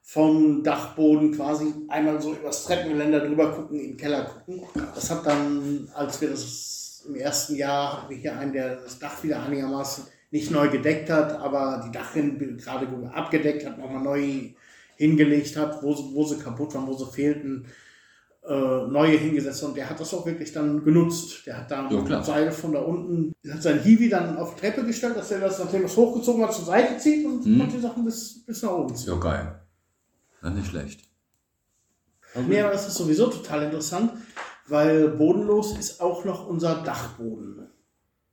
vom 0.02 0.62
Dachboden 0.62 1.32
quasi 1.32 1.72
einmal 1.88 2.20
so 2.20 2.34
übers 2.34 2.64
Treppengeländer 2.64 3.20
drüber 3.20 3.52
gucken, 3.52 3.78
in 3.78 3.88
den 3.90 3.96
Keller 3.96 4.24
gucken. 4.24 4.62
Das 4.94 5.10
hat 5.10 5.24
dann, 5.24 5.88
als 5.94 6.20
wir 6.20 6.30
das 6.30 7.04
im 7.06 7.14
ersten 7.14 7.56
Jahr 7.56 8.02
hatten 8.02 8.10
wir 8.10 8.16
hier 8.16 8.36
einen, 8.36 8.52
der 8.52 8.76
das 8.76 8.98
Dach 8.98 9.22
wieder 9.22 9.42
einigermaßen 9.42 10.04
nicht 10.30 10.50
neu 10.50 10.68
gedeckt 10.68 11.10
hat, 11.10 11.32
aber 11.32 11.82
die 11.86 11.92
Dachrinnen 11.92 12.56
gerade 12.56 12.88
abgedeckt 13.12 13.66
hat, 13.66 13.78
nochmal 13.78 14.02
neu 14.02 14.50
hingelegt 14.96 15.56
hat, 15.56 15.82
wo 15.82 15.94
sie, 15.94 16.04
wo 16.14 16.24
sie 16.24 16.38
kaputt 16.38 16.74
waren, 16.74 16.86
wo 16.86 16.94
sie 16.94 17.10
fehlten, 17.10 17.66
äh, 18.48 18.86
neue 18.88 19.16
hingesetzt 19.16 19.62
und 19.62 19.76
der 19.76 19.88
hat 19.88 20.00
das 20.00 20.12
auch 20.14 20.26
wirklich 20.26 20.52
dann 20.52 20.82
genutzt. 20.82 21.46
Der 21.46 21.58
hat 21.58 21.70
da 21.70 21.88
Ja, 21.88 22.00
mit 22.00 22.24
Seile 22.24 22.50
von 22.50 22.72
da 22.72 22.80
unten, 22.80 23.32
hat 23.48 23.62
sein 23.62 23.80
Hiwi 23.80 24.08
dann 24.08 24.36
auf 24.36 24.54
die 24.54 24.60
Treppe 24.62 24.84
gestellt, 24.84 25.16
dass 25.16 25.30
er 25.30 25.40
das, 25.40 25.58
nachdem 25.58 25.84
es 25.84 25.96
hochgezogen 25.96 26.42
hat, 26.42 26.52
zur 26.52 26.64
Seite 26.64 26.96
zieht 26.98 27.24
und 27.24 27.42
konnte 27.58 27.76
die 27.76 27.82
Sachen 27.82 28.04
bis, 28.04 28.44
bis 28.44 28.62
nach 28.62 28.72
oben 28.72 28.96
ziehen. 28.96 29.12
ja 29.12 29.20
geil. 29.20 29.61
Na, 30.42 30.50
nicht 30.50 30.68
schlecht. 30.68 31.08
Nee, 32.34 32.60
aber 32.60 32.72
das 32.72 32.88
ist 32.88 32.94
sowieso 32.94 33.28
total 33.28 33.64
interessant, 33.64 34.12
weil 34.66 35.08
bodenlos 35.10 35.76
ist 35.78 36.00
auch 36.00 36.24
noch 36.24 36.46
unser 36.46 36.82
Dachboden. 36.82 37.68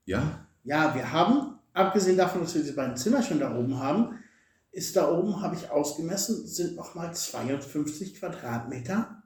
Ja? 0.05 0.47
Ja, 0.64 0.95
wir 0.95 1.12
haben, 1.12 1.60
abgesehen 1.74 2.18
davon, 2.18 2.41
dass 2.41 2.55
wir 2.55 2.62
diese 2.62 2.76
beiden 2.76 2.97
Zimmer 2.97 3.22
schon 3.22 3.39
da 3.39 3.55
oben 3.55 3.80
haben, 3.80 4.20
ist 4.72 4.95
da 4.95 5.12
oben, 5.12 5.41
habe 5.41 5.55
ich 5.55 5.70
ausgemessen, 5.70 6.47
sind 6.47 6.76
nochmal 6.76 7.14
52 7.14 8.16
Quadratmeter 8.16 9.24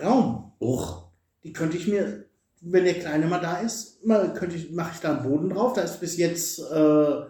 Raum. 0.00 0.52
Och. 0.60 1.10
Die 1.44 1.52
könnte 1.52 1.76
ich 1.76 1.86
mir, 1.86 2.26
wenn 2.60 2.84
der 2.84 2.98
Kleine 2.98 3.26
mal 3.26 3.40
da 3.40 3.58
ist, 3.58 4.04
mal 4.04 4.34
könnte 4.34 4.56
ich, 4.56 4.72
mache 4.72 4.92
ich 4.94 5.00
da 5.00 5.16
einen 5.16 5.28
Boden 5.28 5.50
drauf. 5.50 5.74
Da 5.74 5.82
ist 5.82 6.00
bis 6.00 6.16
jetzt 6.16 6.58
äh, 6.58 7.22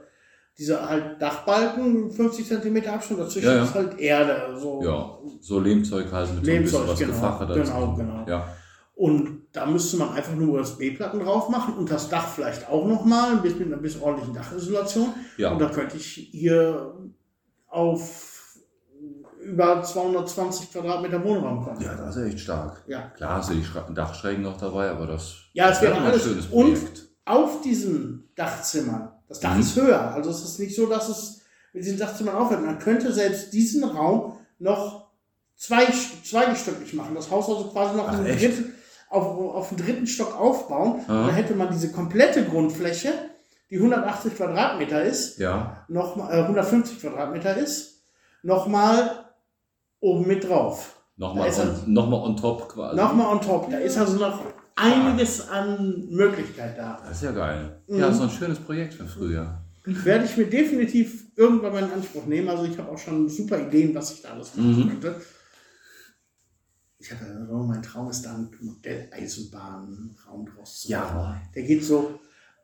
dieser 0.58 0.88
halt 0.88 1.20
Dachbalken, 1.20 2.10
50 2.10 2.46
Zentimeter 2.46 2.94
Abstand, 2.94 3.20
dazwischen 3.20 3.46
Ja, 3.48 3.56
ja. 3.56 3.64
ist 3.64 3.74
halt 3.74 3.98
Erde. 3.98 4.56
So. 4.58 4.82
Ja. 4.82 5.18
So 5.40 5.60
Lehmzeug 5.60 6.10
halt 6.12 6.34
mit 6.34 6.46
Lehmzeug, 6.46 6.70
so 6.70 6.78
ein 6.78 6.86
bisschen 6.96 7.08
was 7.10 7.18
genau. 7.20 7.36
Gefache 7.36 7.54
Genau, 7.54 7.94
genau. 7.94 8.24
Ja. 8.28 8.48
Und 8.94 9.42
da 9.52 9.66
müsste 9.66 9.98
man 9.98 10.10
einfach 10.14 10.34
nur 10.34 10.58
USB-Platten 10.60 11.20
drauf 11.20 11.50
machen 11.50 11.74
und 11.74 11.90
das 11.90 12.08
Dach 12.08 12.26
vielleicht 12.28 12.68
auch 12.70 12.86
nochmal, 12.86 13.32
ein 13.32 13.42
bisschen, 13.42 13.58
mit 13.60 13.72
einer 13.74 13.82
bisschen 13.82 14.00
ordentlichen 14.02 14.34
Dachisolation. 14.34 15.08
Ja. 15.36 15.52
Und 15.52 15.58
da 15.60 15.68
könnte 15.68 15.98
ich 15.98 16.06
hier 16.32 16.94
auf 17.68 18.32
über 19.42 19.82
220 19.82 20.72
Quadratmeter 20.72 21.22
Wohnraum 21.22 21.62
kommen. 21.62 21.80
ja, 21.80 21.94
das 21.94 22.16
ist 22.16 22.24
echt 22.26 22.40
stark. 22.40 22.82
Ja. 22.88 23.10
Klar 23.16 23.36
hast 23.36 23.50
du 23.50 23.54
die 23.54 23.94
Dachschrägen 23.94 24.42
noch 24.42 24.56
dabei, 24.56 24.90
aber 24.90 25.06
das 25.06 25.36
Ja, 25.52 25.70
es 25.70 25.80
wäre 25.82 25.94
mal 25.94 26.00
ein 26.00 26.06
alles. 26.06 26.24
schönes 26.24 26.46
Und 26.46 26.64
Projekt. 26.72 27.08
auf 27.26 27.60
diesen 27.60 28.28
Dachzimmern, 28.34 29.10
das 29.28 29.40
Dach 29.40 29.54
Mhm. 29.54 29.60
ist 29.60 29.76
höher, 29.76 30.00
also 30.14 30.30
es 30.30 30.42
ist 30.42 30.58
nicht 30.60 30.74
so, 30.76 30.86
dass 30.86 31.08
es 31.08 31.40
mit 31.72 31.84
diesen 31.84 31.98
Dachzimmern 31.98 32.36
aufhört. 32.36 32.64
Man 32.64 32.78
könnte 32.78 33.12
selbst 33.12 33.52
diesen 33.52 33.84
Raum 33.84 34.38
noch 34.58 35.06
zwei, 35.56 35.86
zweigestücklich 36.24 36.94
machen. 36.94 37.14
Das 37.14 37.30
Haus 37.30 37.48
also 37.48 37.64
quasi 37.70 37.96
noch 37.96 38.08
Ach, 38.08 38.18
dritten, 38.24 38.72
auf, 39.10 39.24
auf 39.54 39.68
den 39.70 39.78
dritten 39.78 40.06
Stock 40.06 40.38
aufbauen. 40.38 41.00
Und 41.00 41.08
dann 41.08 41.30
hätte 41.34 41.54
man 41.54 41.70
diese 41.70 41.92
komplette 41.92 42.44
Grundfläche, 42.44 43.12
die 43.70 43.76
180 43.76 44.36
Quadratmeter 44.36 45.02
ist, 45.02 45.38
Ja. 45.38 45.84
noch 45.88 46.16
äh, 46.30 46.42
150 46.42 47.00
Quadratmeter 47.00 47.56
ist, 47.56 48.02
nochmal 48.42 49.24
oben 50.00 50.26
mit 50.26 50.48
drauf. 50.48 50.92
Nochmal 51.16 51.50
on, 51.50 51.92
noch 51.92 52.08
mal 52.08 52.18
on 52.22 52.36
top 52.36 52.68
quasi. 52.68 52.96
Nochmal 52.96 53.26
on 53.28 53.40
top. 53.40 53.70
Da 53.70 53.78
ist 53.78 53.96
also 53.98 54.18
noch 54.18 54.40
einiges 54.76 55.48
an 55.48 56.06
Möglichkeit 56.10 56.78
da. 56.78 57.00
Das 57.02 57.16
ist 57.18 57.22
ja 57.24 57.32
geil. 57.32 57.80
Mhm. 57.88 57.98
Ja, 57.98 58.12
so 58.12 58.24
ein 58.24 58.30
schönes 58.30 58.58
Projekt 58.58 58.94
für 58.94 59.06
früher. 59.06 59.62
Werde 59.84 60.24
ich 60.24 60.36
mir 60.36 60.46
definitiv 60.46 61.26
irgendwann 61.36 61.72
mal 61.72 61.82
in 61.84 61.92
Anspruch 61.92 62.26
nehmen. 62.26 62.48
Also 62.48 62.64
ich 62.64 62.76
habe 62.78 62.90
auch 62.90 62.98
schon 62.98 63.28
super 63.28 63.58
Ideen, 63.58 63.94
was 63.94 64.12
ich 64.12 64.22
da 64.22 64.30
alles 64.30 64.54
machen 64.56 64.76
Mhm. 64.84 64.88
könnte. 64.90 65.20
Ich 66.98 67.12
hatte, 67.12 67.24
also 67.26 67.56
mein 67.58 67.82
Traum 67.82 68.10
ist 68.10 68.22
da 68.22 68.34
ein 68.34 68.50
Modelleisenbahnraum 68.60 70.46
draus 70.46 70.80
zu 70.82 70.90
machen. 70.92 71.40
Der 71.54 71.62
geht 71.62 71.84
so, 71.84 72.18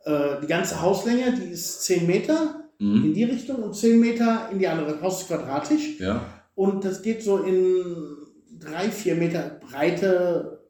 äh, 0.05 0.41
die 0.43 0.47
ganze 0.47 0.81
Hauslänge, 0.81 1.33
die 1.33 1.53
ist 1.53 1.83
10 1.85 2.07
Meter 2.07 2.65
in 2.79 3.11
Mhm. 3.11 3.15
die 3.15 3.25
Richtung 3.25 3.63
und 3.63 3.75
10 3.77 4.01
Meter 4.01 4.49
in 4.51 4.59
die 4.59 4.67
andere. 4.67 4.93
Das 4.95 5.03
Haus 5.03 5.21
ist 5.23 5.29
quadratisch. 5.29 6.01
Ja. 6.01 6.25
Und 6.55 6.85
das 6.85 7.03
geht 7.03 7.23
so 7.23 7.39
in 7.39 7.95
drei, 8.59 8.91
vier 8.91 9.15
Meter 9.15 9.61
Breite, 9.71 10.62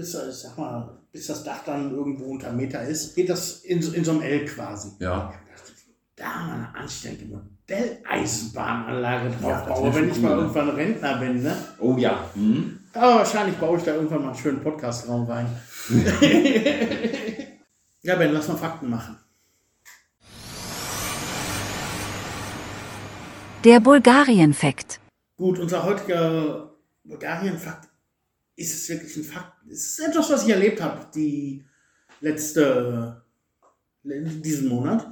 bis, 0.00 0.14
äh, 0.14 0.32
sag 0.32 0.56
mal, 0.56 0.98
bis 1.12 1.26
das 1.26 1.44
Dach 1.44 1.62
dann 1.66 1.90
irgendwo 1.94 2.24
unter 2.30 2.50
Meter 2.52 2.82
ist, 2.82 3.14
geht 3.14 3.28
das 3.28 3.58
in, 3.64 3.82
so- 3.82 3.92
in 3.92 4.02
so 4.04 4.12
einem 4.12 4.22
L 4.22 4.46
quasi. 4.46 4.92
Ja. 4.98 5.32
Da 6.16 6.24
mal 6.46 6.54
eine 6.54 6.74
anständige 6.74 7.34
Modelleisenbahnanlage 7.36 9.30
drauf 9.30 9.50
Ja, 9.50 9.60
baue, 9.66 9.94
wenn 9.94 10.08
ich 10.10 10.16
cool, 10.16 10.22
mal 10.22 10.36
ne? 10.36 10.40
irgendwann 10.42 10.70
Rentner 10.70 11.18
bin. 11.18 11.42
Ne? 11.42 11.56
Oh 11.78 11.96
ja. 11.98 12.24
Mhm. 12.34 12.80
Aber 12.94 13.16
wahrscheinlich 13.16 13.56
baue 13.56 13.76
ich 13.78 13.84
da 13.84 13.94
irgendwann 13.94 14.22
mal 14.22 14.28
einen 14.30 14.38
schönen 14.38 14.60
Podcastraum 14.62 15.24
rein. 15.26 15.46
ja, 18.02 18.16
Ben, 18.16 18.32
lass 18.32 18.48
mal 18.48 18.56
Fakten 18.56 18.88
machen. 18.90 19.16
Der 23.64 23.80
Bulgarien-Fakt. 23.80 24.98
Gut, 25.36 25.58
unser 25.58 25.84
heutiger 25.84 26.70
Bulgarien-Fakt 27.04 27.88
ist 28.60 28.74
es 28.74 28.88
wirklich 28.90 29.16
ein 29.16 29.24
Fakt. 29.24 29.54
Es 29.70 29.98
ist 29.98 30.00
etwas, 30.00 30.30
was 30.30 30.44
ich 30.44 30.50
erlebt 30.50 30.82
habe, 30.82 31.06
die 31.14 31.64
letzte, 32.20 33.22
diesen 34.02 34.68
Monat. 34.68 35.06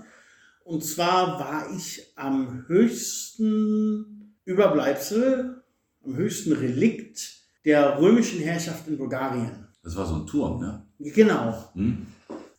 Und 0.64 0.84
zwar 0.84 1.40
war 1.40 1.74
ich 1.74 2.12
am 2.14 2.66
höchsten 2.68 4.36
Überbleibsel, 4.44 5.64
am 6.04 6.16
höchsten 6.16 6.52
Relikt 6.52 7.38
der 7.64 7.98
römischen 7.98 8.40
Herrschaft 8.40 8.86
in 8.86 8.98
Bulgarien. 8.98 9.66
Das 9.82 9.96
war 9.96 10.06
so 10.06 10.16
ein 10.16 10.26
Turm, 10.26 10.60
ne? 10.60 10.86
Genau. 10.98 11.70
Hm? 11.72 12.06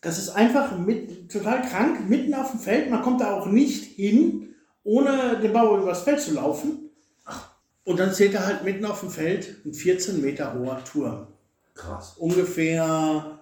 Das 0.01 0.17
ist 0.17 0.29
einfach 0.29 0.75
mit, 0.79 1.31
total 1.31 1.61
krank, 1.61 2.09
mitten 2.09 2.33
auf 2.33 2.51
dem 2.51 2.59
Feld. 2.59 2.89
Man 2.89 3.03
kommt 3.03 3.21
da 3.21 3.33
auch 3.33 3.45
nicht 3.45 3.83
hin, 3.83 4.55
ohne 4.83 5.39
den 5.39 5.53
Bauer 5.53 5.81
übers 5.83 6.01
Feld 6.01 6.19
zu 6.19 6.33
laufen. 6.33 6.88
Und 7.89 7.97
dann 7.97 8.13
steht 8.13 8.35
da 8.35 8.45
halt 8.45 8.63
mitten 8.63 8.85
auf 8.85 8.99
dem 8.99 9.09
Feld 9.09 9.65
ein 9.65 9.73
14 9.73 10.21
Meter 10.21 10.53
hoher 10.53 10.83
Turm. 10.83 11.25
Krass. 11.73 12.13
Ungefähr, 12.19 13.39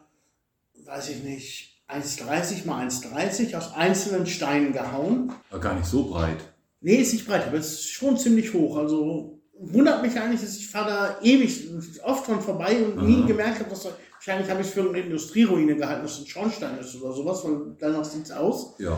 weiß 0.86 1.10
ich 1.10 1.22
nicht, 1.22 1.84
1,30 1.90 2.66
mal 2.66 2.88
1,30 2.88 3.58
aus 3.58 3.74
einzelnen 3.74 4.26
Steinen 4.26 4.72
gehauen. 4.72 5.34
War 5.50 5.60
gar 5.60 5.74
nicht 5.76 5.88
so 5.88 6.06
breit. 6.06 6.38
Nee, 6.80 6.96
ist 6.96 7.12
nicht 7.12 7.28
breit, 7.28 7.46
aber 7.46 7.58
es 7.58 7.74
ist 7.74 7.90
schon 7.90 8.18
ziemlich 8.18 8.54
hoch. 8.54 8.78
Also 8.78 9.38
wundert 9.60 10.02
mich 10.02 10.18
eigentlich, 10.18 10.40
dass 10.40 10.56
ich 10.56 10.70
fahre 10.70 10.90
da 10.92 11.18
ewig, 11.22 11.68
oft 12.06 12.26
dran 12.26 12.40
vorbei 12.40 12.78
und 12.86 13.06
nie 13.06 13.18
Aha. 13.18 13.28
gemerkt 13.28 13.60
habe, 13.60 13.70
dass 13.70 13.84
da, 13.84 13.90
wahrscheinlich 14.14 14.50
habe 14.50 14.62
ich 14.62 14.68
es 14.68 14.74
für 14.74 14.88
eine 14.88 14.98
Industrieruine 14.98 15.76
gehalten, 15.76 16.04
dass 16.04 16.14
es 16.14 16.20
ein 16.22 16.28
Schornstein 16.28 16.78
ist 16.80 16.96
oder 16.96 17.14
sowas, 17.14 17.44
weil 17.44 17.76
danach 17.80 18.06
sieht 18.06 18.24
es 18.24 18.32
aus. 18.32 18.76
Ja. 18.80 18.98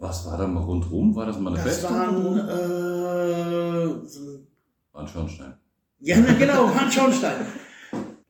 Was 0.00 0.26
war 0.26 0.36
da 0.38 0.46
mal 0.46 0.62
rundrum? 0.62 1.14
War 1.14 1.26
das 1.26 1.38
mal 1.38 1.54
eine 1.54 1.62
Das 1.64 1.78
Festung? 1.78 1.90
waren, 1.96 2.38
äh, 2.38 3.84
ein 3.92 4.46
War 4.92 5.02
ein 5.02 5.08
Schornstein. 5.08 5.54
Ja, 6.00 6.18
na 6.20 6.34
genau, 6.34 6.66
war 6.66 6.82
ein 6.82 6.92
Schornstein. 6.92 7.46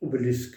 Obelisk. 0.00 0.54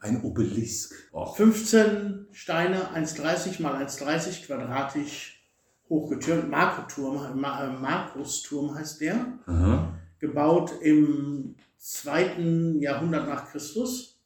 Ein 0.00 0.22
Obelisk. 0.22 0.94
Och, 1.12 1.36
15 1.36 2.26
Steine, 2.32 2.94
1,30 2.94 3.62
mal 3.62 3.74
1,30 3.82 4.46
quadratisch 4.46 5.42
hochgetürmt. 5.88 6.50
Markoturm, 6.50 7.42
äh, 7.44 7.68
Markusturm 7.80 8.74
heißt 8.74 9.00
der. 9.00 9.38
aha. 9.46 9.94
Gebaut 10.18 10.72
im 10.82 11.54
zweiten 11.78 12.80
Jahrhundert 12.80 13.28
nach 13.28 13.50
Christus. 13.50 14.20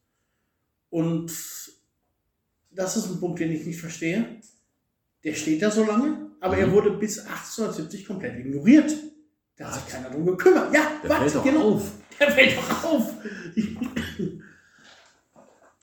Und 0.91 1.31
das 2.71 2.97
ist 2.97 3.11
ein 3.11 3.21
Punkt, 3.21 3.39
den 3.41 3.53
ich 3.53 3.65
nicht 3.67 3.81
verstehe. 3.81 4.41
Der 5.25 5.35
steht 5.35 5.63
da 5.63 5.71
so 5.71 5.85
lange, 5.85 6.31
aber 6.41 6.57
er 6.57 6.67
Mhm. 6.67 6.73
wurde 6.73 6.91
bis 6.93 7.19
1870 7.21 8.07
komplett 8.07 8.39
ignoriert. 8.39 8.93
Da 9.57 9.67
hat 9.67 9.75
sich 9.75 9.89
keiner 9.89 10.11
drum 10.11 10.27
gekümmert. 10.27 10.73
Ja, 10.75 10.81
Der 11.03 11.11
warte, 11.11 11.23
fällt 11.25 11.35
doch 11.37 11.45
genau. 11.45 11.73
auf. 11.75 11.91
Der 12.19 12.31
fällt 12.31 12.57
doch 12.57 12.85
auf. 12.85 13.13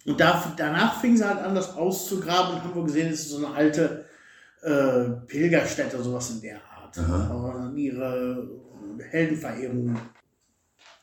Und 0.06 0.20
da, 0.20 0.54
danach 0.58 1.00
fing 1.02 1.16
sie 1.18 1.28
halt 1.28 1.40
an, 1.40 1.54
das 1.56 1.76
auszugraben 1.76 2.56
und 2.56 2.64
haben 2.64 2.76
wir 2.76 2.84
gesehen, 2.84 3.12
es 3.12 3.22
ist 3.22 3.30
so 3.30 3.46
eine 3.46 3.54
alte 3.56 4.06
äh, 4.62 5.10
Pilgerstätte, 5.28 6.02
sowas 6.02 6.32
in 6.32 6.42
der 6.42 6.58
Art. 6.58 6.98
Aha. 6.98 7.72
Ihre 7.76 8.50
Heldenverehrung. 9.10 9.98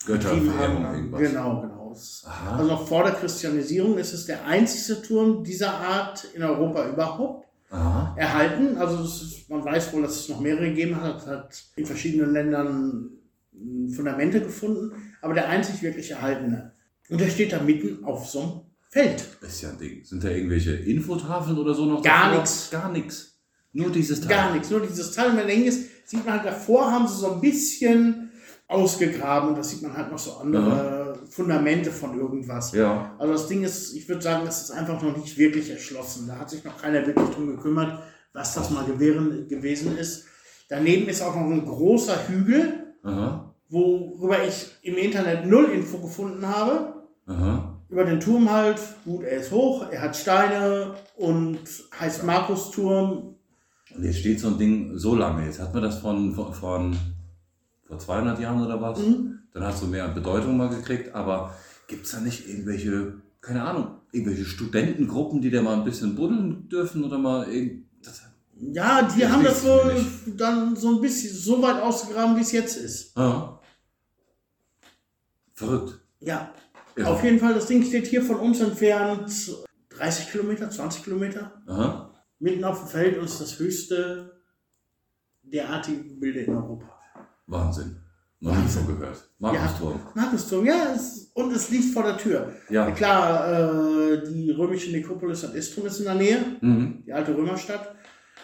Götterverehrung, 0.07 0.85
haben. 0.85 0.95
irgendwas. 0.95 1.21
Genau, 1.21 1.61
genau. 1.61 1.97
Aha. 2.27 2.57
Also 2.57 2.71
noch 2.71 2.87
vor 2.89 3.05
der 3.05 3.13
Christianisierung 3.15 3.97
ist 3.99 4.13
es 4.13 4.27
der 4.27 4.45
einzige 4.45 5.01
Turm 5.03 5.43
dieser 5.45 5.73
Art 5.75 6.25
in 6.35 6.43
Europa 6.43 6.89
überhaupt 6.89 7.46
Aha. 7.71 8.15
erhalten. 8.17 8.77
Also 8.77 9.03
ist, 9.03 9.49
man 9.51 9.65
weiß 9.65 9.93
wohl, 9.93 10.03
dass 10.03 10.21
es 10.21 10.29
noch 10.29 10.41
mehrere 10.41 10.69
gegeben 10.69 11.01
hat. 11.01 11.27
Hat 11.27 11.65
in 11.77 11.87
verschiedenen 11.87 12.33
Ländern 12.33 13.11
mh, 13.53 13.95
Fundamente 13.95 14.41
gefunden, 14.41 14.93
aber 15.21 15.35
der 15.35 15.49
einzig 15.49 15.83
wirklich 15.83 16.11
erhaltene. 16.11 16.73
Und 17.09 17.21
der 17.21 17.29
steht 17.29 17.53
da 17.53 17.63
mitten 17.63 18.05
auf 18.05 18.29
so 18.29 18.41
einem 18.41 18.51
Feld. 18.91 19.25
Ist 19.41 19.63
ja 19.63 19.71
ein 19.71 19.79
Ding. 19.79 20.05
Sind 20.05 20.25
da 20.25 20.29
irgendwelche 20.29 20.73
Infotafeln 20.75 21.59
oder 21.59 21.75
so 21.75 21.87
noch? 21.87 22.03
Gar 22.03 22.37
nix. 22.37 22.71
Gar 22.71 22.91
nichts. 22.93 23.39
Nur 23.73 23.91
dieses 23.91 24.21
Teil. 24.21 24.29
Gar 24.31 24.53
nichts, 24.55 24.71
nur 24.71 24.81
dieses 24.81 25.13
Teil. 25.13 25.31
Und 25.31 25.37
wenn 25.37 25.49
eng 25.49 25.65
ist, 25.65 26.09
sieht 26.09 26.25
man 26.25 26.35
halt 26.35 26.47
davor, 26.47 26.91
haben 26.91 27.07
sie 27.07 27.17
so 27.19 27.33
ein 27.33 27.41
bisschen 27.41 28.31
ausgegraben. 28.69 29.55
Da 29.55 29.63
sieht 29.63 29.83
man 29.83 29.97
halt 29.97 30.11
noch 30.11 30.19
so 30.19 30.39
andere 30.39 31.06
Fundamente 31.31 31.91
von 31.91 32.19
irgendwas. 32.19 32.73
Ja. 32.73 33.15
Also 33.19 33.33
das 33.33 33.49
Ding 33.49 33.63
ist, 33.63 33.95
ich 33.95 34.09
würde 34.09 34.23
sagen, 34.23 34.45
das 34.45 34.63
ist 34.63 34.71
einfach 34.71 35.01
noch 35.03 35.17
nicht 35.17 35.37
wirklich 35.39 35.71
erschlossen. 35.71 36.27
Da 36.27 36.39
hat 36.39 36.51
sich 36.51 36.65
noch 36.65 36.81
keiner 36.81 37.07
wirklich 37.07 37.29
drum 37.31 37.47
gekümmert, 37.49 38.01
was 38.33 38.55
das 38.55 38.71
mal 38.71 38.85
gewähren, 38.85 39.49
gewesen 39.49 39.97
ist. 39.97 40.27
Daneben 40.69 41.09
ist 41.09 41.23
auch 41.23 41.35
noch 41.35 41.51
ein 41.51 41.65
großer 41.65 42.29
Hügel, 42.29 42.95
Aha. 43.03 43.55
worüber 43.69 44.45
ich 44.47 44.67
im 44.83 44.97
Internet 44.97 45.47
null 45.47 45.67
Info 45.67 45.99
gefunden 45.99 46.47
habe. 46.47 47.05
Aha. 47.27 47.73
Über 47.89 48.05
den 48.05 48.19
Turm 48.19 48.51
halt, 48.51 48.81
gut, 49.05 49.23
er 49.23 49.39
ist 49.39 49.53
hoch, 49.53 49.87
er 49.91 50.03
hat 50.03 50.17
Steine 50.17 50.95
und 51.17 51.61
heißt 52.01 52.25
Markusturm. 52.25 53.37
Und 53.95 54.05
jetzt 54.05 54.19
steht 54.19 54.41
so 54.41 54.49
ein 54.49 54.59
Ding 54.59 54.99
so 54.99 55.15
lange. 55.15 55.47
Jetzt 55.47 55.61
hat 55.61 55.73
man 55.73 55.85
das 55.85 56.01
von, 56.01 56.35
von, 56.35 56.53
von 56.53 56.97
vor 57.87 57.99
200 57.99 58.41
Jahren 58.41 58.65
oder 58.65 58.81
was. 58.81 58.99
Mhm. 58.99 59.39
Dann 59.57 59.65
hast 59.65 59.83
du 59.83 59.87
mehr 59.87 60.07
Bedeutung 60.09 60.55
mal 60.59 60.69
gekriegt. 60.69 61.15
Aber 61.15 61.57
gibt 61.89 62.05
es 62.05 62.13
da 62.13 62.21
nicht 62.21 62.47
irgendwelche, 62.47 63.15
keine 63.41 63.63
Ahnung, 63.65 64.03
irgendwelche 64.13 64.45
Studentengruppen, 64.45 65.41
die 65.41 65.51
da 65.51 65.63
mal 65.63 65.79
ein 65.79 65.85
bisschen 65.85 66.15
buddeln 66.15 66.69
dürfen 66.69 67.03
oder 67.03 67.17
mal 67.17 67.49
irgend. 67.51 67.87
Ja, 68.59 69.03
die 69.03 69.21
Das 69.23 69.31
haben 69.33 69.45
das 69.45 69.65
nicht. 69.65 70.39
dann 70.41 70.77
so 70.77 70.95
ein 70.97 71.01
bisschen 71.01 71.35
so 71.35 71.63
weit 71.63 71.81
ausgegraben, 71.83 72.37
wie 72.37 72.41
es 72.43 72.53
jetzt 72.53 72.77
ist. 72.77 73.17
ah. 73.17 73.59
Verrückt. 75.55 76.01
Ja, 76.21 76.53
Ja. 76.99 77.07
auf 77.07 77.25
jeden 77.25 77.39
Fall, 77.39 77.55
das 77.55 77.65
Ding 77.67 77.83
steht 77.83 78.07
hier 78.09 78.23
von 78.23 78.37
uns 78.37 78.61
entfernt 78.61 79.33
30 79.89 80.31
Kilometer, 80.33 80.69
20 80.69 81.03
Kilometer. 81.03 81.63
Aha. 81.67 82.13
Mitten 82.39 82.63
auf 82.65 82.81
dem 82.81 82.89
Feld 82.89 83.17
und 83.17 83.25
ist 83.25 83.41
das 83.41 83.59
höchste 83.59 84.39
derartige 85.43 86.05
Gebilde 86.05 86.41
in 86.41 86.55
Europa. 86.55 86.95
Wahnsinn. 87.47 88.03
Noch 88.41 88.55
nie 88.57 88.69
von 88.69 88.87
gehört. 88.87 89.31
Markusturm. 89.39 90.01
Markusturm, 90.15 90.67
ja, 90.67 90.93
es, 90.95 91.31
und 91.35 91.53
es 91.53 91.71
liegt 91.71 91.93
vor 91.95 92.03
der 92.03 92.19
Tür. 92.19 92.53
Ja. 92.69 92.91
Klar, 92.91 93.51
äh, 94.13 94.23
die 94.29 94.51
römische 94.51 94.91
Nekropolis 94.91 95.45
an 95.45 95.55
Istrum 95.55 95.87
ist 95.87 95.99
in 96.01 96.05
der 96.05 96.15
Nähe, 96.15 96.45
Mhm. 96.61 97.03
die 97.07 97.13
alte 97.13 97.35
Römerstadt. 97.35 97.95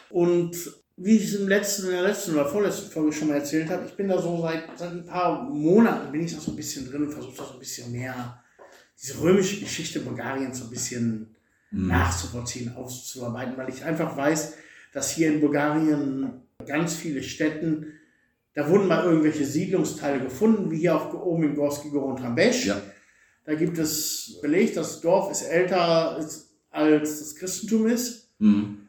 Und 0.08 0.56
wie 0.96 1.16
ich 1.16 1.24
es 1.24 1.34
im 1.40 1.48
letzten, 1.48 1.86
in 1.86 1.92
der 1.92 2.02
letzten 2.02 2.32
oder 2.32 2.46
vorletzten 2.46 2.90
Folge 2.90 3.12
schon 3.12 3.28
mal 3.28 3.34
erzählt 3.38 3.70
habe, 3.70 3.84
ich 3.86 3.94
bin 3.96 4.08
da 4.08 4.20
so 4.20 4.40
seit, 4.40 4.64
seit 4.78 4.92
ein 4.92 5.06
paar 5.06 5.42
Monaten 5.50 6.10
bin 6.12 6.22
ich 6.22 6.34
da 6.34 6.40
so 6.40 6.52
ein 6.52 6.56
bisschen 6.56 6.86
drin 6.90 7.04
und 7.04 7.12
versuche 7.12 7.36
da 7.36 7.44
so 7.44 7.52
ein 7.54 7.58
bisschen 7.58 7.92
mehr 7.92 8.42
diese 9.00 9.20
römische 9.20 9.60
Geschichte 9.60 10.00
Bulgariens 10.00 10.58
so 10.58 10.64
ein 10.64 10.70
bisschen 10.70 11.34
Mhm. 11.70 11.86
nachzuvollziehen, 11.88 12.74
auszuarbeiten, 12.76 13.56
weil 13.56 13.70
ich 13.70 13.82
einfach 13.84 14.14
weiß, 14.16 14.54
dass 14.92 15.10
hier 15.10 15.28
in 15.32 15.40
Bulgarien 15.40 16.42
ganz 16.66 16.92
viele 16.94 17.22
Städten, 17.22 17.86
da 18.54 18.68
wurden 18.68 18.88
mal 18.88 19.04
irgendwelche 19.04 19.46
Siedlungsteile 19.46 20.22
gefunden, 20.22 20.70
wie 20.70 20.78
hier 20.78 20.96
auch 20.96 21.12
oben 21.14 21.44
in 21.44 21.54
Gorski 21.54 21.88
Gor 21.90 22.06
und 22.06 22.22
Rambesch. 22.22 22.66
Ja. 22.66 22.80
Da 23.44 23.54
gibt 23.54 23.78
es 23.78 24.38
Beleg, 24.42 24.74
das 24.74 25.00
Dorf 25.00 25.30
ist 25.30 25.42
älter 25.42 26.18
ist, 26.18 26.50
als 26.70 27.18
das 27.18 27.34
Christentum 27.34 27.86
ist. 27.86 28.30
Mhm. 28.38 28.88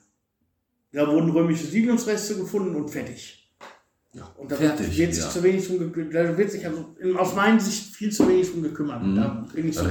Da 0.91 1.07
wurden 1.07 1.31
römische 1.31 1.65
Siedlungsreste 1.65 2.35
gefunden 2.35 2.76
und 2.76 2.90
fertig. 2.90 3.52
Ja, 4.14 4.31
Und 4.38 4.52
da 4.52 4.57
fertig. 4.57 4.95
wird 4.95 5.15
sich 5.15 5.23
ja. 5.23 5.30
zu 5.30 5.41
wenig 5.41 5.65
drum 5.65 5.80
gekümmert. 5.80 6.14
Da 6.14 6.38
wird 6.38 6.52
sich 6.52 6.65
also 6.68 6.95
aus 7.18 7.34
meiner 7.34 7.60
Sicht 7.60 7.95
viel 7.95 8.11
zu 8.11 8.27
wenig 8.27 8.52
drum 8.52 8.61
gekümmert. 8.61 9.02
Mhm. 9.02 9.15
Da 9.15 9.48
bin 9.53 9.69
ich 9.69 9.76
so 9.76 9.84
da 9.85 9.90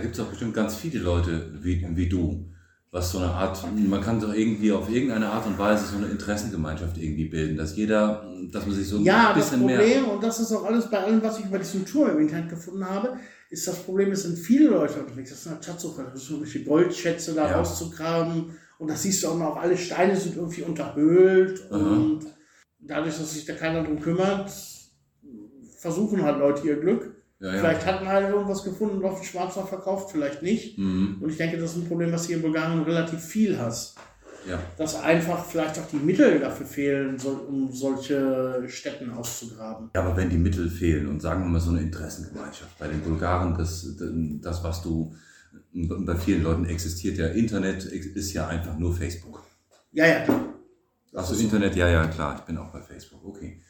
gibt 0.00 0.14
es 0.14 0.20
auch, 0.20 0.24
auch 0.24 0.30
bestimmt 0.30 0.54
ganz 0.54 0.76
viele 0.76 0.98
Leute 1.00 1.52
wie, 1.62 1.86
wie 1.94 2.08
du, 2.08 2.50
was 2.94 3.10
so 3.10 3.18
eine 3.18 3.26
Art, 3.26 3.60
man 3.88 4.00
kann 4.00 4.20
doch 4.20 4.32
irgendwie 4.32 4.70
auf 4.70 4.88
irgendeine 4.88 5.28
Art 5.28 5.44
und 5.48 5.58
Weise 5.58 5.84
so 5.84 5.96
eine 5.96 6.06
Interessengemeinschaft 6.06 6.96
irgendwie 6.96 7.24
bilden, 7.24 7.56
dass 7.56 7.74
jeder, 7.76 8.24
dass 8.52 8.64
man 8.66 8.74
sich 8.76 8.86
so 8.88 8.98
ein 8.98 9.02
Ja, 9.02 9.32
das 9.34 9.50
bisschen 9.50 9.66
mehr. 9.66 9.78
Problem, 9.80 10.08
und 10.10 10.22
das 10.22 10.38
ist 10.38 10.52
auch 10.52 10.64
alles 10.64 10.88
bei 10.88 10.98
allem, 10.98 11.20
was 11.20 11.40
ich 11.40 11.46
über 11.46 11.58
diesen 11.58 11.84
Tour 11.84 12.12
im 12.12 12.20
Internet 12.20 12.50
gefunden 12.50 12.88
habe, 12.88 13.16
ist 13.50 13.66
das 13.66 13.80
Problem, 13.82 14.12
es 14.12 14.22
sind 14.22 14.38
viele 14.38 14.68
Leute 14.70 15.00
unterwegs. 15.00 15.30
Das 15.30 15.40
ist 15.40 15.48
eine 15.48 15.60
Schatzsuche, 15.60 16.04
das 16.04 16.22
ist 16.22 16.30
irgendwelche 16.30 16.62
Goldschätze 16.62 17.34
da 17.34 17.50
Ja. 17.50 17.56
rauszugraben. 17.58 18.56
Und 18.78 18.88
das 18.88 19.02
siehst 19.02 19.24
du 19.24 19.28
auch 19.28 19.38
noch, 19.38 19.56
alle 19.56 19.76
Steine 19.76 20.16
sind 20.16 20.36
irgendwie 20.36 20.62
unterhöhlt. 20.62 21.66
Aha. 21.72 21.76
Und 21.76 22.20
dadurch, 22.78 23.18
dass 23.18 23.34
sich 23.34 23.44
da 23.44 23.54
keiner 23.54 23.82
drum 23.82 23.98
kümmert, 23.98 24.52
versuchen 25.80 26.22
halt 26.22 26.38
Leute 26.38 26.64
ihr 26.68 26.76
Glück. 26.76 27.23
Ja, 27.44 27.52
ja. 27.52 27.60
Vielleicht 27.60 27.84
hatten 27.84 28.08
halt 28.08 28.30
irgendwas 28.30 28.64
gefunden 28.64 28.96
und 28.96 29.04
auf 29.04 29.20
den 29.20 29.24
Schwarzmarkt 29.24 29.68
verkauft, 29.68 30.10
vielleicht 30.10 30.42
nicht. 30.42 30.78
Mhm. 30.78 31.18
Und 31.20 31.28
ich 31.28 31.36
denke, 31.36 31.58
das 31.58 31.72
ist 31.72 31.76
ein 31.76 31.88
Problem, 31.88 32.10
was 32.10 32.26
hier 32.26 32.36
in 32.36 32.42
Bulgarien 32.42 32.82
relativ 32.82 33.20
viel 33.20 33.58
hast. 33.58 33.96
Ja. 34.48 34.58
Dass 34.78 34.94
einfach 35.02 35.44
vielleicht 35.44 35.78
auch 35.78 35.86
die 35.88 35.96
Mittel 35.96 36.40
dafür 36.40 36.64
fehlen, 36.64 37.18
um 37.48 37.70
solche 37.70 38.64
Städten 38.66 39.10
auszugraben. 39.10 39.90
ja, 39.94 40.02
aber 40.02 40.16
wenn 40.16 40.30
die 40.30 40.38
Mittel 40.38 40.70
fehlen 40.70 41.06
und 41.08 41.20
sagen 41.20 41.42
wir 41.42 41.50
mal 41.50 41.60
so 41.60 41.70
eine 41.70 41.80
Interessengemeinschaft, 41.80 42.78
bei 42.78 42.88
den 42.88 43.00
Bulgaren, 43.00 43.56
das, 43.58 43.94
das 44.40 44.64
was 44.64 44.82
du, 44.82 45.14
bei 45.72 46.16
vielen 46.16 46.42
Leuten 46.42 46.64
existiert 46.64 47.18
ja, 47.18 47.26
Internet 47.26 47.84
ist 47.84 48.32
ja 48.32 48.48
einfach 48.48 48.78
nur 48.78 48.94
Facebook. 48.94 49.42
Ja, 49.92 50.06
ja. 50.06 50.24
Achso, 51.14 51.34
Internet, 51.34 51.76
ja, 51.76 51.88
ja, 51.88 52.06
klar, 52.06 52.36
ich 52.38 52.44
bin 52.44 52.56
auch 52.58 52.70
bei 52.70 52.80
Facebook, 52.80 53.24
okay. 53.24 53.62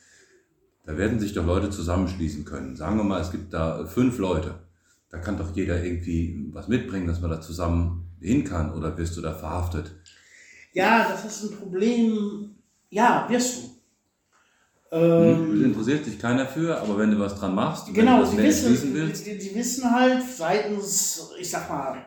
Da 0.86 0.98
werden 0.98 1.19
sich 1.19 1.32
doch 1.32 1.47
Leute 1.47 1.70
zusammenschließen 1.70 2.44
können. 2.44 2.77
Sagen 2.77 2.97
wir 2.97 3.05
mal, 3.05 3.20
es 3.20 3.31
gibt 3.31 3.55
da 3.55 3.86
fünf 3.86 4.19
Leute. 4.19 4.55
Da 5.11 5.19
kann 5.19 5.39
doch 5.39 5.55
jeder 5.55 5.82
irgendwie 5.82 6.51
was 6.52 6.69
mitbringen, 6.69 7.06
dass 7.06 7.20
man 7.20 7.31
da 7.31 7.40
zusammen 7.40 8.16
hin 8.20 8.44
kann 8.44 8.73
oder 8.74 8.97
wirst 8.98 9.16
du 9.16 9.23
da 9.23 9.32
verhaftet? 9.32 9.94
Ja, 10.73 11.09
das 11.09 11.24
ist 11.24 11.44
ein 11.44 11.56
Problem. 11.56 12.56
Ja, 12.90 13.27
wirst 13.28 13.56
du. 13.56 13.61
Hm? 13.62 13.74
Ähm, 14.94 15.65
Interessiert 15.65 16.05
sich 16.05 16.19
keiner 16.19 16.47
für, 16.47 16.81
aber 16.81 16.98
wenn 16.98 17.11
du 17.11 17.19
was 17.19 17.35
dran 17.35 17.55
machst, 17.55 17.89
wenn 17.89 17.94
genau, 17.94 18.19
du 18.19 18.24
das 18.24 18.36
wissen, 18.36 18.66
schließen 18.69 18.94
willst, 18.94 19.27
die, 19.27 19.39
die 19.39 19.55
wissen 19.55 19.90
halt 19.90 20.23
seitens, 20.23 21.31
ich 21.39 21.51
sag 21.51 21.69
mal, 21.69 22.05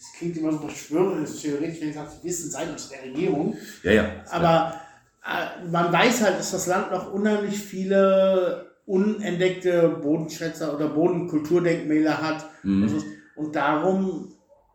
es 0.00 0.12
klingt 0.16 0.36
immer 0.38 0.52
so 0.52 0.58
verschwörerisch, 0.60 1.42
theoretisch, 1.42 1.80
wenn 1.80 1.90
ich 1.90 1.94
sage, 1.94 2.10
sie 2.10 2.28
wissen 2.28 2.50
seitens 2.50 2.88
der 2.88 3.02
Regierung, 3.02 3.54
ja, 3.82 3.92
ja. 3.92 4.10
aber 4.30 4.80
man 5.70 5.92
weiß 5.92 6.22
halt, 6.22 6.38
dass 6.38 6.52
das 6.52 6.66
Land 6.66 6.90
noch 6.92 7.12
unheimlich 7.12 7.58
viele 7.58 8.66
unentdeckte 8.86 9.88
Bodenschätze 10.02 10.72
oder 10.74 10.88
Bodenkulturdenkmäler 10.88 12.22
hat. 12.22 12.46
Mhm. 12.62 12.82
Also, 12.84 13.02
und 13.34 13.54
darum, 13.56 14.32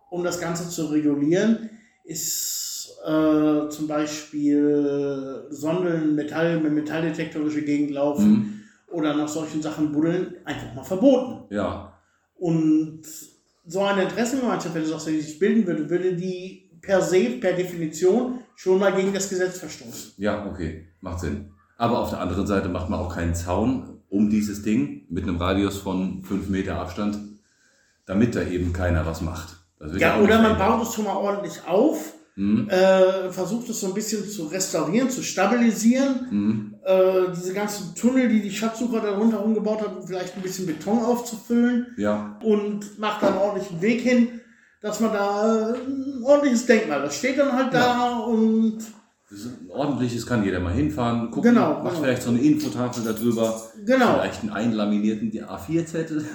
um 0.10 0.24
das 0.24 0.40
Ganze 0.40 0.68
zu 0.70 0.86
regulieren, 0.88 1.70
ist 2.04 2.98
äh, 3.06 3.70
zum 3.70 3.88
Beispiel 3.88 5.46
Sondeln, 5.50 6.16
Metall, 6.16 6.60
mit 6.60 6.74
Metalldetektor 6.74 7.42
durch 7.42 7.56
die 7.56 7.62
Gegend 7.66 7.92
laufen 7.92 8.30
Mhm. 8.32 8.62
oder 8.92 9.16
nach 9.16 9.28
solchen 9.30 9.62
Sachen 9.62 9.92
buddeln, 9.92 10.36
einfach 10.46 10.74
mal 10.76 10.84
verboten. 10.84 11.54
Ja, 11.54 11.98
Und 12.36 13.02
so 13.66 13.82
eine 13.84 14.04
Interessengemeinschaft, 14.04 14.76
wenn 14.76 14.82
du 14.84 14.90
sagst, 14.90 15.08
die 15.08 15.22
sich 15.22 15.40
bilden 15.40 15.66
würde, 15.66 15.90
würde 15.90 16.16
die 16.16 16.70
per 16.82 17.02
se, 17.02 17.38
per 17.40 17.54
Definition 17.54 18.40
schon 18.62 18.78
mal 18.80 18.94
gegen 18.94 19.12
das 19.14 19.28
Gesetz 19.30 19.58
verstoßen. 19.58 20.14
ja, 20.18 20.46
okay, 20.46 20.88
macht 21.02 21.22
Sinn. 21.22 21.52
Aber 21.78 21.98
auf 22.00 22.12
der 22.12 22.20
anderen 22.20 22.46
Seite 22.46 22.70
macht 22.70 22.90
man 22.90 23.00
auch 23.00 23.16
keinen 23.16 23.34
Zaun 23.34 23.98
um 24.10 24.30
dieses 24.30 24.62
Ding 24.62 25.06
mit 25.10 25.24
einem 25.24 25.38
Radius 25.38 25.78
von 25.78 26.24
5 26.24 26.50
Meter 26.50 26.76
Abstand, 26.80 27.18
damit 28.06 28.36
da 28.36 28.44
eben 28.44 28.72
keiner 28.72 29.06
was 29.06 29.22
macht. 29.22 29.56
Ja, 29.98 30.20
oder 30.20 30.40
man 30.42 30.58
baut 30.60 30.84
es 30.88 30.94
schon 30.94 31.06
mal 31.06 31.16
ordentlich 31.16 31.54
auf, 31.68 32.14
Mhm. 32.36 32.70
äh, 32.70 33.30
versucht 33.32 33.68
es 33.70 33.80
so 33.82 33.88
ein 33.88 33.94
bisschen 33.94 34.26
zu 34.30 34.46
restaurieren, 34.46 35.10
zu 35.10 35.22
stabilisieren. 35.22 36.28
Mhm. 36.30 36.76
Äh, 36.86 37.32
diese 37.36 37.54
ganzen 37.54 37.94
Tunnel, 37.96 38.30
die 38.30 38.42
die 38.42 38.52
Schatzsucher 38.52 39.02
da 39.02 39.18
rundherum 39.18 39.54
gebaut 39.54 39.82
haben, 39.82 40.06
vielleicht 40.06 40.36
ein 40.38 40.42
bisschen 40.42 40.66
Beton 40.66 41.00
aufzufüllen 41.00 41.88
Ja, 41.98 42.40
und 42.44 42.98
macht 43.00 43.22
da 43.24 43.28
einen 43.30 43.38
ordentlichen 43.38 43.82
Weg 43.82 44.02
hin, 44.02 44.41
dass 44.82 45.00
man 45.00 45.14
da 45.14 45.70
äh, 45.72 45.78
ein 45.78 46.22
ordentliches 46.24 46.66
Denkmal, 46.66 47.02
das 47.04 47.18
steht 47.18 47.38
dann 47.38 47.52
halt 47.54 47.74
da 47.74 48.18
und 48.20 48.80
ist 49.30 49.48
ordentliches, 49.70 50.26
kann 50.26 50.44
jeder 50.44 50.60
mal 50.60 50.74
hinfahren, 50.74 51.32
gucken, 51.32 51.54
Genau, 51.54 51.76
macht 51.82 51.92
genau. 51.92 52.04
vielleicht 52.04 52.24
so 52.24 52.32
eine 52.32 52.42
Infotafel 52.42 53.04
darüber, 53.04 53.62
genau, 53.86 54.16
vielleicht 54.16 54.42
einen 54.42 54.50
einlaminierten 54.52 55.32
A4-Zettel. 55.32 56.26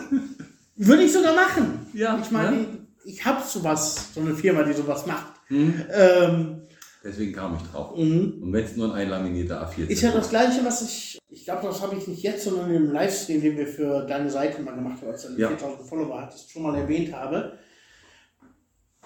würde 0.76 1.02
ich 1.02 1.12
sogar 1.12 1.34
machen. 1.34 1.86
Ja, 1.92 2.18
Ich 2.22 2.30
meine, 2.30 2.56
ne? 2.56 2.66
ich 3.04 3.24
habe 3.24 3.42
sowas, 3.46 4.08
so 4.14 4.20
eine 4.20 4.34
Firma, 4.34 4.62
die 4.62 4.72
sowas 4.72 5.06
macht. 5.06 5.26
Mhm. 5.50 5.74
Ähm, 5.92 6.58
Deswegen 7.04 7.32
kam 7.32 7.56
ich 7.56 7.62
drauf. 7.70 7.96
mhm. 7.98 8.38
Und 8.42 8.52
wenn 8.52 8.64
es 8.64 8.76
nur 8.76 8.94
ein 8.94 9.00
einlaminierter 9.02 9.60
A4-Zettel 9.66 9.90
Ist 9.90 10.02
ja 10.02 10.12
das 10.12 10.30
gleiche, 10.30 10.64
was 10.64 10.82
ich, 10.82 11.18
ich 11.28 11.44
glaube, 11.44 11.66
das 11.66 11.82
habe 11.82 11.96
ich 11.96 12.06
nicht 12.08 12.22
jetzt, 12.22 12.44
sondern 12.44 12.72
im 12.72 12.92
Livestream, 12.92 13.42
den 13.42 13.56
wir 13.58 13.66
für 13.66 14.06
deine 14.06 14.30
Seite 14.30 14.62
mal 14.62 14.74
gemacht 14.74 15.02
haben, 15.02 15.10
als 15.10 15.26
du 15.26 15.38
Ja. 15.38 15.48
4000 15.48 15.86
Follower 15.88 16.22
hattest, 16.22 16.50
schon 16.50 16.62
mal 16.62 16.76
erwähnt 16.76 17.12
habe. 17.12 17.58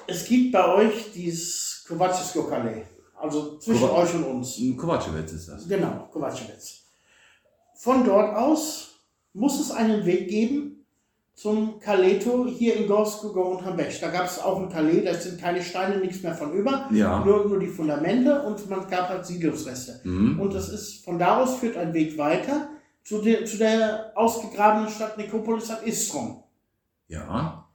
Es 0.07 0.25
gibt 0.25 0.53
bei 0.53 0.75
euch 0.75 1.13
dieses 1.13 1.85
Kovacisko-Kalais, 1.89 2.85
also 3.21 3.59
zwischen 3.59 3.83
Kova- 3.89 4.03
euch 4.03 4.15
und 4.15 4.25
uns. 4.25 4.61
Kovacevic 4.77 5.33
ist 5.33 5.49
das. 5.49 5.69
Genau, 5.69 6.09
Kovacevic. 6.13 6.53
Von 7.79 8.05
dort 8.05 8.37
aus 8.37 8.89
muss 9.33 9.61
es 9.61 9.71
einen 9.71 10.05
Weg 10.07 10.29
geben 10.29 10.73
zum 11.35 11.79
Kaleto 11.79 12.47
hier 12.47 12.77
in 12.77 12.87
Gorsko 12.89 13.29
und 13.29 13.65
Hambesch. 13.65 14.01
Da 14.01 14.09
gab 14.11 14.25
es 14.27 14.39
auch 14.39 14.59
ein 14.61 14.71
Kalais, 14.71 15.03
da 15.05 15.13
sind 15.13 15.39
keine 15.41 15.63
Steine, 15.63 15.99
nichts 15.99 16.23
mehr 16.23 16.35
von 16.35 16.53
über, 16.53 16.89
Ja. 16.93 17.23
nur, 17.25 17.47
nur 17.47 17.59
die 17.59 17.67
Fundamente 17.67 18.43
und 18.43 18.69
man 18.71 18.89
gab 18.89 19.09
halt 19.11 19.27
Siedlungsreste. 19.27 20.01
Mhm. 20.05 20.41
Und 20.41 20.55
das 20.55 20.71
ist, 20.71 21.05
von 21.05 21.19
da 21.19 21.43
aus 21.43 21.57
führt 21.57 21.77
ein 21.77 21.93
Weg 21.93 22.17
weiter 22.17 22.69
zu 23.05 23.21
der, 23.21 23.45
zu 23.45 23.59
der 23.59 24.13
ausgegrabenen 24.15 24.89
Stadt 24.91 25.19
Nikopolis 25.19 25.69
an 25.71 25.85
Istron. 25.85 26.43
Ja. 27.09 27.66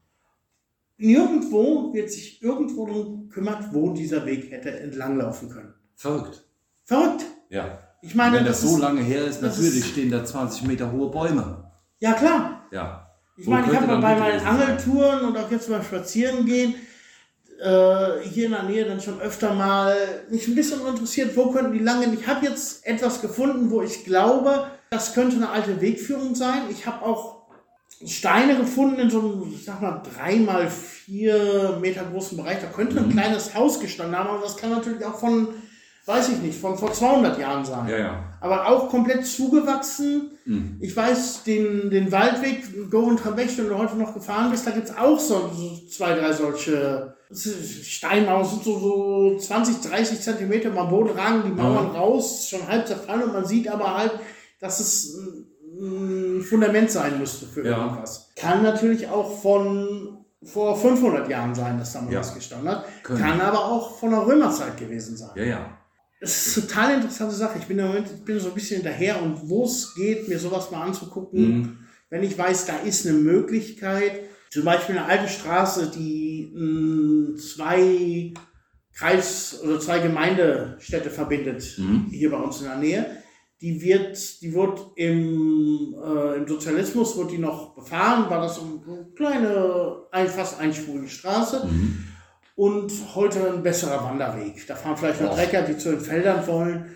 Nirgendwo 1.02 1.94
wird 1.94 2.11
sich 2.11 2.41
irgendwo 2.41 2.86
darum 2.86 3.28
gekümmert, 3.30 3.73
wo 3.73 3.90
dieser 3.91 4.26
Weg 4.26 4.52
hätte 4.52 4.72
entlanglaufen 4.80 5.49
können. 5.49 5.73
Verrückt. 5.95 6.44
Verrückt. 6.86 7.26
Ja. 7.49 7.80
Ich 8.02 8.15
meine, 8.15 8.38
Wenn 8.38 8.45
das, 8.45 8.61
das 8.61 8.69
so 8.69 8.76
ist, 8.78 8.82
lange 8.82 9.02
her 9.02 9.26
ist, 9.26 9.41
natürlich 9.41 9.78
ist- 9.80 9.88
stehen 9.90 10.10
da 10.11 10.23
20 10.23 10.64
Meter 10.64 10.91
hohe 10.91 11.10
Bäume. 11.11 11.72
ja 11.99 12.14
klar. 12.14 12.64
Ja. 12.72 13.07
Ich 13.38 13.45
Wo 13.48 13.52
meine, 13.52 13.68
ich 13.72 13.76
habe 13.80 13.88
bei 14.02 14.15
meinen? 14.19 14.45
Angeltouren 14.45 15.22
und 15.26 15.38
auch 15.38 15.49
jetzt 15.49 15.69
beim 15.69 15.84
Spazierengehen 15.84 16.76
äh, 17.61 18.22
hier 18.23 18.45
in 18.45 18.52
der 18.52 18.64
Nähe 18.64 18.86
dann 18.86 18.99
schon 19.02 19.19
öfter 19.22 19.53
mal 19.53 19.95
mich 20.30 20.48
ein 20.48 20.56
bisschen 20.56 20.86
interessiert, 20.86 21.36
wo 21.36 21.52
könnten 21.52 21.73
die 21.73 21.80
langen. 21.84 22.14
Ich 22.14 22.28
habe 22.28 22.45
jetzt 22.45 22.86
etwas 22.86 23.22
gefunden, 23.22 23.69
wo 23.72 23.82
ich 23.82 24.03
glaube, 24.03 24.65
das 24.90 25.14
könnte 25.14 25.36
eine 25.38 25.49
alte 25.49 25.80
Wegführung 25.82 26.36
sein. 26.36 26.64
Ich 26.69 26.86
habe 26.86 27.03
auch 27.06 27.40
Steine 28.06 28.56
gefunden 28.57 28.99
in 28.99 29.10
so 29.10 29.19
einem, 29.19 29.53
ich 29.53 29.64
sag 29.65 29.82
mal, 29.82 30.02
drei 30.15 30.38
mal 30.38 30.69
vier 30.69 31.78
Meter 31.82 32.03
großen 32.03 32.38
Bereich. 32.38 32.60
Da 32.61 32.68
könnte 32.68 32.98
ein 32.99 33.07
Mhm. 33.07 33.11
kleines 33.11 33.53
Haus 33.56 33.80
gestanden 33.80 34.18
haben, 34.18 34.30
aber 34.30 34.41
das 34.44 34.57
kann 34.57 34.72
natürlich 34.72 35.03
auch 35.06 35.19
von, 35.19 35.49
weiß 36.06 36.30
ich 36.30 36.38
nicht, 36.40 36.60
von 36.60 36.78
vor 36.78 36.91
200 36.94 37.38
Jahren 37.40 37.64
sein. 37.65 37.88
Ja, 37.88 37.98
ja. 37.98 38.23
Aber 38.40 38.68
auch 38.68 38.90
komplett 38.90 39.26
zugewachsen. 39.26 40.32
Mhm. 40.45 40.78
Ich 40.80 40.95
weiß, 40.95 41.44
den, 41.44 41.90
den 41.91 42.11
Waldweg, 42.11 42.90
Go 42.90 42.99
und 43.02 43.18
Trabecht, 43.19 43.57
wenn 43.57 43.69
du 43.69 43.78
heute 43.78 43.95
noch 43.95 44.14
gefahren 44.14 44.49
bist, 44.52 44.65
da 44.65 44.72
gibt's 44.72 44.95
auch 44.98 45.19
so, 45.19 45.49
so 45.53 45.78
zwei, 45.90 46.14
drei 46.15 46.34
solche 46.34 47.15
Steinmauern, 47.34 48.45
sind 48.45 48.64
so, 48.64 48.80
so 48.80 49.38
20, 49.38 49.82
30 49.82 50.19
Zentimeter 50.22 50.76
am 50.76 50.90
Boden 50.90 51.11
ragen 51.18 51.44
die 51.45 51.52
Mauern 51.52 51.90
Mhm. 51.90 51.95
raus, 51.95 52.48
schon 52.49 52.68
halb 52.68 52.88
zerfallen 52.88 53.23
und 53.23 53.34
man 53.34 53.45
sieht 53.45 53.68
aber 53.69 53.95
halt, 53.98 54.11
dass 54.60 54.80
es 54.80 55.18
ein 55.82 56.41
Fundament 56.41 56.91
sein 56.91 57.18
müsste 57.20 57.45
für 57.48 57.66
Ja. 57.66 57.84
irgendwas. 57.84 58.30
Kann 58.36 58.62
natürlich 58.64 59.08
auch 59.08 59.41
von 59.41 60.18
vor 60.44 60.76
500 60.76 61.30
Jahren 61.30 61.53
sein, 61.53 61.78
dass 61.78 61.94
da 61.94 62.02
mal 62.02 62.14
Ja. 62.14 62.20
was 62.20 62.34
gestanden 62.34 62.70
hat. 62.70 62.86
Können. 63.03 63.20
Kann 63.20 63.41
aber 63.41 63.66
auch 63.66 63.99
von 63.99 64.10
der 64.12 64.26
Römerzeit 64.26 64.78
gewesen 64.78 65.16
sein. 65.18 65.30
Ja, 65.36 65.44
ja. 65.44 65.78
Es 66.20 66.48
ist 66.48 66.58
eine 66.58 66.68
total 66.68 66.94
interessante 66.95 67.36
Sache. 67.36 67.58
Ich 67.60 67.66
bin 67.66 67.80
im 67.80 67.88
Moment 67.88 68.08
ich 68.14 68.24
bin 68.24 68.40
so 68.40 68.49
ein 68.49 68.53
bisschen 68.53 68.78
hinterher 68.82 69.22
und 69.22 69.49
wo 69.49 69.66
es 69.66 69.94
geht, 69.95 70.28
mir 70.28 70.38
sowas 70.40 70.70
mal 70.72 70.84
anzugucken, 70.84 71.41
Mhm. 71.60 71.78
wenn 72.10 72.24
ich 72.24 72.38
weiß, 72.38 72.66
da 72.66 72.78
ist 72.78 73.06
eine 73.08 73.18
Möglichkeit, 73.18 74.20
zum 74.52 74.64
Beispiel 74.66 74.98
eine 74.98 75.08
alte 75.08 75.28
Straße, 75.28 75.91
die 75.95 76.52
mh, 76.56 77.38
zwei 77.40 78.34
Kreis- 78.94 79.60
oder 79.64 79.80
zwei 79.80 79.99
Gemeindestädte 79.99 81.10
verbindet, 81.10 81.76
Mhm. 81.78 82.08
hier 82.12 82.30
bei 82.32 82.38
uns 82.38 82.60
in 82.62 82.68
der 82.68 82.78
Nähe. 82.78 83.06
Die 83.61 83.79
wird, 83.81 84.41
die 84.41 84.53
wird 84.53 84.79
im, 84.95 85.95
äh, 86.03 86.35
im 86.38 86.47
Sozialismus 86.47 87.15
wird 87.17 87.31
die 87.31 87.38
noch 87.38 87.75
befahren, 87.75 88.29
war 88.29 88.41
das 88.41 88.55
so 88.55 88.61
eine 88.63 89.05
kleine, 89.15 89.97
ein, 90.11 90.27
fast 90.27 90.59
einspurige 90.59 91.07
Straße 91.07 91.67
Mhm. 91.67 92.07
und 92.55 92.91
heute 93.15 93.53
ein 93.53 93.61
besserer 93.61 94.03
Wanderweg. 94.03 94.65
Da 94.67 94.75
fahren 94.75 94.97
vielleicht 94.97 95.21
noch 95.21 95.31
Och. 95.31 95.35
Trecker, 95.35 95.61
die 95.61 95.77
zu 95.77 95.91
den 95.91 96.01
Feldern 96.01 96.45
wollen. 96.47 96.95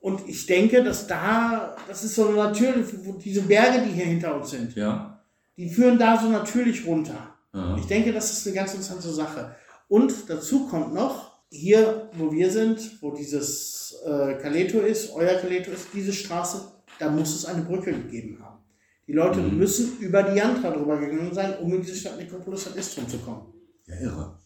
Und 0.00 0.28
ich 0.28 0.44
denke, 0.46 0.82
dass 0.84 1.06
da, 1.06 1.76
das 1.88 2.04
ist 2.04 2.14
so 2.16 2.30
natürlich, 2.32 2.88
diese 3.24 3.42
Berge, 3.42 3.82
die 3.86 3.92
hier 3.92 4.06
hinter 4.06 4.34
uns 4.36 4.50
sind, 4.50 4.74
Ja. 4.74 5.22
die 5.56 5.70
führen 5.70 5.98
da 5.98 6.20
so 6.20 6.28
natürlich 6.28 6.84
runter. 6.86 7.34
Ja. 7.54 7.76
Ich 7.78 7.86
denke, 7.86 8.12
das 8.12 8.32
ist 8.32 8.46
eine 8.46 8.56
ganz 8.56 8.72
interessante 8.74 9.08
Sache. 9.08 9.54
Und 9.88 10.12
dazu 10.28 10.66
kommt 10.68 10.92
noch, 10.92 11.31
hier, 11.52 12.08
wo 12.14 12.32
wir 12.32 12.50
sind, 12.50 13.02
wo 13.02 13.10
dieses 13.12 13.94
äh, 14.06 14.34
Kaleto 14.40 14.80
ist, 14.80 15.12
euer 15.14 15.34
Kaleto 15.38 15.70
ist, 15.70 15.88
diese 15.92 16.12
Straße, 16.12 16.62
da 16.98 17.10
muss 17.10 17.34
es 17.34 17.44
eine 17.44 17.62
Brücke 17.62 17.92
gegeben 17.92 18.38
haben. 18.42 18.58
Die 19.06 19.12
Leute 19.12 19.40
Mhm. 19.40 19.58
müssen 19.58 19.98
über 19.98 20.22
die 20.22 20.38
Jantra 20.38 20.70
drüber 20.70 20.98
gegangen 20.98 21.34
sein, 21.34 21.58
um 21.58 21.74
in 21.74 21.82
diese 21.82 21.96
Stadt 21.96 22.16
Nikopolis 22.16 22.66
und 22.68 22.76
Istrum 22.76 23.06
zu 23.08 23.18
kommen. 23.18 23.52
Ja, 23.86 23.96
irre. 24.00 24.38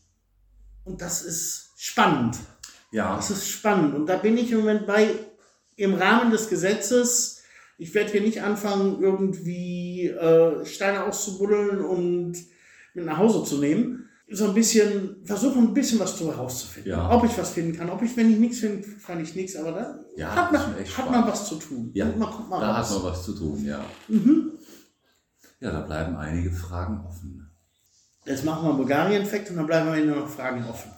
Und 0.85 1.01
das 1.01 1.23
ist 1.23 1.70
spannend. 1.77 2.37
Ja. 2.91 3.15
Das 3.16 3.31
ist 3.31 3.49
spannend. 3.49 3.95
Und 3.95 4.07
da 4.07 4.16
bin 4.16 4.37
ich 4.37 4.51
im 4.51 4.59
Moment 4.61 4.87
bei, 4.87 5.11
im 5.77 5.95
Rahmen 5.95 6.31
des 6.33 6.49
Gesetzes, 6.49 7.43
ich 7.78 7.95
werde 7.95 8.11
hier 8.12 8.23
nicht 8.23 8.43
anfangen, 8.43 9.01
irgendwie 9.03 10.07
äh, 10.09 10.65
Steine 10.65 11.05
auszubuddeln 11.05 11.81
und 11.85 12.35
mit 12.95 13.05
nach 13.05 13.19
Hause 13.19 13.45
zu 13.45 13.59
nehmen. 13.59 14.06
So 14.28 14.47
ein 14.48 14.55
bisschen, 14.55 15.24
versuchen 15.24 15.69
ein 15.69 15.74
bisschen 15.74 16.01
was 16.01 16.16
darüber 16.16 16.35
herauszufinden. 16.36 16.90
Ja. 16.90 17.11
Ob 17.12 17.24
ich 17.24 17.39
was 17.39 17.51
finden 17.51 17.77
kann. 17.78 17.89
Ob 17.90 18.03
ich, 18.03 18.16
wenn 18.16 18.28
ich 18.31 18.39
nichts 18.39 18.59
finde, 18.59 18.85
kann 19.07 19.20
ich 19.23 19.35
nichts. 19.36 19.55
Aber 19.55 19.70
da 19.73 20.01
Ja, 20.16 20.35
hat, 20.35 20.53
man, 20.53 20.61
hat 20.62 20.89
spannend. 20.89 21.11
man 21.12 21.28
was 21.28 21.48
zu 21.48 21.55
tun. 21.57 21.90
Ja, 21.94 22.07
Und 22.07 22.19
man 22.19 22.31
kommt 22.31 22.51
mal 22.51 22.61
Da 22.61 22.77
hat 22.77 22.82
raus. 22.90 22.94
man 23.03 23.12
was 23.12 23.24
zu 23.24 23.35
tun, 23.35 23.65
ja. 23.65 23.85
Mhm. 24.09 24.51
Ja, 25.61 25.70
da 25.70 25.81
bleiben 25.82 26.16
einige 26.16 26.51
Fragen 26.51 27.05
offen. 27.07 27.48
Jetzt 28.24 28.44
machen 28.44 28.65
wir 28.65 28.70
einen 28.70 28.78
Bulgarien-Effekt 28.78 29.51
und 29.51 29.57
dann 29.59 29.66
bleiben 29.66 29.94
wir 29.94 30.05
nur 30.05 30.16
noch 30.16 30.28
Fragen 30.28 30.65
offen. 30.65 30.90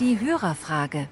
Die 0.00 0.18
Hörerfrage. 0.18 1.08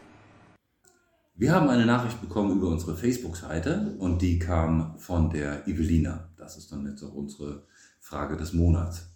Wir 1.34 1.52
haben 1.52 1.68
eine 1.68 1.86
Nachricht 1.86 2.20
bekommen 2.20 2.56
über 2.56 2.68
unsere 2.68 2.96
Facebook-Seite 2.96 3.96
und 3.98 4.22
die 4.22 4.38
kam 4.38 4.98
von 4.98 5.30
der 5.30 5.66
Evelina. 5.68 6.30
Das 6.36 6.56
ist 6.56 6.70
dann 6.72 6.86
jetzt 6.86 7.02
auch 7.02 7.12
unsere 7.14 7.66
Frage 8.02 8.36
des 8.36 8.52
Monats. 8.52 9.08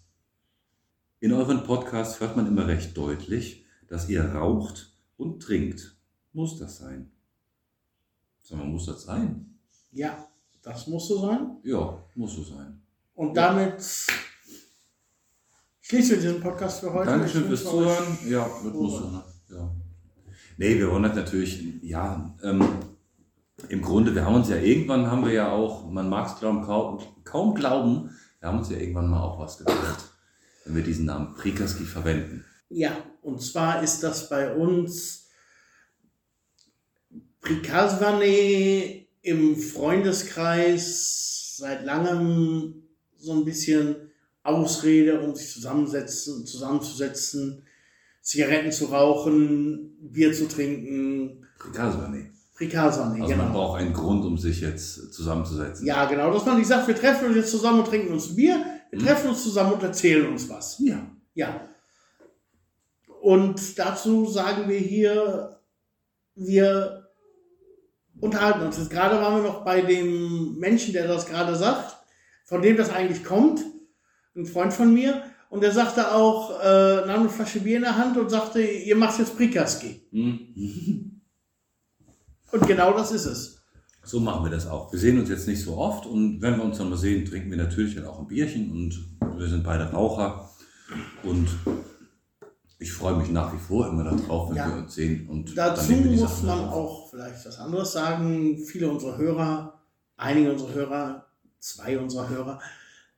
In 1.18 1.32
euren 1.32 1.64
Podcasts 1.64 2.20
hört 2.20 2.36
man 2.36 2.46
immer 2.46 2.68
recht 2.68 2.96
deutlich, 2.96 3.66
dass 3.88 4.08
ihr 4.08 4.24
raucht 4.24 4.96
und 5.16 5.42
trinkt. 5.42 5.96
Muss 6.32 6.56
das 6.56 6.78
sein? 6.78 7.10
Sag 8.42 8.58
mal, 8.58 8.66
muss 8.66 8.86
das 8.86 9.02
sein? 9.02 9.58
Ja, 9.90 10.28
das 10.62 10.86
muss 10.86 11.08
so 11.08 11.20
sein. 11.20 11.56
Ja, 11.64 11.98
muss 12.14 12.36
so 12.36 12.44
sein. 12.44 12.80
Und 13.16 13.36
damit 13.36 13.82
schließen 15.80 16.10
wir 16.10 16.20
diesen 16.20 16.40
Podcast 16.40 16.78
für 16.78 16.92
heute. 16.92 17.10
Dankeschön 17.10 17.44
fürs 17.46 17.64
Zuhören. 17.64 18.18
Ja, 18.28 18.48
das 18.62 18.72
muss 18.72 18.98
so, 18.98 19.10
ne? 19.10 19.24
Ja. 19.50 19.74
Nee, 20.58 20.78
wir 20.78 20.90
wollen 20.92 21.02
das 21.02 21.16
natürlich, 21.16 21.82
ja, 21.82 22.32
ähm, 22.44 22.64
im 23.68 23.82
Grunde, 23.82 24.14
wir 24.14 24.24
haben 24.24 24.36
uns 24.36 24.48
ja 24.48 24.56
irgendwann, 24.56 25.10
haben 25.10 25.24
wir 25.24 25.32
ja 25.32 25.50
auch, 25.50 25.90
man 25.90 26.08
mag 26.08 26.28
es 26.28 26.38
kaum, 26.38 27.00
kaum 27.24 27.54
glauben, 27.54 28.10
wir 28.40 28.48
haben 28.48 28.58
uns 28.58 28.70
ja 28.70 28.76
irgendwann 28.76 29.08
mal 29.08 29.22
auch 29.22 29.38
was 29.38 29.58
gedacht, 29.58 30.04
wenn 30.64 30.76
wir 30.76 30.82
diesen 30.82 31.06
Namen 31.06 31.34
Prikaski 31.34 31.84
verwenden. 31.84 32.44
Ja, 32.68 32.96
und 33.22 33.40
zwar 33.40 33.82
ist 33.82 34.02
das 34.02 34.28
bei 34.28 34.54
uns 34.54 35.28
Prikasvane 37.40 39.06
im 39.22 39.56
Freundeskreis 39.56 41.56
seit 41.56 41.84
langem 41.84 42.82
so 43.16 43.32
ein 43.32 43.44
bisschen 43.44 44.10
Ausrede, 44.42 45.20
um 45.20 45.34
sich 45.34 45.52
zusammensetzen, 45.52 46.46
zusammenzusetzen, 46.46 47.62
Zigaretten 48.20 48.72
zu 48.72 48.86
rauchen, 48.86 49.96
Bier 50.00 50.32
zu 50.32 50.48
trinken. 50.48 51.46
Prikasvane. 51.58 52.35
Prikasani, 52.56 53.20
Also 53.20 53.36
man 53.36 53.46
genau. 53.48 53.58
braucht 53.58 53.80
einen 53.80 53.92
Grund, 53.92 54.24
um 54.24 54.38
sich 54.38 54.60
jetzt 54.62 55.12
zusammenzusetzen. 55.12 55.86
Ja, 55.86 56.06
genau, 56.06 56.32
dass 56.32 56.44
man 56.46 56.56
nicht 56.58 56.66
sagt, 56.68 56.88
wir 56.88 56.96
treffen 56.96 57.26
uns 57.28 57.36
jetzt 57.36 57.50
zusammen 57.50 57.80
und 57.80 57.86
trinken 57.88 58.12
uns 58.12 58.30
ein 58.30 58.36
Bier, 58.36 58.64
wir 58.90 59.00
Mhm. 59.00 59.04
treffen 59.04 59.28
uns 59.30 59.42
zusammen 59.42 59.72
und 59.74 59.82
erzählen 59.82 60.26
uns 60.28 60.48
was. 60.48 60.78
Ja. 60.80 60.98
Ja. 61.34 61.60
Und 63.20 63.78
dazu 63.78 64.26
sagen 64.26 64.68
wir 64.68 64.78
hier, 64.78 65.58
wir 66.34 67.08
unterhalten 68.20 68.62
uns. 68.62 68.78
Jetzt 68.78 68.90
gerade 68.90 69.16
waren 69.20 69.42
wir 69.42 69.48
noch 69.50 69.64
bei 69.64 69.82
dem 69.82 70.56
Menschen, 70.58 70.92
der 70.92 71.06
das 71.08 71.26
gerade 71.26 71.54
sagt, 71.56 71.96
von 72.44 72.62
dem 72.62 72.76
das 72.76 72.90
eigentlich 72.90 73.24
kommt, 73.24 73.60
ein 74.36 74.46
Freund 74.46 74.72
von 74.72 74.92
mir. 74.94 75.22
Und 75.50 75.62
der 75.62 75.72
sagte 75.72 76.12
auch, 76.14 76.58
äh, 76.62 77.06
nahm 77.06 77.20
eine 77.20 77.28
Flasche 77.28 77.60
Bier 77.60 77.76
in 77.76 77.82
der 77.82 77.96
Hand 77.96 78.16
und 78.16 78.30
sagte, 78.30 78.60
ihr 78.62 78.96
macht 78.96 79.18
jetzt 79.18 79.36
Prikaski. 79.36 80.00
Hm. 80.12 81.12
Und 82.52 82.66
genau 82.66 82.92
das 82.96 83.12
ist 83.12 83.26
es. 83.26 83.62
So 84.04 84.20
machen 84.20 84.44
wir 84.44 84.50
das 84.50 84.66
auch. 84.68 84.92
Wir 84.92 85.00
sehen 85.00 85.18
uns 85.18 85.28
jetzt 85.28 85.48
nicht 85.48 85.62
so 85.62 85.76
oft 85.78 86.06
und 86.06 86.40
wenn 86.40 86.56
wir 86.56 86.64
uns 86.64 86.78
dann 86.78 86.88
mal 86.90 86.96
sehen, 86.96 87.24
trinken 87.24 87.50
wir 87.50 87.56
natürlich 87.58 87.96
dann 87.96 88.06
auch 88.06 88.20
ein 88.20 88.26
Bierchen 88.28 88.70
und 88.70 89.38
wir 89.38 89.48
sind 89.48 89.64
beide 89.64 89.90
Raucher 89.90 90.48
und 91.24 91.48
ich 92.78 92.92
freue 92.92 93.16
mich 93.16 93.30
nach 93.30 93.52
wie 93.52 93.58
vor 93.58 93.88
immer 93.88 94.04
darauf, 94.04 94.50
wenn 94.50 94.56
Ja. 94.56 94.68
wir 94.68 94.76
uns 94.76 94.94
sehen. 94.94 95.28
Und 95.28 95.56
Dazu 95.58 95.90
muss 95.92 96.42
man 96.42 96.60
auf. 96.60 96.72
auch 96.74 97.10
vielleicht 97.10 97.44
was 97.46 97.58
anderes 97.58 97.92
sagen. 97.92 98.58
Viele 98.58 98.88
unserer 98.90 99.16
Hörer, 99.16 99.80
einige 100.16 100.52
unserer 100.52 100.74
Hörer, 100.74 101.26
zwei 101.58 101.98
unserer 101.98 102.28
Hörer, 102.28 102.60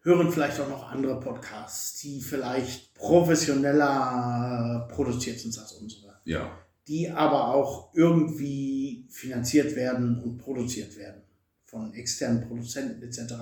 hören 0.01 0.33
vielleicht 0.33 0.59
auch 0.61 0.69
noch 0.71 0.91
andere 0.91 1.21
Podcasts, 1.21 1.99
die 2.01 2.23
vielleicht 2.23 2.95
professioneller 2.95 4.89
produziert 4.91 5.39
sind 5.39 5.59
als 5.59 5.73
unsere. 5.73 6.15
Ja, 6.25 6.51
Die 6.89 7.11
aber 7.11 7.55
auch 7.55 7.95
irgendwie 7.95 9.07
finanziert 9.11 9.77
werden 9.77 10.23
und 10.23 10.39
produziert 10.39 10.97
werden 10.97 11.23
von 11.65 11.93
externen 11.93 12.49
Produzenten 12.49 13.03
etc. 13.03 13.35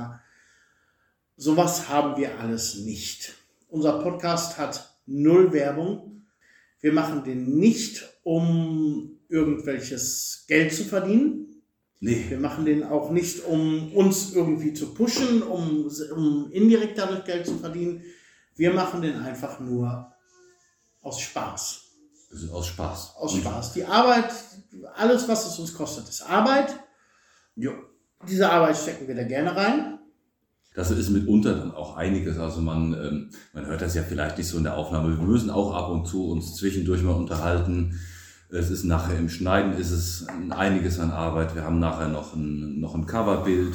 Sowas 1.36 1.88
haben 1.88 2.20
wir 2.20 2.40
alles 2.40 2.78
nicht. 2.78 3.34
Unser 3.68 4.02
Podcast 4.02 4.58
hat 4.58 4.98
null 5.06 5.52
Werbung. 5.52 6.26
Wir 6.80 6.92
machen 6.92 7.22
den 7.22 7.56
nicht, 7.58 8.04
um 8.24 9.18
irgendwelches 9.28 10.44
Geld 10.48 10.72
zu 10.72 10.84
verdienen. 10.84 11.62
nee, 12.00 12.26
Wir 12.28 12.38
machen 12.38 12.64
den 12.64 12.82
auch 12.82 13.10
nicht, 13.10 13.44
um 13.44 13.92
uns 13.92 14.34
irgendwie 14.34 14.72
zu 14.72 14.92
pushen, 14.92 15.42
um, 15.42 15.88
um 16.14 16.50
indirekt 16.50 16.98
dadurch 16.98 17.24
Geld 17.24 17.46
zu 17.46 17.58
verdienen. 17.58 18.02
Wir 18.56 18.72
machen 18.72 19.02
den 19.02 19.16
einfach 19.16 19.60
nur 19.60 20.12
aus 21.00 21.20
Spaß. 21.20 21.85
Ist 22.30 22.50
aus 22.50 22.66
Spaß. 22.66 23.14
Aus 23.16 23.36
Spaß. 23.36 23.72
Die 23.72 23.84
Arbeit, 23.84 24.32
alles, 24.96 25.28
was 25.28 25.46
es 25.46 25.58
uns 25.58 25.74
kostet, 25.74 26.08
ist 26.08 26.22
Arbeit. 26.22 26.74
Ja. 27.54 27.72
Diese 28.28 28.50
Arbeit 28.50 28.76
stecken 28.76 29.06
wir 29.06 29.14
da 29.14 29.24
gerne 29.24 29.54
rein. 29.54 29.98
Das 30.74 30.90
ist 30.90 31.08
mitunter 31.08 31.54
dann 31.54 31.72
auch 31.72 31.96
einiges. 31.96 32.38
Also 32.38 32.60
man, 32.60 32.92
ähm, 32.92 33.30
man 33.54 33.66
hört 33.66 33.80
das 33.80 33.94
ja 33.94 34.02
vielleicht 34.02 34.36
nicht 34.36 34.48
so 34.48 34.58
in 34.58 34.64
der 34.64 34.76
Aufnahme. 34.76 35.16
Wir 35.16 35.24
müssen 35.24 35.50
auch 35.50 35.74
ab 35.74 35.90
und 35.90 36.06
zu 36.06 36.28
uns 36.28 36.54
zwischendurch 36.54 37.02
mal 37.02 37.14
unterhalten. 37.14 37.98
Es 38.50 38.70
ist 38.70 38.84
nachher 38.84 39.18
im 39.18 39.28
Schneiden 39.28 39.72
ist 39.72 39.90
es 39.90 40.26
einiges 40.50 41.00
an 41.00 41.10
Arbeit. 41.10 41.54
Wir 41.54 41.64
haben 41.64 41.78
nachher 41.78 42.08
noch 42.08 42.34
ein, 42.34 42.78
noch 42.78 42.94
ein 42.94 43.06
Coverbild, 43.06 43.74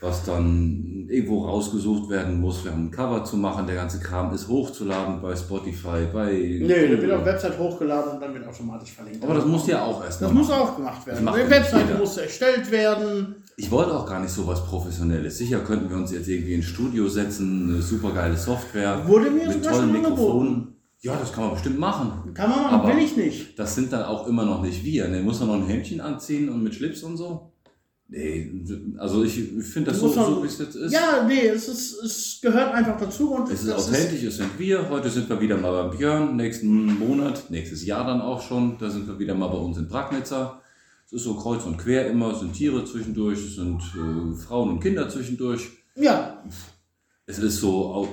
was 0.00 0.24
dann 0.24 1.06
irgendwo 1.08 1.44
rausgesucht 1.44 2.10
werden 2.10 2.40
muss. 2.40 2.64
Wir 2.64 2.72
haben 2.72 2.86
ein 2.86 2.90
Cover 2.90 3.24
zu 3.24 3.36
machen. 3.36 3.66
Der 3.66 3.76
ganze 3.76 3.98
Kram 4.00 4.32
ist 4.34 4.48
hochzuladen 4.48 5.22
bei 5.22 5.34
Spotify, 5.36 6.06
bei. 6.12 6.32
Nee, 6.32 6.66
der 6.66 7.00
wird 7.00 7.12
auf 7.12 7.24
der 7.24 7.32
Website 7.34 7.58
hochgeladen 7.58 8.12
und 8.14 8.20
dann 8.20 8.34
wird 8.34 8.46
automatisch 8.46 8.92
verlinkt. 8.92 9.22
Aber 9.24 9.34
das 9.34 9.46
muss 9.46 9.66
ja 9.66 9.82
auch 9.84 10.04
erst 10.04 10.20
Das 10.22 10.32
muss 10.32 10.50
auch 10.50 10.76
gemacht 10.76 11.06
werden. 11.06 11.26
Die 11.26 11.32
nicht 11.54 11.72
jeder. 11.72 11.98
muss 11.98 12.16
erstellt 12.16 12.70
werden. 12.70 13.36
Ich 13.56 13.70
wollte 13.70 13.96
auch 13.96 14.04
gar 14.06 14.20
nicht 14.20 14.30
so 14.32 14.46
was 14.46 14.64
Professionelles. 14.66 15.38
Sicher 15.38 15.60
könnten 15.60 15.88
wir 15.88 15.96
uns 15.96 16.12
jetzt 16.12 16.28
irgendwie 16.28 16.54
ins 16.54 16.66
Studio 16.66 17.08
setzen, 17.08 17.70
eine 17.70 17.80
super 17.82 18.12
geile 18.12 18.36
Software. 18.36 19.00
Wurde 19.06 19.30
mir 19.30 19.48
mit 19.48 19.64
tollen. 19.64 19.92
Mikrofonen. 19.92 20.72
Ja, 21.00 21.16
das 21.16 21.32
kann 21.32 21.44
man 21.44 21.52
bestimmt 21.54 21.78
machen. 21.78 22.34
Kann 22.34 22.50
man 22.50 22.62
machen, 22.62 22.74
Aber- 22.80 22.88
will 22.88 22.98
ich 23.02 23.16
nicht. 23.16 23.58
Das 23.58 23.74
sind 23.74 23.92
dann 23.92 24.02
auch 24.04 24.26
immer 24.26 24.44
noch 24.44 24.60
nicht 24.62 24.84
wir. 24.84 25.08
Ne? 25.08 25.22
Muss 25.22 25.40
man 25.40 25.48
noch 25.48 25.54
ein 25.56 25.66
Hemdchen 25.66 26.00
anziehen 26.00 26.48
und 26.48 26.62
mit 26.62 26.74
Schlips 26.74 27.02
und 27.02 27.16
so? 27.16 27.52
Nee, 28.08 28.64
also 28.98 29.24
ich 29.24 29.34
finde 29.64 29.90
das 29.90 29.98
so, 29.98 30.06
man- 30.06 30.14
so 30.26 30.42
wie 30.42 30.46
es 30.46 30.58
jetzt 30.58 30.76
ist. 30.76 30.92
Ja, 30.92 31.24
nee, 31.26 31.48
es, 31.48 31.66
ist, 31.68 32.00
es 32.04 32.38
gehört 32.40 32.72
einfach 32.72 32.96
dazu. 32.98 33.32
Und 33.32 33.50
Es 33.50 33.64
ist 33.64 33.72
authentisch, 33.72 34.22
es 34.22 34.36
sind 34.36 34.56
wir. 34.58 34.88
Heute 34.88 35.10
sind 35.10 35.28
wir 35.28 35.40
wieder 35.40 35.56
mal 35.56 35.72
beim 35.88 35.96
Björn. 35.98 36.36
Nächsten 36.36 36.98
Monat, 37.00 37.50
nächstes 37.50 37.84
Jahr 37.84 38.06
dann 38.06 38.20
auch 38.20 38.40
schon. 38.40 38.78
Da 38.78 38.88
sind 38.90 39.08
wir 39.08 39.18
wieder 39.18 39.34
mal 39.34 39.48
bei 39.48 39.58
uns 39.58 39.76
in 39.78 39.88
Bragnitzer. 39.88 40.60
Es 41.04 41.14
ist 41.14 41.24
so 41.24 41.34
kreuz 41.34 41.64
und 41.64 41.78
quer 41.78 42.08
immer. 42.08 42.32
Es 42.32 42.38
sind 42.40 42.52
Tiere 42.52 42.84
zwischendurch, 42.84 43.38
es 43.44 43.56
sind 43.56 43.80
äh, 43.80 44.36
Frauen 44.36 44.70
und 44.70 44.80
Kinder 44.80 45.08
zwischendurch. 45.08 45.68
Ja, 45.96 46.44
Es 47.26 47.38
ist 47.40 47.56
so, 47.58 48.08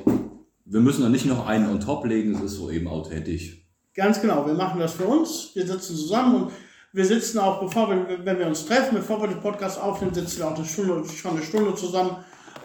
wir 0.65 0.80
müssen 0.80 1.03
da 1.03 1.10
nicht 1.10 1.26
noch 1.28 1.45
einen 1.45 1.70
on 1.70 1.80
top 1.80 2.06
legen. 2.07 2.34
Es 2.34 2.41
ist 2.41 2.56
so 2.57 2.72
eben 2.72 2.88
authentisch. 2.88 3.60
Ganz 3.94 4.20
genau, 4.20 4.44
wir 4.48 4.56
machen 4.56 4.80
das 4.80 4.94
für 4.94 5.06
uns. 5.06 5.52
Wir 5.53 5.68
sitzen 5.68 5.95
zusammen 5.95 6.44
und 6.45 6.52
wir 6.94 7.06
sitzen 7.06 7.40
auch, 7.40 7.60
bevor 7.60 7.90
wir, 7.90 8.24
wenn 8.24 8.38
wir 8.38 8.45
uns 8.45 8.65
treffen, 8.65 8.95
bevor 8.95 9.20
wir 9.20 9.28
den 9.28 9.41
Podcast 9.41 9.82
aufnehmen, 9.82 10.14
sitzen 10.14 10.38
wir 10.38 10.48
auch 10.48 10.56
eine 10.56 10.65
Stunde, 10.65 11.03
schon 11.10 11.32
eine 11.32 11.44
Stunde 11.44 11.76
zusammen 11.76 12.18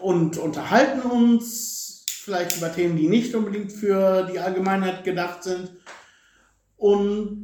und 0.02 0.36
unterhalten 0.36 1.00
uns 1.00 2.04
vielleicht 2.06 2.58
über 2.58 2.70
Themen, 2.72 2.96
die 2.96 3.08
nicht 3.08 3.34
unbedingt 3.34 3.72
für 3.72 4.28
die 4.30 4.38
Allgemeinheit 4.38 5.02
gedacht 5.02 5.42
sind. 5.42 5.70
Und 6.76 7.42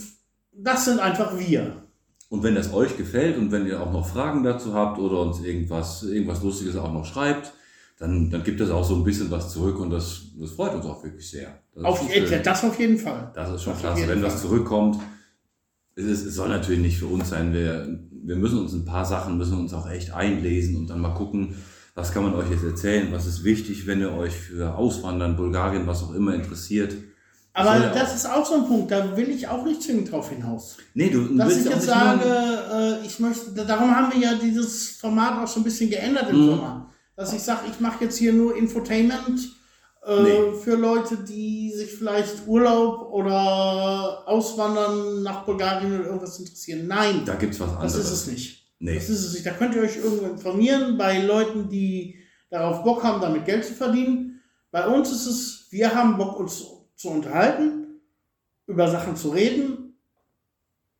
das 0.52 0.84
sind 0.84 1.00
einfach 1.00 1.38
wir. 1.38 1.84
Und 2.28 2.42
wenn 2.42 2.54
das 2.54 2.72
euch 2.72 2.98
gefällt 2.98 3.38
und 3.38 3.50
wenn 3.50 3.66
ihr 3.66 3.80
auch 3.80 3.90
noch 3.90 4.06
Fragen 4.06 4.42
dazu 4.42 4.74
habt 4.74 4.98
oder 4.98 5.20
uns 5.20 5.40
irgendwas, 5.40 6.02
irgendwas 6.02 6.42
Lustiges 6.42 6.76
auch 6.76 6.92
noch 6.92 7.06
schreibt, 7.06 7.54
dann, 7.98 8.28
dann 8.30 8.42
gibt 8.44 8.60
es 8.60 8.70
auch 8.70 8.84
so 8.84 8.96
ein 8.96 9.04
bisschen 9.04 9.30
was 9.30 9.50
zurück 9.50 9.78
und 9.78 9.88
das, 9.88 10.22
das 10.38 10.50
freut 10.50 10.74
uns 10.74 10.84
auch 10.84 11.02
wirklich 11.02 11.30
sehr. 11.30 11.60
Das 11.74 11.84
Auf, 11.84 12.00
das 12.42 12.64
auf 12.64 12.78
jeden 12.78 12.98
Fall. 12.98 13.32
Das 13.34 13.50
ist 13.50 13.62
schon 13.62 13.72
Auf 13.72 13.80
klasse. 13.80 14.06
Wenn 14.06 14.22
was 14.22 14.34
Fall. 14.34 14.42
zurückkommt, 14.42 14.98
es, 15.96 16.04
es 16.24 16.34
soll 16.34 16.48
natürlich 16.48 16.80
nicht 16.80 16.98
für 16.98 17.06
uns 17.06 17.28
sein. 17.30 17.52
Wir, 17.52 18.00
wir 18.10 18.36
müssen 18.36 18.58
uns 18.58 18.72
ein 18.72 18.84
paar 18.84 19.04
Sachen, 19.04 19.38
müssen 19.38 19.58
uns 19.58 19.72
auch 19.74 19.88
echt 19.88 20.12
einlesen 20.12 20.76
und 20.76 20.88
dann 20.88 21.00
mal 21.00 21.14
gucken, 21.14 21.56
was 21.94 22.12
kann 22.12 22.24
man 22.24 22.34
euch 22.34 22.50
jetzt 22.50 22.64
erzählen, 22.64 23.12
was 23.12 23.26
ist 23.26 23.44
wichtig, 23.44 23.86
wenn 23.86 24.00
ihr 24.00 24.12
euch 24.12 24.32
für 24.34 24.74
Auswandern, 24.74 25.36
Bulgarien, 25.36 25.86
was 25.86 26.02
auch 26.02 26.14
immer 26.14 26.34
interessiert. 26.34 26.94
Aber 27.56 27.76
ja 27.78 27.94
das 27.94 28.16
ist 28.16 28.26
auch 28.26 28.44
so 28.44 28.54
ein 28.54 28.66
Punkt, 28.66 28.90
da 28.90 29.16
will 29.16 29.28
ich 29.28 29.46
auch 29.46 29.64
nicht 29.64 29.80
zwingend 29.80 30.10
drauf 30.10 30.28
hinaus. 30.30 30.76
Nee, 30.94 31.10
du 31.10 31.36
Dass 31.36 31.48
willst 31.48 31.60
ich 31.60 31.68
auch 31.68 31.76
jetzt 31.76 31.86
nicht 31.86 31.94
sage, 31.94 32.98
äh, 33.04 33.06
ich 33.06 33.20
möchte, 33.20 33.52
darum 33.64 33.94
haben 33.94 34.12
wir 34.12 34.20
ja 34.20 34.34
dieses 34.34 34.88
Format 34.96 35.38
auch 35.40 35.46
so 35.46 35.60
ein 35.60 35.64
bisschen 35.64 35.88
geändert 35.88 36.30
im 36.30 36.40
Mhm. 36.40 36.46
Sommer. 36.46 36.90
Dass 37.14 37.32
ich 37.32 37.42
sage, 37.42 37.60
ich 37.70 37.78
mache 37.78 38.02
jetzt 38.02 38.18
hier 38.18 38.32
nur 38.32 38.56
Infotainment 38.56 39.38
äh, 40.06 40.22
Nee. 40.22 40.52
für 40.62 40.76
Leute, 40.76 41.16
die 41.18 41.72
sich 41.72 41.92
vielleicht 41.94 42.46
Urlaub 42.46 43.10
oder 43.12 44.26
Auswandern 44.28 45.22
nach 45.22 45.44
Bulgarien 45.44 45.94
oder 45.94 46.06
irgendwas 46.06 46.38
interessieren. 46.38 46.86
Nein, 46.86 47.22
da 47.24 47.34
gibt's 47.34 47.58
was 47.60 47.70
anderes. 47.70 47.92
das 47.94 48.04
ist 48.04 48.10
es 48.12 48.26
nicht. 48.26 48.64
Nee. 48.78 48.94
Das 48.96 49.08
ist 49.08 49.24
es 49.24 49.32
nicht. 49.34 49.46
Da 49.46 49.52
könnt 49.52 49.74
ihr 49.74 49.82
euch 49.82 49.96
irgendwo 49.96 50.26
informieren 50.26 50.98
bei 50.98 51.20
Leuten, 51.22 51.68
die 51.68 52.16
darauf 52.50 52.82
Bock 52.84 53.02
haben, 53.02 53.20
damit 53.20 53.44
Geld 53.44 53.64
zu 53.64 53.72
verdienen. 53.72 54.40
Bei 54.70 54.86
uns 54.86 55.10
ist 55.10 55.26
es, 55.26 55.66
wir 55.70 55.94
haben 55.94 56.16
Bock, 56.18 56.38
uns 56.38 56.64
zu 56.96 57.08
unterhalten, 57.08 58.00
über 58.66 58.88
Sachen 58.88 59.16
zu 59.16 59.30
reden 59.30 59.96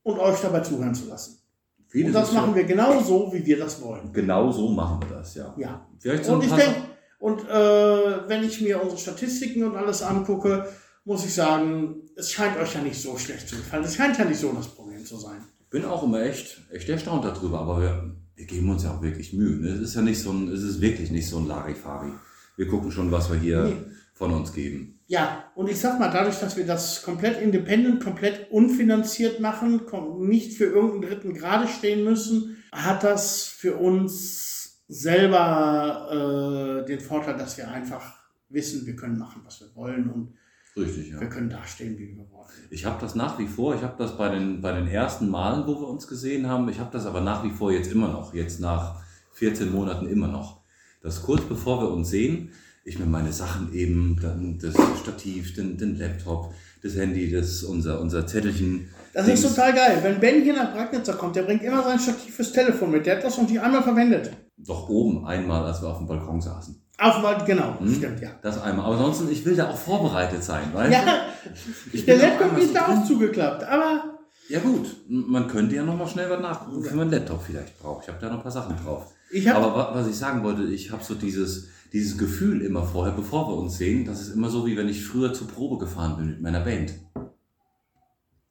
und 0.03 0.19
euch 0.19 0.41
dabei 0.41 0.61
zuhören 0.61 0.95
zu 0.95 1.09
lassen. 1.09 1.41
Vieles 1.89 2.09
Und 2.09 2.15
das 2.15 2.33
machen 2.33 2.55
wir 2.55 2.65
genau 2.65 3.01
so, 3.01 3.33
wie 3.33 3.45
wir 3.45 3.59
das 3.59 3.81
wollen. 3.83 4.13
Genau 4.13 4.51
so 4.51 4.69
machen 4.69 5.01
wir 5.03 5.17
das, 5.17 5.35
ja. 5.35 5.55
Ja. 5.57 5.87
Vielleicht 5.99 6.25
so 6.25 6.35
Und 6.35 6.45
ich 6.45 6.53
denke, 6.53 6.81
und 7.25 7.41
äh, 7.49 8.29
wenn 8.29 8.45
ich 8.45 8.61
mir 8.61 8.83
unsere 8.83 9.01
Statistiken 9.01 9.65
und 9.65 9.77
alles 9.77 10.03
angucke, 10.03 10.69
muss 11.07 11.25
ich 11.25 11.33
sagen, 11.33 12.03
es 12.17 12.31
scheint 12.33 12.59
euch 12.59 12.75
ja 12.75 12.83
nicht 12.83 13.01
so 13.01 13.17
schlecht 13.17 13.49
zu 13.49 13.57
gefallen. 13.57 13.83
Es 13.85 13.95
scheint 13.97 14.19
ja 14.19 14.27
nicht 14.27 14.39
so 14.41 14.53
das 14.53 14.69
Problem 14.69 15.03
zu 15.07 15.17
sein. 15.17 15.39
bin 15.71 15.87
auch 15.87 16.03
immer 16.03 16.21
echt, 16.21 16.61
echt 16.71 16.87
erstaunt 16.91 17.25
darüber, 17.25 17.61
aber 17.61 17.81
wir, 17.81 18.15
wir 18.37 18.45
geben 18.45 18.69
uns 18.71 18.85
ja 18.85 18.91
auch 18.95 19.01
wirklich 19.01 19.33
Mühe. 19.33 19.57
Ne? 19.57 19.69
Es 19.71 19.81
ist 19.81 19.95
ja 19.95 20.03
nicht 20.03 20.21
so 20.21 20.33
ein, 20.33 20.49
es 20.49 20.63
ist 20.63 20.83
wirklich 20.83 21.11
nicht 21.11 21.27
so 21.27 21.39
ein 21.39 21.47
Larifari. 21.47 22.11
Wir 22.59 22.69
gucken 22.69 22.91
schon, 22.91 23.11
was 23.11 23.31
wir 23.33 23.39
hier 23.39 23.65
Nee. 23.65 23.77
von 24.13 24.31
uns 24.31 24.53
geben. 24.53 25.01
Ja, 25.07 25.45
und 25.55 25.71
ich 25.71 25.81
sag 25.81 25.99
mal, 25.99 26.11
dadurch, 26.11 26.39
dass 26.41 26.59
wir 26.59 26.67
das 26.67 27.03
komplett 27.03 27.41
independent, 27.41 28.05
komplett 28.05 28.51
unfinanziert 28.51 29.41
machen, 29.41 29.81
nicht 30.19 30.59
für 30.59 30.67
irgendeinen 30.67 31.03
dritten 31.11 31.33
gerade 31.33 31.69
stehen 31.69 32.05
müssen, 32.05 32.63
hat 32.71 33.03
das 33.03 33.45
für 33.45 33.77
uns 33.77 34.74
selber 34.95 36.83
äh, 36.83 36.87
den 36.87 37.01
Vorteil, 37.01 37.37
dass 37.37 37.59
wir 37.59 37.69
einfach 37.69 38.15
wissen, 38.49 38.87
wir 38.87 38.95
können 38.95 39.19
machen, 39.19 39.43
was 39.45 39.61
wir 39.61 39.75
wollen 39.75 40.09
und 40.09 40.35
Richtig, 40.77 41.11
ja. 41.11 41.21
wir 41.21 41.29
können 41.29 41.51
dastehen, 41.51 41.97
wie 41.99 42.17
wir 42.17 42.31
wollen. 42.31 42.49
Ich 42.71 42.85
habe 42.85 43.01
das 43.01 43.15
nach 43.15 43.39
wie 43.39 43.47
vor, 43.47 43.75
ich 43.75 43.83
habe 43.83 43.95
das 43.97 44.17
bei 44.17 44.29
den, 44.29 44.61
bei 44.61 44.73
den 44.73 44.89
ersten 44.89 45.29
Malen, 45.29 45.67
wo 45.67 45.81
wir 45.81 45.89
uns 45.89 46.09
gesehen 46.09 46.49
haben, 46.49 46.69
ich 46.69 46.81
habe 46.81 46.91
das 46.93 47.07
aber 47.07 47.21
nach 47.21 47.45
wie 47.45 47.51
vor 47.51 47.73
jetzt 47.73 47.93
immer 47.93 48.09
noch, 48.09 48.35
jetzt 48.35 48.61
nach 48.61 49.01
14 49.33 49.71
Monaten 49.71 50.09
immer 50.09 50.29
noch. 50.29 50.63
Dass 51.03 51.23
kurz 51.23 51.43
bevor 51.43 51.81
wir 51.81 51.91
uns 51.91 52.11
sehen, 52.11 52.51
ich 52.85 52.99
mir 52.99 53.07
meine 53.07 53.33
Sachen 53.33 53.73
eben, 53.73 54.19
dann 54.21 54.59
das 54.59 54.75
Stativ, 55.01 55.55
den, 55.55 55.79
den 55.79 55.97
Laptop, 55.97 56.53
das 56.83 56.97
Handy, 56.97 57.31
das 57.31 57.63
unser, 57.63 58.01
unser 58.01 58.27
Zettelchen. 58.27 58.89
Das 59.13 59.27
Dings. 59.27 59.43
ist 59.43 59.55
total 59.55 59.75
geil. 59.75 59.99
Wenn 60.03 60.21
Ben 60.21 60.43
hier 60.43 60.55
nach 60.55 60.73
Bragnitzer 60.73 61.15
kommt, 61.15 61.37
der 61.37 61.43
bringt 61.43 61.63
immer 61.63 61.83
sein 61.83 61.99
Stativ 61.99 62.35
fürs 62.35 62.53
Telefon 62.53 62.91
mit. 62.91 63.07
Der 63.07 63.17
hat 63.17 63.25
das 63.25 63.39
noch 63.39 63.49
nicht 63.49 63.61
einmal 63.61 63.83
verwendet. 63.83 64.33
Doch 64.67 64.89
oben 64.89 65.27
einmal, 65.27 65.65
als 65.65 65.83
wir 65.83 65.89
auf 65.89 65.99
dem 65.99 66.07
Balkon 66.07 66.41
saßen. 66.41 66.81
Auf 66.99 67.21
mal, 67.23 67.45
genau, 67.45 67.79
Hm? 67.81 67.95
stimmt, 67.95 68.21
ja. 68.21 68.31
Das 68.43 68.61
einmal. 68.63 68.87
Aber 68.87 68.95
ansonsten, 68.97 69.29
ich 69.31 69.45
will 69.45 69.57
da 69.57 69.69
auch 69.71 69.77
vorbereitet 69.77 70.43
sein, 70.45 70.73
weißt 70.73 70.93
Ja, 70.93 71.01
du? 71.05 71.51
Ich 71.93 72.05
der 72.07 72.17
Laptop 72.19 72.57
ist 72.57 72.75
da 72.75 72.87
auch 72.87 73.05
zugeklappt, 73.05 73.65
aber 73.65 74.19
Ja 74.49 74.61
gut, 74.61 74.87
man 75.09 75.49
könnte 75.49 75.75
ja 75.75 75.83
noch 75.83 75.97
mal 75.97 76.07
schnell 76.07 76.31
was 76.31 76.41
nachgucken, 76.41 76.77
wofür 76.77 76.97
man 76.97 77.09
einen 77.09 77.11
Laptop 77.19 77.43
vielleicht 77.43 77.79
braucht. 77.81 78.05
Ich 78.05 78.09
habe 78.09 78.19
da 78.21 78.29
noch 78.29 78.37
ein 78.37 78.43
paar 78.43 78.53
Sachen 78.53 78.77
drauf. 78.85 79.13
Aber 79.53 79.75
wa- 79.75 79.91
was 79.95 80.07
ich 80.07 80.15
sagen 80.17 80.43
wollte, 80.45 80.63
ich 80.65 80.93
habe 80.93 81.03
so 81.03 81.15
dieses, 81.15 81.69
dieses 81.93 82.17
Gefühl 82.17 82.61
immer 82.63 82.85
vorher, 82.85 83.13
bevor 83.15 83.49
wir 83.49 83.57
uns 83.57 83.77
sehen, 83.79 84.05
das 84.05 84.21
ist 84.21 84.35
immer 84.35 84.49
so, 84.49 84.65
wie 84.67 84.77
wenn 84.77 84.89
ich 84.89 85.05
früher 85.05 85.33
zur 85.35 85.49
Probe 85.49 85.79
gefahren 85.85 86.17
bin 86.17 86.27
mit 86.29 86.41
meiner 86.43 86.61
Band. 86.61 86.93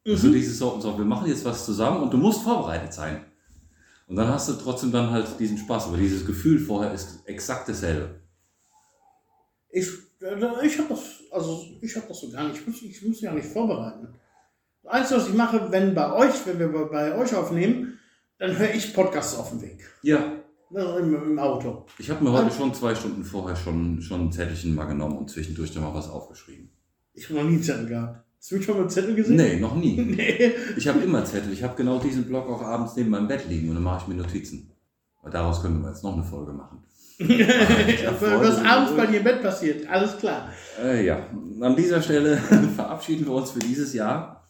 Also 0.06 0.28
Mhm. 0.28 0.34
dieses 0.34 0.60
so, 0.60 0.80
so, 0.82 0.98
wir 0.98 1.06
machen 1.06 1.28
jetzt 1.30 1.46
was 1.46 1.66
zusammen 1.66 2.02
und 2.04 2.12
du 2.14 2.18
musst 2.18 2.42
vorbereitet 2.42 2.92
sein. 2.94 3.22
Und 4.08 4.16
dann 4.18 4.28
hast 4.28 4.50
du 4.50 4.54
trotzdem 4.54 4.92
dann 4.92 5.10
halt 5.12 5.28
diesen 5.40 5.58
Spaß. 5.58 5.86
Aber 5.88 5.98
dieses 5.98 6.26
Gefühl 6.26 6.60
vorher 6.60 6.94
ist 6.94 7.22
exakt 7.26 7.70
dasselbe. 7.70 8.20
Ich, 9.70 9.88
äh, 10.22 10.66
ich 10.66 10.78
habe 10.78 10.90
das, 10.90 11.00
also 11.32 11.64
ich 11.82 11.96
habe 11.96 12.08
das 12.08 12.20
so 12.20 12.30
gar 12.32 12.48
nicht. 12.48 12.60
Ich 12.62 12.68
muss, 12.68 12.82
ich 12.82 13.02
muss 13.02 13.10
mich 13.12 13.22
ja 13.22 13.34
nicht 13.34 13.48
vorbereiten. 13.48 14.08
Das 14.84 14.92
Einzige, 14.94 15.20
was 15.22 15.28
ich 15.30 15.34
mache, 15.34 15.72
wenn 15.72 15.96
bei 15.96 16.12
euch, 16.14 16.46
wenn 16.46 16.60
wir 16.60 16.68
bei- 16.72 16.84
bei 16.86 17.18
euch 17.18 17.34
aufnehmen, 17.34 17.98
dann 18.38 18.58
höre 18.58 18.74
ich 18.74 18.94
Podcasts 18.94 19.36
auf 19.38 19.50
dem 19.50 19.62
Weg. 19.62 19.80
Ja, 20.02 20.34
Also 20.76 20.98
Im, 20.98 21.14
Im 21.32 21.40
Auto. 21.40 21.86
ich 22.00 22.10
habe 22.10 22.24
mir 22.24 22.32
heute 22.32 22.52
schon 22.54 22.74
zwei 22.74 22.96
Stunden 22.96 23.24
vorher 23.24 23.56
schon, 23.56 24.02
schon 24.02 24.22
ein 24.28 24.32
Zettelchen 24.32 24.74
mal 24.76 24.86
genommen 24.86 25.18
und 25.20 25.30
zwischendurch 25.30 25.72
dann 25.72 25.84
mal 25.84 25.94
was 25.94 26.10
aufgeschrieben. 26.10 26.72
Ich 27.14 27.26
habe 27.26 27.36
noch 27.36 27.44
nie 27.44 27.54
einen 27.56 27.64
Zettel 27.64 27.86
gehabt. 27.88 28.23
Hast 28.44 28.52
du 28.52 28.62
schon 28.62 28.76
mal 28.76 28.82
einen 28.82 28.90
Zettel 28.90 29.16
gesehen? 29.16 29.38
Nee, 29.38 29.56
noch 29.56 29.74
nie. 29.74 29.96
Nee. 30.02 30.52
Ich 30.76 30.86
habe 30.90 31.00
immer 31.00 31.24
Zettel. 31.24 31.54
Ich 31.54 31.64
habe 31.64 31.78
genau 31.78 31.98
diesen 32.00 32.26
Block 32.26 32.50
auch 32.50 32.62
abends 32.62 32.94
neben 32.98 33.10
meinem 33.10 33.30
Bett 33.30 33.48
liegen 33.48 33.70
und 33.70 33.76
dann 33.76 33.84
mache 33.86 34.02
ich 34.02 34.08
mir 34.10 34.22
Notizen. 34.22 34.70
Weil 35.22 35.32
daraus 35.32 35.62
können 35.62 35.82
wir 35.82 35.88
jetzt 35.88 36.04
noch 36.04 36.14
eine 36.14 36.26
Folge 36.26 36.52
machen. 36.52 36.84
Was 37.20 38.58
abends 38.66 38.98
bei 38.98 39.06
dir 39.06 39.20
im 39.20 39.24
Bett 39.24 39.42
passiert. 39.42 39.88
Alles 39.88 40.18
klar. 40.18 40.50
Äh, 40.84 41.06
ja, 41.06 41.26
an 41.62 41.78
dieser 41.78 42.02
Stelle 42.02 42.36
verabschieden 42.76 43.26
wir 43.28 43.32
uns 43.32 43.52
für 43.52 43.60
dieses 43.60 43.94
Jahr. 43.94 44.50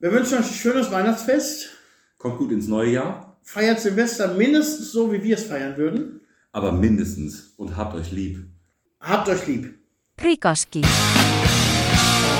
Wir 0.00 0.12
wünschen 0.12 0.34
euch 0.40 0.46
ein 0.46 0.52
schönes 0.54 0.90
Weihnachtsfest. 0.90 1.70
Kommt 2.18 2.36
gut 2.36 2.52
ins 2.52 2.68
neue 2.68 2.90
Jahr, 2.90 3.38
Feiert 3.42 3.80
Silvester 3.80 4.34
mindestens 4.34 4.92
so, 4.92 5.10
wie 5.10 5.22
wir 5.22 5.36
es 5.38 5.44
feiern 5.44 5.78
würden. 5.78 6.20
aber 6.52 6.72
mindestens 6.72 7.54
und 7.56 7.74
habt 7.74 7.94
euch 7.94 8.12
lieb. 8.12 8.44
Habt 9.00 9.30
euch 9.30 9.46
lieb. 9.46 9.78
Krikoski. 10.18 10.82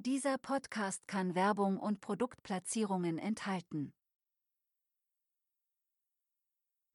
Dieser 0.00 0.38
Podcast 0.38 1.08
kann 1.08 1.34
Werbung 1.34 1.76
und 1.76 2.00
Produktplatzierungen 2.00 3.18
enthalten. 3.18 3.92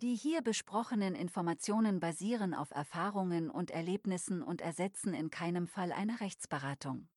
Die 0.02 0.16
hier 0.16 0.42
besprochenen 0.42 1.14
Informationen 1.14 2.00
basieren 2.00 2.54
auf 2.54 2.72
Erfahrungen 2.72 3.50
und 3.50 3.72
Erlebnissen 3.72 4.42
und 4.42 4.62
ersetzen 4.62 5.14
in 5.14 5.30
keinem 5.30 5.68
Fall 5.68 5.92
eine 5.92 6.22
Rechtsberatung. 6.22 7.10